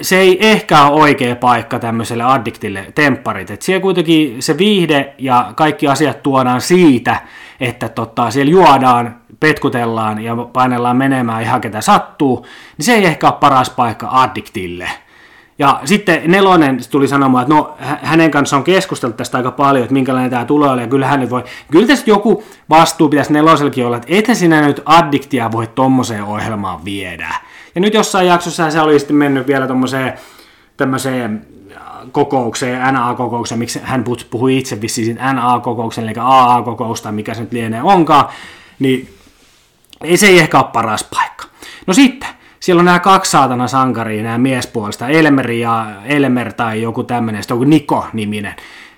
se 0.00 0.18
ei 0.18 0.38
ehkä 0.40 0.86
ole 0.86 1.00
oikea 1.00 1.36
paikka 1.36 1.78
tämmöiselle 1.78 2.24
addiktille 2.24 2.86
tempparit. 2.94 3.50
Et 3.50 3.62
siellä 3.62 3.82
kuitenkin 3.82 4.42
se 4.42 4.58
viihde 4.58 5.14
ja 5.18 5.52
kaikki 5.56 5.88
asiat 5.88 6.22
tuodaan 6.22 6.60
siitä, 6.60 7.20
että 7.60 7.88
tota, 7.88 8.30
siellä 8.30 8.50
juodaan, 8.50 9.16
petkutellaan 9.40 10.24
ja 10.24 10.36
painellaan 10.36 10.96
menemään 10.96 11.42
ihan 11.42 11.60
ketä 11.60 11.80
sattuu, 11.80 12.46
niin 12.78 12.84
se 12.84 12.94
ei 12.94 13.04
ehkä 13.04 13.26
ole 13.26 13.36
paras 13.40 13.70
paikka 13.70 14.08
addiktille. 14.10 14.88
Ja 15.58 15.80
sitten 15.84 16.22
nelonen 16.30 16.78
tuli 16.90 17.08
sanomaan, 17.08 17.42
että 17.42 17.54
no 17.54 17.76
hänen 18.02 18.30
kanssaan 18.30 18.60
on 18.60 18.64
keskusteltu 18.64 19.16
tästä 19.16 19.36
aika 19.38 19.50
paljon, 19.50 19.84
että 19.84 19.92
minkälainen 19.92 20.30
tämä 20.30 20.44
tulee 20.44 20.68
olemaan, 20.68 20.86
ja 20.86 20.90
kyllä 20.90 21.06
hän 21.06 21.30
voi, 21.30 21.44
kyllä 21.70 21.86
tästä 21.86 22.10
joku 22.10 22.44
vastuu 22.70 23.08
pitäisi 23.08 23.32
neloselkin 23.32 23.86
olla, 23.86 23.96
että 23.96 24.08
ethän 24.10 24.36
sinä 24.36 24.66
nyt 24.66 24.82
addiktia 24.84 25.52
voi 25.52 25.66
tommoseen 25.66 26.24
ohjelmaan 26.24 26.84
viedä. 26.84 27.34
Ja 27.76 27.80
nyt 27.80 27.94
jossain 27.94 28.26
jaksossa 28.26 28.70
se 28.70 28.80
oli 28.80 28.98
sitten 28.98 29.16
mennyt 29.16 29.46
vielä 29.46 29.66
tommoseen 29.66 30.12
tämmöiseen 30.76 31.46
kokoukseen, 32.12 32.94
NA-kokoukseen, 32.94 33.58
miksi 33.58 33.80
hän 33.82 34.04
puhui 34.30 34.58
itse 34.58 34.80
vissiin 34.80 35.04
siitä 35.04 35.32
NA-kokouksen, 35.32 36.04
eli 36.04 36.12
AA-kokousta, 36.20 37.12
mikä 37.12 37.34
se 37.34 37.40
nyt 37.40 37.52
lienee 37.52 37.82
onkaan, 37.82 38.28
niin 38.78 39.14
ei 40.04 40.16
se 40.16 40.26
ei 40.26 40.38
ehkä 40.38 40.58
ole 40.58 40.66
paras 40.72 41.04
paikka. 41.04 41.46
No 41.86 41.94
sitten, 41.94 42.28
siellä 42.60 42.80
on 42.80 42.84
nämä 42.84 42.98
kaksi 42.98 43.30
saatana 43.30 43.68
sankaria, 43.68 44.22
nämä 44.22 44.38
miespuolista, 44.38 45.08
Elmer 45.08 45.50
ja 45.50 45.86
Elmer 46.04 46.52
tai 46.52 46.82
joku 46.82 47.02
tämmöinen, 47.02 47.42
sitten 47.42 47.54
joku 47.54 47.64
Niko-niminen, 47.64 48.56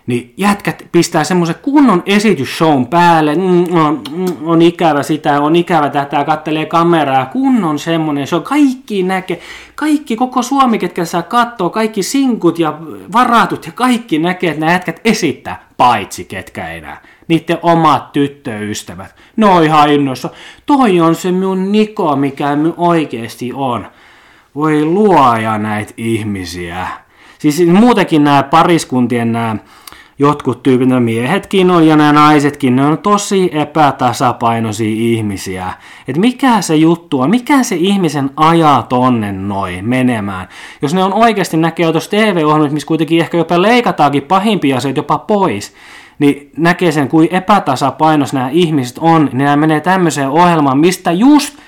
niin 0.08 0.34
jätkät 0.36 0.86
pistää 0.92 1.24
semmoisen 1.24 1.56
kunnon 1.62 2.02
esitysshown 2.06 2.86
päälle, 2.86 3.34
mm, 3.34 3.76
on, 3.76 4.02
mm, 4.10 4.26
on 4.42 4.62
ikävä 4.62 5.02
sitä, 5.02 5.40
on 5.40 5.56
ikävä 5.56 5.90
tätä, 5.90 6.24
kattelee 6.24 6.66
kameraa, 6.66 7.26
kunnon 7.26 7.78
semmoinen, 7.78 8.26
se 8.26 8.36
on 8.36 8.42
kaikki 8.42 9.02
näkee, 9.02 9.40
kaikki, 9.74 10.16
koko 10.16 10.42
Suomi, 10.42 10.78
ketkä 10.78 11.04
saa 11.04 11.22
kattoo, 11.22 11.70
kaikki 11.70 12.02
sinkut 12.02 12.58
ja 12.58 12.78
varatut 13.12 13.66
ja 13.66 13.72
kaikki 13.72 14.18
näkee, 14.18 14.50
että 14.50 14.60
nämä 14.60 14.72
jätkät 14.72 15.00
esittää, 15.04 15.68
paitsi 15.76 16.24
ketkä 16.24 16.68
enää 16.68 17.02
niiden 17.28 17.58
omat 17.62 18.12
tyttöystävät. 18.12 19.14
Ne 19.36 19.46
on 19.46 19.64
ihan 19.64 19.92
innoissa. 19.92 20.30
Toi 20.66 21.00
on 21.00 21.14
se 21.14 21.32
mun 21.32 21.72
Niko, 21.72 22.16
mikä 22.16 22.56
me 22.56 22.72
oikeesti 22.76 23.52
on. 23.54 23.86
Voi 24.54 24.84
luoja 24.84 25.58
näitä 25.58 25.94
ihmisiä. 25.96 26.86
Siis 27.38 27.66
muutenkin 27.66 28.24
nämä 28.24 28.42
pariskuntien 28.42 29.32
nämä 29.32 29.56
jotkut 30.18 30.62
tyypit, 30.62 30.88
miehetkin 30.98 31.70
on 31.70 31.86
ja 31.86 31.96
nämä 31.96 32.12
naisetkin, 32.12 32.76
ne 32.76 32.84
on 32.84 32.98
tosi 32.98 33.50
epätasapainoisia 33.52 34.88
ihmisiä. 34.88 35.72
Et 36.08 36.16
mikä 36.16 36.60
se 36.60 36.76
juttu 36.76 37.20
on, 37.20 37.30
mikä 37.30 37.62
se 37.62 37.76
ihmisen 37.76 38.30
ajaa 38.36 38.82
tonne 38.82 39.32
noin 39.32 39.88
menemään. 39.88 40.48
Jos 40.82 40.94
ne 40.94 41.04
on 41.04 41.12
oikeasti 41.12 41.56
näkee 41.56 41.92
tuossa 41.92 42.10
TV-ohjelmissa, 42.10 42.74
missä 42.74 42.86
kuitenkin 42.86 43.20
ehkä 43.20 43.36
jopa 43.36 43.62
leikataankin 43.62 44.22
pahimpia 44.22 44.76
asioita 44.76 44.98
jopa 44.98 45.18
pois, 45.18 45.74
niin 46.18 46.50
näkee 46.56 46.92
sen, 46.92 47.08
kuin 47.08 47.28
epätasapainos 47.30 48.32
nämä 48.32 48.48
ihmiset 48.48 48.98
on, 49.00 49.24
niin 49.24 49.38
nämä 49.38 49.56
menee 49.56 49.80
tämmöiseen 49.80 50.28
ohjelmaan, 50.28 50.78
mistä 50.78 51.12
just, 51.12 51.58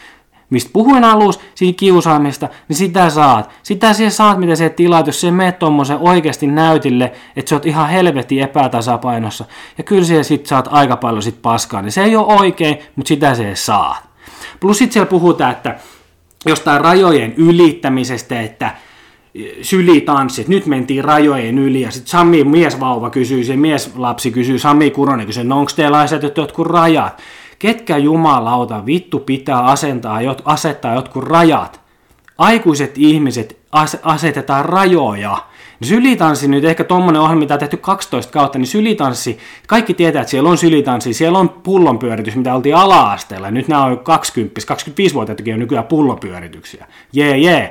mistä 0.51 0.71
puhuin 0.73 1.05
alussa, 1.05 1.41
siinä 1.55 1.77
kiusaamista, 1.77 2.49
niin 2.69 2.77
sitä 2.77 3.11
saat. 3.11 3.51
Sitä 3.63 3.93
siellä 3.93 4.11
saat, 4.11 4.39
mitä 4.39 4.57
se 4.57 4.69
tilaat, 4.69 5.07
jos 5.07 5.21
se 5.21 5.31
menet 5.31 5.59
tuommoisen 5.59 5.99
oikeasti 6.01 6.47
näytille, 6.47 7.13
että 7.37 7.49
sä 7.49 7.57
oot 7.57 7.67
ihan 7.67 7.89
helvetin 7.89 8.43
epätasapainossa. 8.43 9.45
Ja 9.79 9.85
kyllä 9.85 10.05
siellä 10.05 10.23
sit 10.23 10.47
saat 10.47 10.69
aika 10.71 10.97
paljon 10.97 11.23
sit 11.23 11.43
paskaa, 11.43 11.83
niin 11.83 11.93
se 11.93 12.03
ei 12.03 12.17
ole 12.17 12.41
oikein, 12.41 12.79
mutta 12.97 13.09
sitä 13.09 13.35
se 13.35 13.57
saat. 13.57 14.03
Plus 14.61 14.79
sitten 14.79 14.93
siellä 14.93 15.11
puhutaan, 15.11 15.53
että 15.53 15.79
jostain 16.47 16.81
rajojen 16.81 17.35
ylittämisestä, 17.37 18.41
että 18.41 18.75
sylitanssit, 19.63 20.49
nyt 20.49 20.67
mentiin 20.67 21.05
rajojen 21.05 21.59
yli, 21.59 21.81
ja 21.81 21.91
sitten 21.91 22.11
Sami 22.11 22.45
miesvauva 22.45 23.11
kysyy, 23.11 23.45
se 23.45 23.57
mieslapsi 23.57 24.31
kysyy, 24.31 24.59
Sami 24.59 24.91
Kuronen 24.91 25.27
kysyy, 25.27 25.45
no 25.45 25.59
onko 25.59 25.73
teillä 25.77 25.99
asetettu 25.99 26.41
jotkut 26.41 26.67
rajat? 26.67 27.23
Ketkä 27.61 27.97
jumalauta 27.97 28.87
vittu 28.87 29.19
pitää 29.19 29.65
asentaa, 29.65 30.19
asettaa 30.45 30.95
jotkut 30.95 31.25
rajat? 31.25 31.81
Aikuiset 32.39 32.99
ihmiset 32.99 33.61
asetetaan 34.03 34.65
rajoja. 34.65 35.37
Sylitanssi 35.83 36.49
nyt 36.49 36.65
ehkä 36.65 36.85
tuommoinen 36.85 37.23
ohjelma, 37.23 37.39
mitä 37.39 37.55
on 37.55 37.61
tehty 37.61 37.77
12 37.77 38.33
kautta, 38.33 38.59
niin 38.59 38.67
sylitanssi, 38.67 39.39
kaikki 39.67 39.95
tietää, 39.95 40.23
että 40.23 40.31
siellä 40.31 40.51
on 40.51 40.59
sylitanssi, 40.59 41.15
siellä 41.15 41.39
on 41.39 41.49
pullonpyöritys, 41.49 42.37
mitä 42.37 42.55
oltiin 42.55 42.77
ala-asteella. 42.77 43.51
Nyt 43.51 43.69
nämä 43.69 43.85
on 43.85 43.99
20, 43.99 44.61
25-vuotiaatkin 44.75 45.55
on 45.55 45.61
nykyään 45.61 45.87
pullonpyörityksiä. 45.87 46.87
Jee, 47.13 47.27
yeah, 47.29 47.41
jee. 47.41 47.61
Yeah. 47.61 47.71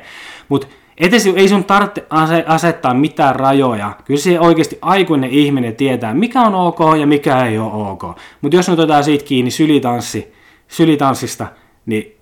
Mutta 0.49 0.67
Etes 0.99 1.25
ei 1.25 1.49
sun 1.49 1.63
tarvitse 1.63 2.05
asettaa 2.47 2.93
mitään 2.93 3.35
rajoja. 3.35 3.91
Kyllä 4.05 4.19
se 4.19 4.39
oikeasti 4.39 4.77
aikuinen 4.81 5.29
ihminen 5.29 5.75
tietää, 5.75 6.13
mikä 6.13 6.41
on 6.41 6.55
ok 6.55 6.79
ja 6.99 7.07
mikä 7.07 7.45
ei 7.45 7.57
ole 7.57 7.89
ok. 7.91 8.03
Mutta 8.41 8.55
jos 8.55 8.69
nyt 8.69 8.79
otetaan 8.79 9.03
siitä 9.03 9.25
kiinni 9.25 9.51
sylitanssi, 9.51 10.33
sylitanssista, 10.67 11.47
niin 11.85 12.15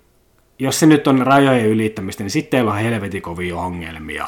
jos 0.58 0.80
se 0.80 0.86
nyt 0.86 1.06
on 1.06 1.26
rajojen 1.26 1.66
ylittämistä, 1.66 2.22
niin 2.22 2.30
sitten 2.30 2.50
teillä 2.50 2.70
on 2.70 2.78
helvetin 2.78 3.22
kovia 3.22 3.56
ongelmia. 3.56 4.26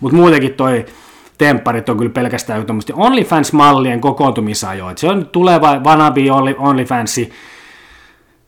Mutta 0.00 0.16
muutenkin 0.16 0.54
toi 0.54 0.86
tempparit 1.38 1.88
on 1.88 1.96
kyllä 1.96 2.12
pelkästään 2.12 2.66
tämmöistä 2.66 2.92
OnlyFans-mallien 2.96 4.00
kokoontumisajoa. 4.00 4.92
Se 4.96 5.08
on 5.08 5.26
tuleva 5.26 5.84
vanabi 5.84 6.30
OnlyFansi 6.58 7.32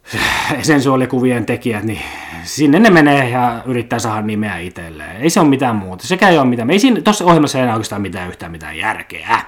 sensuaalikuvien 0.62 1.46
tekijät, 1.46 1.84
niin 1.84 2.00
sinne 2.42 2.78
ne 2.78 2.90
menee 2.90 3.28
ja 3.28 3.62
yrittää 3.66 3.98
saada 3.98 4.22
nimeä 4.22 4.58
itselleen. 4.58 5.16
Ei 5.16 5.30
se 5.30 5.40
ole 5.40 5.48
mitään 5.48 5.76
muuta. 5.76 6.06
Sekä 6.06 6.28
ei 6.28 6.38
ole 6.38 6.46
mitään. 6.46 6.70
Ei 6.70 6.78
siinä 6.78 7.00
tuossa 7.00 7.24
ohjelmassa 7.24 7.58
ei 7.58 7.62
enää 7.62 7.74
oikeastaan 7.74 8.02
mitään 8.02 8.28
yhtään 8.28 8.52
mitään 8.52 8.78
järkeä. 8.78 9.38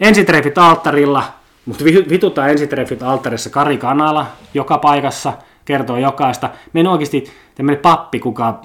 Ensitreffit 0.00 0.58
alttarilla, 0.58 1.32
mutta 1.66 1.84
vitutaan 1.84 2.50
ensitreffit 2.50 3.02
alttarissa 3.02 3.50
Kari 3.50 3.78
Kanala 3.78 4.26
joka 4.54 4.78
paikassa, 4.78 5.32
kertoo 5.64 5.96
jokaista. 5.96 6.50
Me 6.72 6.88
oikeasti 6.88 7.24
tämmöinen 7.54 7.82
pappi, 7.82 8.20
kuka 8.20 8.60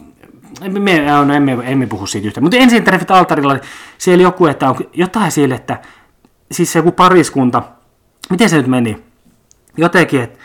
me, 0.70 1.06
no, 1.26 1.34
emme, 1.34 1.58
emme 1.64 1.88
puhu 1.88 2.08
siitä 2.08 2.28
yhtään. 2.28 2.44
Mutta 2.44 2.58
ensin 2.58 2.84
treffit 2.84 3.12
alttarilla, 3.12 3.58
siellä 3.98 4.24
joku, 4.24 4.46
että 4.46 4.70
on 4.70 4.76
jotain 4.94 5.32
siellä, 5.32 5.56
että 5.56 5.80
siis 6.52 6.74
se 6.74 6.80
joku 6.80 6.92
pariskunta, 6.92 7.64
miten 8.30 8.50
se 8.50 8.58
nyt 8.58 8.68
meni? 8.68 8.98
Jotenkin, 9.78 10.22
että 10.22 10.40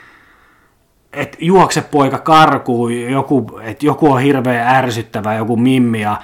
että 1.13 1.39
juokse 1.41 1.81
poika 1.81 2.19
karkuu, 2.19 2.89
joku, 2.89 3.61
että 3.63 3.87
joku 3.87 4.13
on 4.13 4.21
hirveän 4.21 4.77
ärsyttävä, 4.77 5.35
joku 5.35 5.57
mimmi 5.57 6.01
ja 6.01 6.17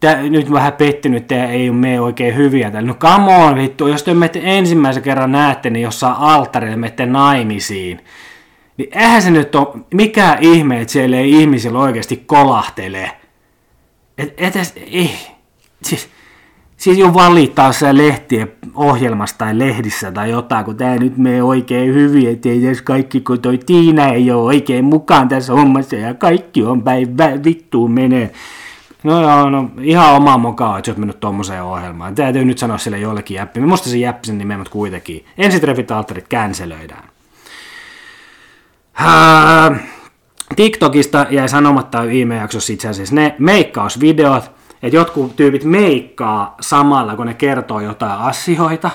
tää, 0.00 0.22
nyt 0.22 0.52
vähän 0.52 0.72
pettynyt, 0.72 1.22
että 1.22 1.46
ei 1.46 1.70
ole 1.70 1.78
mene 1.78 2.00
oikein 2.00 2.36
hyviä. 2.36 2.70
Täällä. 2.70 2.88
No 2.88 2.94
come 2.94 3.36
on, 3.36 3.56
vittu, 3.56 3.88
jos 3.88 4.02
te 4.02 4.14
menette 4.14 4.40
ensimmäisen 4.44 5.02
kerran 5.02 5.32
näette, 5.32 5.70
niin 5.70 5.82
jossain 5.82 6.16
alttarilla 6.16 6.76
menette 6.76 7.06
naimisiin, 7.06 8.04
niin 8.76 8.88
eihän 8.92 9.22
se 9.22 9.30
nyt 9.30 9.54
ole 9.54 9.84
mikään 9.94 10.38
ihme, 10.40 10.80
että 10.80 10.92
siellä 10.92 11.16
ei 11.16 11.32
ihmisillä 11.32 11.78
oikeasti 11.78 12.16
kolahtele. 12.26 13.10
Et, 14.18 14.34
etes, 14.36 14.74
ei, 14.76 15.16
siis, 15.82 16.08
siis 16.82 16.98
jo 16.98 17.14
valittaa 17.14 17.72
se 17.72 17.96
lehtien 17.96 18.52
ohjelmassa 18.74 19.38
tai 19.38 19.58
lehdissä 19.58 20.12
tai 20.12 20.30
jotain, 20.30 20.64
kun 20.64 20.76
tämä 20.76 20.96
nyt 20.96 21.16
menee 21.16 21.42
oikein 21.42 21.94
hyvin, 21.94 22.30
ettei 22.30 22.66
edes 22.66 22.82
kaikki, 22.82 23.20
kun 23.20 23.40
toi 23.40 23.58
Tiina 23.58 24.06
ei 24.06 24.30
ole 24.30 24.42
oikein 24.42 24.84
mukaan 24.84 25.28
tässä 25.28 25.52
hommassa 25.52 25.96
ja 25.96 26.14
kaikki 26.14 26.62
on 26.62 26.82
päin 26.82 27.16
vittuun 27.44 27.92
menee. 27.92 28.32
No 29.04 29.22
joo, 29.22 29.50
no 29.50 29.70
ihan 29.80 30.14
oma 30.14 30.38
mokaa, 30.38 30.78
että 30.78 30.86
sä 30.86 30.92
oot 30.92 30.98
mennyt 30.98 31.20
tommoseen 31.20 31.62
ohjelmaan. 31.62 32.14
Täytyy 32.14 32.44
nyt 32.44 32.58
sanoa 32.58 32.78
sille 32.78 32.98
jollekin 32.98 33.34
jäppi. 33.34 33.60
Minusta 33.60 33.88
se 33.88 33.98
jäppi 33.98 34.26
sen 34.26 34.38
nimen, 34.38 34.58
mutta 34.58 34.72
kuitenkin. 34.72 35.24
Ensitreffit 35.38 35.90
alttarit 35.90 36.28
känselöidään. 36.28 37.04
TikTokista 40.56 41.26
jäi 41.30 41.48
sanomatta 41.48 42.06
viime 42.06 42.36
jaksossa 42.36 42.72
itse 42.72 42.88
asiassa 42.88 43.14
ne 43.14 43.34
meikkausvideot, 43.38 44.50
että 44.82 44.96
jotkut 44.96 45.36
tyypit 45.36 45.64
meikkaa 45.64 46.56
samalla, 46.60 47.16
kun 47.16 47.26
ne 47.26 47.34
kertoo 47.34 47.80
jotain 47.80 48.20
asioita. 48.20 48.90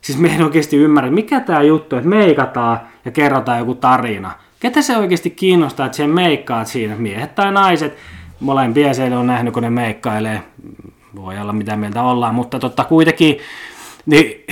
Siis 0.00 0.18
me 0.18 0.28
en 0.34 0.44
oikeasti 0.44 0.76
ymmärrä, 0.76 1.10
mikä 1.10 1.40
tämä 1.40 1.62
juttu, 1.62 1.96
että 1.96 2.08
meikataan 2.08 2.80
ja 3.04 3.10
kerrotaan 3.10 3.58
joku 3.58 3.74
tarina. 3.74 4.32
Ketä 4.60 4.82
se 4.82 4.96
oikeasti 4.96 5.30
kiinnostaa, 5.30 5.86
että 5.86 5.96
sen 5.96 6.10
meikkaat 6.10 6.66
siinä, 6.66 6.96
miehet 6.96 7.34
tai 7.34 7.52
naiset. 7.52 7.96
Molempia 8.40 8.94
siellä 8.94 9.18
on 9.18 9.26
nähnyt, 9.26 9.54
kun 9.54 9.62
ne 9.62 9.70
meikkailee. 9.70 10.42
Voi 11.16 11.38
olla 11.38 11.52
mitä 11.52 11.76
mieltä 11.76 12.02
ollaan, 12.02 12.34
mutta 12.34 12.58
totta 12.58 12.84
kuitenkin, 12.84 13.38
niin 14.06 14.44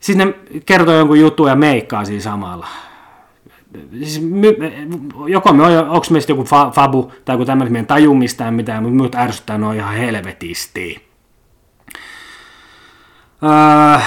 siis 0.00 0.18
ne 0.18 0.34
kertoo 0.66 0.94
jonkun 0.94 1.20
jutun 1.20 1.48
ja 1.48 1.56
meikkaa 1.56 2.04
siinä 2.04 2.20
samalla 2.20 2.66
siis 3.90 4.20
my, 4.20 4.56
joko 5.28 5.52
me 5.52 5.62
on, 5.62 5.88
onko 5.88 6.06
meistä 6.10 6.32
joku 6.32 6.44
fa, 6.44 6.70
fabu 6.70 7.12
tai 7.24 7.34
joku 7.34 7.44
tämmöinen, 7.44 7.72
meidän 7.72 7.86
taju 7.86 8.14
mistään 8.14 8.54
mitään, 8.54 8.82
mutta 8.82 8.94
minut 8.94 9.14
ärsyttää 9.14 9.58
noin 9.58 9.78
ihan 9.78 9.94
helvetisti. 9.94 11.06
Öö, 13.42 14.00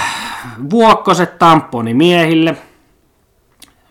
vuokkoset 0.69 1.39
tamponi 1.39 1.93
miehille. 1.93 2.57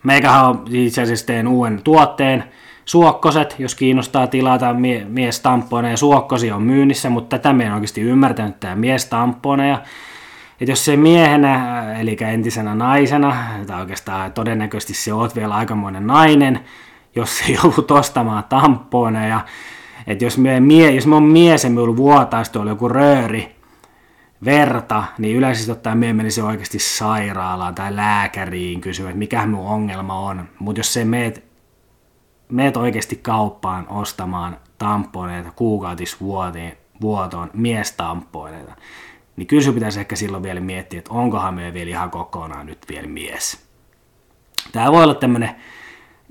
Meikähän 0.02 0.44
on 0.44 0.64
itse 0.70 1.02
asiassa 1.02 1.26
teen 1.26 1.48
uuden 1.48 1.82
tuotteen, 1.82 2.44
suokkoset, 2.84 3.56
jos 3.58 3.74
kiinnostaa 3.74 4.26
tilata 4.26 4.74
mie- 4.74 5.04
mies 5.04 5.40
tamponeja. 5.40 5.96
Suokkosi 5.96 6.50
on 6.50 6.62
myynnissä, 6.62 7.10
mutta 7.10 7.38
tätä 7.38 7.52
me 7.52 7.64
en 7.64 7.72
oikeasti 7.72 8.00
ymmärtänyt, 8.00 8.60
tämä 8.60 8.74
mies 8.74 9.06
tamponeja 9.06 9.82
että 10.60 10.72
jos 10.72 10.84
se 10.84 10.96
miehenä, 10.96 11.84
eli 12.00 12.16
entisenä 12.20 12.74
naisena, 12.74 13.36
tai 13.66 13.80
oikeastaan 13.80 14.32
todennäköisesti 14.32 14.94
se 14.94 15.12
oot 15.12 15.36
vielä 15.36 15.54
aikamoinen 15.54 16.06
nainen, 16.06 16.60
jos 17.16 17.38
se 17.38 17.52
joudut 17.62 17.90
ostamaan 17.90 18.44
tamponeja, 18.44 19.40
että 20.06 20.24
jos, 20.24 20.38
me, 20.38 20.60
mie, 20.60 20.90
jos 20.90 21.06
mä 21.06 21.16
oon 21.16 21.22
mies 21.22 21.64
ja 21.64 21.70
minulla 21.70 21.96
vuotaa 21.96 22.44
tuolla 22.44 22.70
joku 22.70 22.88
rööri, 22.88 23.58
verta, 24.44 25.04
niin 25.18 25.36
yleisesti 25.36 25.72
ottaen 25.72 25.98
mie 25.98 26.12
menisin 26.12 26.44
oikeasti 26.44 26.78
sairaalaan 26.78 27.74
tai 27.74 27.96
lääkäriin 27.96 28.80
kysyä, 28.80 29.08
että 29.08 29.18
mikä 29.18 29.46
mun 29.46 29.66
ongelma 29.66 30.18
on. 30.18 30.48
Mutta 30.58 30.78
jos 30.78 30.92
se 30.92 31.04
meet, 31.04 31.44
meet 32.48 32.76
oikeasti 32.76 33.16
kauppaan 33.16 33.86
ostamaan 33.88 34.56
tamponeita 34.78 35.50
kuukautisvuotoon, 35.56 37.50
miestamponeita, 37.52 38.72
niin 39.38 39.46
kyllä 39.46 39.62
sun 39.62 39.74
pitäisi 39.74 40.00
ehkä 40.00 40.16
silloin 40.16 40.42
vielä 40.42 40.60
miettiä, 40.60 40.98
että 40.98 41.14
onkohan 41.14 41.54
me 41.54 41.74
vielä 41.74 41.90
ihan 41.90 42.10
kokonaan 42.10 42.66
nyt 42.66 42.78
vielä 42.88 43.08
mies. 43.08 43.66
Tämä 44.72 44.92
voi 44.92 45.04
olla 45.04 45.14
tämmöinen 45.14 45.50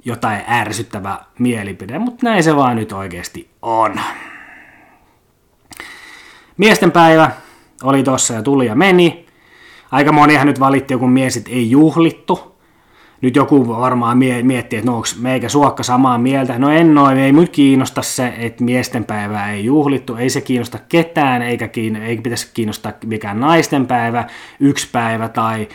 jotain 0.05 0.41
ärsyttävä 0.49 1.20
mielipide, 1.39 1.99
mutta 1.99 2.26
näin 2.26 2.43
se 2.43 2.55
vaan 2.55 2.76
nyt 2.76 2.91
oikeasti 2.91 3.49
on. 3.62 3.99
Miesten 6.58 6.91
päivä 6.91 7.32
oli 7.84 8.03
tossa 8.03 8.34
ja 8.34 8.43
tuli 8.43 8.66
ja 8.66 8.76
meni. 8.76 9.26
Aika 9.91 10.12
monihan 10.12 10.47
nyt 10.47 10.60
valitti 10.60 10.93
joku 10.93 11.08
mies, 11.08 11.38
että 11.38 11.51
ei 11.51 11.72
juhlittu. 11.72 12.57
Nyt 13.22 13.36
joku 13.36 13.68
varmaan 13.68 14.18
miettii, 14.18 14.80
että 14.80 14.91
no 14.91 14.95
onko 14.95 15.07
meikä 15.20 15.49
suokka 15.49 15.84
samaa 15.84 16.18
mieltä. 16.18 16.59
No 16.59 16.70
en 16.70 16.93
noin, 16.93 17.18
ei 17.18 17.32
nyt 17.32 17.49
kiinnosta 17.49 18.01
se, 18.01 18.34
että 18.38 18.63
miesten 18.63 19.05
päivää 19.05 19.51
ei 19.51 19.65
juhlittu. 19.65 20.15
Ei 20.15 20.30
se 20.30 20.41
kiinnosta 20.41 20.80
ketään, 20.89 21.41
eikä, 21.41 21.68
kiinno, 21.68 21.99
eikä 22.01 22.22
pitäisi 22.22 22.51
kiinnostaa 22.53 22.93
mikään 23.05 23.39
naisten 23.39 23.88
päivä, 23.88 24.28
yksi 24.59 24.88
päivä 24.91 25.30
tai 25.30 25.68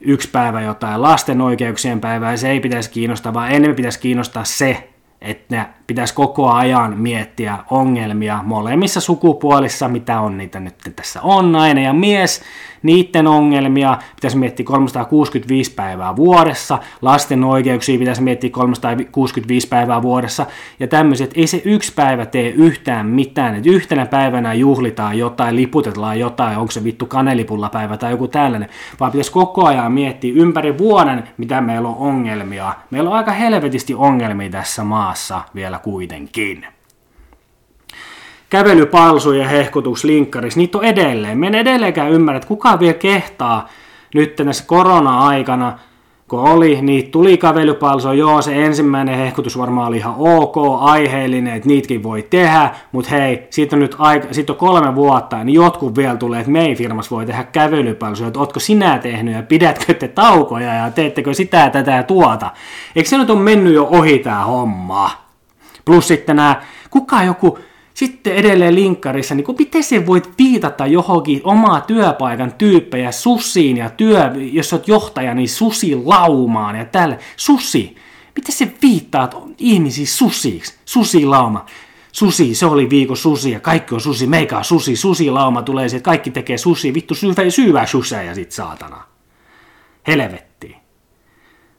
yksi 0.00 0.30
päivä 0.30 0.60
jotain 0.60 1.02
lasten 1.02 1.40
oikeuksien 1.40 2.00
päivää. 2.00 2.36
Se 2.36 2.50
ei 2.50 2.60
pitäisi 2.60 2.90
kiinnostaa, 2.90 3.34
vaan 3.34 3.50
enemmän 3.52 3.76
pitäisi 3.76 4.00
kiinnostaa 4.00 4.44
se, 4.44 4.88
että 5.20 5.66
pitäisi 5.88 6.14
koko 6.14 6.50
ajan 6.50 6.98
miettiä 6.98 7.58
ongelmia 7.70 8.40
molemmissa 8.44 9.00
sukupuolissa, 9.00 9.88
mitä 9.88 10.20
on 10.20 10.38
niitä 10.38 10.60
nyt 10.60 10.74
tässä 10.96 11.22
on, 11.22 11.52
nainen 11.52 11.84
ja 11.84 11.92
mies, 11.92 12.42
niiden 12.82 13.26
ongelmia 13.26 13.98
pitäisi 14.16 14.36
miettiä 14.36 14.66
365 14.66 15.74
päivää 15.74 16.16
vuodessa, 16.16 16.78
lasten 17.02 17.44
oikeuksia 17.44 17.98
pitäisi 17.98 18.22
miettiä 18.22 18.50
365 18.50 19.68
päivää 19.68 20.02
vuodessa, 20.02 20.46
ja 20.80 20.88
tämmöiset, 20.88 21.30
ei 21.34 21.46
se 21.46 21.62
yksi 21.64 21.92
päivä 21.94 22.26
tee 22.26 22.48
yhtään 22.48 23.06
mitään, 23.06 23.54
että 23.54 23.70
yhtenä 23.70 24.06
päivänä 24.06 24.54
juhlitaan 24.54 25.18
jotain, 25.18 25.56
liputetaan 25.56 26.18
jotain, 26.18 26.58
onko 26.58 26.70
se 26.70 26.84
vittu 26.84 27.06
kanelipulla 27.06 27.68
päivä 27.68 27.96
tai 27.96 28.10
joku 28.10 28.28
tällainen, 28.28 28.68
vaan 29.00 29.12
pitäisi 29.12 29.32
koko 29.32 29.66
ajan 29.66 29.92
miettiä 29.92 30.32
ympäri 30.36 30.78
vuoden, 30.78 31.24
mitä 31.36 31.60
meillä 31.60 31.88
on 31.88 31.96
ongelmia. 31.96 32.74
Meillä 32.90 33.10
on 33.10 33.16
aika 33.16 33.32
helvetisti 33.32 33.94
ongelmia 33.94 34.50
tässä 34.50 34.84
maassa 34.84 35.40
vielä 35.54 35.77
kuitenkin 35.78 36.66
kävelypalsu 38.50 39.32
ja 39.32 39.48
hehkutus 39.48 40.04
linkkaris, 40.04 40.56
niitä 40.56 40.78
on 40.78 40.84
edelleen. 40.84 41.38
Me 41.38 41.46
en 41.46 41.54
edelleenkään 41.54 42.12
ymmärrä, 42.12 42.36
että 42.36 42.48
kuka 42.48 42.80
vielä 42.80 42.94
kehtaa 42.94 43.68
nyt 44.14 44.36
tässä 44.36 44.64
korona-aikana, 44.66 45.78
kun 46.28 46.40
oli, 46.40 46.82
niin 46.82 47.10
tuli 47.10 47.36
kävelypalso, 47.36 48.12
joo, 48.12 48.42
se 48.42 48.64
ensimmäinen 48.64 49.18
hehkutus 49.18 49.58
varmaan 49.58 49.88
oli 49.88 49.96
ihan 49.96 50.14
ok, 50.18 50.56
aiheellinen, 50.80 51.56
että 51.56 51.68
niitäkin 51.68 52.02
voi 52.02 52.22
tehdä, 52.30 52.70
mutta 52.92 53.10
hei, 53.10 53.46
siitä 53.50 53.76
on 53.76 53.80
nyt 53.80 53.96
aika, 53.98 54.28
siitä 54.30 54.52
on 54.52 54.58
kolme 54.58 54.94
vuotta, 54.94 55.44
niin 55.44 55.54
jotkut 55.54 55.96
vielä 55.96 56.16
tulee, 56.16 56.40
että 56.40 56.52
meidän 56.52 56.76
firmassa 56.76 57.16
voi 57.16 57.26
tehdä 57.26 57.44
kävelypalsoja, 57.44 58.28
että 58.28 58.40
ootko 58.40 58.60
sinä 58.60 58.98
tehnyt 58.98 59.34
ja 59.34 59.42
pidätkö 59.42 59.94
te 59.94 60.08
taukoja 60.08 60.74
ja 60.74 60.90
teettekö 60.90 61.34
sitä, 61.34 61.70
tätä 61.70 61.90
ja 61.90 62.02
tuota. 62.02 62.50
Eikö 62.96 63.08
se 63.08 63.18
nyt 63.18 63.30
ole 63.30 63.38
mennyt 63.38 63.74
jo 63.74 63.88
ohi 63.90 64.18
tämä 64.18 64.44
homma? 64.44 65.27
Plus 65.88 66.08
sitten 66.08 66.36
nämä, 66.36 66.62
kuka 66.90 67.22
joku, 67.22 67.58
sitten 67.94 68.34
edelleen 68.34 68.74
linkkarissa, 68.74 69.34
niin 69.34 69.46
miten 69.58 69.82
se 69.82 70.06
voit 70.06 70.30
viitata 70.38 70.86
johonkin 70.86 71.40
omaa 71.44 71.80
työpaikan 71.80 72.52
tyyppejä 72.52 73.12
susiin 73.12 73.76
ja 73.76 73.90
työ, 73.90 74.30
jos 74.52 74.72
olet 74.72 74.88
johtaja, 74.88 75.34
niin 75.34 75.48
susilaumaan 75.48 76.76
ja 76.76 76.84
tälle. 76.84 77.18
Susi. 77.36 77.96
Miten 78.36 78.54
se 78.54 78.72
viittaat 78.82 79.36
ihmisiä 79.58 80.06
susiksi? 80.06 80.74
Susilauma. 80.84 81.66
Susi, 82.12 82.54
se 82.54 82.66
oli 82.66 82.90
viikon 82.90 83.16
susi 83.16 83.50
ja 83.50 83.60
kaikki 83.60 83.94
on 83.94 84.00
susi, 84.00 84.26
meikä 84.26 84.58
on 84.58 84.64
susi, 84.64 84.96
susilauma 84.96 85.62
tulee 85.62 85.86
että 85.86 86.00
kaikki 86.00 86.30
tekee 86.30 86.58
susi, 86.58 86.94
vittu 86.94 87.14
syyvää, 87.14 87.50
syyvää 87.50 87.86
suseja 87.86 88.34
sit 88.34 88.52
saatana. 88.52 89.04
Helvetti. 90.06 90.76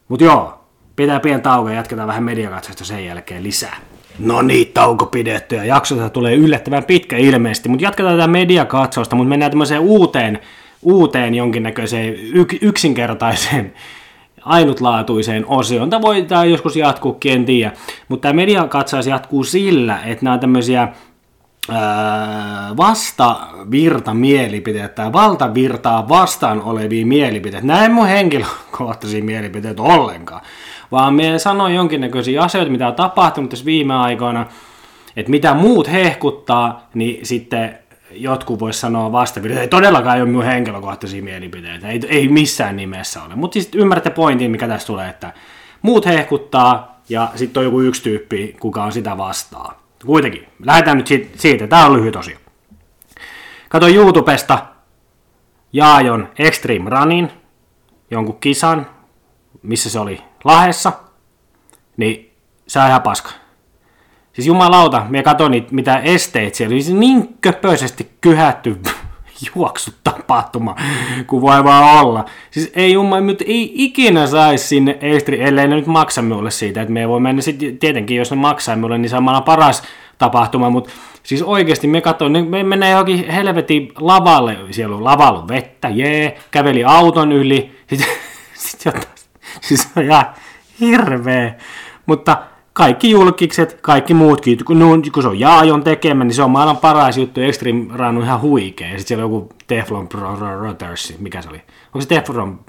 Mut 0.07 0.21
joo, 0.21 0.65
pitää 0.95 1.19
pian 1.19 1.41
tauko 1.41 1.69
ja 1.69 1.75
jatketaan 1.75 2.07
vähän 2.07 2.23
mediakatsosta 2.23 2.85
sen 2.85 3.05
jälkeen 3.05 3.43
lisää. 3.43 3.88
No 4.19 4.41
niin, 4.41 4.71
tauko 4.73 5.05
pidetty 5.05 5.55
ja 5.55 5.65
jaksosta 5.65 6.09
tulee 6.09 6.35
yllättävän 6.35 6.83
pitkä 6.83 7.17
ilmeisesti, 7.17 7.69
mutta 7.69 7.83
jatketaan 7.83 8.15
tätä 8.15 8.27
mediakatsausta, 8.27 9.15
mutta 9.15 9.29
mennään 9.29 9.51
tämmöiseen 9.51 9.81
uuteen, 9.81 10.39
uuteen 10.81 11.35
jonkinnäköiseen 11.35 12.15
yk, 12.33 12.55
yksinkertaiseen 12.61 13.73
ainutlaatuiseen 14.41 15.45
osioon. 15.47 15.89
Tämä 15.89 16.01
voi 16.01 16.21
tämä 16.21 16.45
joskus 16.45 16.75
jatkuu, 16.75 17.17
en 17.25 17.45
tiedä. 17.45 17.71
Mutta 18.07 18.21
tämä 18.21 18.33
mediakatsaus 18.33 19.07
jatkuu 19.07 19.43
sillä, 19.43 19.99
että 20.05 20.25
nämä 20.25 20.33
on 20.33 20.39
tämmöisiä 20.39 20.87
vastavirta 22.77 24.13
mielipiteet 24.13 24.95
tai 24.95 25.13
valtavirtaa 25.13 26.09
vastaan 26.09 26.61
olevia 26.61 27.05
mielipiteitä. 27.05 27.67
Näin 27.67 27.91
mun 27.91 28.07
henkilökohtaisia 28.07 29.23
mielipiteitä 29.23 29.81
ollenkaan 29.81 30.41
vaan 30.91 31.13
me 31.13 31.39
sanoin 31.39 31.75
jonkinnäköisiä 31.75 32.41
asioita, 32.41 32.71
mitä 32.71 32.87
on 32.87 32.95
tapahtunut 32.95 33.49
tässä 33.49 33.65
viime 33.65 33.93
aikoina, 33.93 34.45
että 35.15 35.29
mitä 35.29 35.53
muut 35.53 35.91
hehkuttaa, 35.91 36.89
niin 36.93 37.25
sitten 37.25 37.79
jotkut 38.11 38.59
vois 38.59 38.81
sanoa 38.81 39.11
vastavirta, 39.11 39.59
ei 39.59 39.67
todellakaan 39.67 40.17
ole 40.17 40.25
minun 40.25 40.43
henkilökohtaisia 40.43 41.23
mielipiteitä, 41.23 41.87
ei, 41.87 42.01
ei 42.07 42.27
missään 42.27 42.75
nimessä 42.75 43.23
ole. 43.23 43.35
Mutta 43.35 43.53
siis 43.53 43.69
ymmärrätte 43.75 44.09
pointin, 44.09 44.51
mikä 44.51 44.67
tässä 44.67 44.87
tulee, 44.87 45.09
että 45.09 45.33
muut 45.81 46.05
hehkuttaa 46.05 47.01
ja 47.09 47.31
sitten 47.35 47.61
on 47.61 47.65
joku 47.65 47.81
yksi 47.81 48.03
tyyppi, 48.03 48.55
kuka 48.59 48.83
on 48.83 48.91
sitä 48.91 49.17
vastaa. 49.17 49.81
Kuitenkin, 50.05 50.47
lähdetään 50.65 50.97
nyt 50.97 51.07
siitä, 51.35 51.67
tämä 51.67 51.85
on 51.85 51.93
lyhyt 51.93 52.15
osio. 52.15 52.37
Katoin 53.69 53.95
YouTubesta 53.95 54.65
Jaajon 55.73 56.29
Extreme 56.39 56.89
Runin, 56.89 57.31
jonkun 58.11 58.39
kisan, 58.39 58.87
missä 59.61 59.89
se 59.89 59.99
oli 59.99 60.21
Lahessa, 60.43 60.93
niin 61.97 62.31
se 62.67 62.79
on 62.79 62.87
ihan 62.87 63.01
paska. 63.01 63.31
Siis 64.33 64.47
jumalauta, 64.47 65.05
me 65.09 65.23
katsoin 65.23 65.51
niitä, 65.51 65.67
mitä 65.71 65.97
esteet 65.97 66.55
siellä, 66.55 66.73
oli 66.73 66.81
siis 66.81 66.97
niin 66.97 67.37
köpöisesti 67.41 68.09
kyhätty 68.21 68.77
juoksutapahtuma, 69.55 70.75
kuin 71.27 71.41
voi 71.41 71.63
vaan 71.63 72.05
olla. 72.05 72.25
Siis 72.51 72.71
ei 72.75 72.93
jumma, 72.93 73.21
mutta 73.21 73.43
ei 73.47 73.71
ikinä 73.75 74.27
saisi 74.27 74.67
sinne 74.67 74.97
Estri, 75.01 75.41
ellei 75.41 75.67
ne 75.67 75.75
nyt 75.75 75.85
maksa 75.85 76.21
minulle 76.21 76.51
siitä, 76.51 76.81
että 76.81 76.93
me 76.93 77.07
voi 77.07 77.19
mennä 77.19 77.41
sitten, 77.41 77.77
tietenkin 77.77 78.17
jos 78.17 78.31
ne 78.31 78.37
maksaa 78.37 78.75
minulle, 78.75 78.97
niin 78.97 79.09
samalla 79.09 79.41
paras 79.41 79.83
tapahtuma, 80.17 80.69
mutta 80.69 80.89
siis 81.23 81.41
oikeasti 81.41 81.87
me 81.87 82.01
katsoin, 82.01 82.49
me 82.49 82.63
mennään 82.63 82.91
johonkin 82.91 83.29
helvetin 83.29 83.91
lavalle, 83.99 84.57
siellä 84.71 84.95
on 84.95 85.03
lavalla 85.03 85.47
vettä, 85.47 85.89
jee, 85.89 86.39
käveli 86.51 86.83
auton 86.83 87.31
yli, 87.31 87.71
sitten 87.89 88.07
sit 88.53 88.85
jotain 88.85 89.18
Siis 89.67 89.89
on 89.95 90.03
ihan 90.03 90.25
hirveä. 90.79 91.55
Mutta 92.05 92.37
kaikki 92.73 93.09
julkikset, 93.09 93.81
kaikki 93.81 94.13
muutkin, 94.13 94.65
kun, 94.65 95.03
kun 95.13 95.23
se 95.23 95.29
on 95.29 95.39
Jaajon 95.39 95.83
tekemä, 95.83 96.23
niin 96.23 96.33
se 96.33 96.43
on 96.43 96.51
maailman 96.51 96.77
paras 96.77 97.17
juttu, 97.17 97.41
Extreme 97.41 97.85
Run 97.97 98.17
on 98.17 98.23
ihan 98.23 98.41
huikea. 98.41 98.87
Ja 98.87 98.97
sitten 98.97 99.07
siellä 99.07 99.25
on 99.25 99.31
joku 99.31 99.53
Teflon 99.67 100.07
Brothers, 100.09 101.13
mikä 101.19 101.41
se 101.41 101.49
oli? 101.49 101.61
Onko 101.85 102.01
se 102.01 102.07
Teflon 102.07 102.59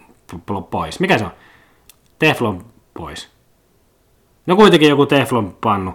pois? 0.70 1.00
Mikä 1.00 1.18
se 1.18 1.24
on? 1.24 1.30
Teflon 2.18 2.64
pois. 2.94 3.30
No 4.46 4.56
kuitenkin 4.56 4.88
joku 4.88 5.06
Teflon 5.06 5.56
pannu 5.60 5.92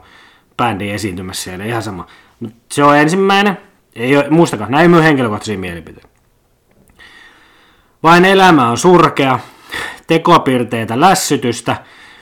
bändi 0.58 0.92
esiintymässä 0.92 1.44
siellä, 1.44 1.66
ihan 1.66 1.84
sama. 1.84 2.08
Se 2.72 2.84
on 2.84 2.98
ensimmäinen, 2.98 3.58
ei 3.96 4.18
ole, 4.18 4.30
muistakaa, 4.30 4.70
näin 4.70 4.92
minun 4.92 5.04
henkilökohtaisia 5.04 5.58
mielipiteitä. 5.58 6.10
Vain 8.04 8.26
elämä 8.26 8.70
on 8.70 8.78
surkea, 8.78 9.40
tekopiirteitä 10.08 11.00
lässytystä, 11.00 11.76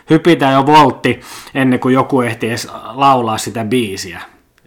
hypitään 0.09 0.53
jo 0.53 0.65
voltti 0.65 1.19
ennen 1.55 1.79
kuin 1.79 1.93
joku 1.93 2.21
ehti 2.21 2.47
edes 2.47 2.67
laulaa 2.93 3.37
sitä 3.37 3.65
biisiä. 3.65 4.21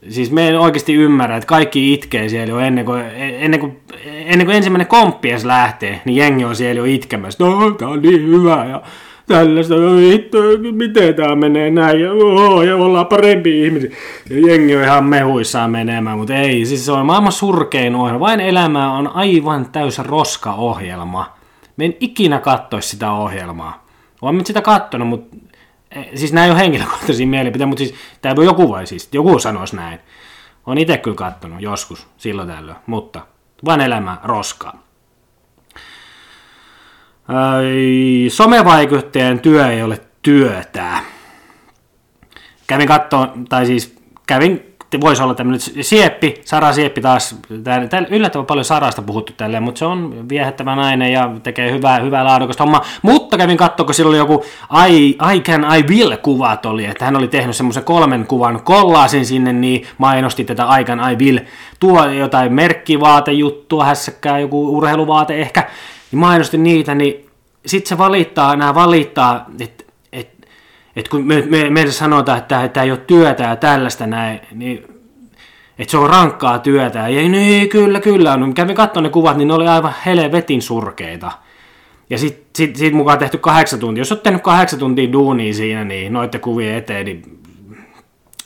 Siis 0.09 0.31
me 0.31 0.49
en 0.49 0.61
oikeasti 0.61 0.95
ymmärrä, 0.95 1.37
että 1.37 1.47
kaikki 1.47 1.95
itkee 1.95 2.29
siellä 2.29 2.51
jo 2.51 2.59
ennen 2.59 2.85
kuin, 2.85 3.05
ennen 3.17 3.61
kuin, 3.61 3.81
ennen 4.05 4.47
kuin 4.47 4.57
ensimmäinen 4.57 4.87
komppi 4.87 5.31
edes 5.31 5.45
lähtee, 5.45 6.01
niin 6.05 6.17
jengi 6.17 6.45
on 6.45 6.57
siellä 6.57 6.79
jo 6.79 6.85
itkemässä. 6.85 7.45
No, 7.45 7.71
tää 7.71 7.89
on 7.89 8.03
niin 8.03 8.27
hyvä 8.27 8.67
ja 8.71 8.83
tällaista, 9.27 9.75
hitto, 10.11 10.39
miten 10.73 11.15
tämä 11.15 11.37
menee 11.37 11.71
näin, 11.71 12.01
ja, 12.01 12.13
oh, 12.13 12.63
ja 12.63 12.77
ollaan 12.77 13.07
parempi 13.07 13.65
ihmisiä. 13.65 13.91
Ja 14.31 14.49
jengi 14.49 14.77
on 14.77 14.83
ihan 14.83 15.05
mehuissaan 15.05 15.71
menemään, 15.71 16.19
mutta 16.19 16.35
ei, 16.35 16.67
siis 16.67 16.87
se 16.87 16.93
on 16.93 17.07
maailman 17.07 17.33
surkein 17.33 17.95
ohjelma. 17.95 18.21
Vain 18.21 18.41
elämä 18.41 18.93
on 18.93 19.09
aivan 19.09 19.67
täys 19.73 19.99
roska-ohjelma. 19.99 21.36
Me 21.77 21.85
en 21.85 21.97
ikinä 22.01 22.39
katsoisi 22.39 22.89
sitä 22.89 23.13
ohjelmaa. 23.13 23.87
Olen 24.23 24.47
sitä 24.47 24.63
kattonut, 24.63 25.09
mutta 25.09 25.37
siis 26.15 26.33
nämä 26.33 26.45
ei 26.45 26.51
ole 26.51 26.59
henkilökohtaisia 26.59 27.27
mielipiteitä, 27.27 27.67
mutta 27.67 27.79
siis 27.79 27.95
tämä 28.23 28.45
joku 28.45 28.69
voi 28.69 28.87
siis, 28.87 29.09
joku 29.13 29.39
sanoisi 29.39 29.77
näin. 29.77 30.01
On 30.67 30.79
itse 30.79 30.99
kyllä 30.99 31.17
kattonut 31.17 31.61
joskus, 31.61 32.07
silloin 32.17 32.49
tällöin, 32.49 32.79
mutta 32.87 33.21
vain 33.65 33.81
elämä 33.81 34.19
roskaa. 34.25 34.83
Somevaikuttajan 38.29 39.41
työ 39.41 39.71
ei 39.71 39.83
ole 39.83 40.01
työtä. 40.23 41.01
Kävin 42.67 42.89
katsomaan, 42.89 43.45
tai 43.45 43.67
siis 43.67 43.97
kävin 44.27 44.76
voisi 45.01 45.23
olla 45.23 45.35
tämmöinen 45.35 45.61
Sieppi, 45.81 46.35
Sara 46.45 46.73
Sieppi 46.73 47.01
taas, 47.01 47.37
täällä 47.65 48.09
yllättävän 48.11 48.47
paljon 48.47 48.65
Sarasta 48.65 49.03
puhuttu 49.03 49.33
tälleen, 49.37 49.63
mutta 49.63 49.79
se 49.79 49.85
on 49.85 50.29
viehättävä 50.29 50.77
nainen 50.77 51.13
ja 51.13 51.31
tekee 51.43 51.73
hyvää, 51.73 51.99
hyvää 51.99 52.25
laadukasta 52.25 52.63
hommaa. 52.63 52.85
Mutta 53.03 53.37
kävin 53.37 53.57
katsoa, 53.57 53.87
kun 53.87 53.95
sillä 53.95 54.09
oli 54.09 54.17
joku 54.17 54.45
I, 54.89 55.09
I 55.35 55.41
can, 55.41 55.67
I 55.79 55.83
will 55.83 56.17
kuvat 56.23 56.67
oli, 56.67 56.85
että 56.85 57.05
hän 57.05 57.17
oli 57.17 57.29
tehnyt 57.29 57.57
semmoisen 57.57 57.85
kolmen 57.85 58.27
kuvan 58.27 58.63
kollaasin 58.63 59.27
sinne, 59.27 59.53
niin 59.53 59.87
mainosti 59.99 60.45
tätä 60.45 60.79
I 60.81 60.85
can, 60.85 61.13
I 61.13 61.17
will, 61.25 61.39
tuo 61.81 62.05
jotain 62.05 62.53
merkkivaatejuttua, 62.53 63.85
hässäkkää 63.85 64.39
joku 64.39 64.77
urheiluvaate 64.77 65.41
ehkä, 65.41 65.69
niin 66.11 66.21
mainosti 66.21 66.59
niitä, 66.59 66.95
niin 66.95 67.27
sitten 67.67 67.89
se 67.89 67.99
valittaa, 67.99 68.57
nämä 68.57 68.75
valittaa, 68.75 69.47
että 69.61 69.76
että 70.97 71.11
kun 71.11 71.27
me, 71.27 71.45
me, 71.49 71.71
meille 71.71 71.93
sanotaan, 71.93 72.39
että 72.39 72.69
tämä 72.69 72.85
ei 72.85 72.91
ole 72.91 73.01
työtä 73.07 73.43
ja 73.43 73.57
tällaista 73.57 74.07
näin, 74.07 74.41
niin 74.53 74.85
että 75.79 75.91
se 75.91 75.99
on 75.99 76.11
rankkaa 76.11 76.59
työtä. 76.59 77.09
Ja 77.09 77.29
niin, 77.29 77.69
kyllä, 77.69 78.01
kyllä. 78.01 78.37
No, 78.37 78.53
kävin 78.53 78.77
katsomaan 78.77 79.05
ne 79.05 79.11
kuvat, 79.11 79.37
niin 79.37 79.49
ne 79.49 79.55
oli 79.55 79.69
aivan 79.69 79.95
helvetin 80.07 80.63
surkeita. 80.63 81.33
Ja 82.11 82.19
sitten 82.19 82.47
sit, 82.57 82.77
sit 82.77 82.95
mukaan 82.95 83.19
tehty 83.19 83.39
kahdeksan 83.39 83.81
tuntia. 83.81 84.01
Jos 84.01 84.13
olet 84.13 84.23
tehnyt 84.23 84.43
kahdeksan 84.43 84.79
tuntia 84.79 85.13
duunia 85.13 85.55
siinä, 85.55 85.85
niin 85.85 86.13
noiden 86.13 86.41
kuvien 86.41 86.75
eteen, 86.75 87.07
niin 87.07 87.41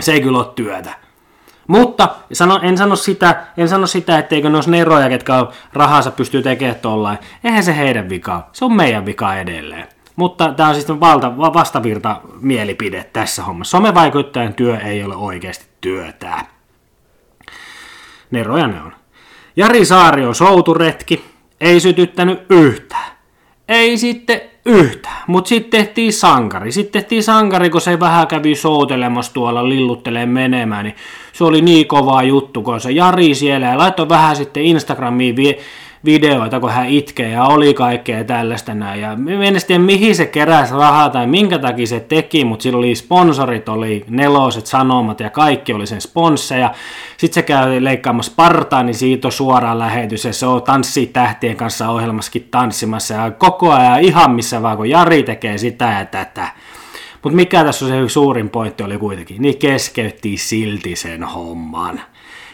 se 0.00 0.12
ei 0.12 0.20
kyllä 0.20 0.38
ole 0.38 0.46
työtä. 0.54 0.94
Mutta 1.66 2.08
sano, 2.32 2.60
en 2.62 2.78
sano 2.78 2.96
sitä, 2.96 3.46
en 3.56 3.68
sano 3.68 3.86
sitä, 3.86 4.18
etteikö 4.18 4.50
ne 4.50 4.56
olisi 4.56 4.70
neroja, 4.70 5.08
ketkä 5.08 5.46
rahansa 5.72 6.10
pystyy 6.10 6.42
tekemään 6.42 6.76
tollain. 6.82 7.18
Eihän 7.44 7.64
se 7.64 7.76
heidän 7.76 8.08
vika, 8.08 8.48
se 8.52 8.64
on 8.64 8.72
meidän 8.72 9.06
vika 9.06 9.36
edelleen. 9.36 9.88
Mutta 10.20 10.52
tämä 10.52 10.68
on 10.68 10.74
siis 10.74 10.88
valta, 10.88 11.36
vastavirta 11.36 12.20
mielipide 12.40 13.04
tässä 13.12 13.42
hommassa. 13.42 13.70
Somevaikuttajan 13.70 14.54
työ 14.54 14.78
ei 14.78 15.04
ole 15.04 15.16
oikeasti 15.16 15.64
työtä. 15.80 16.44
Neroja 18.30 18.66
ne 18.66 18.82
on. 18.82 18.92
Jari 19.56 19.84
Saari 19.84 20.26
on 20.26 20.34
souturetki, 20.34 21.24
ei 21.60 21.80
sytyttänyt 21.80 22.46
yhtään. 22.50 23.10
Ei 23.68 23.98
sitten 23.98 24.40
yhtään, 24.66 25.22
mutta 25.26 25.48
sitten 25.48 25.70
tehtiin 25.70 26.12
sankari. 26.12 26.72
Sitten 26.72 27.02
tehtiin 27.02 27.22
sankari, 27.22 27.70
kun 27.70 27.80
se 27.80 28.00
vähän 28.00 28.26
kävi 28.26 28.54
soutelemassa 28.54 29.34
tuolla, 29.34 29.68
lilluttelee 29.68 30.26
menemään, 30.26 30.84
niin 30.84 30.96
se 31.32 31.44
oli 31.44 31.62
niin 31.62 31.86
kova 31.86 32.22
juttu, 32.22 32.62
kun 32.62 32.80
se 32.80 32.90
Jari 32.90 33.34
siellä 33.34 33.66
ja 33.66 33.78
laittoi 33.78 34.08
vähän 34.08 34.36
sitten 34.36 34.62
Instagramiin 34.62 35.36
vie, 35.36 35.58
videoita, 36.04 36.60
kun 36.60 36.70
hän 36.70 36.88
itkee 36.88 37.28
ja 37.28 37.44
oli 37.44 37.74
kaikkea 37.74 38.24
tällaista 38.24 38.74
näin. 38.74 39.00
Ja 39.00 39.12
en 39.12 39.56
tiedä, 39.66 39.82
mihin 39.82 40.16
se 40.16 40.26
keräsi 40.26 40.74
rahaa 40.74 41.10
tai 41.10 41.26
minkä 41.26 41.58
takia 41.58 41.86
se 41.86 42.00
teki, 42.00 42.44
mutta 42.44 42.62
sillä 42.62 42.78
oli 42.78 42.94
sponsorit, 42.94 43.68
oli 43.68 44.04
neloset 44.08 44.66
sanomat 44.66 45.20
ja 45.20 45.30
kaikki 45.30 45.72
oli 45.72 45.86
sen 45.86 46.00
sponsseja. 46.00 46.74
Sitten 47.16 47.34
se 47.34 47.42
käy 47.42 47.84
leikkaamassa 47.84 48.32
partaa, 48.36 48.82
niin 48.82 48.94
siitä 48.94 49.28
on 49.28 49.32
suoraan 49.32 49.78
lähetys 49.78 50.24
ja 50.24 50.32
se 50.32 50.46
on 50.46 50.62
tanssii 50.62 51.06
tähtien 51.06 51.56
kanssa 51.56 51.88
ohjelmassakin 51.88 52.48
tanssimassa 52.50 53.14
ja 53.14 53.30
koko 53.30 53.72
ajan 53.72 54.00
ihan 54.00 54.30
missä 54.30 54.62
vaan, 54.62 54.76
kun 54.76 54.90
Jari 54.90 55.22
tekee 55.22 55.58
sitä 55.58 55.96
ja 55.98 56.04
tätä. 56.04 56.48
Mutta 57.22 57.36
mikä 57.36 57.64
tässä 57.64 57.84
on 57.84 57.90
se 57.90 58.08
suurin 58.08 58.50
pointti 58.50 58.82
oli 58.82 58.98
kuitenkin, 58.98 59.42
niin 59.42 59.58
keskeytti 59.58 60.36
silti 60.36 60.96
sen 60.96 61.24
homman. 61.24 62.00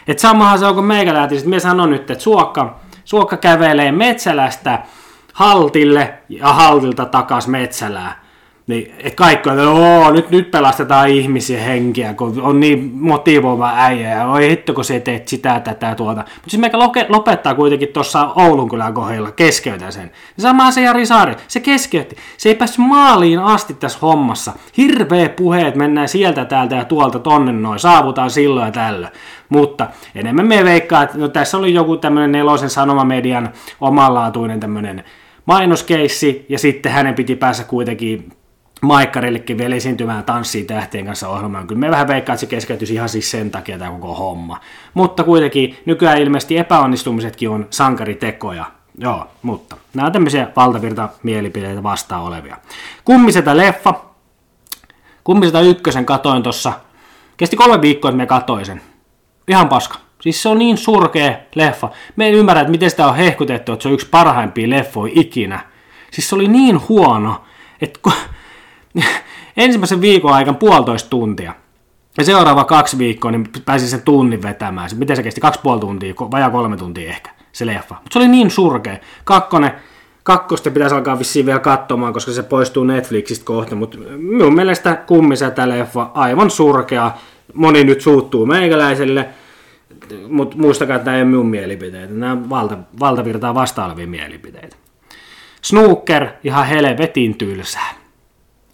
Et 0.07 0.19
samahan 0.19 0.59
se 0.59 0.65
on, 0.65 0.75
kun 0.75 0.85
meikä 0.85 1.13
lähti, 1.13 1.35
sitten 1.35 1.49
me 1.49 1.59
sanon 1.59 1.89
nyt, 1.89 2.11
että 2.11 2.23
suokka, 2.23 2.79
Suokka 3.07 3.37
kävelee 3.37 3.91
Metsälästä 3.91 4.79
haltille 5.33 6.13
ja 6.29 6.47
haltilta 6.47 7.05
takas 7.05 7.47
Metsälään. 7.47 8.13
Niin, 8.67 8.93
et 8.99 9.15
kaikki 9.15 9.49
on, 9.49 9.59
että 9.59 10.11
nyt, 10.11 10.29
nyt 10.29 10.51
pelastetaan 10.51 11.09
ihmisiä 11.09 11.59
henkiä, 11.61 12.13
kun 12.13 12.41
on 12.41 12.59
niin 12.59 12.91
motivoiva 12.93 13.71
äijä, 13.75 14.09
ja 14.09 14.27
oi 14.27 14.49
hitto, 14.49 14.73
kun 14.73 14.85
se 14.85 14.99
teet 14.99 15.27
sitä, 15.27 15.59
tätä, 15.59 15.95
tuota. 15.95 16.21
Mutta 16.21 16.49
siis 16.49 16.59
meikä 16.59 16.79
lopettaa 17.09 17.55
kuitenkin 17.55 17.87
tuossa 17.87 18.31
Oulun 18.35 18.69
kylän 18.69 18.93
kohdalla, 18.93 19.31
keskeytän 19.31 19.91
sen. 19.91 20.11
Sama 20.39 20.71
se 20.71 20.81
Jari 20.81 21.05
Saari, 21.05 21.35
se 21.47 21.59
keskeytti. 21.59 22.15
Se 22.37 22.49
ei 22.49 22.55
päässyt 22.55 22.85
maaliin 22.85 23.39
asti 23.39 23.73
tässä 23.73 23.99
hommassa. 24.01 24.53
Hirveä 24.77 25.29
puheet, 25.29 25.75
mennään 25.75 26.09
sieltä, 26.09 26.45
täältä 26.45 26.75
ja 26.75 26.85
tuolta 26.85 27.19
tonne 27.19 27.51
noin, 27.51 27.79
saavutaan 27.79 28.29
silloin 28.29 28.65
ja 28.65 28.71
tällöin. 28.71 29.13
Mutta 29.49 29.87
enemmän 30.15 30.47
me 30.47 30.63
veikkaa, 30.63 31.03
että 31.03 31.17
no, 31.17 31.27
tässä 31.27 31.57
oli 31.57 31.73
joku 31.73 31.97
tämmöinen 31.97 32.31
nelosen 32.31 32.69
sanomamedian 32.69 33.49
omanlaatuinen 33.81 34.59
tämmöinen 34.59 35.03
mainoskeissi, 35.45 36.45
ja 36.49 36.59
sitten 36.59 36.91
hänen 36.91 37.15
piti 37.15 37.35
päässä 37.35 37.63
kuitenkin 37.63 38.31
Maikkarillekin 38.81 39.57
vielä 39.57 39.75
esiintymään 39.75 40.23
tanssiin 40.23 40.67
tähtien 40.67 41.05
kanssa 41.05 41.29
ohjelmaan. 41.29 41.67
Kyllä 41.67 41.79
me 41.79 41.91
vähän 41.91 42.07
veikkaa, 42.07 42.33
että 42.33 42.39
se 42.39 42.47
keskeytyisi 42.47 42.93
ihan 42.93 43.09
siis 43.09 43.31
sen 43.31 43.51
takia 43.51 43.77
tämä 43.77 43.91
koko 43.91 44.15
homma. 44.15 44.59
Mutta 44.93 45.23
kuitenkin 45.23 45.77
nykyään 45.85 46.17
ilmeisesti 46.17 46.57
epäonnistumisetkin 46.57 47.49
on 47.49 47.67
sankaritekoja. 47.69 48.65
Joo, 48.97 49.27
mutta 49.41 49.77
nämä 49.93 50.05
on 50.05 50.11
tämmöisiä 50.11 50.47
valtavirta 50.55 51.09
mielipideitä 51.23 51.83
vastaan 51.83 52.23
olevia. 52.23 52.57
Kummiseta 53.05 53.57
leffa. 53.57 53.93
Kummiseta 55.23 55.61
ykkösen 55.61 56.05
katoin 56.05 56.43
tossa. 56.43 56.73
Kesti 57.37 57.55
kolme 57.55 57.81
viikkoa, 57.81 58.09
että 58.09 58.17
me 58.17 58.25
katoin 58.25 58.65
sen. 58.65 58.81
Ihan 59.47 59.69
paska. 59.69 59.99
Siis 60.21 60.43
se 60.43 60.49
on 60.49 60.59
niin 60.59 60.77
surkea 60.77 61.35
leffa. 61.55 61.89
Me 62.15 62.27
en 62.27 62.33
ymmärrä, 62.33 62.61
että 62.61 62.71
miten 62.71 62.89
sitä 62.89 63.07
on 63.07 63.15
hehkutettu, 63.15 63.73
että 63.73 63.83
se 63.83 63.89
on 63.89 63.93
yksi 63.93 64.07
parhaimpia 64.11 64.69
leffoja 64.69 65.13
ikinä. 65.15 65.59
Siis 66.11 66.29
se 66.29 66.35
oli 66.35 66.47
niin 66.47 66.89
huono, 66.89 67.43
että 67.81 67.99
kun 68.03 68.13
ensimmäisen 69.57 70.01
viikon 70.01 70.33
aikan 70.33 70.55
puolitoista 70.55 71.09
tuntia. 71.09 71.53
Ja 72.17 72.23
seuraava 72.23 72.63
kaksi 72.63 72.97
viikkoa, 72.97 73.31
niin 73.31 73.49
pääsin 73.65 73.89
sen 73.89 74.01
tunnin 74.01 74.41
vetämään. 74.41 74.89
Miten 74.95 75.15
se 75.15 75.23
kesti? 75.23 75.41
Kaksi 75.41 75.59
puoli 75.63 75.79
tuntia, 75.79 76.13
vajaa 76.31 76.49
kolme 76.49 76.77
tuntia 76.77 77.09
ehkä, 77.09 77.31
se 77.51 77.65
leffa. 77.65 77.95
Mutta 77.95 78.13
se 78.13 78.19
oli 78.19 78.27
niin 78.27 78.51
surkea. 78.51 78.97
Kakkonen, 79.23 79.71
kakkosta 80.23 80.71
pitäisi 80.71 80.95
alkaa 80.95 81.19
vissiin 81.19 81.45
vielä 81.45 81.59
katsomaan, 81.59 82.13
koska 82.13 82.31
se 82.31 82.43
poistuu 82.43 82.83
Netflixistä 82.83 83.45
kohta, 83.45 83.75
mutta 83.75 83.97
minun 84.17 84.55
mielestä 84.55 84.95
kummisetä 84.95 85.69
leffa 85.69 86.11
aivan 86.13 86.49
surkea. 86.51 87.11
Moni 87.53 87.83
nyt 87.83 88.01
suuttuu 88.01 88.45
meikäläiselle, 88.45 89.29
mutta 90.29 90.57
muistakaa, 90.57 90.95
että 90.95 91.05
nämä 91.05 91.17
ei 91.17 91.23
ole 91.23 91.29
minun 91.29 91.47
mielipiteitä. 91.47 92.13
Nämä 92.13 92.31
on 92.31 92.49
valta, 92.49 92.77
valtavirtaa 92.99 93.55
vastaavia 93.55 94.07
mielipiteitä. 94.07 94.75
Snooker, 95.61 96.27
ihan 96.43 96.65
helvetin 96.65 97.37
tylsää. 97.37 98.06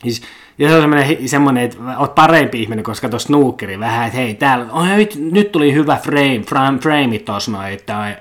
Siis, 0.03 0.21
ja 0.57 0.69
se 0.69 0.75
on 0.75 0.81
semmoinen, 0.81 1.29
semmoinen, 1.29 1.63
että 1.63 1.77
oot 1.97 2.15
parempi 2.15 2.61
ihminen, 2.61 2.83
koska 2.83 3.09
tuossa 3.09 3.27
snookeri 3.27 3.79
vähän, 3.79 4.07
että 4.07 4.17
hei, 4.17 4.33
täällä, 4.33 4.65
oh, 4.71 4.87
nyt, 4.87 5.15
nyt 5.31 5.51
tuli 5.51 5.73
hyvä 5.73 5.97
frame, 5.97 6.41
frame, 6.47 6.79
frame 6.79 7.19
tuossa 7.19 7.51
noin, 7.51 7.73
että 7.73 8.17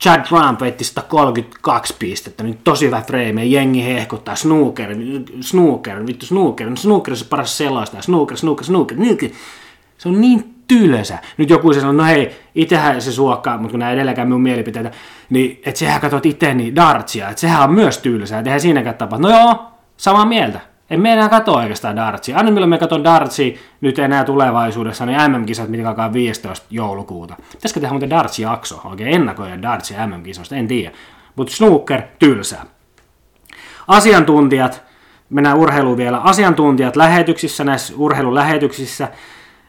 Chad 0.00 0.26
Trump 0.28 0.60
veitti 0.60 0.84
132 0.84 1.94
pistettä, 1.98 2.44
nyt 2.44 2.64
tosi 2.64 2.86
hyvä 2.86 3.02
frame, 3.02 3.44
ja 3.44 3.44
jengi 3.44 3.84
hehkuttaa 3.84 4.36
snooker, 4.36 4.96
snooker, 5.40 6.06
vittu 6.06 6.26
snooker, 6.26 6.76
snooker 6.76 7.12
on 7.12 7.16
se 7.16 7.24
paras 7.24 7.58
sellaista, 7.58 8.02
snooker, 8.02 8.36
snooker, 8.36 8.64
snooker, 8.64 8.96
snooker. 8.96 9.30
Se 9.98 10.08
on 10.08 10.20
niin 10.20 10.54
tylsä. 10.68 11.18
Nyt 11.36 11.50
joku 11.50 11.72
sanoo, 11.72 11.92
no 11.92 12.04
hei, 12.04 12.30
itsehän 12.54 13.02
se 13.02 13.12
suokkaa, 13.12 13.58
mutta 13.58 13.70
kun 13.70 13.80
nämä 13.80 13.92
edelläkään 13.92 14.28
minun 14.28 14.42
mielipiteitä, 14.42 14.90
niin 15.30 15.60
että 15.66 15.78
sehän 15.78 16.00
katsot 16.00 16.26
itse 16.26 16.54
niin 16.54 16.76
dartsia, 16.76 17.28
että 17.28 17.40
sehän 17.40 17.62
on 17.62 17.74
myös 17.74 17.98
tylsää, 17.98 18.38
että 18.38 18.50
eihän 18.50 18.60
siinäkään 18.60 18.94
tapaa. 18.94 19.18
No 19.18 19.30
joo, 19.30 19.66
samaa 19.96 20.24
mieltä. 20.24 20.73
En 20.90 21.00
me 21.00 21.12
enää 21.12 21.28
katso 21.28 21.52
oikeastaan 21.52 21.96
dartsia. 21.96 22.36
Aina 22.36 22.50
milloin 22.50 22.70
me 22.70 22.78
katson 22.78 23.04
dartsia 23.04 23.58
nyt 23.80 23.98
enää 23.98 24.24
tulevaisuudessa, 24.24 25.06
niin 25.06 25.30
MM-kisat, 25.30 25.68
mitkä 25.68 25.88
alkaa 25.88 26.12
15. 26.12 26.66
joulukuuta. 26.70 27.36
Pitäisikö 27.52 27.80
tehdä 27.80 27.92
muuten 27.92 28.10
darts-jakso, 28.10 28.80
oikein 28.84 29.14
ennakoida 29.14 29.62
dartsia 29.62 30.06
MM-kisoista, 30.06 30.56
en 30.56 30.68
tiedä. 30.68 30.92
Mutta 31.36 31.52
snooker, 31.52 32.02
tylsää. 32.18 32.66
Asiantuntijat, 33.88 34.82
mennään 35.30 35.58
urheiluun 35.58 35.96
vielä, 35.96 36.18
asiantuntijat 36.18 36.96
lähetyksissä, 36.96 37.64
näissä 37.64 37.94
urheilulähetyksissä, 37.96 39.08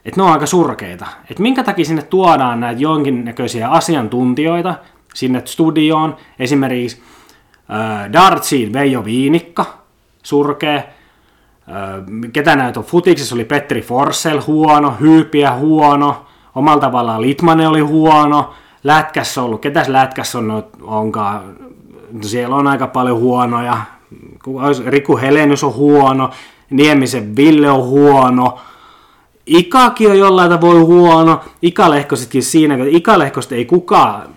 että 0.05 0.21
ne 0.21 0.23
on 0.23 0.31
aika 0.31 0.45
surkeita. 0.45 1.05
Että 1.29 1.43
minkä 1.43 1.63
takia 1.63 1.85
sinne 1.85 2.01
tuodaan 2.01 2.59
näitä 2.59 2.81
jonkinnäköisiä 2.81 3.69
asiantuntijoita 3.69 4.75
sinne 5.13 5.41
studioon, 5.45 6.15
esimerkiksi 6.39 7.01
äh, 7.71 8.13
Dartsiin 8.13 8.73
Veijo 8.73 9.05
Viinikka, 9.05 9.65
surkea, 10.23 10.83
ketä 12.33 12.55
näitä 12.55 12.79
on? 12.79 12.85
Futiksessa 12.85 13.35
oli 13.35 13.45
Petteri 13.45 13.81
Forsell 13.81 14.41
huono, 14.47 14.93
Hyypiä 14.99 15.53
huono, 15.53 16.25
omalla 16.55 16.79
tavallaan 16.79 17.21
Litmanen 17.21 17.69
oli 17.69 17.79
huono, 17.79 18.53
lätkässä 18.83 19.41
ollut, 19.41 19.61
ketäs 19.61 19.87
lätkässä 19.87 20.37
on, 20.37 20.63
onkaan, 20.81 21.43
no 22.11 22.23
siellä 22.23 22.55
on 22.55 22.67
aika 22.67 22.87
paljon 22.87 23.17
huonoja, 23.17 23.77
Riku 24.87 25.17
Helenys 25.17 25.63
on 25.63 25.73
huono, 25.73 26.29
Niemisen 26.69 27.35
Ville 27.35 27.69
on 27.69 27.83
huono, 27.83 28.59
Ikakin 29.45 30.09
on 30.09 30.19
jollain 30.19 30.49
tavoin 30.49 30.85
huono, 30.85 31.41
Ikalehkosetkin 31.61 32.43
siinä, 32.43 32.73
että 32.73 32.85
Ikalehkosta 32.89 33.55
ei 33.55 33.65
kukaan 33.65 34.34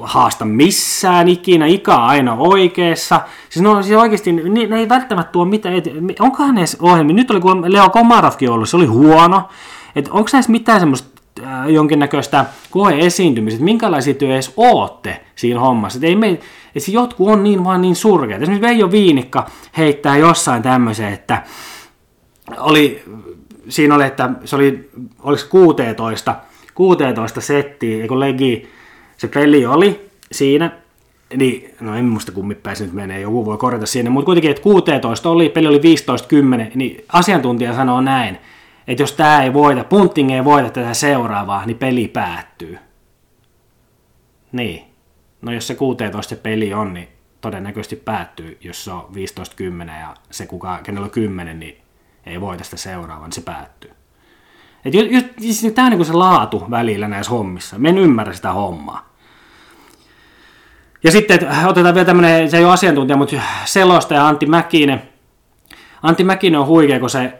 haasta 0.00 0.44
missään 0.44 1.28
ikinä, 1.28 1.66
on 1.88 1.94
aina 1.94 2.34
oikeassa. 2.34 3.20
Siis 3.50 3.62
no 3.62 3.82
siis 3.82 3.96
oikeasti, 3.96 4.32
ne, 4.32 4.66
ne 4.66 4.78
ei 4.78 4.88
välttämättä 4.88 5.32
tuo 5.32 5.44
mitään, 5.44 5.74
et, 5.74 5.84
onkohan 6.20 6.58
edes 6.58 6.76
ohjelmi, 6.80 7.12
nyt 7.12 7.30
oli 7.30 7.40
kun 7.40 7.72
Leo 7.72 7.90
Komarovkin 7.90 8.50
ollut, 8.50 8.68
se 8.68 8.76
oli 8.76 8.86
huono, 8.86 9.48
että 9.96 10.10
onko 10.12 10.30
näissä 10.32 10.52
mitään 10.52 10.80
semmoista 10.80 11.20
äh, 11.42 11.68
jonkinnäköistä 11.68 12.44
koe-esiintymistä, 12.70 13.56
että 13.56 13.64
minkälaisia 13.64 14.14
työ 14.14 14.34
edes 14.34 14.52
ootte 14.56 15.24
siinä 15.36 15.60
hommassa. 15.60 15.96
Että 15.96 16.06
ei 16.06 16.16
me, 16.16 16.30
että 16.74 16.90
jotkut 16.90 17.28
on 17.28 17.42
niin 17.42 17.64
vaan 17.64 17.82
niin 17.82 17.96
surkeat. 17.96 18.42
Esimerkiksi 18.42 18.68
Veijo 18.68 18.90
Viinikka 18.90 19.46
heittää 19.76 20.16
jossain 20.16 20.62
tämmöisen, 20.62 21.12
että 21.12 21.42
oli, 22.58 23.02
siinä 23.68 23.94
oli, 23.94 24.04
että 24.04 24.30
se 24.44 24.56
oli, 24.56 24.90
oliko 25.22 25.42
16, 25.50 26.34
16 26.74 27.40
settiä, 27.40 28.08
kun 28.08 28.20
Legi, 28.20 28.68
se 29.16 29.28
peli 29.28 29.66
oli 29.66 30.10
siinä, 30.32 30.70
niin, 31.36 31.74
no 31.80 31.96
en 31.96 32.04
muista 32.04 32.32
kummin 32.32 32.56
pääsi 32.56 32.84
nyt 32.84 32.92
menee, 32.92 33.20
joku 33.20 33.44
voi 33.44 33.58
korjata 33.58 33.86
siinä, 33.86 34.10
mutta 34.10 34.26
kuitenkin, 34.26 34.50
että 34.50 34.62
16 34.62 35.30
oli, 35.30 35.48
peli 35.48 35.66
oli 35.66 35.78
15-10, 35.78 36.70
niin 36.74 37.04
asiantuntija 37.12 37.74
sanoo 37.74 38.00
näin, 38.00 38.38
että 38.86 39.02
jos 39.02 39.12
tämä 39.12 39.42
ei 39.42 39.52
voita, 39.52 39.84
Punting 39.84 40.30
ei 40.30 40.44
voita 40.44 40.70
tätä 40.70 40.94
seuraavaa, 40.94 41.66
niin 41.66 41.78
peli 41.78 42.08
päättyy. 42.08 42.78
Niin. 44.52 44.84
No 45.42 45.52
jos 45.52 45.66
se 45.66 45.74
16 45.74 46.30
se 46.30 46.36
peli 46.36 46.74
on, 46.74 46.94
niin 46.94 47.08
todennäköisesti 47.40 47.96
päättyy, 47.96 48.58
jos 48.60 48.84
se 48.84 48.90
on 48.90 49.08
15-10 49.84 49.90
ja 50.00 50.14
se 50.30 50.46
kuka, 50.46 50.80
kenellä 50.82 51.04
on 51.04 51.10
10, 51.10 51.58
niin 51.58 51.76
ei 52.26 52.40
voita 52.40 52.64
sitä 52.64 52.76
seuraavaa, 52.76 53.26
niin 53.26 53.32
se 53.32 53.40
päättyy. 53.40 53.90
Et 54.84 54.94
just, 54.94 55.10
just, 55.10 55.26
just, 55.40 55.74
tämä 55.74 55.86
on 55.86 55.92
niin 55.92 56.04
se 56.04 56.12
laatu 56.12 56.64
välillä 56.70 57.08
näissä 57.08 57.30
hommissa. 57.30 57.78
Me 57.78 57.88
en 57.88 57.98
ymmärrä 57.98 58.32
sitä 58.32 58.52
hommaa. 58.52 59.08
Ja 61.04 61.10
sitten 61.10 61.48
otetaan 61.66 61.94
vielä 61.94 62.06
tämmöinen, 62.06 62.50
se 62.50 62.56
ei 62.56 62.64
ole 62.64 62.72
asiantuntija, 62.72 63.16
mutta 63.16 63.36
selostaja 63.64 64.28
Antti 64.28 64.46
Mäkinen. 64.46 65.02
Antti 66.02 66.24
Mäkinen 66.24 66.60
on 66.60 66.66
huikea, 66.66 67.00
kun 67.00 67.10
se 67.10 67.32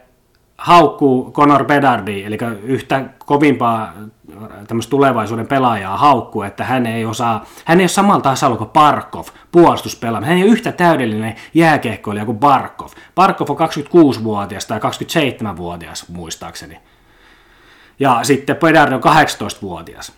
haukkuu 0.59 1.33
Conor 1.33 1.65
Bedardi, 1.65 2.25
eli 2.25 2.39
yhtä 2.63 3.05
kovimpaa 3.19 3.93
tämmöistä 4.69 4.91
tulevaisuuden 4.91 5.47
pelaajaa 5.47 5.97
haukkuu, 5.99 6.43
että 6.43 6.65
hän 6.65 6.87
ei 6.87 7.05
osaa, 7.05 7.45
hän 7.65 7.81
ei 7.81 7.85
ole 7.85 7.89
samalla 7.89 8.21
tasolla 8.21 8.57
kuin 8.57 8.71
Barkov 8.71 9.25
puolustuspelaaja. 9.53 10.27
Hän 10.27 10.37
ei 10.37 10.43
ole 10.43 10.53
yhtä 10.53 10.73
täydellinen 10.73 11.35
jääkiekkoilija 11.55 12.25
kuin 12.25 12.39
Barkov. 12.39 12.89
Barkov 13.15 13.51
on 13.51 13.57
26-vuotias 13.57 14.67
tai 14.67 14.79
27-vuotias 14.79 16.09
muistaakseni. 16.09 16.79
Ja 18.01 18.21
sitten 18.23 18.57
Bedardi 18.57 18.95
on 18.95 19.03
18-vuotias. 19.05 20.13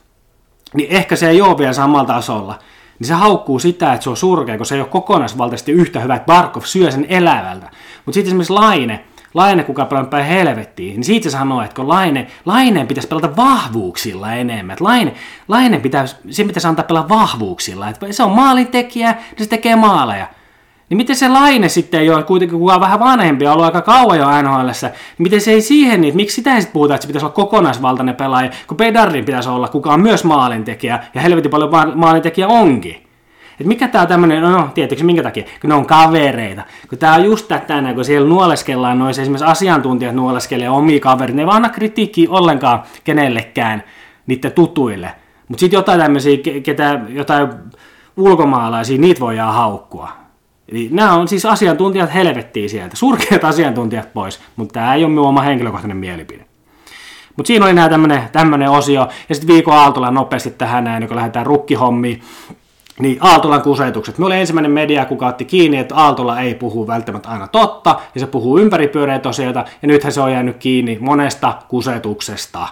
Niin 0.74 0.90
ehkä 0.90 1.16
se 1.16 1.28
ei 1.28 1.42
ole 1.42 1.58
vielä 1.58 1.72
samalla 1.72 2.04
tasolla 2.04 2.58
niin 2.98 3.06
se 3.06 3.14
haukkuu 3.14 3.58
sitä, 3.58 3.92
että 3.92 4.04
se 4.04 4.10
on 4.10 4.16
surkea, 4.16 4.56
kun 4.56 4.66
se 4.66 4.74
ei 4.74 4.80
ole 4.80 4.88
kokonaisvaltaisesti 4.88 5.72
yhtä 5.72 6.00
hyvä, 6.00 6.14
että 6.14 6.26
Barkov 6.26 6.62
syö 6.62 6.90
sen 6.90 7.06
elävältä. 7.08 7.70
Mutta 8.04 8.14
sitten 8.14 8.28
esimerkiksi 8.28 8.52
Laine, 8.52 9.04
Laine, 9.34 9.64
kuka 9.64 9.84
pelaa 9.84 10.04
päin 10.04 10.26
helvettiin, 10.26 10.94
niin 10.94 11.04
siitä 11.04 11.24
se 11.24 11.30
sanoo, 11.30 11.62
että 11.62 11.76
kun 11.76 11.88
Laine, 11.88 12.26
Laineen 12.44 12.86
pitäisi 12.86 13.08
pelata 13.08 13.36
vahvuuksilla 13.36 14.32
enemmän. 14.32 14.74
Että 14.74 14.84
Laine, 14.84 15.14
Laine 15.48 15.80
pitäisi, 15.80 16.16
se 16.30 16.44
pitäisi 16.44 16.68
antaa 16.68 16.84
pelaa 16.84 17.08
vahvuuksilla. 17.08 17.88
Että 17.88 18.12
se 18.12 18.22
on 18.22 18.30
maalintekijä, 18.30 19.12
niin 19.12 19.44
se 19.44 19.46
tekee 19.46 19.76
maaleja. 19.76 20.26
Niin 20.88 20.96
miten 20.96 21.16
se 21.16 21.28
Laine 21.28 21.68
sitten 21.68 22.00
ei 22.00 22.10
ole, 22.10 22.22
kuitenkin 22.22 22.58
kuka 22.58 22.74
on 22.74 22.80
vähän 22.80 23.00
vanhempi, 23.00 23.46
ollut 23.46 23.64
aika 23.64 23.82
kauan 23.82 24.18
jo 24.18 24.42
NHL, 24.42 24.66
niin 24.66 24.92
miten 25.18 25.40
se 25.40 25.50
ei 25.50 25.60
siihen, 25.60 26.00
niin 26.00 26.16
miksi 26.16 26.34
sitä 26.34 26.54
ei 26.54 26.60
sitten 26.60 26.72
puhuta, 26.72 26.94
että 26.94 27.02
se 27.02 27.06
pitäisi 27.06 27.24
olla 27.24 27.34
kokonaisvaltainen 27.34 28.14
pelaaja, 28.14 28.50
kun 28.66 28.76
Pedardin 28.76 29.24
pitäisi 29.24 29.48
olla, 29.48 29.68
kuka 29.68 29.92
on 29.92 30.00
myös 30.00 30.24
maalintekijä, 30.24 31.04
ja 31.14 31.20
helvetin 31.20 31.50
paljon 31.50 31.70
maalintekijä 31.94 32.48
onkin. 32.48 33.06
Et 33.60 33.66
mikä 33.66 33.88
tää 33.88 34.02
on 34.02 34.08
tämmönen, 34.08 34.42
no, 34.42 34.50
no 34.50 34.68
tietysti 34.74 35.04
minkä 35.04 35.22
takia, 35.22 35.44
kun 35.60 35.70
ne 35.70 35.74
on 35.74 35.86
kavereita. 35.86 36.62
Kun 36.88 36.98
tää 36.98 37.14
on 37.14 37.24
just 37.24 37.48
tätä, 37.48 37.94
kun 37.94 38.04
siellä 38.04 38.28
nuoleskellaan 38.28 38.98
noissa 38.98 39.22
esimerkiksi 39.22 39.50
asiantuntijat 39.50 40.14
nuoleskelee 40.14 40.70
omia 40.70 41.00
kavereita, 41.00 41.36
ne 41.36 41.42
ei 41.42 41.46
vaan 41.46 41.56
anna 41.56 41.68
kritiikkiä 41.68 42.30
ollenkaan 42.30 42.82
kenellekään 43.04 43.82
niiden 44.26 44.52
tutuille. 44.52 45.12
Mutta 45.48 45.60
sitten 45.60 45.78
jotain 45.78 46.00
tämmöisiä, 46.00 46.36
ketä, 46.62 47.00
jotain 47.08 47.48
ulkomaalaisia, 48.16 48.98
niitä 48.98 49.20
voidaan 49.20 49.54
haukkua. 49.54 50.25
Eli 50.68 50.88
nämä 50.92 51.14
on 51.14 51.28
siis 51.28 51.46
asiantuntijat 51.46 52.14
helvettiin 52.14 52.70
sieltä, 52.70 52.96
surkeat 52.96 53.44
asiantuntijat 53.44 54.12
pois, 54.12 54.40
mutta 54.56 54.72
tämä 54.72 54.94
ei 54.94 55.04
ole 55.04 55.10
minun 55.10 55.28
oma 55.28 55.42
henkilökohtainen 55.42 55.96
mielipide. 55.96 56.46
Mutta 57.36 57.46
siinä 57.46 57.64
oli 57.64 57.74
nämä 57.74 57.88
tämmöinen 58.32 58.70
osio, 58.70 59.08
ja 59.28 59.34
sitten 59.34 59.54
viikon 59.54 59.74
aaltolla 59.74 60.10
nopeasti 60.10 60.50
tähän 60.50 60.84
näin, 60.84 61.08
kun 61.08 61.16
lähdetään 61.16 61.46
rukkihommiin. 61.46 62.22
Niin 63.00 63.18
Aaltolan 63.20 63.62
kusetukset. 63.62 64.18
Me 64.18 64.26
oli 64.26 64.36
ensimmäinen 64.36 64.70
media, 64.70 65.04
kuka 65.04 65.26
otti 65.26 65.44
kiinni, 65.44 65.78
että 65.78 65.94
Aaltola 65.94 66.40
ei 66.40 66.54
puhu 66.54 66.86
välttämättä 66.86 67.28
aina 67.28 67.48
totta, 67.48 68.00
ja 68.14 68.20
se 68.20 68.26
puhuu 68.26 68.58
ympäripyöreitä 68.58 69.28
asioita, 69.28 69.64
ja 69.82 69.88
nythän 69.88 70.12
se 70.12 70.20
on 70.20 70.32
jäänyt 70.32 70.56
kiinni 70.56 70.98
monesta 71.00 71.54
kusetuksesta. 71.68 72.68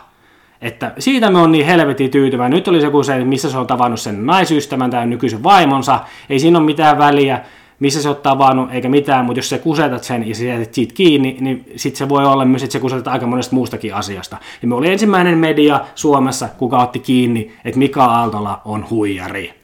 Että 0.62 0.92
siitä 0.98 1.30
me 1.30 1.38
on 1.38 1.52
niin 1.52 1.66
helvetin 1.66 2.10
tyytyväinen. 2.10 2.56
Nyt 2.56 2.68
oli 2.68 2.80
se 2.80 2.90
kuse, 2.90 3.24
missä 3.24 3.50
se 3.50 3.58
on 3.58 3.66
tavannut 3.66 4.00
sen 4.00 4.26
naisystävän 4.26 4.90
tai 4.90 5.06
nykyisen 5.06 5.42
vaimonsa. 5.42 6.00
Ei 6.30 6.38
siinä 6.38 6.58
ole 6.58 6.66
mitään 6.66 6.98
väliä, 6.98 7.40
missä 7.84 8.02
se 8.02 8.08
on 8.08 8.16
tavannut, 8.16 8.72
eikä 8.72 8.88
mitään, 8.88 9.24
mutta 9.24 9.38
jos 9.38 9.48
se 9.48 9.58
kusetat 9.58 10.04
sen 10.04 10.28
ja 10.28 10.34
sä 10.34 10.42
siitä 10.72 10.94
kiinni, 10.94 11.36
niin 11.40 11.64
sitten 11.76 11.98
se 11.98 12.08
voi 12.08 12.24
olla 12.24 12.44
myös, 12.44 12.62
että 12.62 12.72
se 12.72 12.80
kusetat 12.80 13.08
aika 13.08 13.26
monesta 13.26 13.54
muustakin 13.54 13.94
asiasta. 13.94 14.36
Ja 14.62 14.68
me 14.68 14.74
oli 14.74 14.92
ensimmäinen 14.92 15.38
media 15.38 15.80
Suomessa, 15.94 16.48
kuka 16.58 16.82
otti 16.82 16.98
kiinni, 16.98 17.52
että 17.64 17.78
Mika 17.78 18.04
Aaltola 18.04 18.60
on 18.64 18.86
huijari. 18.90 19.54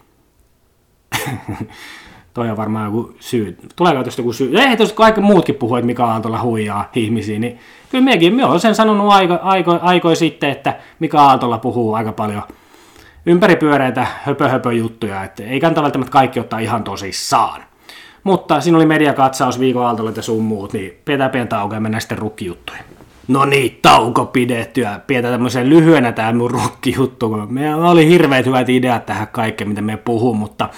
Toi 2.34 2.50
on 2.50 2.56
varmaan 2.56 2.84
joku 2.84 3.14
syy. 3.20 3.58
Tuleeko 3.76 4.02
tuosta 4.02 4.20
joku 4.20 4.32
syy? 4.32 4.60
Ei 4.60 4.76
tuosta 4.76 4.94
kaikki 4.94 5.20
muutkin 5.20 5.54
puhuu, 5.54 5.76
että 5.76 5.86
Mika 5.86 6.04
Aaltola 6.04 6.42
huijaa 6.42 6.90
ihmisiä, 6.94 7.38
niin 7.38 7.58
kyllä 7.90 8.04
mekin, 8.04 8.34
me 8.34 8.44
olen 8.44 8.60
sen 8.60 8.74
sanonut 8.74 9.12
aiko, 9.12 9.38
aiko, 9.42 9.78
aikoin 9.82 10.16
sitten, 10.16 10.50
että 10.50 10.80
Mika 10.98 11.22
Aaltola 11.22 11.58
puhuu 11.58 11.94
aika 11.94 12.12
paljon 12.12 12.42
ympäripyöreitä 13.26 14.06
höpö, 14.22 14.48
höpö 14.48 14.72
juttuja, 14.72 15.24
että 15.24 15.44
ei 15.44 15.60
kannata 15.60 15.82
välttämättä 15.82 16.12
kaikki 16.12 16.40
ottaa 16.40 16.58
ihan 16.58 16.84
tosissaan. 16.84 17.69
Mutta 18.24 18.60
siinä 18.60 18.78
oli 18.78 18.86
mediakatsaus 18.86 19.60
viikon 19.60 19.86
aaltolle 19.86 20.12
ja 20.16 20.22
sun 20.22 20.44
muut, 20.44 20.72
niin 20.72 20.98
pidetään 21.04 21.30
pientä 21.30 21.56
ja 21.74 21.80
mennään 21.80 22.00
sitten 22.00 22.18
rukkijuttuihin. 22.18 22.84
No 23.28 23.44
niin, 23.44 23.78
tauko 23.82 24.26
pidettyä. 24.26 25.00
Pidetään 25.06 25.34
tämmöisen 25.34 25.68
lyhyenä 25.68 26.12
tämä 26.12 26.32
mun 26.32 26.50
rukkijuttu. 26.50 27.46
Meillä 27.48 27.90
oli 27.90 28.08
hirveät 28.08 28.46
hyvät 28.46 28.68
ideat 28.68 29.06
tähän 29.06 29.28
kaikkeen, 29.28 29.68
mitä 29.68 29.82
me 29.82 29.96
puhuu, 29.96 30.34
mutta 30.34 30.68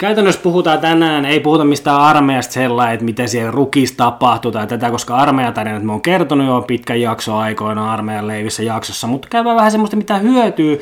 Käytännössä 0.00 0.40
puhutaan 0.40 0.78
tänään, 0.78 1.24
ei 1.24 1.40
puhuta 1.40 1.64
mistään 1.64 2.00
armeijasta 2.00 2.52
sellainen, 2.52 2.94
että 2.94 3.04
miten 3.04 3.28
siellä 3.28 3.50
rukissa 3.50 3.96
tapahtuu 3.96 4.52
tai 4.52 4.66
tätä, 4.66 4.90
koska 4.90 5.16
armeijatarinat 5.16 5.82
me 5.82 5.92
on 5.92 6.00
kertonut 6.00 6.46
jo 6.46 6.64
pitkän 6.66 7.00
jakso 7.00 7.36
aikoina 7.36 7.92
armeijan 7.92 8.26
leivissä 8.26 8.62
jaksossa, 8.62 9.06
mutta 9.06 9.28
käydään 9.28 9.56
vähän 9.56 9.70
semmoista, 9.70 9.96
mitä 9.96 10.18
hyötyy 10.18 10.80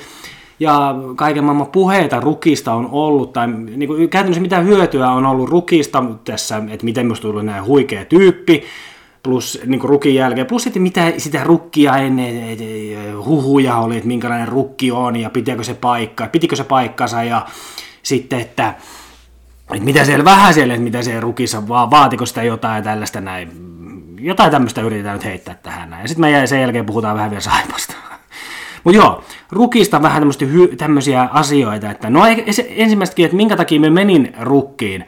ja 0.61 0.95
kaiken 1.17 1.45
maailman 1.45 1.67
puheita 1.67 2.21
rukista 2.21 2.73
on 2.73 2.89
ollut, 2.93 3.33
tai 3.33 3.47
niin 3.49 3.87
kuin, 3.87 4.09
käytännössä 4.09 4.43
mitä 4.43 4.61
hyötyä 4.61 5.11
on 5.11 5.27
ollut 5.27 5.49
rukista 5.49 6.05
tässä, 6.25 6.63
että 6.71 6.85
miten 6.85 7.07
minusta 7.07 7.23
tullut 7.23 7.45
näin 7.45 7.65
huikea 7.65 8.05
tyyppi, 8.05 8.65
plus 9.23 9.61
niin 9.67 9.81
kuin 9.81 9.89
rukin 9.89 10.15
jälkeen, 10.15 10.47
plus 10.47 10.63
sitten 10.63 10.83
mitä 10.83 11.13
sitä 11.19 11.45
rukkia 11.45 11.97
ennen, 11.97 12.59
huhuja 13.25 13.77
oli, 13.77 13.97
että 13.97 14.09
minkälainen 14.09 14.49
rukki 14.49 14.93
on 14.93 15.17
ja 15.17 15.31
pitääkö 15.31 15.65
se 15.65 15.75
paikka, 15.75 16.27
pitikö 16.27 16.57
se 16.57 16.65
paikkansa 16.65 17.23
ja 17.23 17.47
sitten, 18.03 18.41
että 18.41 18.75
että 19.73 19.85
mitä 19.85 20.05
siellä 20.05 20.25
vähän 20.25 20.55
siellä, 20.55 20.75
että 20.75 20.85
mitä 20.85 21.03
siellä 21.03 21.21
rukissa, 21.21 21.69
vaan 21.69 21.91
vaatiko 21.91 22.27
sitä 22.27 22.43
jotain 22.43 22.85
tällaista 22.85 23.21
näin, 23.21 23.51
jotain 24.21 24.51
tämmöistä 24.51 24.81
yritetään 24.81 25.17
nyt 25.17 25.25
heittää 25.25 25.55
tähän 25.55 25.91
näin. 25.91 26.03
Ja 26.03 26.09
sitten 26.09 26.21
me 26.21 26.47
sen 26.47 26.61
jälkeen 26.61 26.87
puhutaan 26.87 27.17
vähän 27.17 27.31
vielä 27.31 27.41
saipasta. 27.41 27.95
Mutta 28.85 28.97
joo, 28.97 29.22
rukista 29.51 30.03
vähän 30.03 30.22
tämmöisiä 30.79 31.29
asioita, 31.33 31.91
että 31.91 32.11
no 32.11 32.20
ensimmäistäkin, 32.68 33.24
että 33.24 33.37
minkä 33.37 33.57
takia 33.57 33.81
me 33.81 33.91
menin 33.91 34.33
rukkiin, 34.41 35.05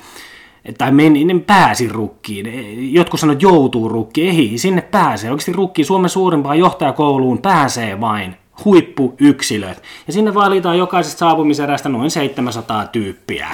tai 0.79 0.93
menin, 0.93 1.27
niin 1.27 1.41
pääsin 1.41 1.91
rukkiin. 1.91 2.47
Jotkut 2.95 3.21
sanoivat, 3.21 3.43
joutuu 3.43 3.89
rukkiin. 3.89 4.37
Ei, 4.37 4.59
sinne 4.59 4.83
pääsee. 4.83 5.31
Oikeasti 5.31 5.53
rukkiin 5.53 5.87
Suomen 5.87 6.11
suurimpaan 6.11 6.59
johtajakouluun 6.59 7.39
pääsee 7.39 8.01
vain 8.01 8.37
huippuyksilöt. 8.65 9.83
Ja 10.07 10.13
sinne 10.13 10.35
valitaan 10.35 10.79
jokaisesta 10.79 11.19
saapumiserästä 11.19 11.89
noin 11.89 12.11
700 12.11 12.87
tyyppiä. 12.87 13.49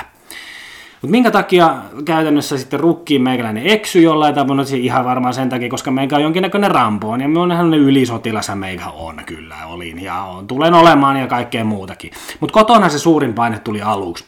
Mutta 1.02 1.10
minkä 1.10 1.30
takia 1.30 1.76
käytännössä 2.04 2.58
sitten 2.58 2.80
rukkiin 2.80 3.22
meikäläinen 3.22 3.66
eksy 3.66 4.00
jollain 4.00 4.34
tavalla, 4.34 4.62
no 4.62 4.68
ihan 4.76 5.04
varmaan 5.04 5.34
sen 5.34 5.48
takia, 5.48 5.68
koska 5.68 5.90
meikä 5.90 6.16
on 6.16 6.22
jonkinnäköinen 6.22 6.70
rampoon, 6.70 7.20
ja 7.20 7.28
on 7.40 7.52
ihan 7.52 7.74
ylisotilas, 7.74 8.50
meikä 8.54 8.88
on 8.88 9.22
kyllä, 9.26 9.56
olin, 9.66 10.02
ja 10.02 10.22
on, 10.22 10.46
tulen 10.46 10.74
olemaan 10.74 11.16
ja 11.16 11.26
kaikkea 11.26 11.64
muutakin. 11.64 12.10
Mutta 12.40 12.54
kotona 12.54 12.88
se 12.88 12.98
suurin 12.98 13.34
paine 13.34 13.58
tuli 13.58 13.82
aluksi. 13.82 14.24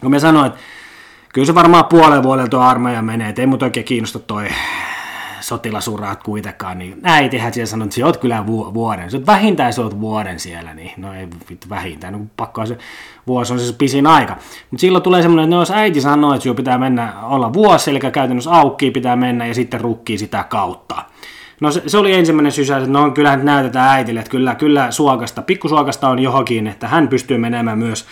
Kun 0.00 0.10
me 0.10 0.18
sanoin, 0.18 0.46
että 0.46 0.60
kyllä 1.34 1.46
se 1.46 1.54
varmaan 1.54 1.84
puolen 1.84 2.22
vuodelta 2.22 2.50
tuo 2.50 2.60
armeija 2.60 3.02
menee, 3.02 3.28
että 3.28 3.42
ei 3.42 3.46
mut 3.46 3.62
oikein 3.62 3.86
kiinnosta 3.86 4.18
toi 4.18 4.48
sotilasuraat 5.50 6.22
kuitenkaan, 6.22 6.78
niin 6.78 7.00
äitihän 7.02 7.54
siellä 7.54 7.66
sanoi, 7.66 7.84
että 7.84 7.96
sä 7.96 8.06
oot 8.06 8.16
kyllä 8.16 8.46
vuoden. 8.46 9.10
Sä 9.10 9.16
oot 9.16 9.26
vähintään 9.26 9.72
sä 9.72 9.82
oot 9.82 10.00
vuoden 10.00 10.40
siellä, 10.40 10.74
niin 10.74 10.92
no 10.96 11.14
ei 11.14 11.28
vittu 11.50 11.68
vähintään, 11.68 12.12
no 12.12 12.20
pakko 12.36 12.66
se 12.66 12.78
vuosi 13.26 13.52
on 13.52 13.60
se 13.60 13.72
pisin 13.72 14.06
aika. 14.06 14.36
Mutta 14.70 14.80
silloin 14.80 15.02
tulee 15.02 15.22
semmoinen, 15.22 15.44
että 15.44 15.56
no 15.56 15.62
jos 15.62 15.70
äiti 15.70 16.00
sanoo, 16.00 16.34
että 16.34 16.42
sinun 16.42 16.56
pitää 16.56 16.78
mennä 16.78 17.12
olla 17.22 17.52
vuosi, 17.52 17.90
eli 17.90 18.00
käytännössä 18.00 18.50
aukki 18.50 18.90
pitää 18.90 19.16
mennä 19.16 19.46
ja 19.46 19.54
sitten 19.54 19.80
rukkii 19.80 20.18
sitä 20.18 20.44
kautta. 20.48 21.02
No 21.60 21.70
se, 21.70 21.82
se 21.86 21.98
oli 21.98 22.14
ensimmäinen 22.14 22.52
sysäys, 22.52 22.82
että 22.82 22.98
no 22.98 23.10
kyllähän 23.10 23.44
näytetään 23.44 23.88
äitille, 23.88 24.20
että 24.20 24.30
kyllä, 24.30 24.54
kyllä 24.54 24.90
suokasta, 24.90 25.42
pikkusuokasta 25.42 26.08
on 26.08 26.18
johonkin, 26.18 26.66
että 26.66 26.88
hän 26.88 27.08
pystyy 27.08 27.38
menemään 27.38 27.78
myös 27.78 28.06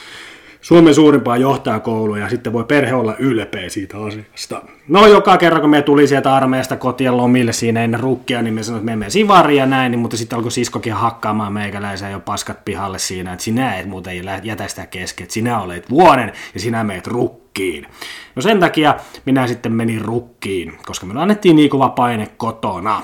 Suomen 0.61 0.95
suurimpaa 0.95 1.37
johtajakoulua 1.37 2.19
ja 2.19 2.29
sitten 2.29 2.53
voi 2.53 2.65
perhe 2.65 2.95
olla 2.95 3.15
ylpeä 3.19 3.69
siitä 3.69 3.99
asiasta. 4.05 4.63
No 4.89 5.07
joka 5.07 5.37
kerran 5.37 5.61
kun 5.61 5.71
me 5.71 5.83
tuli 5.83 6.07
sieltä 6.07 6.35
armeijasta 6.35 6.77
kotiin 6.77 7.17
lomille 7.17 7.53
siinä 7.53 7.85
ennen 7.85 8.01
rukkia, 8.01 8.43
niin 8.43 8.55
me 8.55 8.63
sanoin, 8.63 8.81
että 8.81 8.85
me 8.85 8.91
menemme 8.91 9.11
sivariin 9.11 9.59
ja 9.59 9.67
näin, 9.67 9.91
niin, 9.91 10.01
mutta 10.01 10.17
sitten 10.17 10.37
alkoi 10.37 10.51
siskokin 10.51 10.93
hakkaamaan 10.93 11.53
meikäläisen 11.53 12.13
jo 12.13 12.21
paskat 12.21 12.65
pihalle 12.65 12.99
siinä, 12.99 13.33
että 13.33 13.45
sinä 13.45 13.79
et 13.79 13.87
muuten 13.87 14.25
jätä 14.43 14.69
sitä 14.69 14.87
kesken, 14.87 15.25
että 15.25 15.35
sinä 15.35 15.61
olet 15.61 15.91
vuoden 15.91 16.33
ja 16.55 16.61
sinä 16.61 16.85
meet 16.85 17.07
rukkiin. 17.07 17.87
No 18.37 18.43
sen 18.43 18.61
takia 18.61 18.95
minä 19.25 19.47
sitten 19.47 19.73
menin 19.73 20.05
rukkiin, 20.05 20.79
koska 20.87 21.07
me 21.07 21.21
annettiin 21.21 21.57
niin 21.57 21.71
kova 21.71 21.89
paine 21.89 22.29
kotona. 22.37 23.03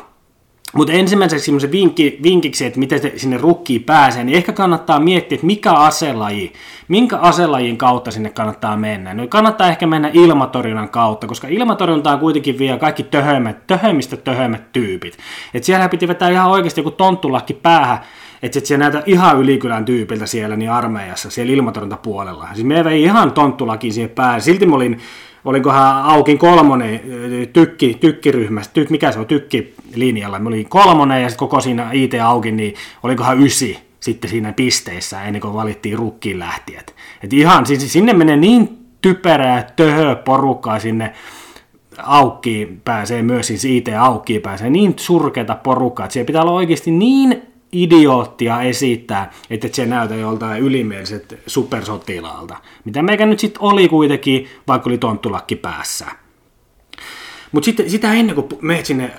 Mutta 0.75 0.93
ensimmäiseksi 0.93 1.45
semmoisen 1.45 1.73
vinkki, 1.73 2.19
vinkiksi, 2.23 2.65
että 2.65 2.79
miten 2.79 3.01
sinne 3.17 3.37
rukkiin 3.37 3.85
pääsee, 3.85 4.25
niin 4.25 4.37
ehkä 4.37 4.53
kannattaa 4.53 5.01
miettiä, 5.01 5.37
että 5.37 5.47
mikä 5.47 5.73
aselaji, 5.73 6.53
minkä 6.89 7.17
aselajin 7.17 7.77
kautta 7.77 8.11
sinne 8.11 8.31
kannattaa 8.31 8.77
mennä. 8.77 9.15
No 9.15 9.27
kannattaa 9.29 9.69
ehkä 9.69 9.87
mennä 9.87 10.11
ilmatorjunnan 10.13 10.89
kautta, 10.89 11.27
koska 11.27 11.49
ilmatorjuntaan 11.49 12.19
kuitenkin 12.19 12.59
vie 12.59 12.79
kaikki 12.79 13.03
töhömmät, 13.03 13.67
töhömmistä 13.67 14.17
töhömmät 14.17 14.73
tyypit. 14.73 15.19
Et 15.55 15.65
siellä 15.65 15.89
piti 15.89 16.09
vetää 16.09 16.31
ihan 16.31 16.51
oikeasti 16.51 16.81
joku 16.81 16.91
tonttulakki 16.91 17.55
päähän, 17.55 17.99
että 18.43 18.61
se 18.61 18.77
näytä 18.77 19.03
ihan 19.07 19.41
ylikylän 19.41 19.85
tyypiltä 19.85 20.27
siellä 20.27 20.57
niin 20.57 20.71
armeijassa, 20.71 21.31
siellä 21.31 21.53
ilmatorjuntapuolella. 21.53 22.49
Siis 22.55 22.67
me 22.67 22.85
vei 22.85 23.03
ihan 23.03 23.33
tonttulakin 23.33 23.93
siihen 23.93 24.11
päähän. 24.11 24.41
Silti 24.41 24.67
mä 24.67 24.77
olin 24.77 25.01
olinkohan 25.45 26.05
Aukin 26.05 26.39
kolmonen 26.39 27.01
tykki, 27.53 27.97
tykkiryhmässä, 28.01 28.71
tyk, 28.75 28.91
mikä 28.91 29.13
se 29.13 29.19
on, 29.19 29.27
tykkilinjalla. 29.27 30.39
Me 30.39 30.49
olin 30.49 30.69
kolmonen 30.69 31.23
ja 31.23 31.29
sitten 31.29 31.49
koko 31.49 31.61
siinä 31.61 31.91
IT 31.93 32.15
Aukin, 32.23 32.57
niin 32.57 32.75
olikohan 33.03 33.43
ysi 33.43 33.79
sitten 34.01 34.31
siinä 34.31 34.53
pisteissä 34.53 35.23
ennen 35.23 35.43
kuin 35.43 35.55
valittiin 35.55 35.99
rukkiin 35.99 36.39
lähtijät. 36.39 36.95
Et 37.23 37.33
ihan, 37.33 37.67
siis 37.67 37.93
sinne 37.93 38.13
menee 38.13 38.37
niin 38.37 38.79
typerää 39.01 39.67
töhö 39.77 40.15
porukkaa 40.15 40.79
sinne 40.79 41.13
aukkiin 42.03 42.81
pääsee 42.85 43.23
myös, 43.23 43.47
siis 43.47 43.65
IT 43.65 43.89
aukkiin 43.99 44.43
pääsee 44.43 44.71
niin 44.71 44.95
surkeita 44.97 45.55
porukkaa, 45.55 46.07
että 46.07 46.13
siellä 46.13 46.27
pitää 46.27 46.43
olla 46.43 46.53
oikeasti 46.53 46.91
niin 46.91 47.54
idioottia 47.75 48.63
esittää, 48.63 49.33
että 49.51 49.69
se 49.73 49.87
näytä 49.87 50.15
joltain 50.15 50.63
ylimieliset 50.63 51.43
supersotilaalta. 51.47 52.57
Mitä 52.85 53.03
meikä 53.03 53.27
nyt 53.27 53.39
sitten 53.39 53.63
oli 53.63 53.89
kuitenkin, 53.89 54.49
vaikka 54.69 54.91
oli 54.91 54.99
tonttulakki 54.99 55.57
päässä. 55.57 56.07
Mutta 57.53 57.65
sitten 57.65 57.91
sitä 57.91 58.13
ennen 58.13 58.35
kuin 58.35 58.49
menet 58.61 58.87
sinne 58.87 59.11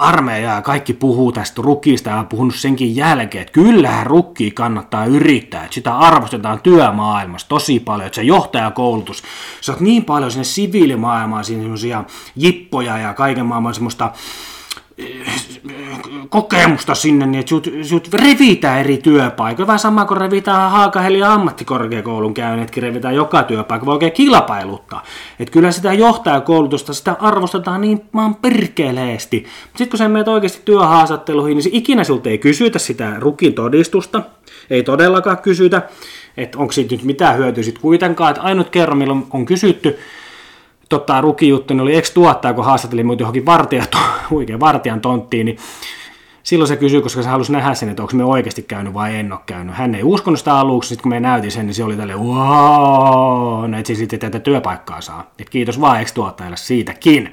armeijaa 0.00 0.54
ja 0.54 0.62
kaikki 0.62 0.92
puhuu 0.92 1.32
tästä 1.32 1.62
rukista 1.62 2.10
ja 2.10 2.16
on 2.16 2.26
puhunut 2.26 2.54
senkin 2.54 2.96
jälkeen, 2.96 3.42
että 3.42 3.52
kyllähän 3.52 4.06
rukki 4.06 4.50
kannattaa 4.50 5.06
yrittää, 5.06 5.64
että 5.64 5.74
sitä 5.74 5.96
arvostetaan 5.98 6.60
työmaailmassa 6.60 7.48
tosi 7.48 7.80
paljon, 7.80 8.06
että 8.06 8.16
se 8.16 8.22
johtajakoulutus, 8.22 9.22
sä 9.60 9.72
oot 9.72 9.80
niin 9.80 10.04
paljon 10.04 10.30
sinne 10.30 10.44
siviilimaailmaan, 10.44 11.44
siinä 11.44 11.62
semmoisia 11.62 12.04
jippoja 12.36 12.98
ja 12.98 13.14
kaiken 13.14 13.46
maailman 13.46 13.74
semmoista 13.74 14.12
kokemusta 16.28 16.94
sinne, 16.94 17.26
niin 17.26 17.40
että 17.40 17.50
sut, 17.50 17.68
sut 17.82 18.08
revitään 18.14 18.80
eri 18.80 18.98
työpaikoilla. 18.98 19.66
Vähän 19.66 19.78
sama 19.78 20.04
kuin 20.04 20.20
revitään 20.20 20.70
Haakaheli 20.70 21.22
ammattikorkeakoulun 21.22 22.34
käyneetkin, 22.34 22.82
revitään 22.82 23.14
joka 23.14 23.42
työpaikka, 23.42 23.86
voi 23.86 23.94
oikein 23.94 24.12
kilpailuttaa. 24.12 25.02
Että 25.40 25.52
kyllä 25.52 25.72
sitä 25.72 25.92
johtajakoulutusta, 25.92 26.94
sitä 26.94 27.16
arvostetaan 27.20 27.80
niin 27.80 28.02
maan 28.12 28.34
perkeleesti. 28.34 29.46
Sitten 29.66 29.88
kun 29.88 29.98
sä 29.98 30.08
menet 30.08 30.28
oikeasti 30.28 30.62
työhaastatteluihin, 30.64 31.56
niin 31.56 31.74
ikinä 31.74 32.04
sulta 32.04 32.28
ei 32.28 32.38
kysytä 32.38 32.78
sitä 32.78 33.12
rukin 33.18 33.54
todistusta, 33.54 34.22
ei 34.70 34.82
todellakaan 34.82 35.38
kysytä, 35.38 35.82
että 36.36 36.58
onko 36.58 36.72
siitä 36.72 36.94
nyt 36.94 37.04
mitään 37.04 37.36
hyötyä 37.36 37.64
sitten 37.64 37.82
kuitenkaan, 37.82 38.30
että 38.30 38.42
ainut 38.42 38.70
kerran, 38.70 38.98
milloin 38.98 39.26
on 39.30 39.46
kysytty, 39.46 39.98
tota, 40.90 41.20
rukijuttu, 41.20 41.74
niin 41.74 41.80
oli 41.80 41.96
ex-tuottaja, 41.96 42.54
kun 42.54 42.64
haastattelin 42.64 43.06
mut 43.06 43.20
johonkin 43.20 43.46
vartija, 43.46 43.84
huikea 44.30 44.60
vartijan 44.60 45.00
tonttiin, 45.00 45.46
niin 45.46 45.58
silloin 46.42 46.68
se 46.68 46.76
kysyi, 46.76 47.02
koska 47.02 47.22
se 47.22 47.28
halusi 47.28 47.52
nähdä 47.52 47.74
sen, 47.74 47.88
että 47.88 48.02
onko 48.02 48.16
me 48.16 48.24
oikeasti 48.24 48.62
käynyt 48.62 48.94
vai 48.94 49.16
en 49.16 49.32
ole 49.32 49.40
käynyt. 49.46 49.74
Hän 49.74 49.94
ei 49.94 50.02
uskonut 50.02 50.38
sitä 50.38 50.54
aluksi, 50.54 50.88
sitten 50.88 51.02
kun 51.02 51.10
me 51.10 51.20
näytin 51.20 51.50
sen, 51.50 51.66
niin 51.66 51.74
se 51.74 51.84
oli 51.84 51.96
tälle 51.96 52.14
wow, 52.14 53.74
että 53.74 53.94
sitten 53.94 54.18
tätä 54.18 54.38
työpaikkaa 54.38 55.00
saa. 55.00 55.30
Et 55.38 55.50
kiitos 55.50 55.80
vaan 55.80 56.00
ex-tuottajalle 56.00 56.56
siitäkin. 56.56 57.32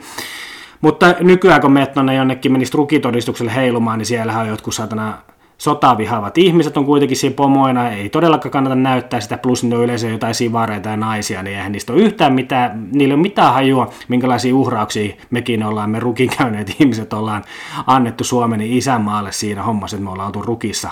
Mutta 0.81 1.15
nykyään 1.19 1.61
kun 1.61 1.71
menet 1.71 1.91
jonnekin 2.15 2.51
menisi 2.51 2.77
rukitodistukselle 2.77 3.55
heilumaan, 3.55 3.97
niin 3.97 4.05
siellähän 4.05 4.41
on 4.41 4.49
jotkut 4.49 4.75
satana 4.75 5.17
sotaa 5.57 5.97
vihaavat 5.97 6.37
ihmiset 6.37 6.77
on 6.77 6.85
kuitenkin 6.85 7.17
siinä 7.17 7.35
pomoina, 7.35 7.89
ei 7.89 8.09
todellakaan 8.09 8.51
kannata 8.51 8.75
näyttää 8.75 9.19
sitä, 9.19 9.37
plus 9.37 9.63
ne 9.63 9.75
on 9.75 9.83
yleensä 9.83 10.07
jotain 10.07 10.35
sivareita 10.35 10.89
ja 10.89 10.97
naisia, 10.97 11.43
niin 11.43 11.57
eihän 11.57 11.71
niistä 11.71 11.93
ole 11.93 12.01
yhtään 12.01 12.33
mitään, 12.33 12.87
niillä 12.91 13.13
on 13.13 13.19
mitään 13.19 13.53
hajua, 13.53 13.89
minkälaisia 14.07 14.55
uhrauksia 14.55 15.15
mekin 15.29 15.63
ollaan, 15.63 15.89
me 15.89 15.99
rukin 15.99 16.29
käyneet 16.37 16.75
ihmiset 16.79 17.13
ollaan 17.13 17.43
annettu 17.87 18.23
Suomen 18.23 18.61
isänmaalle 18.61 19.31
siinä 19.31 19.63
hommassa, 19.63 19.97
että 19.97 20.03
me 20.03 20.11
ollaan 20.11 20.27
oltu 20.27 20.41
rukissa 20.41 20.89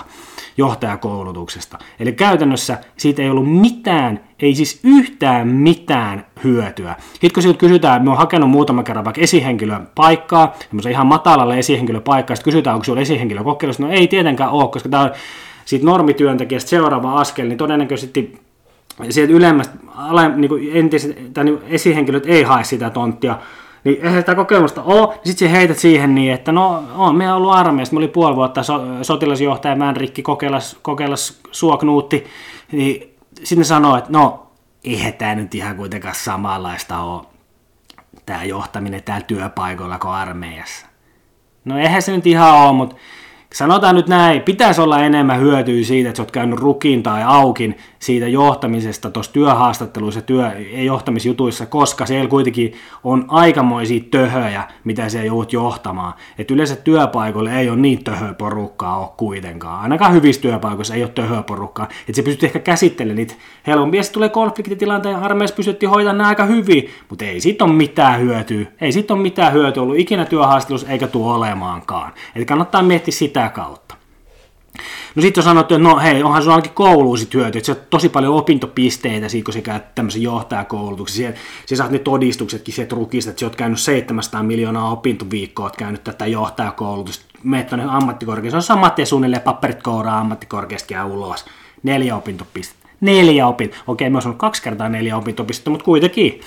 johtajakoulutuksesta. 0.56 1.78
Eli 2.00 2.12
käytännössä 2.12 2.78
siitä 2.96 3.22
ei 3.22 3.30
ollut 3.30 3.60
mitään, 3.60 4.20
ei 4.40 4.54
siis 4.54 4.80
yhtään 4.84 5.48
mitään 5.48 6.26
hyötyä. 6.44 6.96
Sitten 7.12 7.32
kun 7.34 7.42
sinulta 7.42 7.58
kysytään, 7.58 8.04
me 8.04 8.10
on 8.10 8.16
hakenut 8.16 8.50
muutama 8.50 8.82
kerran 8.82 9.04
vaikka 9.04 9.20
esihenkilön 9.20 9.88
paikkaa, 9.94 10.54
ihan 10.90 11.06
matalalle 11.06 11.58
esihenkilöpaikkaa, 11.58 12.36
sitten 12.36 12.52
kysytään, 12.52 12.74
onko 12.74 12.84
sinulla 12.84 13.02
esihenkilö 13.02 13.44
kokeilussa, 13.44 13.82
no 13.82 13.90
ei 13.90 14.08
tietenkään 14.08 14.50
ole, 14.50 14.68
koska 14.68 14.88
tämä 14.88 15.02
on 15.02 15.10
siitä 15.64 15.86
normityöntekijästä 15.86 16.70
seuraava 16.70 17.20
askel, 17.20 17.48
niin 17.48 17.58
todennäköisesti 17.58 18.38
sieltä 19.10 19.32
ylemmästä, 19.32 19.74
niin 20.36 20.48
kuin 20.48 20.70
entiset, 20.72 21.16
niin 21.44 21.58
esihenkilöt 21.68 22.26
ei 22.26 22.42
hae 22.42 22.64
sitä 22.64 22.90
tonttia, 22.90 23.38
niin 23.86 23.98
eihän 24.02 24.22
sitä 24.22 24.34
kokemusta 24.34 24.82
ole, 24.82 25.06
niin 25.06 25.20
sitten 25.24 25.50
heität 25.50 25.78
siihen 25.78 26.14
niin, 26.14 26.32
että 26.32 26.52
no, 26.52 26.84
on 26.94 27.16
me 27.16 27.32
ollut 27.32 27.52
armeijassa, 27.52 27.94
me 27.94 27.98
oli 27.98 28.08
puoli 28.08 28.36
vuotta 28.36 28.62
so, 28.62 28.82
sotilasjohtaja 29.02 29.76
Mänrikki 29.76 30.22
kokeilas, 30.22 30.76
kokeilas 30.82 31.40
suoknuutti, 31.50 32.24
niin 32.72 33.16
sitten 33.44 33.64
sanoo, 33.64 33.96
että 33.96 34.12
no, 34.12 34.46
eihän 34.84 35.12
tämä 35.12 35.34
nyt 35.34 35.54
ihan 35.54 35.76
kuitenkaan 35.76 36.14
samanlaista 36.14 36.98
ole, 36.98 37.22
tämä 38.26 38.44
johtaminen 38.44 39.02
täällä 39.02 39.26
työpaikoilla 39.26 39.98
kuin 39.98 40.12
armeijassa. 40.12 40.86
No 41.64 41.78
eihän 41.78 42.02
se 42.02 42.12
nyt 42.12 42.26
ihan 42.26 42.54
ole, 42.54 42.72
mutta 42.72 42.96
sanotaan 43.54 43.94
nyt 43.94 44.08
näin, 44.08 44.42
pitäisi 44.42 44.80
olla 44.80 45.00
enemmän 45.00 45.40
hyötyä 45.40 45.84
siitä, 45.84 46.08
että 46.08 46.16
sä 46.16 46.22
oot 46.22 46.30
käynyt 46.30 46.58
rukin 46.58 47.02
tai 47.02 47.22
aukin 47.26 47.78
siitä 47.98 48.28
johtamisesta 48.28 49.10
tuossa 49.10 49.32
työhaastatteluissa, 49.32 50.22
työ, 50.22 50.52
johtamisjutuissa, 50.84 51.66
koska 51.66 52.06
siellä 52.06 52.28
kuitenkin 52.28 52.72
on 53.04 53.24
aikamoisia 53.28 54.00
töhöjä, 54.10 54.64
mitä 54.84 55.08
se 55.08 55.24
joudut 55.24 55.52
johtamaan. 55.52 56.14
Et 56.38 56.50
yleensä 56.50 56.76
työpaikoille 56.76 57.60
ei 57.60 57.68
ole 57.68 57.76
niin 57.76 58.04
töhöä 58.04 58.34
porukkaa 58.34 58.98
ole 58.98 59.08
kuitenkaan. 59.16 59.80
Ainakaan 59.80 60.12
hyvissä 60.12 60.42
työpaikoissa 60.42 60.94
ei 60.94 61.02
ole 61.02 61.10
töhöä 61.10 61.42
porukkaa. 61.42 61.88
Että 62.00 62.12
se 62.12 62.22
pystyt 62.22 62.44
ehkä 62.44 62.58
käsittelemään 62.58 63.16
niitä 63.16 63.34
helpommin. 63.66 63.98
Ja 63.98 64.04
tulee 64.12 64.28
konfliktitilanteen, 64.28 65.16
armeijassa 65.16 65.56
pystyttiin 65.56 65.90
hoitamaan 65.90 66.18
nämä 66.18 66.28
aika 66.28 66.44
hyvin, 66.44 66.90
mutta 67.08 67.24
ei 67.24 67.40
siitä 67.40 67.64
ole 67.64 67.72
mitään 67.72 68.20
hyötyä. 68.20 68.66
Ei 68.80 68.92
siitä 68.92 69.14
ole 69.14 69.22
mitään 69.22 69.52
hyötyä 69.52 69.82
ollut 69.82 69.98
ikinä 69.98 70.24
työhaastattelussa 70.24 70.88
eikä 70.88 71.06
tuo 71.06 71.34
olemaankaan. 71.34 72.12
Eli 72.34 72.44
kannattaa 72.44 72.82
miettiä 72.82 73.12
sitä 73.12 73.48
kautta. 73.48 73.95
No 75.14 75.22
sitten 75.22 75.40
on 75.40 75.44
sanottu, 75.44 75.74
että 75.74 75.88
no 75.88 75.98
hei, 75.98 76.22
onhan 76.22 76.42
sun 76.42 76.52
ainakin 76.52 76.72
kouluun 76.72 77.18
sit 77.18 77.34
hyöty, 77.34 77.58
että 77.58 77.66
se 77.66 77.72
on 77.72 77.86
tosi 77.90 78.08
paljon 78.08 78.34
opintopisteitä 78.34 79.28
siitä, 79.28 79.44
kun 79.44 79.54
sä 79.54 79.60
käyt 79.60 79.94
tämmöisen 79.94 80.22
johtajakoulutuksen. 80.22 81.16
Siellä, 81.16 81.36
sä 81.66 81.76
saat 81.76 81.90
ne 81.90 81.98
todistuksetkin 81.98 82.74
sieltä 82.74 82.96
rukista, 82.96 83.30
että 83.30 83.40
sä 83.40 83.46
oot 83.46 83.56
käynyt 83.56 83.80
700 83.80 84.42
miljoonaa 84.42 84.90
opintoviikkoa, 84.90 85.66
oot 85.66 85.76
käynyt 85.76 86.04
tätä 86.04 86.26
johtajakoulutusta. 86.26 87.24
Meet 87.42 87.66
tuonne 87.66 87.86
ammattikorkeaan, 87.88 88.50
se 88.50 88.56
on 88.56 88.62
sama, 88.62 88.86
että 88.86 89.04
suunnilleen 89.04 89.42
paperit 89.42 89.82
kouraa 89.82 90.18
ammattikorkeasta 90.18 90.92
ja 90.92 91.06
ulos. 91.06 91.44
Neljä 91.82 92.16
opintopistettä. 92.16 92.88
Neljä 93.00 93.46
opintopistettä. 93.46 93.92
Okei, 93.92 94.10
mä 94.10 94.18
oon 94.24 94.38
kaksi 94.38 94.62
kertaa 94.62 94.88
neljä 94.88 95.16
opintopistettä, 95.16 95.70
mutta 95.70 95.84
kuitenkin. 95.84 96.40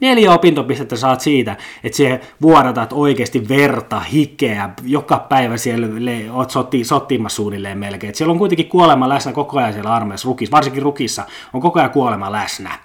Neljä 0.00 0.32
opintopistettä 0.32 0.96
saat 0.96 1.20
siitä, 1.20 1.56
että 1.84 1.96
siellä 1.96 2.18
vuodatat 2.42 2.92
oikeasti 2.92 3.48
verta, 3.48 4.00
hikeä, 4.00 4.70
joka 4.82 5.18
päivä 5.18 5.56
siellä 5.56 5.86
oot 6.32 6.50
sotti, 6.50 6.84
sottimassa 6.84 7.36
suunnilleen 7.36 7.78
melkein. 7.78 8.08
Et 8.08 8.14
siellä 8.14 8.32
on 8.32 8.38
kuitenkin 8.38 8.68
kuolema 8.68 9.08
läsnä 9.08 9.32
koko 9.32 9.58
ajan 9.58 9.72
siellä 9.72 9.94
armeijassa, 9.94 10.28
rukissa, 10.28 10.56
varsinkin 10.56 10.82
rukissa 10.82 11.24
on 11.52 11.60
koko 11.60 11.78
ajan 11.78 11.90
kuolema 11.90 12.32
läsnä. 12.32 12.78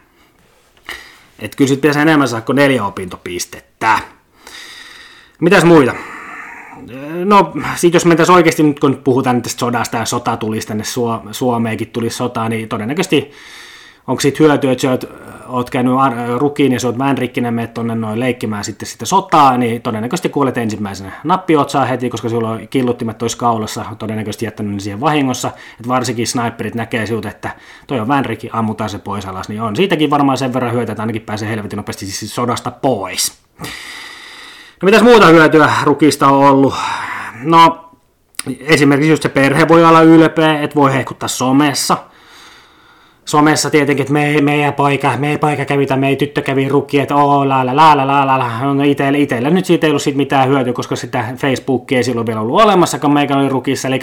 Että 1.40 1.58
kyllä 1.58 1.70
sitten 1.70 1.82
pitäisi 1.82 2.00
enemmän 2.00 2.28
saada 2.28 2.46
kuin 2.46 2.56
neljä 2.56 2.86
opintopistettä. 2.86 4.00
Mitäs 5.42 5.64
muita? 5.64 5.94
No, 7.26 7.54
sit 7.76 7.94
jos 7.94 8.06
mentäisiin 8.06 8.36
oikeasti 8.36 8.64
nyt, 8.64 8.80
kun 8.80 9.02
puhutaan 9.04 9.42
tästä 9.42 9.60
sodasta 9.60 9.98
ja 9.98 10.06
sota 10.06 10.38
tulisi 10.38 10.68
tänne 10.68 10.84
Suomeenkin 11.32 11.90
tulisi 11.90 12.18
sota, 12.18 12.50
niin 12.50 12.70
todennäköisesti 12.70 13.32
onko 14.08 14.20
siitä 14.20 14.38
hyötyä, 14.40 14.72
että 14.72 14.82
sä 14.82 14.92
oot, 14.92 15.06
oot 15.48 15.70
käynyt 15.70 15.94
rukiin 16.38 16.72
ja 16.72 16.80
sä 16.80 16.88
oot 16.88 16.98
väänrikkinen, 16.98 17.54
menet 17.54 17.74
tonne 17.74 17.96
noin 17.96 18.20
leikkimään 18.20 18.64
sitten 18.64 18.88
sitä 18.88 19.06
sotaa, 19.06 19.58
niin 19.58 19.82
todennäköisesti 19.82 20.30
kuolet 20.30 20.58
ensimmäisenä 20.58 21.12
nappiotsaa 21.24 21.86
heti, 21.86 22.10
koska 22.10 22.30
sulla 22.30 22.50
on 22.50 22.68
killuttimet 22.68 23.18
tois 23.18 23.36
kaulassa, 23.36 23.86
todennäköisesti 24.00 24.46
jättänyt 24.46 24.74
ne 24.74 24.80
siihen 24.80 25.00
vahingossa, 25.00 25.48
että 25.48 25.88
varsinkin 25.88 26.28
sniperit 26.28 26.76
näkee 26.76 27.08
siltä, 27.08 27.30
että 27.30 27.50
toi 27.88 28.00
on 28.00 28.08
väänrikki, 28.08 28.50
ammutaan 28.54 28.90
se 28.90 29.00
pois 29.00 29.26
alas, 29.26 29.50
niin 29.50 29.62
on 29.62 29.76
siitäkin 29.76 30.10
varmaan 30.10 30.38
sen 30.38 30.54
verran 30.54 30.74
hyötyä, 30.74 30.92
että 30.92 31.04
ainakin 31.04 31.22
pääsee 31.22 31.50
helvetin 31.50 31.78
nopeasti 31.78 32.06
siis 32.06 32.36
sodasta 32.36 32.72
pois. 32.72 33.38
No 34.82 34.86
mitäs 34.86 35.02
muuta 35.02 35.28
hyötyä 35.28 35.70
rukista 35.84 36.28
on 36.28 36.50
ollut? 36.50 36.74
No 37.44 37.90
esimerkiksi 38.60 39.10
just 39.10 39.24
se 39.24 39.30
perhe 39.30 39.68
voi 39.68 39.86
olla 39.86 40.02
ylpeä, 40.02 40.62
että 40.62 40.76
voi 40.76 40.94
hehkuttaa 40.94 41.30
somessa– 41.30 41.98
somessa 43.26 43.70
tietenkin, 43.70 44.04
että 44.04 44.14
me, 44.14 44.42
meidän 44.42 44.74
poika, 44.74 45.18
meidän 45.18 45.40
poika 45.40 45.66
kävi 45.66 45.86
tai 45.86 45.98
meidän 45.98 46.18
tyttö 46.18 46.42
kävi 46.42 46.70
rukki, 46.70 47.00
että 47.00 47.16
oo, 47.16 47.50
la 47.50 47.66
la 47.66 47.76
la 47.76 47.98
la 47.98 48.08
la 48.08 48.28
la 48.28 48.40
la. 48.40 48.74
No 48.74 48.84
itellä, 48.84 49.18
itellä 49.18 49.50
nyt 49.50 49.66
siitä 49.66 49.88
ei 49.88 49.92
ollut 49.92 50.02
sit 50.02 50.16
mitään 50.16 50.50
hyötyä, 50.50 50.74
koska 50.74 50.96
sitä 50.96 51.26
Facebookia 51.36 51.98
ei 51.98 52.04
silloin 52.04 52.28
vielä 52.28 52.42
ollut 52.42 52.62
olemassa, 52.62 53.00
kun 53.00 53.14
meikä 53.14 53.38
oli 53.38 53.50
rukissa, 53.50 53.88
eli 53.88 54.00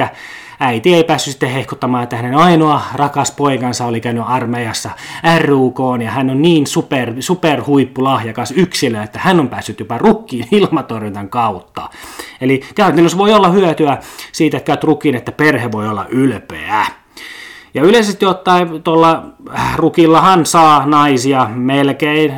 äiti 0.61 0.95
ei 0.95 1.05
päässyt 1.05 1.33
sitten 1.33 1.51
hehkuttamaan, 1.51 2.03
että 2.03 2.17
hänen 2.17 2.35
ainoa 2.35 2.83
rakas 2.95 3.31
poikansa 3.31 3.87
oli 3.87 4.01
käynyt 4.01 4.25
armeijassa 4.27 4.91
RUK, 5.39 5.79
ja 6.03 6.11
hän 6.11 6.31
on 6.31 6.43
niin 6.43 6.67
super, 6.67 7.15
super 7.21 7.63
huippulahjakas 7.67 8.51
yksilö, 8.51 9.03
että 9.03 9.19
hän 9.23 9.41
on 9.41 9.49
päässyt 9.49 9.81
jopa 9.81 9.99
rukkiin 9.99 10.49
ilmatorjuntan 10.61 11.29
kautta. 11.29 11.89
Eli 12.41 12.61
käytännössä 12.75 13.19
voi 13.19 13.35
olla 13.35 13.49
hyötyä 13.49 13.99
siitä, 14.33 14.57
että 14.57 14.67
käyt 14.67 14.85
rukiin, 14.85 15.15
että 15.15 15.33
perhe 15.33 15.73
voi 15.73 15.89
olla 15.89 16.07
ylpeä. 16.09 17.00
Ja 17.75 17.83
yleisesti 17.83 18.27
ottaen 18.27 18.83
tuolla 18.83 19.25
rukillahan 19.77 20.47
saa 20.47 20.87
naisia 20.87 21.51
melkein, 21.55 22.33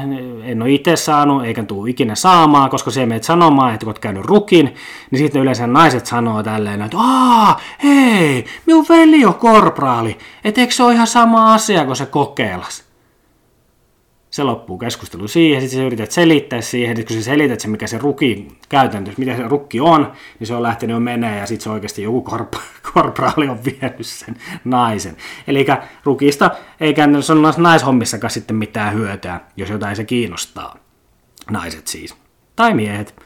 en 0.45 0.63
ole 0.63 0.71
itse 0.71 0.97
saanut 0.97 1.45
eikä 1.45 1.63
tule 1.63 1.91
ikinä 1.91 2.15
saamaan, 2.15 2.71
koska 2.71 2.91
se 2.91 3.07
meet 3.07 3.25
sanomaan, 3.25 3.75
että 3.75 3.85
kun 3.85 3.89
olet 3.89 3.99
käynyt 3.99 4.25
rukin, 4.25 4.75
niin 5.11 5.19
sitten 5.19 5.43
yleensä 5.43 5.67
naiset 5.67 6.07
sanoo 6.07 6.43
tälleen, 6.43 6.83
että 6.83 6.99
aah, 6.99 7.61
hei, 7.83 8.45
minun 8.67 8.87
veli 8.89 9.25
on 9.25 9.35
korpraali, 9.35 10.19
et 10.45 10.59
eikö 10.59 10.73
se 10.73 10.83
ole 10.83 10.95
ihan 10.95 11.07
sama 11.07 11.55
asia 11.55 11.85
kuin 11.85 11.97
se 11.97 12.07
kokeilas? 12.07 12.92
Se 14.33 14.43
loppuu 14.43 14.79
keskustelu 14.79 15.29
siihen, 15.29 15.61
sitten 15.61 15.79
sä 15.79 15.87
yrität 15.87 16.11
selittää 16.11 16.61
siihen, 16.61 17.01
että 17.01 17.15
kun 17.15 17.23
sä 17.23 17.25
selität 17.25 17.61
se, 17.61 17.69
mikä 17.69 17.87
se 17.87 17.99
ruki 17.99 18.49
käytäntö, 18.69 19.11
mitä 19.17 19.37
se 19.37 19.49
rukki 19.49 19.81
on, 19.81 20.13
niin 20.39 20.47
se 20.47 20.55
on 20.55 20.63
lähtenyt 20.63 20.95
jo 20.95 21.01
menee 21.01 21.39
ja 21.39 21.47
sitten 21.47 21.65
se 21.65 21.71
oikeasti 21.71 22.03
joku 22.03 22.25
korp- 22.31 22.61
korporaali 22.93 23.49
on 23.49 23.65
vienyt 23.65 24.07
sen 24.07 24.37
naisen. 24.65 25.17
Eli 25.47 25.67
rukista 26.05 26.51
ei 26.81 26.95
käytännössä 26.95 27.33
ole 27.33 27.55
naishommissakaan 27.57 28.31
sitten 28.31 28.57
mitään 28.57 28.95
hyötyä, 28.95 29.41
jos 29.57 29.71
jotain 29.71 29.97
se 29.97 30.05
kiinnostaa. 30.05 30.77
Naiset 31.51 31.87
siis. 31.87 32.17
Tai 32.57 32.75
miehet. 32.75 33.23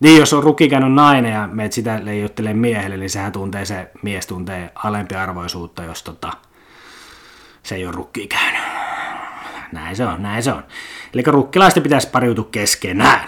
Niin, 0.00 0.20
jos 0.20 0.32
on 0.32 0.42
rukki 0.42 0.68
käynyt 0.68 0.92
nainen 0.92 1.32
ja 1.32 1.48
meet 1.52 1.72
sitä 1.72 2.00
leijottelee 2.04 2.54
miehelle, 2.54 2.96
niin 2.96 3.10
sehän 3.10 3.32
tuntee 3.32 3.64
se 3.64 3.90
mies 4.02 4.26
tuntee 4.26 4.72
alempiarvoisuutta, 4.74 5.82
jos 5.84 6.02
tota, 6.02 6.32
se 7.62 7.74
ei 7.74 7.86
ole 7.86 7.94
rukki 7.94 8.26
käynyt. 8.26 8.62
Näin 9.72 9.96
se 9.96 10.06
on, 10.06 10.22
näin 10.22 10.42
se 10.42 10.52
on. 10.52 10.62
Eli 11.14 11.22
rukkilaisten 11.26 11.82
pitäisi 11.82 12.08
pariutua 12.08 12.48
keskenään. 12.52 13.20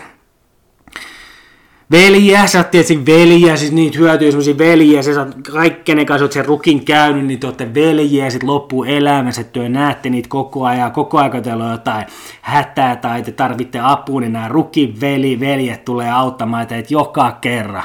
Veljiä, 1.91 2.47
sä 2.47 2.59
oot 2.59 2.71
tietysti 2.71 3.07
veljiä, 3.07 3.57
siis 3.57 3.73
niitä 3.73 3.99
hyötyy 3.99 4.31
semmosia 4.31 4.59
veljiä, 4.59 5.03
sä 5.03 5.15
saat 5.15 5.35
kaikkeen 5.53 6.07
kanssa, 6.07 6.25
oot 6.25 6.33
sen 6.33 6.45
rukin 6.45 6.85
käynyt, 6.85 7.27
niin 7.27 7.41
te 7.41 7.47
ootte 7.47 7.75
veljiä, 7.75 8.31
sit 8.31 8.43
loppuu 8.43 8.85
elämässä, 8.85 9.41
että 9.41 9.53
työ 9.53 9.69
näette 9.69 10.11
niitä 10.11 10.29
koko 10.29 10.65
ajan, 10.65 10.93
koko 10.93 11.19
ajan 11.19 11.43
teillä 11.43 11.65
on 11.65 11.71
jotain 11.71 12.07
hätää 12.41 12.97
tai 12.97 13.23
te 13.23 13.33
tarvitte 13.33 13.79
apua, 13.83 14.21
niin 14.21 14.33
nämä 14.33 14.49
rukin 14.49 15.01
veli, 15.01 15.41
veljet 15.41 15.85
tulee 15.85 16.11
auttamaan 16.11 16.67
teitä 16.67 16.89
joka 16.91 17.39
kerran. 17.41 17.85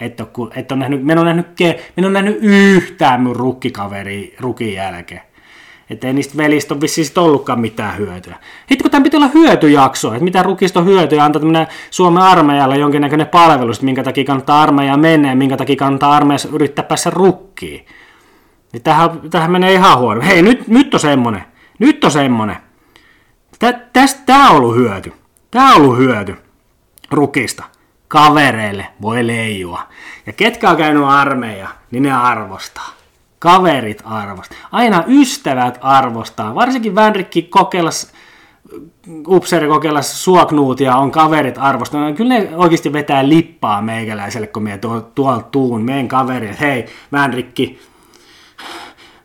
Et 0.00 0.20
ole, 0.20 0.52
et 0.56 0.72
ole 0.72 0.80
nähnyt, 0.80 1.04
mä 1.04 1.12
en 1.12 1.18
ole 1.18 1.26
nähnyt, 1.34 1.60
en 1.96 2.04
ole 2.04 2.12
nähnyt 2.12 2.38
yhtään 2.42 3.20
mun 3.20 3.36
rukkikaveri 3.36 4.36
rukin 4.40 4.72
jälkeen. 4.72 5.29
Että 5.90 6.06
ei 6.06 6.12
niistä 6.12 6.36
velistä 6.36 6.74
ole 6.74 6.80
vissiin 6.80 7.06
ollutkaan 7.16 7.60
mitään 7.60 7.98
hyötyä. 7.98 8.36
Sitten 8.58 8.82
kun 8.82 8.90
tämä 8.90 9.04
pitää 9.04 9.18
olla 9.18 9.30
hyötyjakso, 9.34 10.12
että 10.12 10.24
mitä 10.24 10.42
rukista 10.42 10.80
on 10.80 10.86
hyötyä, 10.86 11.24
antaa 11.24 11.40
tämmöinen 11.40 11.66
Suomen 11.90 12.22
armeijalle 12.22 12.78
jonkinnäköinen 12.78 13.26
palvelus, 13.26 13.82
minkä 13.82 14.02
takia 14.02 14.24
kannattaa 14.24 14.62
armeijaa 14.62 14.96
mennä 14.96 15.28
ja 15.28 15.36
minkä 15.36 15.56
takia 15.56 15.76
kannattaa 15.76 16.16
armeijassa 16.16 16.48
yrittää 16.52 16.84
päässä 16.84 17.10
rukkiin. 17.10 17.86
Niin 18.72 18.82
tähän, 18.82 19.10
tähän 19.30 19.50
menee 19.50 19.72
ihan 19.72 19.98
huono. 19.98 20.22
Hei, 20.22 20.42
nyt, 20.42 20.68
nyt 20.68 20.94
on 20.94 21.00
semmonen. 21.00 21.44
Nyt 21.78 22.04
on 22.04 22.10
semmonen. 22.10 22.56
tästä 23.92 24.20
tämä 24.26 24.50
on 24.50 24.56
ollut 24.56 24.76
hyöty. 24.76 25.12
Tämä 25.50 25.74
on 25.74 25.82
ollut 25.82 25.98
hyöty 25.98 26.36
rukista. 27.10 27.64
Kavereille 28.08 28.86
voi 29.02 29.26
leijua. 29.26 29.82
Ja 30.26 30.32
ketkä 30.32 30.70
on 30.70 30.76
käynyt 30.76 31.04
armeija, 31.06 31.68
niin 31.90 32.02
ne 32.02 32.12
arvostaa 32.12 32.99
kaverit 33.40 34.02
arvostaa. 34.04 34.58
Aina 34.72 35.04
ystävät 35.08 35.78
arvostaa. 35.80 36.54
Varsinkin 36.54 36.94
Vänrikki 36.94 37.42
kokeilas, 37.42 38.12
upseeri 39.28 39.68
kokeilas 39.68 40.24
suoknuutia 40.24 40.96
on 40.96 41.10
kaverit 41.10 41.58
arvostaa. 41.58 42.12
Kyllä 42.12 42.34
ne 42.34 42.50
oikeasti 42.56 42.92
vetää 42.92 43.28
lippaa 43.28 43.82
meikäläiselle, 43.82 44.46
kun 44.46 44.62
me 44.62 44.78
tuolta 45.14 45.42
tuun. 45.50 45.82
Meidän 45.82 46.08
kaveri, 46.08 46.56
hei 46.60 46.86
Vänrikki, 47.12 47.78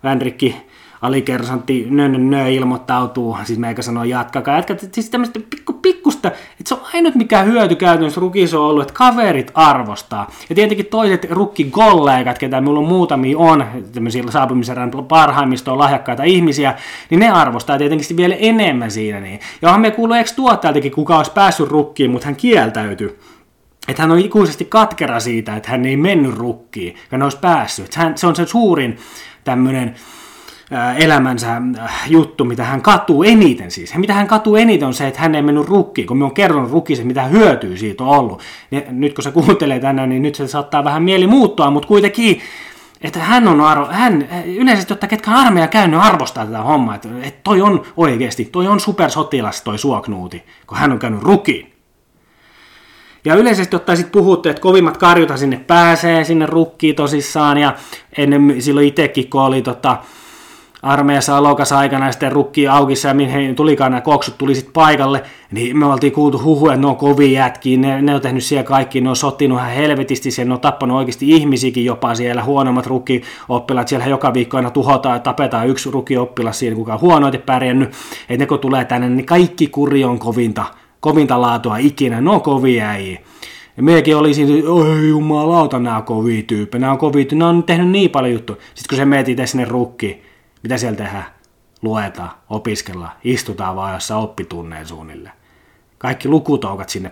Vänrikki, 0.04 0.65
alikersantti 1.02 1.88
nö, 1.90 2.08
nö, 2.08 2.50
ilmoittautuu, 2.50 3.38
siis 3.44 3.60
meikä 3.60 3.82
sanoo 3.82 4.04
jatkakaa, 4.04 4.56
jatka, 4.56 4.76
siis 4.92 5.10
tämmöistä 5.10 5.40
pikku, 5.50 5.74
pikkusta, 5.74 6.28
että 6.28 6.64
se 6.66 6.74
on 6.74 6.82
ainut 6.94 7.16
mikä 7.16 7.44
hyöty 7.44 7.76
käytännössä 7.76 8.22
rukissa 8.22 8.60
on 8.60 8.66
ollut, 8.66 8.82
että 8.82 8.94
kaverit 8.94 9.52
arvostaa. 9.54 10.32
Ja 10.50 10.56
tietenkin 10.56 10.86
toiset 10.86 11.32
rukkikollegat, 11.32 12.38
ketä 12.38 12.62
minulla 12.62 12.80
on 12.80 12.88
muutamia 12.88 13.38
on, 13.38 13.66
tämmöisiä 13.94 14.24
saapumisen 14.30 14.92
parhaimmista 15.08 15.72
on 15.72 15.80
lahjakkaita 15.80 16.24
ihmisiä, 16.24 16.76
niin 17.10 17.20
ne 17.20 17.30
arvostaa 17.30 17.78
tietenkin 17.78 18.18
vielä 18.18 18.36
enemmän 18.36 18.92
siinä. 18.92 19.20
Niin. 19.20 19.40
Ja 19.62 19.68
onhan 19.68 19.82
me 19.82 19.92
kuuluu 19.92 20.16
eikö 20.16 20.30
tuottajaltakin, 20.36 20.92
kuka 20.92 21.18
olisi 21.18 21.32
päässyt 21.32 21.70
rukkiin, 21.70 22.12
mutta 22.12 22.26
hän 22.26 22.36
kieltäytyi 22.36 23.20
että 23.88 24.02
hän 24.02 24.12
on 24.12 24.20
ikuisesti 24.20 24.66
katkera 24.66 25.20
siitä, 25.20 25.56
että 25.56 25.70
hän 25.70 25.86
ei 25.86 25.98
mennyt 25.98 26.36
rukkiin, 26.36 26.96
hän 27.10 27.22
olisi 27.22 27.38
päässyt. 27.38 27.96
Hän, 27.96 28.18
se 28.18 28.28
on 28.28 28.36
se 28.36 28.46
suurin 28.46 28.98
tämmöinen 29.44 29.96
elämänsä 30.98 31.62
juttu, 32.08 32.46
mitä 32.46 32.64
hän 32.64 32.82
katuu 32.82 33.24
eniten 33.24 33.72
siis. 33.72 33.94
Ja 33.94 34.00
mitä 34.00 34.14
hän 34.14 34.28
katuu 34.28 34.56
eniten 34.56 34.88
on 34.88 34.94
se, 34.94 35.08
että 35.08 35.22
hän 35.22 35.36
ei 35.36 35.42
mennyt 35.42 35.68
rukkiin, 35.68 36.08
kun 36.08 36.18
me 36.18 36.26
on 36.26 36.34
kertonut 36.34 36.72
rukkisen, 36.72 37.08
mitä 37.08 37.24
hyötyä 37.24 37.78
siitä 37.78 38.04
on 38.04 38.10
ollut. 38.10 38.42
Ja 38.72 38.82
nyt 38.90 39.14
kun 39.14 39.24
se 39.24 39.32
kuuntelee 39.32 39.80
tänään, 39.80 40.10
niin 40.10 40.22
nyt 40.22 40.36
se 40.36 40.48
saattaa 40.48 40.84
vähän 40.84 41.04
mieli 41.04 41.28
muuttua, 41.28 41.72
mutta 41.72 41.88
kuitenkin 41.88 42.42
että 43.02 43.20
hän 43.20 43.48
on 43.48 43.62
arvo, 43.62 43.86
hän 43.86 44.28
yleisesti 44.46 44.94
ottaen, 44.94 45.10
ketkä 45.10 45.32
on 45.32 45.38
armeija 45.38 45.68
käynyt, 45.68 46.00
arvostaa 46.04 46.46
tätä 46.46 46.62
hommaa, 46.62 46.96
että, 46.96 47.10
että 47.24 47.40
toi 47.44 47.62
on 47.62 47.84
oikeasti, 47.98 48.46
toi 48.46 48.68
on 48.68 48.80
supersotilas 48.80 49.62
toi 49.62 49.78
Suoknuuti, 49.78 50.44
kun 50.68 50.78
hän 50.78 50.92
on 50.92 51.00
käynyt 51.00 51.24
rukiin. 51.24 51.74
Ja 53.26 53.36
yleisesti 53.36 53.76
ottaen 53.76 53.98
sitten 53.98 54.12
puhutte, 54.12 54.50
että 54.50 54.62
kovimmat 54.62 54.98
karjuta 54.98 55.38
sinne 55.38 55.58
pääsee, 55.58 56.24
sinne 56.24 56.46
rukkiin 56.46 56.96
tosissaan, 56.96 57.58
ja 57.58 57.76
ennen 58.18 58.62
silloin 58.62 58.88
itsekin, 58.88 59.30
kun 59.30 59.42
oli 59.42 59.62
tota, 59.62 59.98
armeijassa 60.86 61.38
alokas 61.38 61.72
aikana 61.72 62.12
sitten 62.12 62.32
rukki 62.32 62.68
aukissa 62.68 63.08
ja 63.08 63.14
mihin 63.14 63.56
tulikaan 63.56 63.92
nämä 63.92 64.02
koksut 64.02 64.38
tuli 64.38 64.56
sitten 64.56 64.74
paikalle, 64.74 65.24
niin 65.52 65.78
me 65.78 65.86
oltiin 65.86 66.14
kuultu 66.14 66.42
huhu, 66.44 66.68
että 66.68 66.82
ne 66.82 66.88
on 66.88 66.96
kovia 66.96 67.40
jätkiä, 67.40 67.78
ne, 67.78 68.02
ne 68.02 68.16
on 68.16 68.22
tehnyt 68.22 68.44
siellä 68.44 68.64
kaikki, 68.64 69.02
ne 69.02 69.10
on 69.10 69.16
sotinut 69.16 69.60
ihan 69.60 69.72
helvetisti, 69.72 70.32
siellä, 70.32 70.50
ne 70.50 70.54
on 70.54 70.60
tappanut 70.60 70.98
oikeasti 70.98 71.30
ihmisikin 71.30 71.86
jopa 71.86 72.16
siellä, 72.16 72.44
huonommat 72.44 72.86
rukkioppilaat, 72.86 73.88
siellä 73.88 74.06
joka 74.06 74.34
viikko 74.34 74.58
aina 74.58 74.70
tuhotaan 74.70 75.16
ja 75.16 75.20
tapetaan 75.20 75.68
yksi 75.68 75.92
rukkioppilas 75.92 76.60
siinä, 76.60 76.76
kuka 76.76 76.94
on 76.94 77.02
huonoiten 77.02 77.42
pärjännyt, 77.42 77.90
että 78.30 78.44
ne 78.44 78.46
kun 78.46 78.60
tulee 78.60 78.86
tänne, 78.86 79.10
niin 79.10 79.26
kaikki 79.26 79.68
kuri 79.68 80.04
on 80.04 80.20
kovinta, 80.20 80.66
kovinta 81.00 81.42
laatua 81.42 81.78
ikinä, 81.78 82.22
ne 82.22 82.30
on 82.30 82.42
kovia 82.42 82.90
äijä. 82.90 83.20
Ja 83.78 83.84
mekin 83.84 84.18
oli 84.18 84.34
siinä, 84.34 84.70
oi 84.70 85.10
jumalauta, 85.10 85.80
nämä 85.80 86.02
kovia 86.02 86.44
tyyppejä, 86.44 86.80
nämä 86.80 86.92
on 86.92 86.98
kovia 86.98 87.26
tyyppejä, 87.26 87.40
nämä 87.40 87.50
on 87.50 87.64
tehnyt 87.64 87.90
niin 87.90 88.10
paljon 88.10 88.34
juttuja. 88.34 88.60
Sitten 88.76 88.90
kun 88.90 88.98
se 88.98 89.06
mietit 89.06 89.38
sinne 89.46 89.66
rukkiin, 89.66 90.22
mitä 90.66 90.78
siellä 90.78 90.98
tehdään? 90.98 91.26
Luetaan, 91.82 92.32
opiskellaan, 92.50 93.12
istutaan 93.24 93.76
vaan 93.76 93.94
jossain 93.94 94.24
oppitunneen 94.24 94.88
suunnille. 94.88 95.32
Kaikki 95.98 96.28
lukutoukat 96.28 96.90
sinne, 96.90 97.12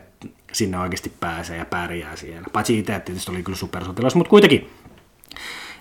sinne 0.52 0.80
oikeasti 0.80 1.12
pääsee 1.20 1.58
ja 1.58 1.66
pärjää 1.66 2.16
siellä. 2.16 2.48
Paitsi 2.54 2.80
itse 2.80 3.00
tietysti 3.00 3.32
oli 3.32 3.44
kyllä 3.44 3.58
supersotilas, 3.58 4.16
mutta 4.16 4.30
kuitenkin. 4.30 4.70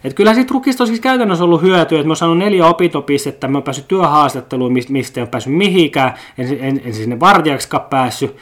Et 0.05 0.15
kyllä 0.15 0.35
siitä 0.35 0.53
rukista 0.55 0.83
on 0.85 0.89
siis 0.89 1.01
käytännössä 1.01 1.45
ollut 1.45 1.63
hyötyä, 1.63 1.99
että 1.99 2.07
mä 2.07 2.11
oon 2.11 2.17
saanut 2.17 2.39
neljä 2.39 2.67
opintopistettä, 2.67 3.49
mä 3.49 3.59
oon 3.59 3.63
päässyt 3.63 3.89
työhaastatteluun, 3.89 4.73
mistä 4.89 5.21
en 5.21 5.29
päässyt 5.29 5.55
mihinkään, 5.55 6.15
en, 6.39 6.59
en, 6.61 6.81
en 6.85 6.95
sinne 6.95 7.21
vartijaksikaan 7.21 7.85
päässyt 7.91 8.37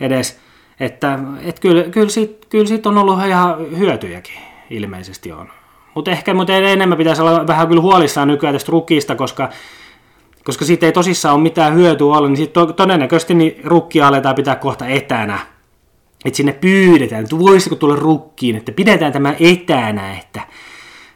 edes. 0.00 0.40
Että 0.80 1.18
et 1.42 1.60
kyllä, 1.60 1.82
kyllä, 1.82 2.08
siitä, 2.08 2.46
kyllä 2.48 2.66
siitä 2.66 2.88
on 2.88 2.98
ollut 2.98 3.26
ihan 3.26 3.78
hyötyjäkin, 3.78 4.38
ilmeisesti 4.70 5.32
on. 5.32 5.48
Mutta 5.96 6.10
ehkä 6.10 6.34
mutta 6.34 6.52
enemmän 6.52 6.98
pitäisi 6.98 7.22
olla 7.22 7.46
vähän 7.46 7.68
kyllä 7.68 7.82
huolissaan 7.82 8.28
nykyään 8.28 8.54
tästä 8.54 8.72
rukista, 8.72 9.14
koska, 9.14 9.48
koska 10.44 10.64
siitä 10.64 10.86
ei 10.86 10.92
tosissaan 10.92 11.34
ole 11.34 11.42
mitään 11.42 11.74
hyötyä 11.74 12.06
olla, 12.06 12.28
niin 12.28 12.36
sitten 12.36 12.74
todennäköisesti 12.74 13.34
niin 13.34 13.60
rukkia 13.64 14.08
aletaan 14.08 14.34
pitää 14.34 14.56
kohta 14.56 14.86
etänä. 14.86 15.38
Että 16.24 16.36
sinne 16.36 16.52
pyydetään, 16.52 17.22
että 17.22 17.38
voisiko 17.38 17.76
tulla 17.76 17.96
rukkiin, 17.96 18.56
että 18.56 18.72
pidetään 18.72 19.12
tämä 19.12 19.34
etänä, 19.40 20.18
että 20.18 20.40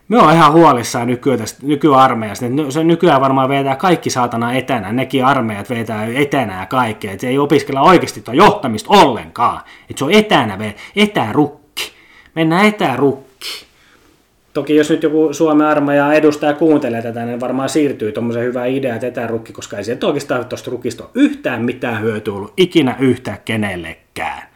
me 0.09 0.19
on 0.19 0.33
ihan 0.33 0.53
huolissaan 0.53 1.07
nykyään 1.07 1.39
tästä, 1.39 1.67
nykyarmeijasta. 1.67 2.47
Se 2.69 2.85
nykyään 2.85 3.21
varmaan 3.21 3.49
vetää 3.49 3.77
kaikki 3.77 4.11
saatana 4.11 4.53
etänä. 4.53 4.93
Nekin 4.93 5.25
armeijat 5.25 5.71
vetää 5.71 6.07
etänä 6.07 6.61
ja 6.61 6.67
kaikkea. 6.67 7.13
Että 7.13 7.27
ei 7.27 7.39
opiskella 7.39 7.81
oikeasti 7.81 8.21
tuo 8.21 8.35
johtamista 8.35 8.91
ollenkaan. 8.91 9.61
Että 9.91 9.99
se 9.99 10.05
on 10.05 10.13
etänä, 10.13 10.59
etärukki. 10.97 11.93
Mennään 12.35 12.67
etärukki. 12.67 13.30
Toki 14.53 14.77
jos 14.77 14.91
nyt 14.91 15.03
joku 15.03 15.33
Suomen 15.33 15.67
armeija 15.67 16.13
edustaja 16.13 16.53
kuuntelee 16.53 17.03
tätä, 17.03 17.25
niin 17.25 17.41
varmaan 17.41 17.69
siirtyy 17.69 18.13
tuommoisen 18.13 18.43
hyvä 18.43 18.67
idea, 18.67 18.95
että 18.95 19.07
etärukki, 19.07 19.53
koska 19.53 19.77
ei 19.77 19.85
sieltä 19.85 20.07
oikeastaan 20.07 20.47
tuosta 20.47 20.71
rukista 20.71 21.09
yhtään 21.15 21.65
mitään 21.65 22.03
hyötyä 22.03 22.35
ollut 22.35 22.53
ikinä 22.57 22.97
yhtään 22.99 23.39
kenellekään. 23.45 24.50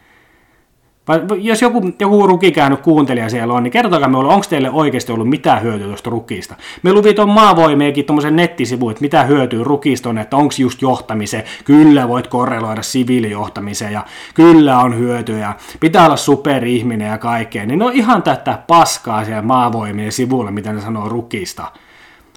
Vai 1.07 1.21
jos 1.37 1.61
joku, 1.61 1.91
joku 1.99 2.27
ruki 2.27 2.51
käynyt 2.51 2.81
kuuntelija 2.81 3.29
siellä 3.29 3.53
on, 3.53 3.63
niin 3.63 3.71
kertokaa 3.71 4.09
minulle, 4.09 4.33
onko 4.33 4.45
teille 4.49 4.69
oikeasti 4.69 5.11
ollut 5.11 5.29
mitään 5.29 5.61
hyötyä 5.61 5.87
tuosta 5.87 6.09
rukista. 6.09 6.55
Me 6.83 6.93
luvi 6.93 7.13
tuon 7.13 7.29
maavoimiakin 7.29 8.05
tuommoisen 8.05 8.35
nettisivuun, 8.35 8.91
että 8.91 9.01
mitä 9.01 9.23
hyötyy 9.23 9.63
rukista 9.63 10.09
on, 10.09 10.17
että 10.17 10.37
onko 10.37 10.53
just 10.57 10.81
johtamiseen. 10.81 11.43
Kyllä 11.65 12.07
voit 12.07 12.27
korreloida 12.27 12.81
siviilijohtamiseen 12.81 13.93
ja 13.93 14.05
kyllä 14.33 14.79
on 14.79 14.97
hyötyä 14.97 15.53
pitää 15.79 16.05
olla 16.05 16.17
superihminen 16.17 17.07
ja 17.07 17.17
kaikkea. 17.17 17.65
Niin 17.65 17.79
ne 17.79 17.85
on 17.85 17.93
ihan 17.93 18.23
tätä 18.23 18.59
paskaa 18.67 19.25
siellä 19.25 19.41
maavoimien 19.41 20.11
sivuilla, 20.11 20.51
mitä 20.51 20.73
ne 20.73 20.81
sanoo 20.81 21.09
rukista. 21.09 21.71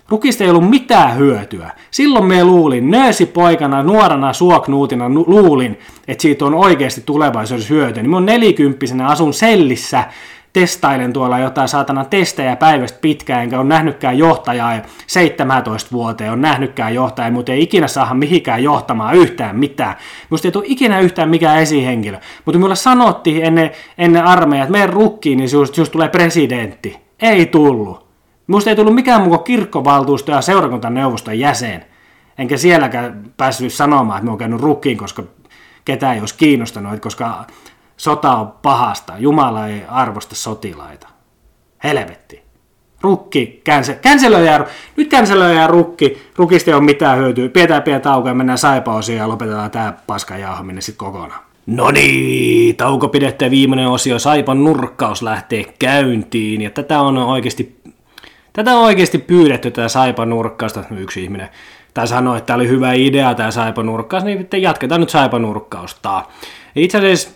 Rukista 0.08 0.44
ei 0.44 0.50
ollut 0.50 0.70
mitään 0.70 1.16
hyötyä. 1.16 1.70
Silloin 1.90 2.24
me 2.24 2.44
luulin, 2.44 2.90
poikana, 3.32 3.82
nuorana 3.82 4.32
suoknuutina 4.32 5.08
luulin, 5.08 5.78
että 6.08 6.22
siitä 6.22 6.44
on 6.44 6.54
oikeasti 6.54 7.02
tulevaisuudessa 7.06 7.74
hyötyä. 7.74 8.02
Niin 8.02 8.10
mä 8.10 8.20
nelikymppisenä 8.20 9.06
asun 9.06 9.34
sellissä, 9.34 10.04
testailen 10.52 11.12
tuolla 11.12 11.38
jotain 11.38 11.68
saatana 11.68 12.04
testejä 12.04 12.56
päivästä 12.56 12.98
pitkään, 13.00 13.42
enkä 13.42 13.58
ole 13.60 13.68
nähnytkään 13.68 14.18
johtajaa 14.18 14.78
17 15.06 15.90
vuoteen, 15.92 16.32
on 16.32 16.40
nähnytkään 16.40 16.94
johtajaa, 16.94 17.30
mutta 17.30 17.52
ei 17.52 17.62
ikinä 17.62 17.88
saada 17.88 18.14
mihinkään 18.14 18.62
johtamaan 18.62 19.14
yhtään 19.14 19.56
mitään. 19.56 19.94
Musta 20.30 20.48
ei 20.48 20.52
tule 20.52 20.64
ikinä 20.66 21.00
yhtään 21.00 21.28
mikään 21.28 21.58
esihenkilö. 21.58 22.18
Mutta 22.44 22.58
mulle 22.58 22.76
sanottiin 22.76 23.44
ennen, 23.44 23.70
ennen 23.98 24.24
armeijaa, 24.24 24.64
että 24.64 24.72
meidän 24.72 24.92
rukkiin, 24.92 25.38
niin 25.38 25.48
just 25.76 25.92
tulee 25.92 26.08
presidentti. 26.08 26.96
Ei 27.22 27.46
tullut. 27.46 28.07
Minusta 28.48 28.70
ei 28.70 28.76
tullut 28.76 28.94
mikään 28.94 29.22
muu 29.22 29.38
kirkkovaltuusto 29.38 30.32
ja 30.32 30.40
seurakuntaneuvoston 30.40 31.38
jäsen. 31.38 31.84
Enkä 32.38 32.56
sielläkään 32.56 33.30
päässyt 33.36 33.72
sanomaan, 33.72 34.18
että 34.18 34.24
mä 34.24 34.30
oon 34.30 34.38
käynyt 34.38 34.60
rukkiin, 34.60 34.98
koska 34.98 35.22
ketään 35.84 36.14
ei 36.14 36.20
olisi 36.20 36.34
kiinnostanut, 36.38 37.00
koska 37.00 37.44
sota 37.96 38.36
on 38.36 38.52
pahasta. 38.62 39.12
Jumala 39.18 39.66
ei 39.66 39.82
arvosta 39.88 40.34
sotilaita. 40.34 41.08
Helvetti. 41.84 42.42
Rukki, 43.00 43.62
känselöjä, 44.02 44.64
nyt 44.96 45.08
känselöjä 45.08 45.66
rukki, 45.66 46.22
rukista 46.36 46.70
ei 46.70 46.74
ole 46.74 46.84
mitään 46.84 47.18
hyötyä. 47.18 47.48
Pidetään 47.48 47.82
pieni 47.82 48.00
tauko 48.00 48.28
ja 48.28 48.34
mennään 48.34 48.58
saipaosiin 48.58 49.18
ja 49.18 49.28
lopetetaan 49.28 49.70
tämä 49.70 49.94
paska 50.06 50.36
jauhaminen 50.36 50.82
sitten 50.82 51.06
kokonaan. 51.06 51.48
No 51.66 51.90
niin, 51.90 52.76
tauko 52.76 53.08
pidettä 53.08 53.50
viimeinen 53.50 53.88
osio, 53.88 54.18
Saipan 54.18 54.64
nurkkaus 54.64 55.22
lähtee 55.22 55.64
käyntiin 55.78 56.62
ja 56.62 56.70
tätä 56.70 57.00
on 57.00 57.18
oikeasti 57.18 57.77
Tätä 58.52 58.76
on 58.76 58.84
oikeasti 58.84 59.18
pyydetty, 59.18 59.70
tätä 59.70 59.88
Saipa-nurkkausta, 59.88 60.84
yksi 60.96 61.22
ihminen, 61.24 61.48
tai 61.94 62.06
sanoi, 62.06 62.38
että 62.38 62.46
tämä 62.46 62.54
oli 62.54 62.68
hyvä 62.68 62.92
idea, 62.92 63.34
tämä 63.34 63.50
Saipa-nurkkaus, 63.50 64.24
niin 64.24 64.48
jatketaan 64.56 65.00
nyt 65.00 65.10
Saipa-nurkkausta. 65.10 66.22
Itse 66.76 66.98
asiassa 66.98 67.30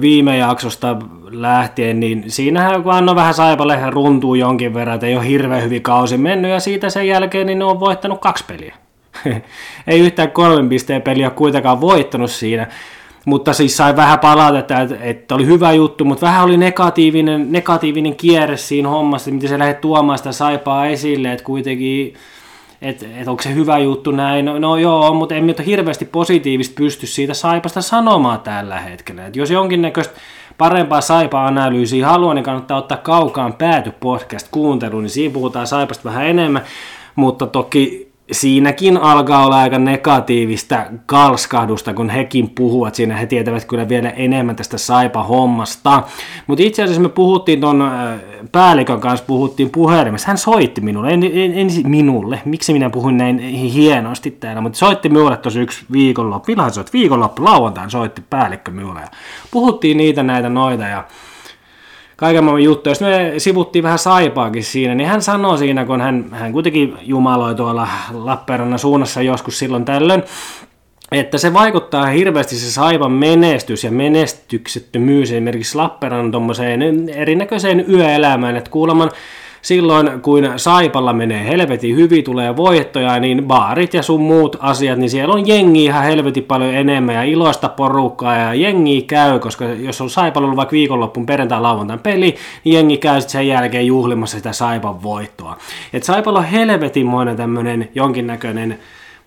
viime 0.00 0.36
jaksosta 0.36 0.96
lähtien, 1.30 2.00
niin 2.00 2.24
siinähän 2.26 2.82
kun 2.82 3.08
on 3.08 3.16
vähän 3.16 3.34
Saipalle 3.34 3.90
runtuu 3.90 4.34
jonkin 4.34 4.74
verran, 4.74 4.94
että 4.94 5.06
ei 5.06 5.16
ole 5.16 5.28
hirveän 5.28 5.62
hyvin 5.62 5.82
kausi 5.82 6.18
mennyt, 6.18 6.50
ja 6.50 6.60
siitä 6.60 6.90
sen 6.90 7.08
jälkeen 7.08 7.46
niin 7.46 7.58
ne 7.58 7.64
on 7.64 7.80
voittanut 7.80 8.20
kaksi 8.20 8.44
peliä. 8.44 8.74
ei 9.86 10.00
yhtään 10.00 10.30
kolmen 10.30 10.68
pisteen 10.68 11.02
peliä 11.02 11.30
kuitenkaan 11.30 11.80
voittanut 11.80 12.30
siinä. 12.30 12.66
Mutta 13.24 13.52
siis 13.52 13.76
sai 13.76 13.96
vähän 13.96 14.18
palautetta, 14.18 14.80
että, 14.80 14.96
että 15.00 15.34
oli 15.34 15.46
hyvä 15.46 15.72
juttu, 15.72 16.04
mutta 16.04 16.26
vähän 16.26 16.44
oli 16.44 16.56
negatiivinen, 16.56 17.52
negatiivinen 17.52 18.16
kierre 18.16 18.56
siinä 18.56 18.88
hommassa, 18.88 19.30
miten 19.30 19.48
se 19.48 19.58
lähdet 19.58 19.80
tuomaan 19.80 20.18
sitä 20.18 20.32
saipaa 20.32 20.86
esille, 20.86 21.32
että 21.32 21.44
kuitenkin 21.44 22.14
että 22.82 23.06
et 23.20 23.28
onko 23.28 23.42
se 23.42 23.54
hyvä 23.54 23.78
juttu 23.78 24.10
näin. 24.10 24.44
No, 24.44 24.58
no 24.58 24.76
joo, 24.76 25.14
mutta 25.14 25.34
en 25.34 25.46
nyt 25.46 25.66
hirveästi 25.66 26.04
positiivista 26.04 26.74
pysty 26.76 27.06
siitä 27.06 27.34
saipasta 27.34 27.82
sanomaan 27.82 28.40
tällä 28.40 28.80
hetkellä. 28.80 29.26
Et 29.26 29.36
jos 29.36 29.50
jonkinnäköistä 29.50 30.14
parempaa 30.58 31.00
saipa-analyysiä 31.00 32.06
haluaa, 32.06 32.34
niin 32.34 32.44
kannattaa 32.44 32.78
ottaa 32.78 32.96
kaukaan 32.96 33.52
pääty 33.52 33.92
podcast 34.00 34.48
kuunteluun, 34.50 35.02
niin 35.02 35.10
siinä 35.10 35.34
puhutaan 35.34 35.66
saipasta 35.66 36.04
vähän 36.04 36.26
enemmän, 36.26 36.62
mutta 37.16 37.46
toki 37.46 38.11
siinäkin 38.32 38.96
alkaa 38.96 39.46
olla 39.46 39.58
aika 39.58 39.78
negatiivista 39.78 40.84
kalskahdusta, 41.06 41.94
kun 41.94 42.10
hekin 42.10 42.50
puhuvat 42.50 42.94
siinä, 42.94 43.16
he 43.16 43.26
tietävät 43.26 43.64
kyllä 43.64 43.88
vielä 43.88 44.10
enemmän 44.10 44.56
tästä 44.56 44.78
Saipa-hommasta. 44.78 46.02
Mutta 46.46 46.64
itse 46.64 46.82
asiassa 46.82 47.02
me 47.02 47.08
puhuttiin 47.08 47.60
ton 47.60 47.82
äh, 47.82 48.20
päällikön 48.52 49.00
kanssa, 49.00 49.26
puhuttiin 49.26 49.70
puhelimessa, 49.70 50.28
hän 50.28 50.38
soitti 50.38 50.80
minulle, 50.80 51.10
en, 51.10 51.22
en, 51.24 51.54
en 51.54 51.68
minulle, 51.84 52.40
miksi 52.44 52.72
minä 52.72 52.90
puhuin 52.90 53.16
näin 53.16 53.38
hienosti 53.38 54.30
täällä, 54.30 54.60
mutta 54.60 54.78
soitti 54.78 55.08
minulle 55.08 55.36
tosi 55.36 55.60
yksi 55.60 55.84
viikonloppu, 55.92 56.52
milloin 56.52 56.72
soit 56.72 56.92
viikonloppu, 56.92 57.44
lauantain 57.44 57.90
soitti 57.90 58.22
päällikkö 58.30 58.70
minulle. 58.70 59.00
Ja 59.00 59.08
puhuttiin 59.50 59.96
niitä 59.96 60.22
näitä 60.22 60.48
noita 60.48 60.84
ja 60.84 61.04
kaiken 62.16 62.44
maailman 62.44 62.64
juttuja. 62.64 62.90
Jos 62.90 63.00
me 63.00 63.34
sivuttiin 63.38 63.82
vähän 63.82 63.98
saipaakin 63.98 64.64
siinä, 64.64 64.94
niin 64.94 65.08
hän 65.08 65.22
sanoi 65.22 65.58
siinä, 65.58 65.84
kun 65.84 66.00
hän, 66.00 66.24
hän 66.30 66.52
kuitenkin 66.52 66.94
jumaloi 67.02 67.54
tuolla 67.54 67.88
Lappeenrannan 68.12 68.78
suunnassa 68.78 69.22
joskus 69.22 69.58
silloin 69.58 69.84
tällöin, 69.84 70.22
että 71.12 71.38
se 71.38 71.52
vaikuttaa 71.52 72.06
hirveästi 72.06 72.56
se 72.56 72.70
saivan 72.70 73.12
menestys 73.12 73.84
ja 73.84 73.90
menestyksettömyys 73.90 75.30
esimerkiksi 75.30 75.76
Lappeenrannan 75.76 77.08
erinäköiseen 77.14 77.84
yöelämään, 77.90 78.56
että 78.56 78.70
kuuleman 78.70 79.10
silloin 79.62 80.22
kun 80.22 80.52
Saipalla 80.56 81.12
menee 81.12 81.48
helvetin 81.48 81.96
hyvin, 81.96 82.24
tulee 82.24 82.56
voittoja, 82.56 83.20
niin 83.20 83.44
baarit 83.44 83.94
ja 83.94 84.02
sun 84.02 84.20
muut 84.20 84.56
asiat, 84.60 84.98
niin 84.98 85.10
siellä 85.10 85.34
on 85.34 85.48
jengi 85.48 85.84
ihan 85.84 86.04
helvetin 86.04 86.44
paljon 86.44 86.74
enemmän 86.74 87.14
ja 87.14 87.22
iloista 87.22 87.68
porukkaa 87.68 88.36
ja 88.36 88.54
jengi 88.54 89.02
käy, 89.02 89.38
koska 89.38 89.64
jos 89.64 90.00
on 90.00 90.10
Saipalla 90.10 90.46
ollut 90.46 90.56
vaikka 90.56 90.72
viikonloppun 90.72 91.26
perjantai 91.26 91.60
lauantain 91.60 92.00
peli, 92.00 92.36
niin 92.64 92.74
jengi 92.74 92.96
käy 92.96 93.20
sitten 93.20 93.32
sen 93.32 93.48
jälkeen 93.48 93.86
juhlimassa 93.86 94.36
sitä 94.36 94.52
Saipan 94.52 95.02
voittoa. 95.02 95.56
Et 95.92 96.04
Saipalla 96.04 96.38
on 96.38 96.44
helvetinmoinen 96.44 97.36
tämmöinen 97.36 97.88
jonkinnäköinen 97.94 98.78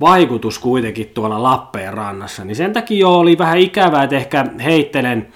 vaikutus 0.02 0.60
kuitenkin 0.60 1.12
tuolla 1.14 1.44
Lappeenrannassa, 1.44 2.46
niin 2.46 2.56
sen 2.56 2.74
takia 2.74 3.00
jo 3.00 3.20
oli 3.20 3.38
vähän 3.38 3.58
ikävää, 3.58 4.04
että 4.04 4.16
ehkä 4.16 4.46
heittelen 4.64 5.28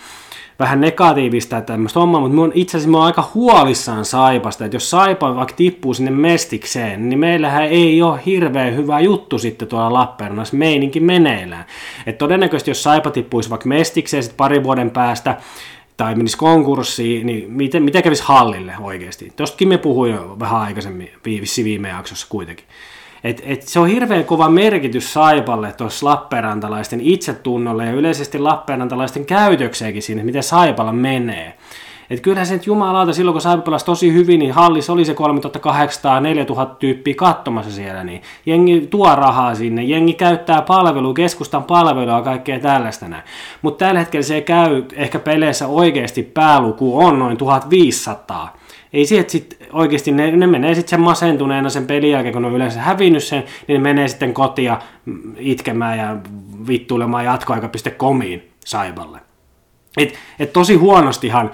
vähän 0.59 0.81
negatiivista 0.81 1.61
tämmöistä 1.61 1.99
hommaa, 1.99 2.21
mutta 2.21 2.35
mun, 2.35 2.51
itse 2.55 2.77
asiassa 2.77 2.91
mä 2.91 2.97
oon 2.97 3.05
aika 3.05 3.29
huolissaan 3.33 4.05
Saipasta, 4.05 4.65
että 4.65 4.75
jos 4.75 4.89
Saipa 4.89 5.35
vaikka 5.35 5.55
tippuu 5.55 5.93
sinne 5.93 6.11
mestikseen, 6.11 7.09
niin 7.09 7.19
meillähän 7.19 7.63
ei 7.63 8.01
ole 8.01 8.19
hirveän 8.25 8.75
hyvä 8.75 8.99
juttu 8.99 9.39
sitten 9.39 9.67
tuolla 9.67 9.93
Lappeenrannassa 9.93 10.55
meininkin 10.55 11.03
meneillään. 11.03 11.65
Et 12.05 12.17
todennäköisesti 12.17 12.71
jos 12.71 12.83
Saipa 12.83 13.11
tippuisi 13.11 13.49
vaikka 13.49 13.69
mestikseen 13.69 14.23
sitten 14.23 14.37
pari 14.37 14.63
vuoden 14.63 14.91
päästä, 14.91 15.37
tai 15.97 16.15
menisi 16.15 16.37
konkurssiin, 16.37 17.25
niin 17.25 17.51
miten, 17.51 17.83
miten 17.83 18.03
kävisi 18.03 18.23
hallille 18.25 18.73
oikeasti? 18.79 19.33
Tostakin 19.35 19.67
me 19.67 19.77
puhuin 19.77 20.39
vähän 20.39 20.61
aikaisemmin, 20.61 21.11
viime 21.63 21.89
jaksossa 21.89 22.27
kuitenkin. 22.29 22.65
Et, 23.23 23.41
et 23.45 23.61
se 23.61 23.79
on 23.79 23.87
hirveän 23.87 24.25
kova 24.25 24.49
merkitys 24.49 25.13
Saipalle 25.13 25.73
tuossa 25.77 26.05
Lappeenrantalaisten 26.05 27.01
itsetunnolle 27.01 27.85
ja 27.85 27.91
yleisesti 27.91 28.39
Lappeenrantalaisten 28.39 29.25
käytökseenkin 29.25 30.01
siinä, 30.01 30.23
miten 30.23 30.43
Saipalla 30.43 30.93
menee. 30.93 31.57
Et 32.09 32.21
kyllähän 32.21 32.47
se 32.47 32.53
nyt 32.53 32.65
jumalauta, 32.65 33.13
silloin 33.13 33.33
kun 33.33 33.41
Saipa 33.41 33.61
pelasi 33.61 33.85
tosi 33.85 34.13
hyvin, 34.13 34.39
niin 34.39 34.51
hallis 34.51 34.89
oli 34.89 35.05
se 35.05 35.13
3800 35.13 36.19
4000 36.19 36.75
tyyppiä 36.75 37.13
katsomassa 37.13 37.71
siellä, 37.71 38.03
niin 38.03 38.21
jengi 38.45 38.87
tuo 38.89 39.15
rahaa 39.15 39.55
sinne, 39.55 39.83
jengi 39.83 40.13
käyttää 40.13 40.61
palvelua, 40.61 41.13
keskustan 41.13 41.63
palvelua 41.63 42.15
ja 42.15 42.21
kaikkea 42.21 42.59
tällaista 42.59 43.07
näin. 43.07 43.23
Mutta 43.61 43.85
tällä 43.85 43.99
hetkellä 43.99 44.23
se 44.23 44.41
käy 44.41 44.83
ehkä 44.93 45.19
peleissä 45.19 45.67
oikeasti 45.67 46.23
pääluku 46.23 46.99
on 46.99 47.19
noin 47.19 47.37
1500 47.37 48.58
ei 48.93 49.05
sieltä 49.05 49.31
sit 49.31 49.57
oikeasti, 49.73 50.11
ne, 50.11 50.31
ne 50.31 50.47
menee 50.47 50.75
sitten 50.75 50.89
sen 50.89 51.01
masentuneena 51.01 51.69
sen 51.69 51.87
pelin 51.87 52.11
jälkeen, 52.11 52.33
kun 52.33 52.41
ne 52.41 52.47
on 52.47 52.55
yleensä 52.55 52.81
hävinnyt 52.81 53.23
sen, 53.23 53.43
niin 53.67 53.83
ne 53.83 53.89
menee 53.89 54.07
sitten 54.07 54.33
kotia 54.33 54.81
itkemään 55.37 55.97
ja 55.97 56.17
vittuilemaan 56.67 57.25
jatkoaika.comiin 57.25 58.49
Saiballe. 58.65 59.19
Et, 59.97 60.13
et 60.39 60.53
tosi 60.53 60.75
huonostihan 60.75 61.51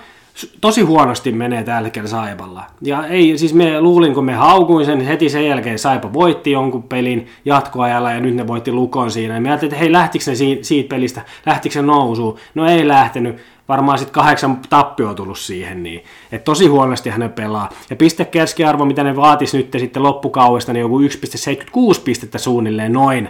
tosi 0.61 0.81
huonosti 0.81 1.31
menee 1.31 1.63
tällä 1.63 1.81
hetkellä 1.81 2.09
Saipalla. 2.09 2.63
Ja 2.81 3.07
ei, 3.07 3.37
siis 3.37 3.53
me 3.53 3.81
luulin, 3.81 4.13
kun 4.13 4.25
me 4.25 4.33
haukuin 4.33 4.85
sen, 4.85 4.97
niin 4.97 5.07
heti 5.07 5.29
sen 5.29 5.47
jälkeen 5.47 5.79
Saipa 5.79 6.13
voitti 6.13 6.51
jonkun 6.51 6.83
pelin 6.83 7.27
jatkoajalla 7.45 8.11
ja 8.11 8.19
nyt 8.19 8.35
ne 8.35 8.47
voitti 8.47 8.71
Lukon 8.71 9.11
siinä. 9.11 9.33
Ja 9.33 9.41
mä 9.41 9.47
ajattelin, 9.47 9.73
että 9.73 9.79
hei, 9.79 9.91
lähtikö 9.91 10.25
ne 10.27 10.35
siitä 10.61 10.89
pelistä, 10.89 11.21
lähtikö 11.45 11.73
se 11.73 11.81
nousuun? 11.81 12.37
No 12.55 12.69
ei 12.69 12.87
lähtenyt. 12.87 13.37
Varmaan 13.67 13.97
sitten 13.97 14.13
kahdeksan 14.13 14.59
tappio 14.69 15.13
tullut 15.13 15.39
siihen, 15.39 15.83
niin 15.83 16.03
et 16.31 16.43
tosi 16.43 16.67
huonosti 16.67 17.09
hän 17.09 17.33
pelaa. 17.35 17.69
Ja 17.89 17.95
pistekeskiarvo, 17.95 18.85
mitä 18.85 19.03
ne 19.03 19.15
vaatis 19.15 19.53
nyt 19.53 19.75
sitten 19.77 20.03
loppukaudesta, 20.03 20.73
niin 20.73 20.81
joku 20.81 20.99
1,76 20.99 22.01
pistettä 22.03 22.37
suunnilleen 22.37 22.93
noin 22.93 23.29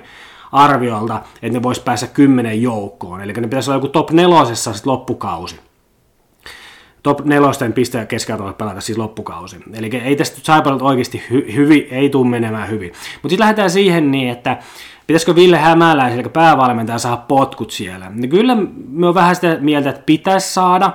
arviolta, 0.52 1.22
että 1.42 1.58
ne 1.58 1.64
vois 1.64 1.80
päästä 1.80 2.08
kymmenen 2.08 2.62
joukkoon. 2.62 3.22
Eli 3.22 3.34
ne 3.34 3.48
pitäisi 3.48 3.70
olla 3.70 3.78
joku 3.78 3.88
top 3.88 4.12
nelosessa 4.12 4.74
sitten 4.74 4.92
loppukausi 4.92 5.60
top 7.06 7.26
nelosten 7.26 7.74
piste 7.74 8.06
keskiarvolla 8.06 8.54
pelata 8.54 8.82
siis 8.82 8.98
loppukausi. 8.98 9.58
Eli 9.74 9.90
ei 10.04 10.16
tästä 10.16 10.40
Saipalalta 10.44 10.86
oikeasti 10.86 11.24
hy- 11.30 11.54
hyvin, 11.56 11.88
ei 11.92 12.10
tule 12.10 12.30
menemään 12.30 12.70
hyvin. 12.70 12.90
Mutta 12.90 13.30
sitten 13.30 13.40
lähdetään 13.40 13.70
siihen 13.70 14.12
niin, 14.12 14.30
että 14.30 14.58
pitäisikö 15.08 15.36
Ville 15.36 15.58
Hämäläisen, 15.58 16.20
eli 16.20 16.30
päävalmentaja, 16.30 17.00
saada 17.00 17.18
potkut 17.18 17.72
siellä. 17.72 18.12
Niin 18.14 18.30
kyllä 18.30 18.58
me 18.90 19.08
on 19.08 19.16
vähän 19.16 19.36
sitä 19.36 19.58
mieltä, 19.60 19.90
että 19.90 20.02
pitäisi 20.06 20.54
saada, 20.54 20.92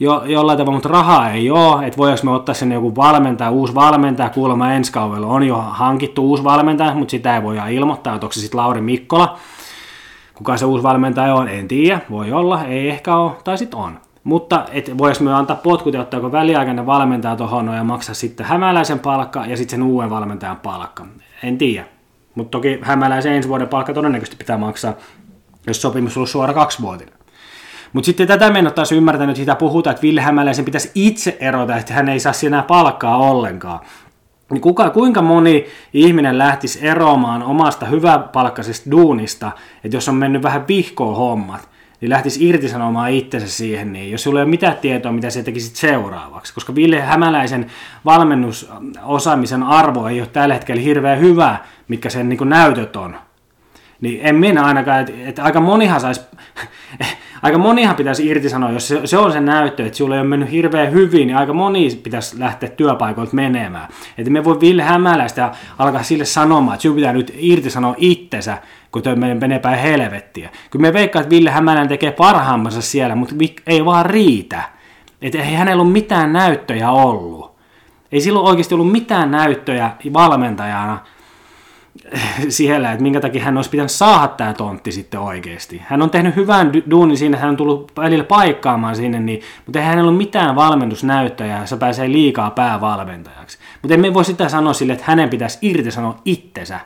jo, 0.00 0.22
jollain 0.26 0.58
tavalla, 0.58 0.76
mutta 0.76 0.88
rahaa 0.88 1.30
ei 1.30 1.50
ole, 1.50 1.86
että 1.86 1.96
voidaanko 1.96 2.24
me 2.24 2.30
ottaa 2.30 2.54
sinne 2.54 2.74
joku 2.74 2.96
valmentaja, 2.96 3.50
uusi 3.50 3.74
valmentaja, 3.74 4.28
kuulemma 4.28 4.72
ensi 4.72 4.92
kaudella 4.92 5.26
on 5.26 5.42
jo 5.42 5.56
hankittu 5.56 6.28
uusi 6.28 6.44
valmentaja, 6.44 6.94
mutta 6.94 7.10
sitä 7.10 7.36
ei 7.36 7.42
voida 7.42 7.66
ilmoittaa, 7.66 8.14
että 8.14 8.26
onko 8.26 8.32
se 8.32 8.40
sitten 8.40 8.60
Lauri 8.60 8.80
Mikkola, 8.80 9.38
kuka 10.34 10.56
se 10.56 10.64
uusi 10.64 10.82
valmentaja 10.82 11.34
on, 11.34 11.48
en 11.48 11.68
tiedä, 11.68 12.00
voi 12.10 12.32
olla, 12.32 12.64
ei 12.64 12.88
ehkä 12.88 13.16
ole, 13.16 13.32
tai 13.44 13.58
sitten 13.58 13.80
on. 13.80 13.98
Mutta 14.24 14.64
et 14.72 14.90
myös 15.00 15.22
antaa 15.22 15.56
potkut 15.56 15.94
ja 15.94 16.00
ottaa 16.00 16.32
väliaikainen 16.32 16.86
valmentaja 16.86 17.36
tuohon 17.36 17.66
ja 17.66 17.84
maksaa 17.84 18.14
sitten 18.14 18.46
hämäläisen 18.46 18.98
palkka 18.98 19.46
ja 19.46 19.56
sitten 19.56 19.78
sen 19.78 19.82
uuden 19.82 20.10
valmentajan 20.10 20.56
palkka. 20.56 21.06
En 21.42 21.58
tiedä. 21.58 21.99
Mutta 22.34 22.50
toki 22.50 22.78
hämäläisen 22.82 23.32
ensi 23.32 23.48
vuoden 23.48 23.68
palkka 23.68 23.94
todennäköisesti 23.94 24.36
pitää 24.36 24.58
maksaa, 24.58 24.94
jos 25.66 25.82
sopimus 25.82 26.16
on 26.16 26.26
suora 26.26 26.54
kaksivuotinen. 26.54 27.14
Mutta 27.92 28.06
sitten 28.06 28.28
tätä 28.28 28.50
me 28.50 28.58
en 28.58 28.66
ole 28.66 28.72
taas 28.74 28.92
ymmärtänyt, 28.92 29.36
sitä 29.36 29.54
puhutaan, 29.54 29.94
että 29.94 30.02
Ville 30.02 30.20
Hämäläisen 30.20 30.64
pitäisi 30.64 30.90
itse 30.94 31.36
erota, 31.40 31.76
että 31.76 31.94
hän 31.94 32.08
ei 32.08 32.20
saa 32.20 32.32
siinä 32.32 32.62
palkkaa 32.62 33.16
ollenkaan. 33.16 33.80
Niin 34.50 34.60
kuka, 34.60 34.90
kuinka 34.90 35.22
moni 35.22 35.66
ihminen 35.92 36.38
lähtisi 36.38 36.86
eroamaan 36.86 37.42
omasta 37.42 37.86
hyväpalkkaisesta 37.86 38.90
duunista, 38.90 39.52
että 39.84 39.96
jos 39.96 40.08
on 40.08 40.14
mennyt 40.14 40.42
vähän 40.42 40.68
vihkoon 40.68 41.16
hommat, 41.16 41.68
niin 42.00 42.10
lähtisi 42.10 42.48
irtisanomaan 42.48 43.10
itsensä 43.10 43.48
siihen, 43.48 43.92
niin 43.92 44.10
jos 44.10 44.22
sulla 44.22 44.40
ei 44.40 44.42
ole 44.42 44.50
mitään 44.50 44.76
tietoa, 44.76 45.12
mitä 45.12 45.30
se 45.30 45.42
tekisit 45.42 45.76
seuraavaksi. 45.76 46.54
Koska 46.54 46.74
Ville 46.74 47.00
Hämäläisen 47.00 47.66
valmennusosaamisen 48.04 49.62
arvo 49.62 50.08
ei 50.08 50.20
ole 50.20 50.28
tällä 50.28 50.54
hetkellä 50.54 50.82
hirveän 50.82 51.20
hyvä, 51.20 51.56
mitkä 51.88 52.10
sen 52.10 52.28
niin 52.28 52.48
näytöt 52.48 52.96
on. 52.96 53.16
Niin 54.00 54.20
en 54.22 54.34
minä 54.34 54.64
ainakaan, 54.64 55.00
että, 55.00 55.12
että 55.28 55.42
aika 55.42 55.60
monihan 55.60 56.00
saisi, 56.00 56.20
aika 57.42 57.58
monihan 57.58 57.96
pitäisi 57.96 58.26
irtisanoa, 58.26 58.70
jos 58.70 58.88
se, 58.88 59.00
se 59.04 59.18
on 59.18 59.32
se 59.32 59.40
näyttö, 59.40 59.86
että 59.86 59.96
sulla 59.96 60.14
ei 60.14 60.20
ole 60.20 60.28
mennyt 60.28 60.50
hirveän 60.50 60.92
hyvin, 60.92 61.26
niin 61.26 61.36
aika 61.36 61.52
moni 61.52 62.00
pitäisi 62.02 62.40
lähteä 62.40 62.68
työpaikoilta 62.68 63.34
menemään. 63.34 63.88
Että 64.18 64.30
me 64.30 64.44
voi 64.44 64.60
Ville 64.60 64.82
Hämäläistä 64.82 65.52
alkaa 65.78 66.02
sille 66.02 66.24
sanomaan, 66.24 66.74
että 66.74 66.82
sinun 66.82 66.96
pitää 66.96 67.12
nyt 67.12 67.32
irtisanoa 67.36 67.94
itsensä, 67.98 68.58
kun 68.92 69.02
toi 69.02 69.16
menee 69.16 69.58
päin 69.58 69.78
helvettiä. 69.78 70.50
Kyllä 70.70 70.82
me 70.82 70.92
veikkaan, 70.92 71.22
että 71.22 71.30
Ville 71.30 71.50
Hämälän 71.50 71.88
tekee 71.88 72.12
parhaammansa 72.12 72.82
siellä, 72.82 73.14
mutta 73.14 73.34
ei 73.66 73.84
vaan 73.84 74.06
riitä. 74.06 74.62
Että 75.22 75.38
ei 75.38 75.54
hänellä 75.54 75.82
ole 75.82 75.90
mitään 75.90 76.32
näyttöjä 76.32 76.90
ollut. 76.90 77.50
Ei 78.12 78.20
silloin 78.20 78.46
oikeasti 78.46 78.74
ollut 78.74 78.92
mitään 78.92 79.30
näyttöjä 79.30 79.90
valmentajana 80.12 80.98
siellä, 82.48 82.92
että 82.92 83.02
minkä 83.02 83.20
takia 83.20 83.44
hän 83.44 83.56
olisi 83.56 83.70
pitänyt 83.70 83.90
saada 83.90 84.28
tämä 84.28 84.54
tontti 84.54 84.92
sitten 84.92 85.20
oikeasti. 85.20 85.82
Hän 85.84 86.02
on 86.02 86.10
tehnyt 86.10 86.36
hyvän 86.36 86.72
duunin 86.90 87.16
siinä, 87.16 87.38
hän 87.38 87.50
on 87.50 87.56
tullut 87.56 87.92
välillä 87.96 88.24
paikkaamaan 88.24 88.96
sinne, 88.96 89.20
niin, 89.20 89.40
mutta 89.66 89.78
ei 89.78 89.84
hänellä 89.84 90.08
ole 90.08 90.16
mitään 90.16 90.56
valmennusnäyttöjä, 90.56 91.66
se 91.66 91.76
pääsee 91.76 92.08
liikaa 92.08 92.50
päävalmentajaksi. 92.50 93.58
Mutta 93.82 93.94
emme 93.94 94.14
voi 94.14 94.24
sitä 94.24 94.48
sanoa 94.48 94.72
sille, 94.72 94.92
että 94.92 95.04
hänen 95.08 95.28
pitäisi 95.28 95.58
irti 95.62 95.90
sanoa 95.90 96.16
itsensä 96.24 96.80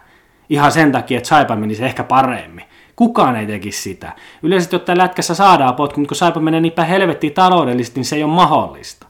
ihan 0.49 0.73
sen 0.73 0.93
takia, 0.93 1.19
että 1.19 1.29
Saipa 1.29 1.57
menisi 1.57 1.85
ehkä 1.85 2.05
paremmin. 2.05 2.65
Kukaan 2.97 3.37
ei 3.37 3.47
tekisi 3.47 3.83
sitä. 3.83 4.13
Yleisesti 4.43 4.77
ottaen 4.77 4.99
lätkässä 4.99 5.35
saadaan 5.35 5.75
potku, 5.75 6.01
mutta 6.01 6.09
kun 6.09 6.17
Saipa 6.17 6.41
menee 6.41 6.61
niin 6.61 6.73
päin 6.73 6.89
helvettiin 6.89 7.33
taloudellisesti, 7.33 8.01
niin 8.01 8.05
se 8.05 8.17
ei 8.17 8.25
ole 8.25 8.33
mahdollista. 8.33 9.07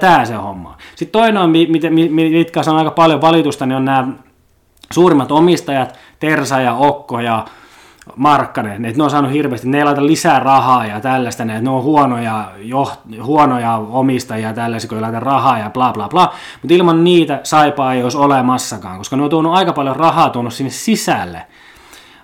Tää 0.00 0.24
se 0.24 0.34
homma. 0.34 0.76
Sitten 0.94 1.20
toinen 1.20 1.42
on, 1.42 1.50
mitkä 1.50 2.60
on 2.66 2.76
aika 2.76 2.90
paljon 2.90 3.20
valitusta, 3.20 3.66
niin 3.66 3.76
on 3.76 3.84
nämä 3.84 4.08
suurimmat 4.92 5.32
omistajat, 5.32 5.98
Tersa 6.18 6.60
ja 6.60 6.74
Okko 6.74 7.20
ja 7.20 7.44
Markkanen, 8.16 8.84
että 8.84 8.98
ne 8.98 9.04
on 9.04 9.10
saanut 9.10 9.32
hirveästi, 9.32 9.68
ne 9.68 9.78
ei 9.78 9.84
laita 9.84 10.06
lisää 10.06 10.40
rahaa 10.40 10.86
ja 10.86 11.00
tällaista, 11.00 11.42
että 11.42 11.60
ne 11.60 11.70
on 11.70 11.82
huonoja, 11.82 12.50
jo, 12.56 12.92
huonoja 13.22 13.76
omistajia 13.76 14.52
tällaisia, 14.52 14.88
kun 14.88 14.98
ei 14.98 15.02
laita 15.02 15.20
rahaa 15.20 15.58
ja 15.58 15.70
bla 15.70 15.92
bla 15.92 16.08
bla, 16.08 16.34
mutta 16.62 16.74
ilman 16.74 17.04
niitä 17.04 17.40
saipaa 17.42 17.94
ei 17.94 18.02
olisi 18.02 18.18
olemassakaan, 18.18 18.98
koska 18.98 19.16
ne 19.16 19.22
on 19.22 19.30
tuonut 19.30 19.54
aika 19.54 19.72
paljon 19.72 19.96
rahaa 19.96 20.30
tuonut 20.30 20.54
sinne 20.54 20.70
sisälle. 20.70 21.46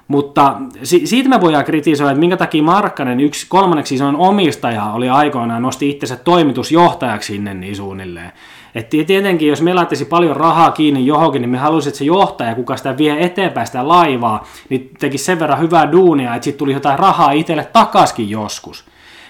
Mutta 0.08 0.56
siitä 1.04 1.28
me 1.28 1.40
voidaan 1.40 1.64
kritisoida, 1.64 2.10
että 2.10 2.20
minkä 2.20 2.36
takia 2.36 2.62
Markkanen, 2.62 3.20
yksi 3.20 3.46
kolmanneksi 3.48 3.94
isoin 3.94 4.16
omistaja, 4.16 4.84
oli 4.84 5.08
aikoinaan 5.08 5.62
nosti 5.62 5.90
itsensä 5.90 6.16
toimitusjohtajaksi 6.16 7.32
sinne 7.32 7.54
niin 7.54 7.76
suunnilleen. 7.76 8.32
Et 8.74 8.88
tietenkin, 8.88 9.48
jos 9.48 9.62
me 9.62 9.74
laittaisi 9.74 10.04
paljon 10.04 10.36
rahaa 10.36 10.70
kiinni 10.70 11.06
johonkin, 11.06 11.42
niin 11.42 11.50
me 11.50 11.58
haluaisimme, 11.58 11.90
että 11.90 11.98
se 11.98 12.04
johtaja, 12.04 12.54
kuka 12.54 12.76
sitä 12.76 12.96
vie 12.96 13.24
eteenpäin 13.24 13.66
sitä 13.66 13.88
laivaa, 13.88 14.44
niin 14.68 14.90
tekisi 14.98 15.24
sen 15.24 15.40
verran 15.40 15.60
hyvää 15.60 15.92
duunia, 15.92 16.34
että 16.34 16.44
sitten 16.44 16.58
tuli 16.58 16.72
jotain 16.72 16.98
rahaa 16.98 17.32
itselle 17.32 17.68
takaskin 17.72 18.30
joskus. 18.30 18.84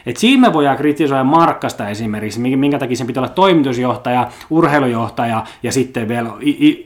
Et 0.06 0.16
siinä 0.16 0.48
me 0.48 0.52
voidaan 0.52 0.76
kritisoida 0.76 1.24
Markkasta 1.24 1.88
esimerkiksi, 1.88 2.40
minkä 2.40 2.78
takia 2.78 2.96
sen 2.96 3.06
pitää 3.06 3.20
olla 3.20 3.32
toimitusjohtaja, 3.32 4.28
urheilujohtaja 4.50 5.44
ja 5.62 5.72
sitten 5.72 6.08
vielä 6.08 6.30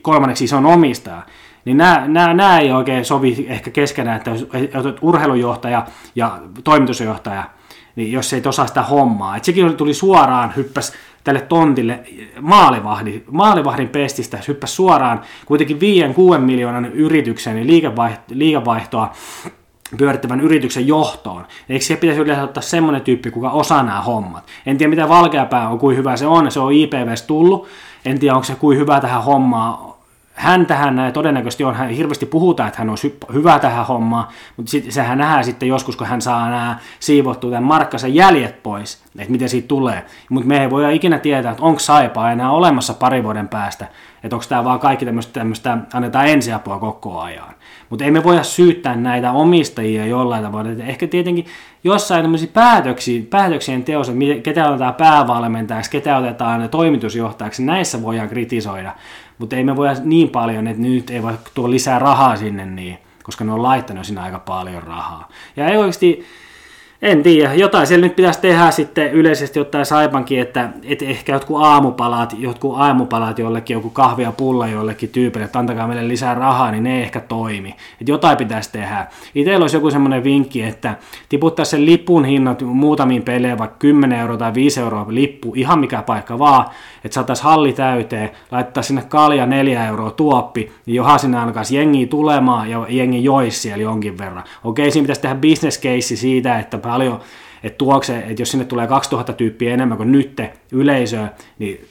kolmanneksi 0.03 0.45
ison 0.45 0.67
omistaja. 0.67 1.23
Niin 1.65 1.77
nämä, 1.77 2.05
nämä, 2.09 2.35
nämä 2.35 2.59
ei 2.59 2.73
oikein 2.73 3.05
sovi 3.05 3.47
ehkä 3.49 3.71
keskenään, 3.71 4.17
että 4.17 4.31
urheilujohtaja 5.01 5.87
ja 6.15 6.39
toimitusjohtaja, 6.65 7.45
niin 7.97 8.13
jos 8.13 8.33
ei 8.33 8.43
osaa 8.47 8.67
sitä 8.67 8.83
hommaa. 8.83 9.37
Et 9.37 9.45
sekin 9.45 9.77
tuli 9.77 9.95
suoraan, 9.95 10.53
hyppäs 10.57 10.93
tälle 11.29 11.41
tontille 11.41 12.01
maalivahdi, 12.41 13.23
maalivahdin 13.31 13.89
pestistä, 13.89 14.39
hyppäsi 14.49 14.75
suoraan 14.75 15.21
kuitenkin 15.47 15.79
5-6 16.37 16.39
miljoonan 16.39 16.87
yrityksen 16.87 17.57
niin 17.57 17.83
liikevaihtoa 18.31 19.13
pyörittävän 19.99 20.41
yrityksen 20.41 20.87
johtoon. 20.87 21.47
Eikö 21.69 21.85
se 21.85 21.97
pitäisi 21.97 22.23
yleensä 22.23 22.45
ottaa 22.45 22.63
semmoinen 22.63 23.03
tyyppi, 23.03 23.31
kuka 23.31 23.51
osaa 23.51 23.83
nämä 23.83 24.01
hommat. 24.01 24.45
En 24.67 24.79
tiedä 24.79 24.91
mitä 24.91 25.09
valkeapää 25.09 25.69
on, 25.69 25.79
kuin 25.79 25.97
hyvä 25.97 26.17
se 26.17 26.27
on, 26.27 26.51
se 26.51 26.61
on 26.61 26.73
IPVs 26.73 27.23
tullut. 27.23 27.69
En 28.05 28.19
tiedä, 28.19 28.35
onko 28.35 28.45
se 28.45 28.55
kuin 28.55 28.79
hyvä 28.79 29.01
tähän 29.01 29.25
hommaan 29.25 29.95
hän 30.39 30.67
tähän 30.67 31.13
todennäköisesti 31.13 31.65
on, 31.65 31.75
hän 31.75 31.89
hirveästi 31.89 32.27
puhutaan, 32.27 32.69
että 32.69 32.79
hän 32.79 32.91
on 32.91 32.97
hyvä 33.33 33.59
tähän 33.59 33.87
hommaan, 33.87 34.29
mutta 34.57 34.71
sit, 34.71 34.93
sehän 34.93 35.19
nähdään 35.19 35.45
sitten 35.45 35.69
joskus, 35.69 35.97
kun 35.97 36.07
hän 36.07 36.23
saa 36.23 36.51
nämä 36.51 36.79
siivottua 37.01 37.51
tämän 37.51 37.65
markkansa 37.65 38.09
jäljet 38.09 38.63
pois, 38.63 39.03
että 39.19 39.33
miten 39.33 39.49
siitä 39.49 39.69
tulee. 39.69 40.05
Mutta 40.31 40.49
me 40.49 40.63
ei 40.63 40.71
voi 40.71 40.97
ikinä 40.97 41.19
tietää, 41.19 41.53
että 41.53 41.63
onko 41.63 41.79
saipaa 41.79 42.33
enää 42.33 42.51
olemassa 42.51 42.95
pari 42.95 43.25
vuoden 43.25 43.49
päästä, 43.49 43.87
että 44.25 44.37
onko 44.37 44.47
tämä 44.49 44.65
vaan 44.65 44.81
kaikki 44.81 45.07
tämmöistä, 45.33 45.79
annetaan 45.93 46.27
ensiapua 46.27 46.79
koko 46.79 47.21
ajan. 47.21 47.55
Mutta 47.91 48.05
emme 48.05 48.25
voi 48.25 48.45
syyttää 48.45 48.97
näitä 48.97 49.33
omistajia 49.33 50.07
jollain 50.07 50.45
tavalla. 50.45 50.71
Että 50.71 50.85
ehkä 50.85 51.07
tietenkin 51.07 51.47
jossain 51.85 52.23
tämmöisiä 52.23 52.49
päätöksiä, 52.53 53.23
päätöksien 53.31 53.85
teossa, 53.85 54.13
ketä 54.43 54.69
otetaan 54.69 54.95
päävalmentajaksi, 54.95 55.91
ketä 55.91 56.17
otetaan 56.17 56.69
toimitusjohtajaksi, 56.69 57.65
näissä 57.65 58.03
voidaan 58.03 58.29
kritisoida. 58.29 58.95
Mutta 59.39 59.57
ei 59.57 59.65
me 59.65 59.77
voi 59.77 59.89
niin 60.05 60.29
paljon, 60.29 60.67
että 60.67 60.83
nyt 60.83 61.11
ei 61.11 61.23
voi 61.23 61.33
tuoda 61.55 61.71
lisää 61.71 61.99
rahaa 61.99 62.37
sinne, 62.37 62.67
niin, 62.67 62.99
koska 63.23 63.45
ne 63.45 63.53
on 63.53 63.63
laittanut 63.63 64.07
sinne 64.07 64.21
aika 64.21 64.39
paljon 64.39 64.83
rahaa. 64.83 65.29
Ja 65.57 65.69
ei 65.69 65.77
oikeasti, 65.77 66.27
En 67.03 67.23
tiedä, 67.23 67.55
jotain 67.55 67.87
siellä 67.87 68.07
nyt 68.07 68.17
pitäisi 68.17 68.41
tehdä 68.41 68.71
sitten 68.71 69.13
yleisesti 69.13 69.61
ottaen 69.61 69.87
Saipankin, 69.87 70.41
että, 70.41 70.71
että 70.85 71.05
ehkä 71.05 71.33
jotkut 71.33 71.63
aamupalat, 71.63 72.35
jotkut 72.39 72.75
aamupalat 72.77 73.39
jollekin, 73.39 73.75
joku 73.75 73.91
kahvi 73.91 74.23
ja 74.23 74.33
pulla 74.33 74.69
jollekin 74.69 75.09
tyypille, 75.09 75.45
että 75.45 75.59
antakaa 75.59 75.87
meille 75.87 76.09
lisää 76.09 76.35
rahaa, 76.35 76.71
niin 76.71 76.85
ne 76.85 77.03
ehkä 77.03 77.21
toimi. 77.21 77.69
Että 78.01 78.13
jotain 78.13 78.37
pitäisi 78.37 78.73
tehdä. 78.73 79.07
Itsellä 79.35 79.65
olisi 79.65 79.77
joku 79.77 79.91
semmoinen 79.91 80.25
vinkki, 80.25 80.63
että 80.63 80.97
tiputtaisi 81.29 81.71
sen 81.71 81.87
lipun 81.87 82.25
hinnat 82.25 82.63
muutamiin 82.63 83.23
peleihin, 83.23 83.59
vaikka 83.59 83.77
10 83.79 84.19
euroa 84.19 84.37
tai 84.37 84.55
5 84.55 84.81
euroa 84.81 85.07
lippu, 85.09 85.53
ihan 85.57 85.79
mikä 85.79 86.03
paikka 86.03 86.39
vaan, 86.39 86.67
että 87.05 87.15
saataisiin 87.15 87.45
halli 87.45 87.73
täyteen, 87.73 88.31
laittaa 88.51 88.83
sinne 88.83 89.03
kalja 89.09 89.47
4 89.47 89.87
euroa 89.87 90.11
tuoppi, 90.11 90.73
niin 90.87 90.95
johan 90.95 91.19
sinne 91.19 91.39
alkaisi 91.39 91.77
jengi 91.77 92.07
tulemaan 92.07 92.71
ja 92.71 92.87
jengi 92.89 93.25
joisi 93.25 93.61
siellä 93.61 93.83
jonkin 93.83 94.19
verran. 94.19 94.45
Okei, 94.65 94.91
siinä 94.91 95.05
pitäisi 95.05 95.21
tehdä 95.21 95.35
business 95.35 95.81
case 95.81 96.17
siitä, 96.17 96.59
että 96.59 96.79
paljon, 96.91 97.21
että 97.63 97.79
tuokse, 97.79 98.19
että 98.19 98.43
jos 98.43 98.51
sinne 98.51 98.65
tulee 98.65 98.87
2000 98.87 99.33
tyyppiä 99.33 99.75
enemmän 99.75 99.97
kuin 99.97 100.13
nytte 100.13 100.53
yleisöä, 100.73 101.29
niin 101.59 101.89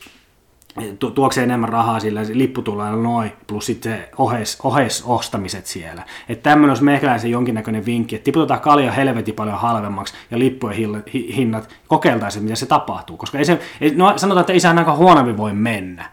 tuokse 1.16 1.44
enemmän 1.44 1.70
rahaa 1.70 2.00
sillä 2.00 2.22
lippu 2.34 2.62
tulee 2.62 2.92
noin, 2.92 3.32
plus 3.48 3.66
sitten 3.66 4.06
oheis, 4.18 4.60
oheis 4.64 5.04
ostamiset 5.06 5.66
siellä. 5.66 6.04
Että 6.30 6.50
tämmöinen 6.50 6.70
olisi 6.70 6.84
meikäläisen 6.84 7.32
jonkinnäköinen 7.32 7.86
vinkki, 7.86 8.16
että 8.16 8.26
tiputetaan 8.26 8.60
kalja 8.60 8.92
helvetin 8.92 9.36
paljon 9.36 9.58
halvemmaksi 9.58 10.14
ja 10.32 10.40
lippujen 10.40 11.04
hinnat, 11.36 11.70
kokeiltaisiin, 11.88 12.44
mitä 12.44 12.56
se 12.56 12.66
tapahtuu. 12.66 13.18
Koska 13.18 13.38
ei 13.38 13.46
se, 13.46 13.60
ei, 13.82 13.94
no 13.96 14.14
sanotaan, 14.16 14.42
että 14.42 14.54
ei 14.54 14.60
se 14.60 14.68
ainakaan 14.68 14.98
huonommin 14.98 15.38
voi 15.38 15.54
mennä. 15.54 16.10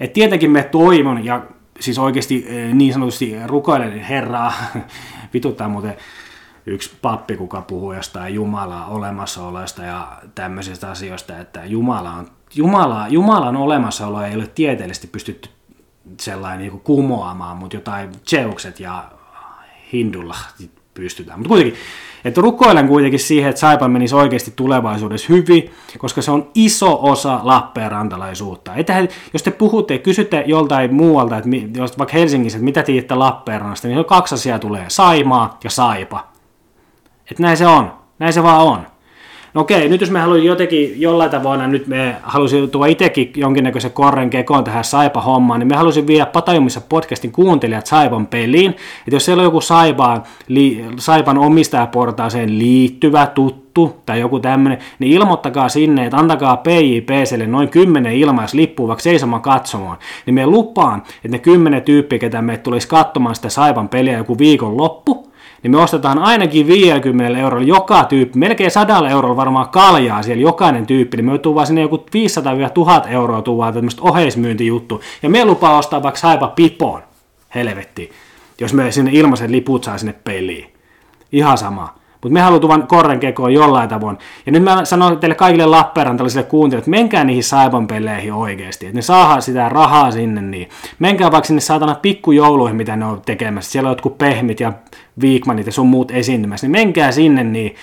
Et 0.00 0.12
tietenkin 0.12 0.50
me 0.50 0.62
toivon, 0.62 1.24
ja 1.24 1.42
siis 1.80 1.98
oikeasti 1.98 2.46
eh, 2.48 2.74
niin 2.74 2.92
sanotusti 2.92 3.36
rukoilen 3.46 4.00
herraa, 4.00 4.52
vituttaa 5.34 5.68
muuten 5.68 5.96
yksi 6.66 6.96
pappi, 7.02 7.36
kuka 7.36 7.60
puhuu 7.60 7.92
jostain 7.92 8.34
Jumalaa 8.34 8.86
olemassaolosta 8.86 9.82
ja 9.82 10.08
tämmöisistä 10.34 10.90
asioista, 10.90 11.38
että 11.38 11.64
Jumala 11.64 12.10
on, 12.10 12.28
Jumala, 12.54 13.08
Jumalan 13.08 13.56
olemassaolo 13.56 14.22
ei 14.22 14.34
ole 14.34 14.46
tieteellisesti 14.46 15.06
pystytty 15.06 15.48
sellainen 16.20 16.58
niin 16.58 16.70
kuin 16.70 16.80
kumoamaan, 16.80 17.56
mutta 17.56 17.76
jotain 17.76 18.12
Zeukset 18.28 18.80
ja 18.80 19.04
Hindulla 19.92 20.36
pystytään. 20.94 21.38
Mutta 21.38 21.48
kuitenkin, 21.48 21.80
että 22.24 22.40
rukoilen 22.40 22.88
kuitenkin 22.88 23.20
siihen, 23.20 23.50
että 23.50 23.60
Saipan 23.60 23.90
menisi 23.90 24.14
oikeasti 24.14 24.52
tulevaisuudessa 24.56 25.26
hyvin, 25.28 25.70
koska 25.98 26.22
se 26.22 26.30
on 26.30 26.50
iso 26.54 26.98
osa 27.02 27.40
Lappeenrantalaisuutta. 27.42 28.74
Että 28.74 29.08
jos 29.32 29.42
te 29.42 29.50
puhutte 29.50 29.94
ja 29.94 29.98
kysytte 29.98 30.44
joltain 30.46 30.94
muualta, 30.94 31.36
että 31.36 31.50
jos 31.76 31.98
vaikka 31.98 32.12
Helsingissä, 32.12 32.56
että 32.56 32.64
mitä 32.64 32.82
tiedätte 32.82 33.14
Lappeenrannasta, 33.14 33.88
niin 33.88 34.04
kaksi 34.04 34.34
asiaa 34.34 34.58
tulee, 34.58 34.84
Saimaa 34.88 35.58
ja 35.64 35.70
Saipa. 35.70 36.31
Että 37.30 37.42
näin 37.42 37.56
se 37.56 37.66
on. 37.66 37.92
Näin 38.18 38.32
se 38.32 38.42
vaan 38.42 38.62
on. 38.62 38.86
No 39.54 39.60
okei, 39.60 39.88
nyt 39.88 40.00
jos 40.00 40.10
me 40.10 40.20
haluaisimme 40.20 40.48
jotenkin 40.48 41.00
jollain 41.00 41.30
tavoin, 41.30 41.70
nyt 41.70 41.86
me 41.86 42.16
halusin 42.22 42.70
tuoda 42.70 42.86
itsekin 42.86 43.32
jonkinnäköisen 43.36 43.90
korren 43.90 44.30
kekoon 44.30 44.64
tähän 44.64 44.84
Saipa-hommaan, 44.84 45.60
niin 45.60 45.68
me 45.68 45.76
halusin 45.76 46.06
viedä 46.06 46.26
Patajumissa 46.26 46.80
podcastin 46.80 47.32
kuuntelijat 47.32 47.86
Saipan 47.86 48.26
peliin. 48.26 48.70
Että 48.70 49.16
jos 49.16 49.24
siellä 49.24 49.40
on 49.40 49.44
joku 49.44 49.60
Saipan, 49.60 50.22
li, 50.48 50.84
Saipan 50.98 51.38
omistajaportaaseen 51.38 52.58
liittyvä, 52.58 53.26
tuttu 53.26 53.96
tai 54.06 54.20
joku 54.20 54.40
tämmöinen, 54.40 54.78
niin 54.98 55.12
ilmoittakaa 55.12 55.68
sinne, 55.68 56.04
että 56.04 56.16
antakaa 56.16 56.56
PJPClle 56.56 57.46
noin 57.46 57.68
10 57.68 58.12
ilmaislippua 58.12 58.88
vaikka 58.88 59.02
seisomaan 59.02 59.42
katsomaan. 59.42 59.98
Niin 60.26 60.34
me 60.34 60.46
lupaan, 60.46 61.02
että 61.16 61.28
ne 61.28 61.38
10 61.38 61.82
tyyppiä, 61.82 62.18
ketä 62.18 62.42
me 62.42 62.58
tulisi 62.58 62.88
katsomaan 62.88 63.34
sitä 63.34 63.48
Saipan 63.48 63.88
peliä 63.88 64.18
joku 64.18 64.38
viikon 64.38 64.76
loppu, 64.76 65.21
niin 65.62 65.70
me 65.70 65.78
ostetaan 65.78 66.18
ainakin 66.18 66.66
50 66.66 67.38
eurolla 67.38 67.66
joka 67.66 68.04
tyyppi, 68.04 68.38
melkein 68.38 68.70
100 68.70 69.08
eurolla 69.08 69.36
varmaan 69.36 69.68
kaljaa 69.68 70.22
siellä 70.22 70.42
jokainen 70.42 70.86
tyyppi, 70.86 71.16
niin 71.16 71.24
me 71.24 71.38
tuu 71.38 71.54
vaan 71.54 71.66
sinne 71.66 71.80
joku 71.80 71.96
500-1000 71.96 73.08
euroa 73.08 73.42
tuu 73.42 73.58
vaan 73.58 73.74
tämmöistä 73.74 74.02
oheismyyntijuttu, 74.02 75.00
ja 75.22 75.30
me 75.30 75.44
lupaa 75.44 75.78
ostaa 75.78 76.02
vaikka 76.02 76.20
saipa 76.20 76.48
pipoon, 76.48 77.02
helvetti, 77.54 78.10
jos 78.60 78.74
me 78.74 78.92
sinne 78.92 79.10
ilmaiset 79.14 79.50
liput 79.50 79.84
saa 79.84 79.98
sinne 79.98 80.14
peliin. 80.24 80.72
Ihan 81.32 81.58
sama. 81.58 81.94
Mutta 82.12 82.32
me 82.32 82.40
halutaan 82.40 82.86
korren 82.86 83.20
kekoon 83.20 83.54
jollain 83.54 83.88
tavoin. 83.88 84.18
Ja 84.46 84.52
nyt 84.52 84.62
mä 84.62 84.84
sanon 84.84 85.18
teille 85.18 85.34
kaikille 85.34 85.66
Lappeenrantaisille 85.66 86.42
kuuntelijoille, 86.42 86.78
että 86.78 86.90
menkää 86.90 87.24
niihin 87.24 87.44
Saipan 87.44 87.86
peleihin 87.86 88.32
oikeasti. 88.32 88.86
Että 88.86 88.98
ne 88.98 89.02
saa 89.02 89.40
sitä 89.40 89.68
rahaa 89.68 90.10
sinne, 90.10 90.42
niin 90.42 90.68
menkää 90.98 91.32
vaikka 91.32 91.46
sinne 91.46 91.60
saatana 91.60 91.94
pikkujouluihin, 91.94 92.76
mitä 92.76 92.96
ne 92.96 93.04
on 93.04 93.22
tekemässä. 93.26 93.72
Siellä 93.72 93.88
on 93.88 93.90
jotkut 93.90 94.18
pehmit 94.18 94.60
ja 94.60 94.72
viikmanit 95.20 95.66
ja 95.66 95.72
sun 95.72 95.86
muut 95.86 96.10
esiintymässä. 96.10 96.66
Niin 96.66 96.72
menkää 96.72 97.12
sinne, 97.12 97.44
niin 97.44 97.74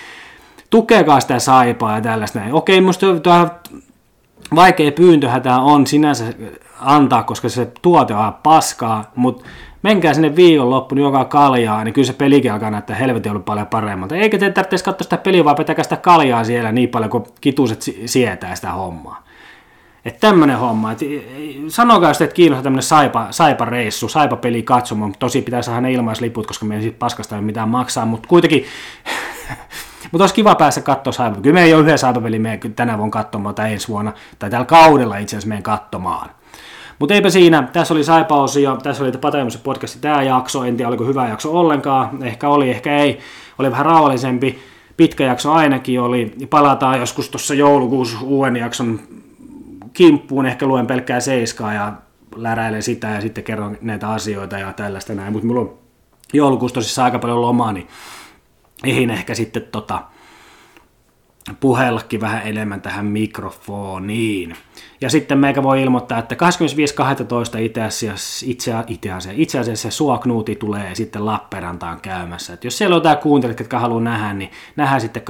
tukekaa 0.69 1.19
sitä 1.19 1.39
Saipaa 1.39 1.95
ja 1.95 2.01
tällaista. 2.01 2.39
Okei, 2.51 2.81
musta 2.81 3.19
tuo 3.19 3.47
vaikea 4.55 4.91
pyyntöhän 4.91 5.41
tämä 5.41 5.61
on 5.61 5.87
sinänsä 5.87 6.25
antaa, 6.79 7.23
koska 7.23 7.49
se 7.49 7.71
tuote 7.81 8.15
on 8.15 8.33
paskaa, 8.43 9.11
mutta 9.15 9.45
menkää 9.83 10.13
sinne 10.13 10.35
viikonloppuun 10.35 11.01
joka 11.01 11.25
kaljaa, 11.25 11.83
niin 11.83 11.93
kyllä 11.93 12.05
se 12.05 12.13
pelikin 12.13 12.53
alkaa 12.53 12.71
näyttää 12.71 12.95
helvetin 12.95 13.31
ollut 13.31 13.45
paljon 13.45 13.67
paremmalta. 13.67 14.15
Eikä 14.15 14.37
te 14.37 14.51
tarvitse 14.51 14.85
katsoa 14.85 15.03
sitä 15.03 15.17
peliä, 15.17 15.45
vaan 15.45 15.55
petäkää 15.55 15.83
sitä 15.83 15.97
kaljaa 15.97 16.43
siellä 16.43 16.71
niin 16.71 16.89
paljon, 16.89 17.09
kun 17.09 17.25
kituset 17.41 17.81
sietää 18.05 18.55
sitä 18.55 18.71
hommaa. 18.71 19.23
Että 20.09 20.27
tämmönen 20.27 20.57
homma. 20.57 20.91
Et, 20.91 20.99
sanokaa 21.67 22.13
sitten, 22.13 22.25
että 22.25 22.35
kiinnostaa 22.35 22.63
tämmönen 22.63 22.83
saipa, 22.83 23.27
saipa-reissu, 23.31 24.09
saipa-peli 24.09 24.63
katsomaan. 24.63 25.13
Tosi 25.19 25.41
pitää 25.41 25.61
saada 25.61 25.81
ne 25.81 25.91
ilmaisliput, 25.91 26.47
koska 26.47 26.65
meidän 26.65 26.83
siitä 26.83 26.99
paskasta 26.99 27.35
ei 27.35 27.41
mitään 27.41 27.69
maksaa, 27.69 28.05
mutta 28.05 28.27
kuitenkin 28.27 28.65
mutta 30.11 30.23
olisi 30.23 30.35
kiva 30.35 30.55
päästä 30.55 30.81
katsoa 30.81 31.13
saipa. 31.13 31.41
Kyllä 31.41 31.53
me 31.53 31.63
ei 31.63 31.73
ole 31.73 31.81
yhden 31.81 31.97
saipa-peli 31.97 32.41
tänä 32.75 32.97
vuonna 32.97 33.11
katsomaan 33.11 33.55
tai 33.55 33.73
ensi 33.73 33.87
vuonna, 33.87 34.13
tai 34.39 34.49
tällä 34.49 34.65
kaudella 34.65 35.17
itse 35.17 35.35
asiassa 35.35 35.47
meidän 35.47 35.63
katsomaan. 35.63 36.29
Mutta 36.99 37.13
eipä 37.13 37.29
siinä, 37.29 37.67
tässä 37.73 37.93
oli 37.93 38.03
Saipa-osio, 38.03 38.77
tässä 38.83 39.03
oli 39.03 39.11
Pataimuksen 39.11 39.61
podcasti 39.61 39.99
tämä 39.99 40.23
jakso, 40.23 40.63
en 40.63 40.77
tiedä 40.77 40.89
oliko 40.89 41.05
hyvä 41.05 41.27
jakso 41.27 41.59
ollenkaan, 41.59 42.23
ehkä 42.23 42.49
oli, 42.49 42.69
ehkä 42.69 42.97
ei, 42.97 43.19
oli 43.59 43.71
vähän 43.71 43.85
rauhallisempi, 43.85 44.59
pitkä 44.97 45.23
jakso 45.23 45.51
ainakin 45.51 46.01
oli, 46.01 46.33
palataan 46.49 46.99
joskus 46.99 47.29
tuossa 47.29 47.53
joulukuussa 47.53 48.17
uuden 48.21 48.55
jakson 48.55 48.99
kimppuun, 49.93 50.45
ehkä 50.45 50.65
luen 50.65 50.87
pelkkää 50.87 51.19
seiskaa 51.19 51.73
ja 51.73 51.93
läräilen 52.35 52.83
sitä 52.83 53.07
ja 53.07 53.21
sitten 53.21 53.43
kerron 53.43 53.77
näitä 53.81 54.09
asioita 54.09 54.57
ja 54.57 54.73
tällaista 54.73 55.13
näin, 55.13 55.33
mutta 55.33 55.47
mulla 55.47 55.61
on 55.61 55.77
joulukuussa 56.33 56.73
tosissaan 56.73 57.05
aika 57.05 57.19
paljon 57.19 57.41
lomaa, 57.41 57.73
niin 57.73 57.87
ehin 58.83 59.09
ehkä 59.09 59.35
sitten 59.35 59.63
tota, 59.71 60.03
puhellakin 61.59 62.21
vähän 62.21 62.47
enemmän 62.47 62.81
tähän 62.81 63.05
mikrofoniin. 63.05 64.55
Ja 65.01 65.09
sitten 65.09 65.37
meikä 65.37 65.63
voi 65.63 65.81
ilmoittaa, 65.81 66.19
että 66.19 66.35
25.12. 66.35 67.59
itse 67.59 67.83
asiassa, 67.83 68.45
itse, 68.49 68.73
itse 68.87 69.11
asiassa, 69.11 69.41
itse 69.41 69.59
asiassa 69.59 69.91
Suoknuuti 69.91 70.55
tulee 70.55 70.95
sitten 70.95 71.25
Lappeenrantaan 71.25 72.01
käymässä. 72.01 72.53
Et 72.53 72.63
jos 72.63 72.77
siellä 72.77 72.93
on 72.93 72.97
jotain 72.97 73.17
kuuntelijat, 73.17 73.59
jotka 73.59 73.79
haluaa 73.79 74.01
nähdä, 74.01 74.33
niin 74.33 74.51
nähdään 74.75 75.01
sitten 75.01 75.23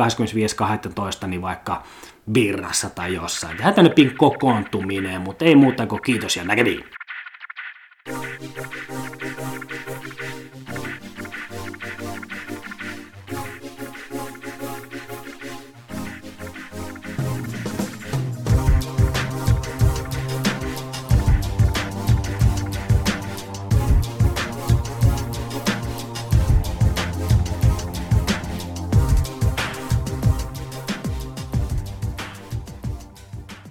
25.12. 1.21 1.27
niin 1.27 1.41
vaikka 1.41 1.83
birrassa 2.31 2.89
tai 2.89 3.13
jossain. 3.13 3.57
Tehdään 3.57 3.75
tänne 3.75 3.89
pink 3.89 4.17
kokoontuminen, 4.17 5.21
mutta 5.21 5.45
ei 5.45 5.55
muuta 5.55 5.87
kuin 5.87 6.01
kiitos 6.01 6.37
ja 6.37 6.43
näkemiin. 6.43 6.83